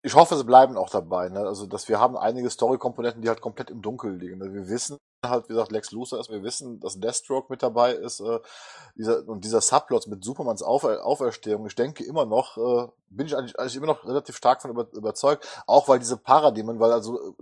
[0.04, 1.30] ich hoffe, sie bleiben auch dabei.
[1.30, 1.40] Ne?
[1.40, 4.40] Also, dass wir haben einige Story-Komponenten, die halt komplett im Dunkeln liegen.
[4.40, 4.54] Ne?
[4.54, 8.20] Wir wissen halt, wie gesagt, Lex Luthor ist, wir wissen, dass Deathstroke mit dabei ist,
[8.22, 8.40] äh,
[8.96, 13.38] dieser, und dieser Subplot mit Supermans Aufer Auferstehung, ich denke immer noch, äh, bin ich
[13.38, 17.36] eigentlich, eigentlich immer noch relativ stark von über, überzeugt, auch weil diese Paradigmen, weil also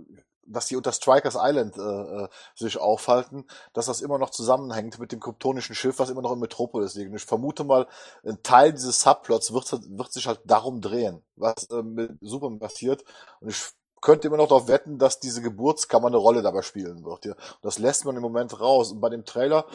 [0.52, 1.80] dass die unter Strikers Island äh,
[2.24, 6.32] äh, sich aufhalten, dass das immer noch zusammenhängt mit dem kryptonischen Schiff, was immer noch
[6.32, 7.10] in Metropolis liegt.
[7.10, 7.86] Und ich vermute mal,
[8.24, 13.04] ein Teil dieses Subplots wird, wird sich halt darum drehen, was äh, mit Superman passiert.
[13.40, 13.62] Und ich
[14.00, 17.24] könnte immer noch darauf wetten, dass diese Geburtskammer eine Rolle dabei spielen wird.
[17.24, 17.32] Ja.
[17.32, 18.92] Und das lässt man im Moment raus.
[18.92, 19.66] Und bei dem Trailer,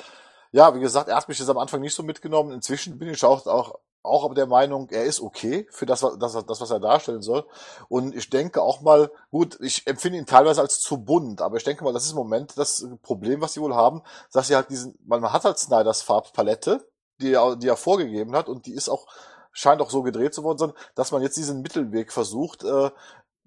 [0.55, 2.53] ja, wie gesagt, er hat mich jetzt am Anfang nicht so mitgenommen.
[2.53, 6.61] Inzwischen bin ich auch, auch auch der Meinung, er ist okay für das, das, das,
[6.61, 7.43] was er darstellen soll.
[7.89, 11.63] Und ich denke auch mal, gut, ich empfinde ihn teilweise als zu bunt, aber ich
[11.63, 14.69] denke mal, das ist im Moment das Problem, was sie wohl haben, dass sie halt
[14.69, 16.87] diesen, man hat halt Snyders Farbpalette,
[17.19, 19.07] die er, die er vorgegeben hat und die ist auch,
[19.51, 22.91] scheint auch so gedreht zu worden sein, dass man jetzt diesen Mittelweg versucht, äh,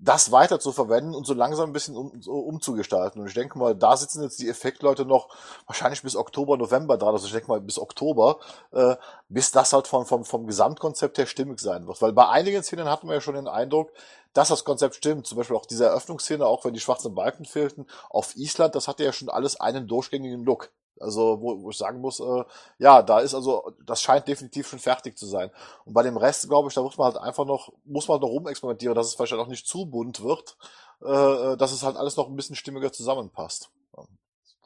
[0.01, 3.20] das weiter zu verwenden und so langsam ein bisschen um, so umzugestalten.
[3.20, 5.29] Und ich denke mal, da sitzen jetzt die Effektleute noch
[5.66, 8.39] wahrscheinlich bis Oktober, November dran, also ich denke mal bis Oktober,
[8.70, 8.95] äh,
[9.29, 12.01] bis das halt vom, vom, vom Gesamtkonzept her stimmig sein wird.
[12.01, 13.91] Weil bei einigen Szenen hatten wir ja schon den Eindruck,
[14.35, 15.27] dass das Konzept stimmt.
[15.27, 19.05] Zum Beispiel auch diese Eröffnungsszene, auch wenn die schwarzen Balken fehlten, auf Island, das hatte
[19.05, 20.70] ja schon alles einen durchgängigen Look.
[21.01, 22.45] Also, wo, wo ich sagen muss, äh,
[22.79, 25.51] ja, da ist also, das scheint definitiv schon fertig zu sein.
[25.85, 28.23] Und bei dem Rest, glaube ich, da muss man halt einfach noch, muss man halt
[28.23, 30.57] noch rumexperimentieren, dass es vielleicht auch nicht zu bunt wird,
[31.03, 33.70] äh, dass es halt alles noch ein bisschen stimmiger zusammenpasst.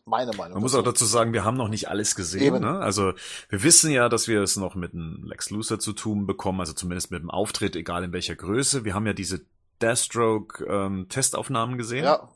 [0.05, 0.55] Meine Meinung.
[0.55, 2.61] Man muss auch dazu sagen, wir haben noch nicht alles gesehen.
[2.61, 2.81] Ne?
[2.81, 3.13] Also
[3.49, 6.73] wir wissen ja, dass wir es noch mit einem Lex Luthor zu tun bekommen, also
[6.73, 8.85] zumindest mit dem Auftritt, egal in welcher Größe.
[8.85, 9.43] Wir haben ja diese
[9.81, 12.05] Deathstroke-Testaufnahmen ähm, gesehen.
[12.05, 12.29] Ja,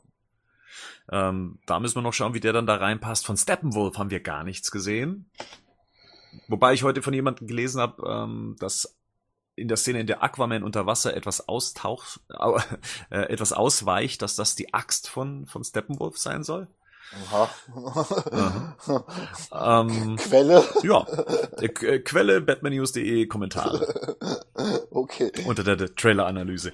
[1.11, 3.25] ähm, da müssen wir noch schauen, wie der dann da reinpasst.
[3.25, 5.29] Von Steppenwolf haben wir gar nichts gesehen.
[6.47, 8.97] Wobei ich heute von jemandem gelesen habe, ähm, dass
[9.55, 12.19] in der Szene, in der Aquaman unter Wasser etwas austaucht,
[13.09, 16.67] äh, etwas ausweicht, dass das die Axt von, von Steppenwolf sein soll.
[17.31, 17.49] Aha.
[19.51, 19.81] Aha.
[19.81, 20.63] ähm, Quelle?
[20.83, 21.07] Ja.
[21.57, 24.15] Äh, Quelle batmannews.de Kommentare.
[24.89, 25.31] Okay.
[25.45, 26.73] Unter der, der Trailer-Analyse.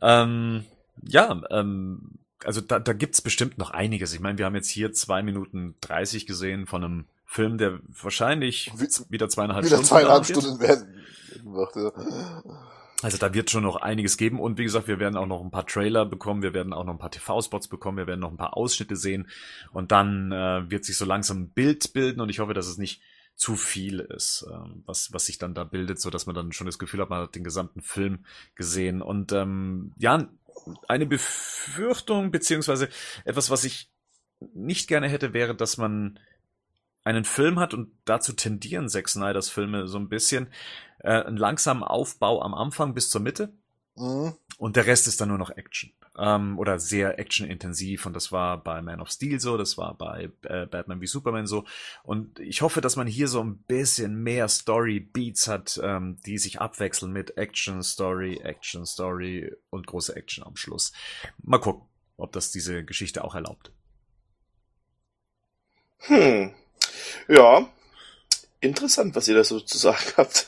[0.00, 0.64] Ähm,
[1.02, 2.12] ja, ähm,
[2.44, 4.12] also da, da gibt's bestimmt noch einiges.
[4.12, 8.72] Ich meine, wir haben jetzt hier zwei Minuten dreißig gesehen von einem Film, der wahrscheinlich
[9.08, 10.94] wieder zweieinhalb wieder Stunden, zweieinhalb Stunden werden
[11.44, 11.76] wird.
[11.76, 11.92] Ja.
[13.02, 15.50] Also da wird schon noch einiges geben und wie gesagt, wir werden auch noch ein
[15.50, 18.38] paar Trailer bekommen, wir werden auch noch ein paar TV-Spots bekommen, wir werden noch ein
[18.38, 19.28] paar Ausschnitte sehen
[19.72, 22.78] und dann äh, wird sich so langsam ein Bild bilden und ich hoffe, dass es
[22.78, 23.02] nicht
[23.34, 24.56] zu viel ist, äh,
[24.86, 27.20] was, was sich dann da bildet, so dass man dann schon das Gefühl hat, man
[27.20, 29.02] hat den gesamten Film gesehen.
[29.02, 30.26] Und ähm, ja,
[30.88, 32.88] eine Befürchtung, beziehungsweise
[33.24, 33.90] etwas, was ich
[34.54, 36.18] nicht gerne hätte, wäre, dass man
[37.04, 40.48] einen Film hat und dazu tendieren Zack Snyders Filme so ein bisschen,
[41.00, 43.52] äh, einen langsamen Aufbau am Anfang bis zur Mitte
[43.94, 44.34] Mhm.
[44.58, 45.92] und der Rest ist dann nur noch Action.
[46.18, 50.30] Ähm, oder sehr actionintensiv und das war bei Man of Steel so, das war bei
[50.42, 51.64] äh, Batman wie Superman so.
[52.02, 56.60] Und ich hoffe, dass man hier so ein bisschen mehr Story-Beats hat, ähm, die sich
[56.60, 60.92] abwechseln mit Action, Story, Action, Story und große Action am Schluss.
[61.42, 61.86] Mal gucken,
[62.16, 63.72] ob das diese Geschichte auch erlaubt.
[65.98, 66.54] Hm.
[67.28, 67.68] Ja.
[68.66, 70.46] Interessant, was ihr da so zu sagen habt.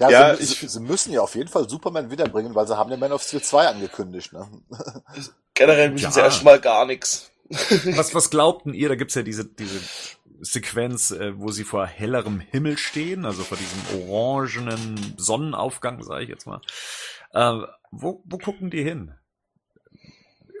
[0.00, 2.90] Ja, Ja, sie, ich- sie, müssen ja auf jeden Fall Superman wiederbringen, weil sie haben
[2.90, 4.32] den Man of Steel 2 angekündigt.
[4.32, 4.46] Ne?
[5.54, 6.10] Generell müssen Ja.
[6.10, 7.30] sie erstmal gar nichts.
[7.96, 8.90] Was, was glaubten ihr?
[8.90, 9.80] Da gibt's ja diese, diese
[10.40, 16.28] Sequenz, äh, wo sie vor hellerem Himmel stehen, also vor diesem orangenen Sonnenaufgang, sage ich
[16.28, 16.60] jetzt mal.
[17.32, 19.14] Äh, wo, wo gucken die hin?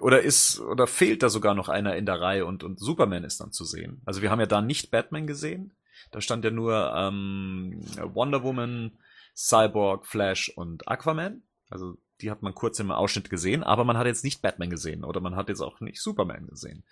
[0.00, 3.40] Oder ist, oder fehlt da sogar noch einer in der Reihe und, und Superman ist
[3.40, 4.00] dann zu sehen?
[4.06, 5.72] Also wir haben ja da nicht Batman gesehen.
[6.10, 7.80] Da stand ja nur ähm,
[8.14, 8.98] Wonder Woman,
[9.36, 11.42] Cyborg, Flash und Aquaman.
[11.70, 15.04] Also die hat man kurz im Ausschnitt gesehen, aber man hat jetzt nicht Batman gesehen
[15.04, 16.84] oder man hat jetzt auch nicht Superman gesehen.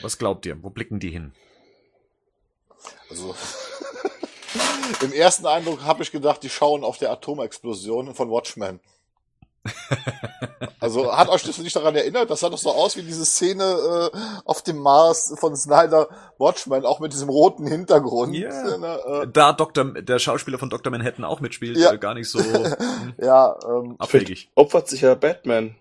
[0.00, 0.62] Was glaubt ihr?
[0.62, 1.32] Wo blicken die hin?
[3.08, 3.34] Also
[5.00, 8.80] im ersten Eindruck habe ich gedacht, die schauen auf der Atomexplosion von Watchmen.
[10.80, 12.28] Also hat euch das nicht daran erinnert?
[12.28, 13.64] Das sah doch so aus wie diese Szene
[14.12, 18.34] äh, auf dem Mars von Snyder Watchmen, auch mit diesem roten Hintergrund.
[18.34, 18.50] Ja.
[18.78, 19.84] Ne, Da Dr.
[20.02, 20.90] der Schauspieler von Dr.
[20.90, 21.92] Manhattan auch mitspielt, Ja.
[21.92, 24.50] äh, gar nicht so hm, äh, ja, ähm, abwegig.
[24.54, 25.74] Opfert sich ja Batman.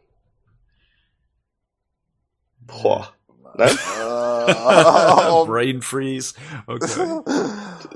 [2.59, 3.11] Boah.
[3.55, 3.77] Nein?
[5.47, 6.33] Brain Freeze.
[6.67, 7.21] Okay.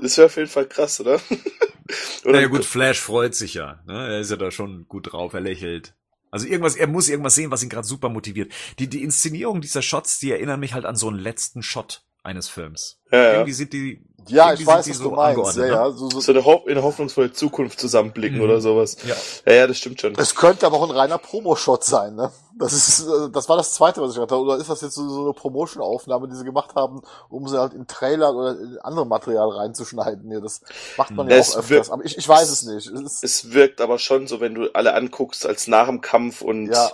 [0.00, 1.20] Das wäre auf jeden Fall krass, oder?
[2.24, 3.80] oder naja gut, Flash freut sich ja.
[3.86, 4.14] Ne?
[4.14, 5.94] Er ist ja da schon gut drauf, er lächelt.
[6.30, 8.52] Also irgendwas, er muss irgendwas sehen, was ihn gerade super motiviert.
[8.78, 12.48] Die, die Inszenierung dieser Shots, die erinnern mich halt an so einen letzten Shot eines
[12.48, 13.00] Films.
[13.10, 13.32] Ja, ja.
[13.32, 14.04] Irgendwie sind die.
[14.30, 15.56] Ja, irgendwie ich weiß, was die du so meinst.
[15.56, 15.72] Ja, angeordnet, ne?
[15.72, 18.44] ja, so, so, So eine Ho in eine hoffnungsvolle Zukunft zusammenblicken Mhm.
[18.44, 18.96] oder sowas.
[19.06, 19.14] Ja.
[19.46, 20.14] Ja, ja, das stimmt schon.
[20.16, 22.30] Es könnte aber auch ein reiner Promo-Shot sein, ne?
[22.58, 24.42] Das ist, äh, das war das zweite, was ich gedacht habe.
[24.42, 27.72] Oder ist das jetzt so, so eine Promotion-Aufnahme, die sie gemacht haben, um sie halt
[27.74, 30.30] in Trailer oder in andere Material reinzuschneiden?
[30.32, 30.60] Ja, das
[30.96, 31.90] macht man ja Es auch öfters.
[31.90, 32.88] Aber ich, ich weiß es nicht.
[32.88, 36.66] Es Es wirkt aber schon so, wenn du alle anguckst, als nach dem Kampf und
[36.72, 36.90] Ja.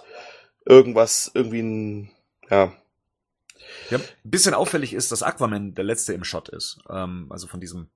[0.67, 2.11] irgendwas, irgendwie ein,
[2.51, 2.73] ja.
[3.91, 6.79] Ja, ein bisschen auffällig ist, dass Aquaman der letzte im Shot ist.
[6.89, 7.89] Ähm, also von diesem,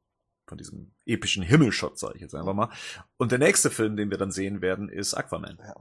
[0.47, 2.71] von diesem epischen Himmelshot, sage ich jetzt einfach mal.
[3.17, 5.59] Und der nächste Film, den wir dann sehen werden, ist Aquaman.
[5.61, 5.75] Ja.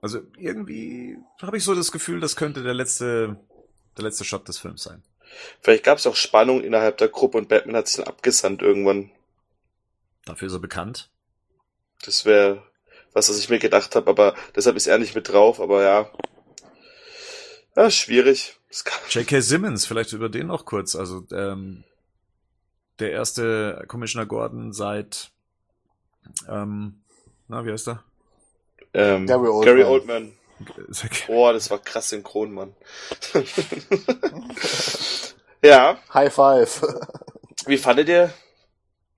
[0.00, 3.38] Also irgendwie habe ich so das Gefühl, das könnte der letzte,
[3.96, 5.02] der letzte Shot des Films sein.
[5.60, 9.10] Vielleicht gab es auch Spannung innerhalb der Gruppe und Batman hat sich dann abgesandt irgendwann.
[10.24, 11.10] Dafür ist er bekannt.
[12.04, 12.62] Das wäre
[13.12, 16.10] was, was ich mir gedacht habe, aber deshalb ist er nicht mit drauf, aber ja.
[17.76, 18.58] Ja, schwierig.
[19.10, 19.40] J.K.
[19.40, 20.96] Simmons, vielleicht über den noch kurz.
[20.96, 21.84] Also ähm,
[22.98, 25.30] der erste Commissioner Gordon seit,
[26.48, 27.02] ähm,
[27.48, 28.04] na, wie heißt er?
[28.94, 29.64] ähm, Gary Oldman.
[29.64, 30.32] Gary Oldman.
[31.26, 32.74] Boah, das war krass synchron, Mann.
[35.62, 36.82] ja, High Five.
[37.66, 38.32] wie fandet ihr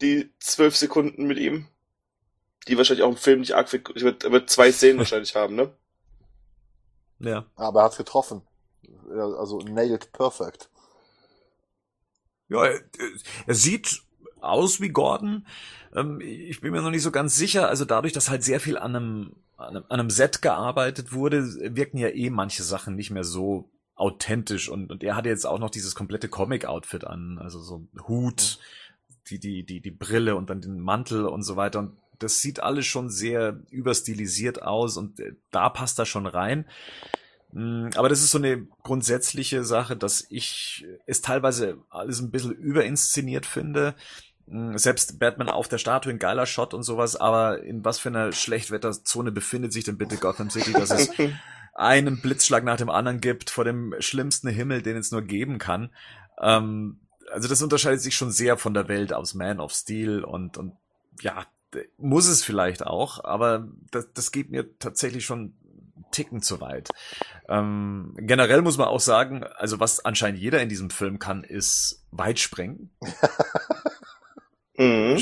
[0.00, 1.68] die zwölf Sekunden mit ihm?
[2.66, 5.54] Die wahrscheinlich auch im Film nicht arg viel, ich er wird zwei Szenen wahrscheinlich haben,
[5.54, 5.70] ne?
[7.18, 7.44] Ja.
[7.56, 8.42] Aber er hat's getroffen.
[9.10, 10.68] Also nailed perfect.
[12.48, 12.80] Ja, er,
[13.46, 14.02] er sieht
[14.40, 15.46] aus wie Gordon.
[15.94, 17.68] Ähm, ich bin mir noch nicht so ganz sicher.
[17.68, 21.44] Also dadurch, dass halt sehr viel an einem, an einem, an einem Set gearbeitet wurde,
[21.76, 24.68] wirken ja eh manche Sachen nicht mehr so authentisch.
[24.68, 27.38] Und, und er hatte jetzt auch noch dieses komplette Comic-Outfit an.
[27.38, 28.58] Also so ein Hut,
[29.30, 31.78] die, die, die, die Brille und dann den Mantel und so weiter.
[31.78, 36.66] Und das sieht alles schon sehr überstilisiert aus und äh, da passt er schon rein.
[37.54, 42.50] Mm, Aber das ist so eine grundsätzliche Sache, dass ich es teilweise alles ein bisschen
[42.52, 43.94] überinszeniert finde.
[44.46, 48.08] Mm, Selbst Batman auf der Statue, ein geiler Shot und sowas, aber in was für
[48.08, 51.10] einer Schlechtwetterzone befindet sich denn bitte Gotham City, dass es
[51.74, 55.90] einen Blitzschlag nach dem anderen gibt, vor dem schlimmsten Himmel, den es nur geben kann.
[56.40, 56.98] Ähm,
[57.32, 60.72] also das unterscheidet sich schon sehr von der Welt aus Man of Steel und, und
[61.20, 61.46] ja,
[61.98, 65.54] muss es vielleicht auch, aber das, das geht mir tatsächlich schon
[66.14, 66.88] Ticken zu weit.
[67.48, 72.04] Ähm, generell muss man auch sagen, also was anscheinend jeder in diesem Film kann, ist
[72.10, 72.90] weit springen.
[74.76, 75.20] Mhm.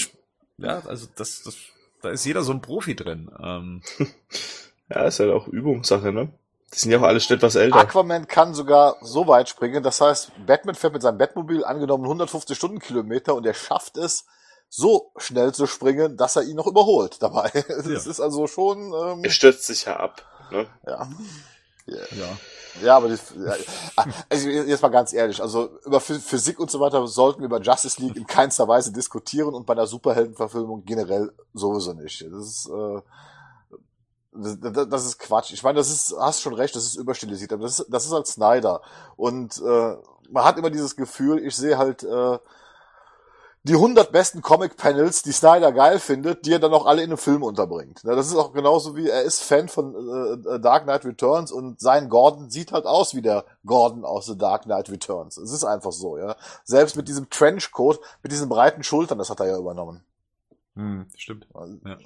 [0.59, 1.57] Ja, also das, das,
[2.01, 3.31] da ist jeder so ein Profi drin.
[3.43, 3.83] Ähm,
[4.95, 6.29] Ja, ist halt auch Übungssache, ne?
[6.75, 7.77] Die sind ja auch alle schon etwas älter.
[7.77, 9.83] Aquaman kann sogar so weit springen.
[9.83, 14.27] Das heißt, Batman fährt mit seinem Batmobil angenommen 150 Stundenkilometer und er schafft es,
[14.75, 17.51] so schnell zu springen, dass er ihn noch überholt dabei.
[17.69, 18.11] Das Ja.
[18.11, 20.67] ist also schon, ähm, Er stürzt sich ja ab, ne?
[20.87, 21.09] ja.
[21.87, 21.97] Ja.
[22.17, 22.39] ja.
[22.83, 23.19] Ja, aber die,
[24.31, 28.01] also jetzt mal ganz ehrlich, also über Physik und so weiter sollten wir über Justice
[28.01, 32.25] League in keinster Weise diskutieren und bei der Superheldenverfilmung generell sowieso nicht.
[32.33, 33.03] Das ist, äh,
[34.33, 35.53] das, das ist Quatsch.
[35.53, 38.13] Ich meine, das ist, hast schon recht, das ist überstilisiert, aber das ist, das ist
[38.13, 38.81] halt Snyder.
[39.17, 39.97] Und äh,
[40.31, 42.39] man hat immer dieses Gefühl, ich sehe halt äh,
[43.65, 47.19] die 100 besten Comic-Panels, die Snyder geil findet, die er dann auch alle in einem
[47.19, 48.01] Film unterbringt.
[48.03, 52.09] Das ist auch genauso wie, er ist Fan von äh, Dark Knight Returns und sein
[52.09, 55.37] Gordon sieht halt aus wie der Gordon aus The Dark Knight Returns.
[55.37, 56.35] Es ist einfach so, ja.
[56.65, 60.03] Selbst mit diesem Trenchcoat, mit diesen breiten Schultern, das hat er ja übernommen.
[60.75, 61.47] Hm, stimmt.
[61.55, 61.99] Also, ja.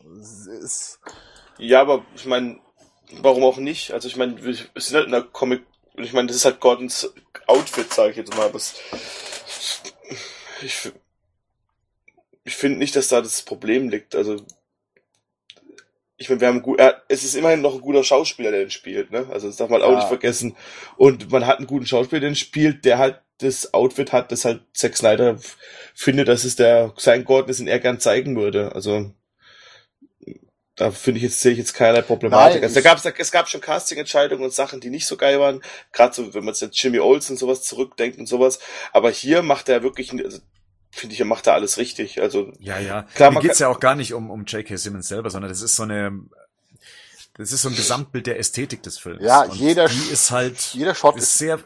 [0.60, 1.00] Ist,
[1.56, 2.58] ja, aber ich meine,
[3.22, 3.92] warum auch nicht?
[3.92, 5.64] Also ich meine, wir sind halt in der Comic,
[5.94, 7.10] ich meine, das ist halt Gordons
[7.46, 8.74] Outfit, sage ich jetzt mal, was
[10.62, 10.92] ich
[12.46, 14.14] ich finde nicht, dass da das Problem liegt.
[14.14, 14.36] Also
[16.16, 18.70] ich meine, wir haben gut, er, es ist immerhin noch ein guter Schauspieler, der den
[18.70, 19.26] spielt, ne?
[19.30, 19.86] Also das darf man ja.
[19.86, 20.56] auch nicht vergessen.
[20.96, 24.46] Und man hat einen guten Schauspieler, der den spielt, der halt das Outfit hat, das
[24.46, 25.38] halt Zack Snyder
[25.94, 28.74] findet, dass es der sein Gordon ist und er gern zeigen würde.
[28.74, 29.12] Also
[30.76, 32.56] da finde ich jetzt sehe ich jetzt keinerlei Problematik.
[32.56, 35.40] Nein, also da gab's, da, es gab schon Casting-Entscheidungen und Sachen, die nicht so geil
[35.40, 35.62] waren.
[35.92, 38.58] Gerade so, wenn man jetzt Jimmy Olsen und sowas zurückdenkt und sowas.
[38.92, 40.38] Aber hier macht er wirklich, also
[40.96, 42.20] finde ich, er macht da alles richtig.
[42.20, 43.02] Also ja, ja.
[43.14, 44.76] Klar, Mir geht's ja auch gar nicht um um J.K.
[44.76, 46.20] Simmons selber, sondern das ist so eine
[47.34, 49.22] das ist so ein Gesamtbild der Ästhetik des Films.
[49.22, 51.60] Ja, und jeder die ist halt jeder Shot ist sehr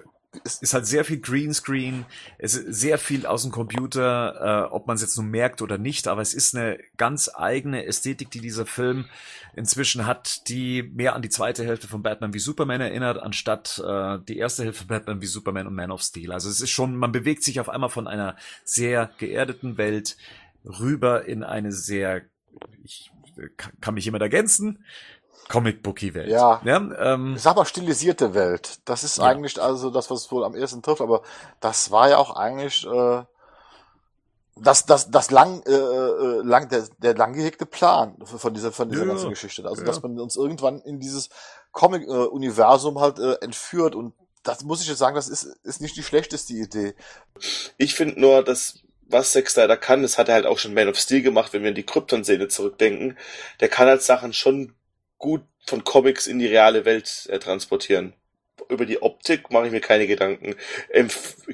[0.44, 2.07] ist, ist halt sehr viel Greenscreen,
[2.39, 5.78] es ist sehr viel aus dem Computer, äh, ob man es jetzt nur merkt oder
[5.78, 9.07] nicht, aber es ist eine ganz eigene Ästhetik, die dieser Film
[9.55, 14.19] inzwischen hat, die mehr an die zweite Hälfte von Batman wie Superman erinnert, anstatt äh,
[14.28, 16.32] die erste Hälfte von Batman wie Superman und Man of Steel.
[16.32, 20.16] Also es ist schon, man bewegt sich auf einmal von einer sehr geerdeten Welt
[20.65, 22.23] rüber in eine sehr,
[22.85, 23.11] ich
[23.81, 24.85] kann mich jemand ergänzen,
[25.51, 26.29] Comic-Bookie-Welt.
[26.29, 26.61] Ja.
[26.65, 28.79] ja ähm, sag mal stilisierte Welt.
[28.85, 29.25] Das ist ja.
[29.25, 31.23] eigentlich also das, was wohl am ersten trifft, aber
[31.61, 33.23] das war ja auch eigentlich äh,
[34.57, 38.89] das, das, das lang, äh, äh lang der, der lang gehegte Plan von dieser, von
[38.89, 39.67] dieser ja, ganzen Geschichte.
[39.67, 39.87] Also, ja.
[39.87, 41.29] dass man uns irgendwann in dieses
[41.73, 46.03] Comic-Universum halt äh, entführt und das muss ich jetzt sagen, das ist, ist nicht die
[46.03, 46.95] schlechteste Idee.
[47.77, 50.89] Ich finde nur, dass was Zack Snyder kann, das hat er halt auch schon Man
[50.89, 53.19] of Steel gemacht, wenn wir in die Krypton-Szene zurückdenken.
[53.59, 54.75] Der kann halt Sachen schon
[55.21, 58.15] gut von Comics in die reale Welt äh, transportieren.
[58.69, 60.57] Über die Optik mache ich mir keine Gedanken.
[60.93, 61.09] Im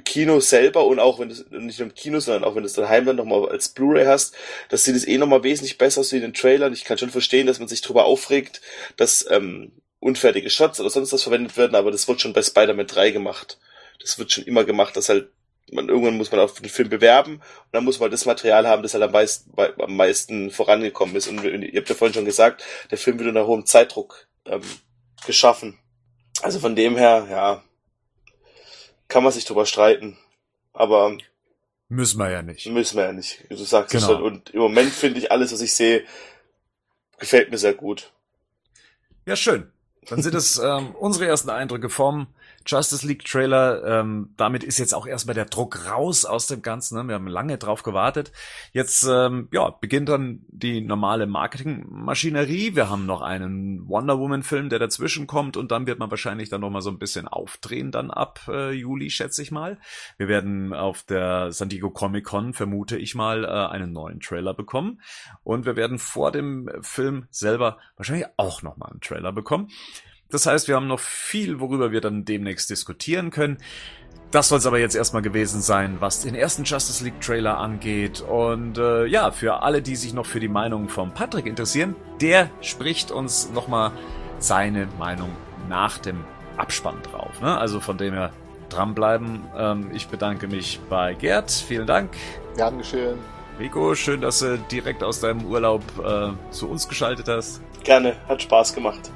[0.05, 2.75] Kino selber und auch wenn es nicht nur im Kino, sondern auch wenn du es
[2.75, 4.35] daheim dann nochmal als Blu-ray hast,
[4.71, 6.73] das sieht es eh nochmal wesentlich besser aus wie in den Trailern.
[6.73, 8.61] Ich kann schon verstehen, dass man sich darüber aufregt,
[8.97, 12.87] dass ähm, unfertige Shots oder sonst was verwendet werden, aber das wird schon bei Spider-Man
[12.87, 13.59] 3 gemacht.
[14.01, 15.29] Das wird schon immer gemacht, dass halt
[15.73, 18.83] man, irgendwann muss man auf den Film bewerben und dann muss man das Material haben,
[18.83, 21.29] das halt am meisten, bei, am meisten vorangekommen ist.
[21.29, 24.63] Und ihr habt ja vorhin schon gesagt, der Film wird unter hohem Zeitdruck ähm,
[25.27, 25.79] geschaffen.
[26.43, 27.65] Also von dem her, ja,
[29.09, 30.19] kann man sich drüber streiten.
[30.73, 31.17] Aber
[31.89, 32.67] müssen wir ja nicht.
[32.67, 33.45] Müssen wir ja nicht.
[33.49, 34.05] Du sagst genau.
[34.05, 34.23] es schon.
[34.23, 36.05] Und im Moment finde ich alles, was ich sehe,
[37.19, 38.13] gefällt mir sehr gut.
[39.25, 39.73] Ja, schön.
[40.09, 42.29] Dann sind es ähm, unsere ersten Eindrücke vom
[42.67, 43.85] Justice League Trailer.
[43.85, 46.99] Ähm, damit ist jetzt auch erstmal der Druck raus aus dem Ganzen.
[46.99, 47.09] Ne?
[47.09, 48.33] Wir haben lange drauf gewartet.
[48.73, 52.75] Jetzt ähm, ja, beginnt dann die normale Marketingmaschinerie.
[52.75, 56.49] Wir haben noch einen Wonder Woman Film, der dazwischen kommt und dann wird man wahrscheinlich
[56.49, 59.79] dann noch mal so ein bisschen aufdrehen dann ab äh, Juli, schätze ich mal.
[60.19, 64.55] Wir werden auf der San Diego Comic Con, vermute ich mal, äh, einen neuen Trailer
[64.55, 65.01] bekommen
[65.45, 69.69] und wir werden vor dem Film selber wahrscheinlich auch noch mal einen Trailer bekommen.
[70.31, 73.59] Das heißt, wir haben noch viel, worüber wir dann demnächst diskutieren können.
[74.33, 78.21] Das soll es aber jetzt erstmal gewesen sein, was den ersten Justice League Trailer angeht.
[78.21, 82.51] Und äh, ja, für alle, die sich noch für die Meinung von Patrick interessieren, der
[82.61, 83.93] spricht uns nochmal
[84.39, 85.31] seine Meinung
[85.69, 86.25] nach dem
[86.57, 87.41] Abspann drauf.
[87.41, 87.57] Ne?
[87.57, 88.33] Also von dem her
[88.69, 89.45] dranbleiben.
[89.57, 91.51] Ähm, ich bedanke mich bei Gerd.
[91.51, 92.11] Vielen Dank.
[92.57, 93.19] Gern geschehen.
[93.59, 97.63] Rico, schön, dass du direkt aus deinem Urlaub äh, zu uns geschaltet hast.
[97.85, 99.11] Gerne, hat Spaß gemacht.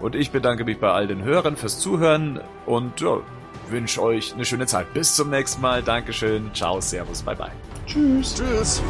[0.00, 3.18] Und ich bedanke mich bei all den Hörern fürs Zuhören und ja,
[3.68, 4.92] wünsche euch eine schöne Zeit.
[4.94, 5.82] Bis zum nächsten Mal.
[5.82, 6.50] Dankeschön.
[6.54, 7.50] Ciao, Servus, bye bye.
[7.86, 8.34] Tschüss.
[8.34, 8.82] Tschüss.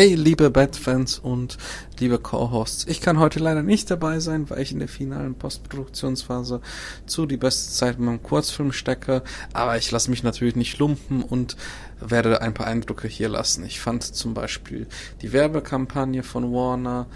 [0.00, 1.58] Hey, liebe Bat-Fans und
[1.98, 2.86] liebe Co-Hosts.
[2.86, 6.62] Ich kann heute leider nicht dabei sein, weil ich in der finalen Postproduktionsphase
[7.04, 9.22] zu die beste Zeit mit meinem Kurzfilm stecke.
[9.52, 11.58] Aber ich lasse mich natürlich nicht lumpen und
[12.00, 13.62] werde ein paar Eindrücke hier lassen.
[13.66, 14.86] Ich fand zum Beispiel
[15.20, 17.06] die Werbekampagne von Warner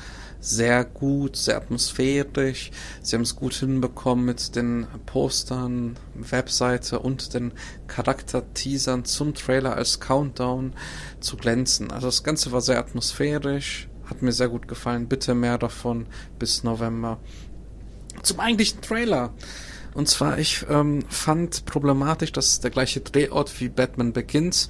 [0.44, 2.70] sehr gut, sehr atmosphärisch.
[3.00, 7.52] Sie haben es gut hinbekommen mit den Postern, Webseite und den
[7.86, 10.74] Charakter-Teasern zum Trailer als Countdown
[11.20, 11.90] zu glänzen.
[11.90, 15.08] Also das Ganze war sehr atmosphärisch, hat mir sehr gut gefallen.
[15.08, 16.06] Bitte mehr davon
[16.38, 17.18] bis November.
[18.22, 19.32] Zum eigentlichen Trailer.
[19.94, 24.68] Und zwar, ich ähm, fand problematisch, dass der gleiche Drehort wie Batman Begins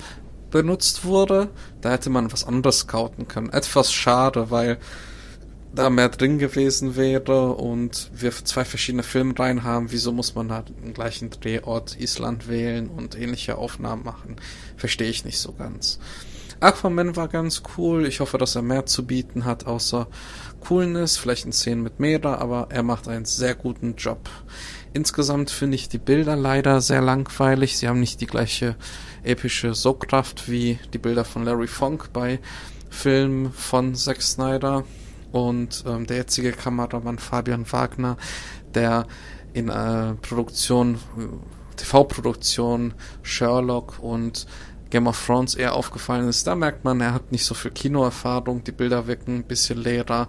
[0.52, 1.48] benutzt wurde.
[1.80, 3.48] Da hätte man was anderes scouten können.
[3.48, 4.78] Etwas schade, weil
[5.74, 10.62] da mehr drin gewesen wäre und wir zwei verschiedene Filmreihen haben, wieso muss man da
[10.62, 14.36] den gleichen Drehort Island wählen und ähnliche Aufnahmen machen?
[14.76, 15.98] Verstehe ich nicht so ganz.
[16.60, 18.06] Aquaman war ganz cool.
[18.06, 20.06] Ich hoffe, dass er mehr zu bieten hat, außer
[20.60, 24.30] Coolness, vielleicht in Szenen mit Mera, aber er macht einen sehr guten Job.
[24.92, 27.76] Insgesamt finde ich die Bilder leider sehr langweilig.
[27.76, 28.76] Sie haben nicht die gleiche
[29.24, 32.38] epische Sogkraft wie die Bilder von Larry Funk bei
[32.88, 34.84] Filmen von Zack Snyder
[35.34, 38.16] und ähm, der jetzige Kameramann Fabian Wagner,
[38.72, 39.08] der
[39.52, 40.96] in äh, Produktion,
[41.74, 44.46] TV-Produktion Sherlock und
[44.90, 46.46] Game of Thrones eher aufgefallen ist.
[46.46, 50.28] Da merkt man, er hat nicht so viel Kinoerfahrung, die Bilder wirken ein bisschen leerer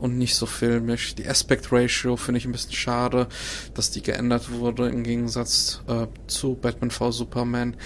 [0.00, 1.14] und nicht so filmisch.
[1.14, 3.28] Die Aspect Ratio finde ich ein bisschen schade,
[3.74, 7.76] dass die geändert wurde im Gegensatz äh, zu Batman v Superman.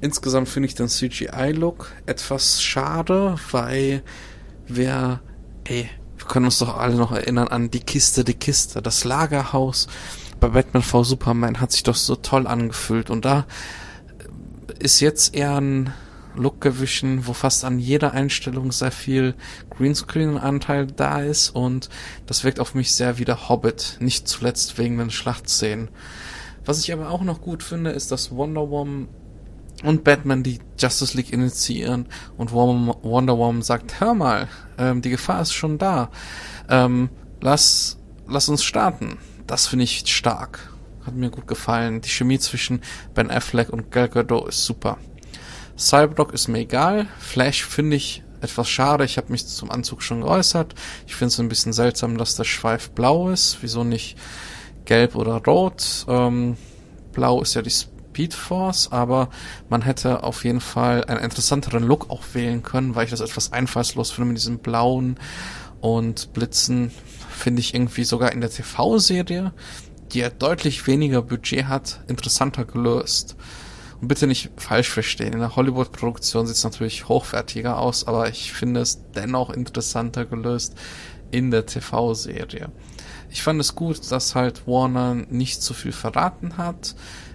[0.00, 4.02] Insgesamt finde ich den CGI-Look etwas schade, weil
[4.66, 5.20] wer
[5.64, 8.82] Ey, wir können uns doch alle noch erinnern an die Kiste, die Kiste.
[8.82, 9.86] Das Lagerhaus
[10.40, 13.10] bei Batman v Superman hat sich doch so toll angefühlt.
[13.10, 13.46] Und da
[14.78, 15.92] ist jetzt eher ein
[16.34, 19.34] Look gewichen, wo fast an jeder Einstellung sehr viel
[19.70, 21.90] Greenscreen-Anteil da ist und
[22.26, 25.90] das wirkt auf mich sehr wie der Hobbit, nicht zuletzt wegen den Schlachtszenen.
[26.64, 29.08] Was ich aber auch noch gut finde, ist, dass Wonder Woman
[29.84, 32.06] und Batman die Justice League initiieren
[32.38, 34.48] und Wonder Woman sagt, hör mal,
[34.82, 36.10] ähm, die Gefahr ist schon da,
[36.68, 39.18] ähm, lass, lass uns starten.
[39.46, 40.72] Das finde ich stark.
[41.04, 42.00] Hat mir gut gefallen.
[42.00, 42.80] Die Chemie zwischen
[43.14, 44.98] Ben Affleck und Gal Gadot ist super.
[45.76, 47.06] Cyborg ist mir egal.
[47.18, 49.04] Flash finde ich etwas schade.
[49.04, 50.74] Ich habe mich zum Anzug schon geäußert.
[51.06, 53.58] Ich finde es ein bisschen seltsam, dass der Schweif blau ist.
[53.62, 54.16] Wieso nicht
[54.84, 56.04] gelb oder rot?
[56.08, 56.56] Ähm,
[57.12, 57.70] blau ist ja die
[58.12, 59.30] Speed Force, aber
[59.70, 63.52] man hätte auf jeden Fall einen interessanteren Look auch wählen können, weil ich das etwas
[63.52, 65.18] einfallslos finde mit diesem blauen
[65.80, 66.90] und Blitzen
[67.30, 69.54] finde ich irgendwie sogar in der TV-Serie,
[70.12, 73.34] die ja deutlich weniger Budget hat, interessanter gelöst.
[74.00, 78.52] Und bitte nicht falsch verstehen, in der Hollywood-Produktion sieht es natürlich hochwertiger aus, aber ich
[78.52, 80.74] finde es dennoch interessanter gelöst
[81.30, 82.70] in der TV-Serie.
[83.30, 86.94] Ich fand es gut, dass halt Warner nicht zu viel verraten hat.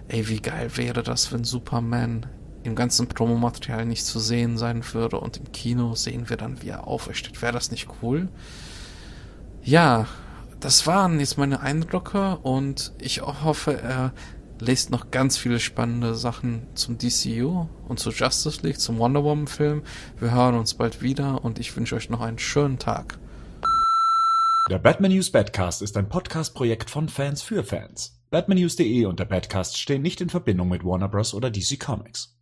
[0.09, 2.25] Ey, wie geil wäre das, wenn Superman
[2.63, 6.69] im ganzen Promomaterial nicht zu sehen sein würde und im Kino sehen wir dann, wie
[6.69, 7.41] er aufersteht.
[7.41, 8.29] Wäre das nicht cool?
[9.63, 10.07] Ja,
[10.59, 14.13] das waren jetzt meine Eindrücke und ich hoffe, er
[14.59, 19.47] lest noch ganz viele spannende Sachen zum DCU und zu Justice League, zum Wonder Woman
[19.47, 19.83] Film.
[20.19, 23.17] Wir hören uns bald wieder und ich wünsche euch noch einen schönen Tag.
[24.69, 28.16] Der Batman News Badcast ist ein Podcast-Projekt von Fans für Fans.
[28.29, 31.33] Batmannews.de und der Badcast stehen nicht in Verbindung mit Warner Bros.
[31.33, 32.36] oder DC Comics.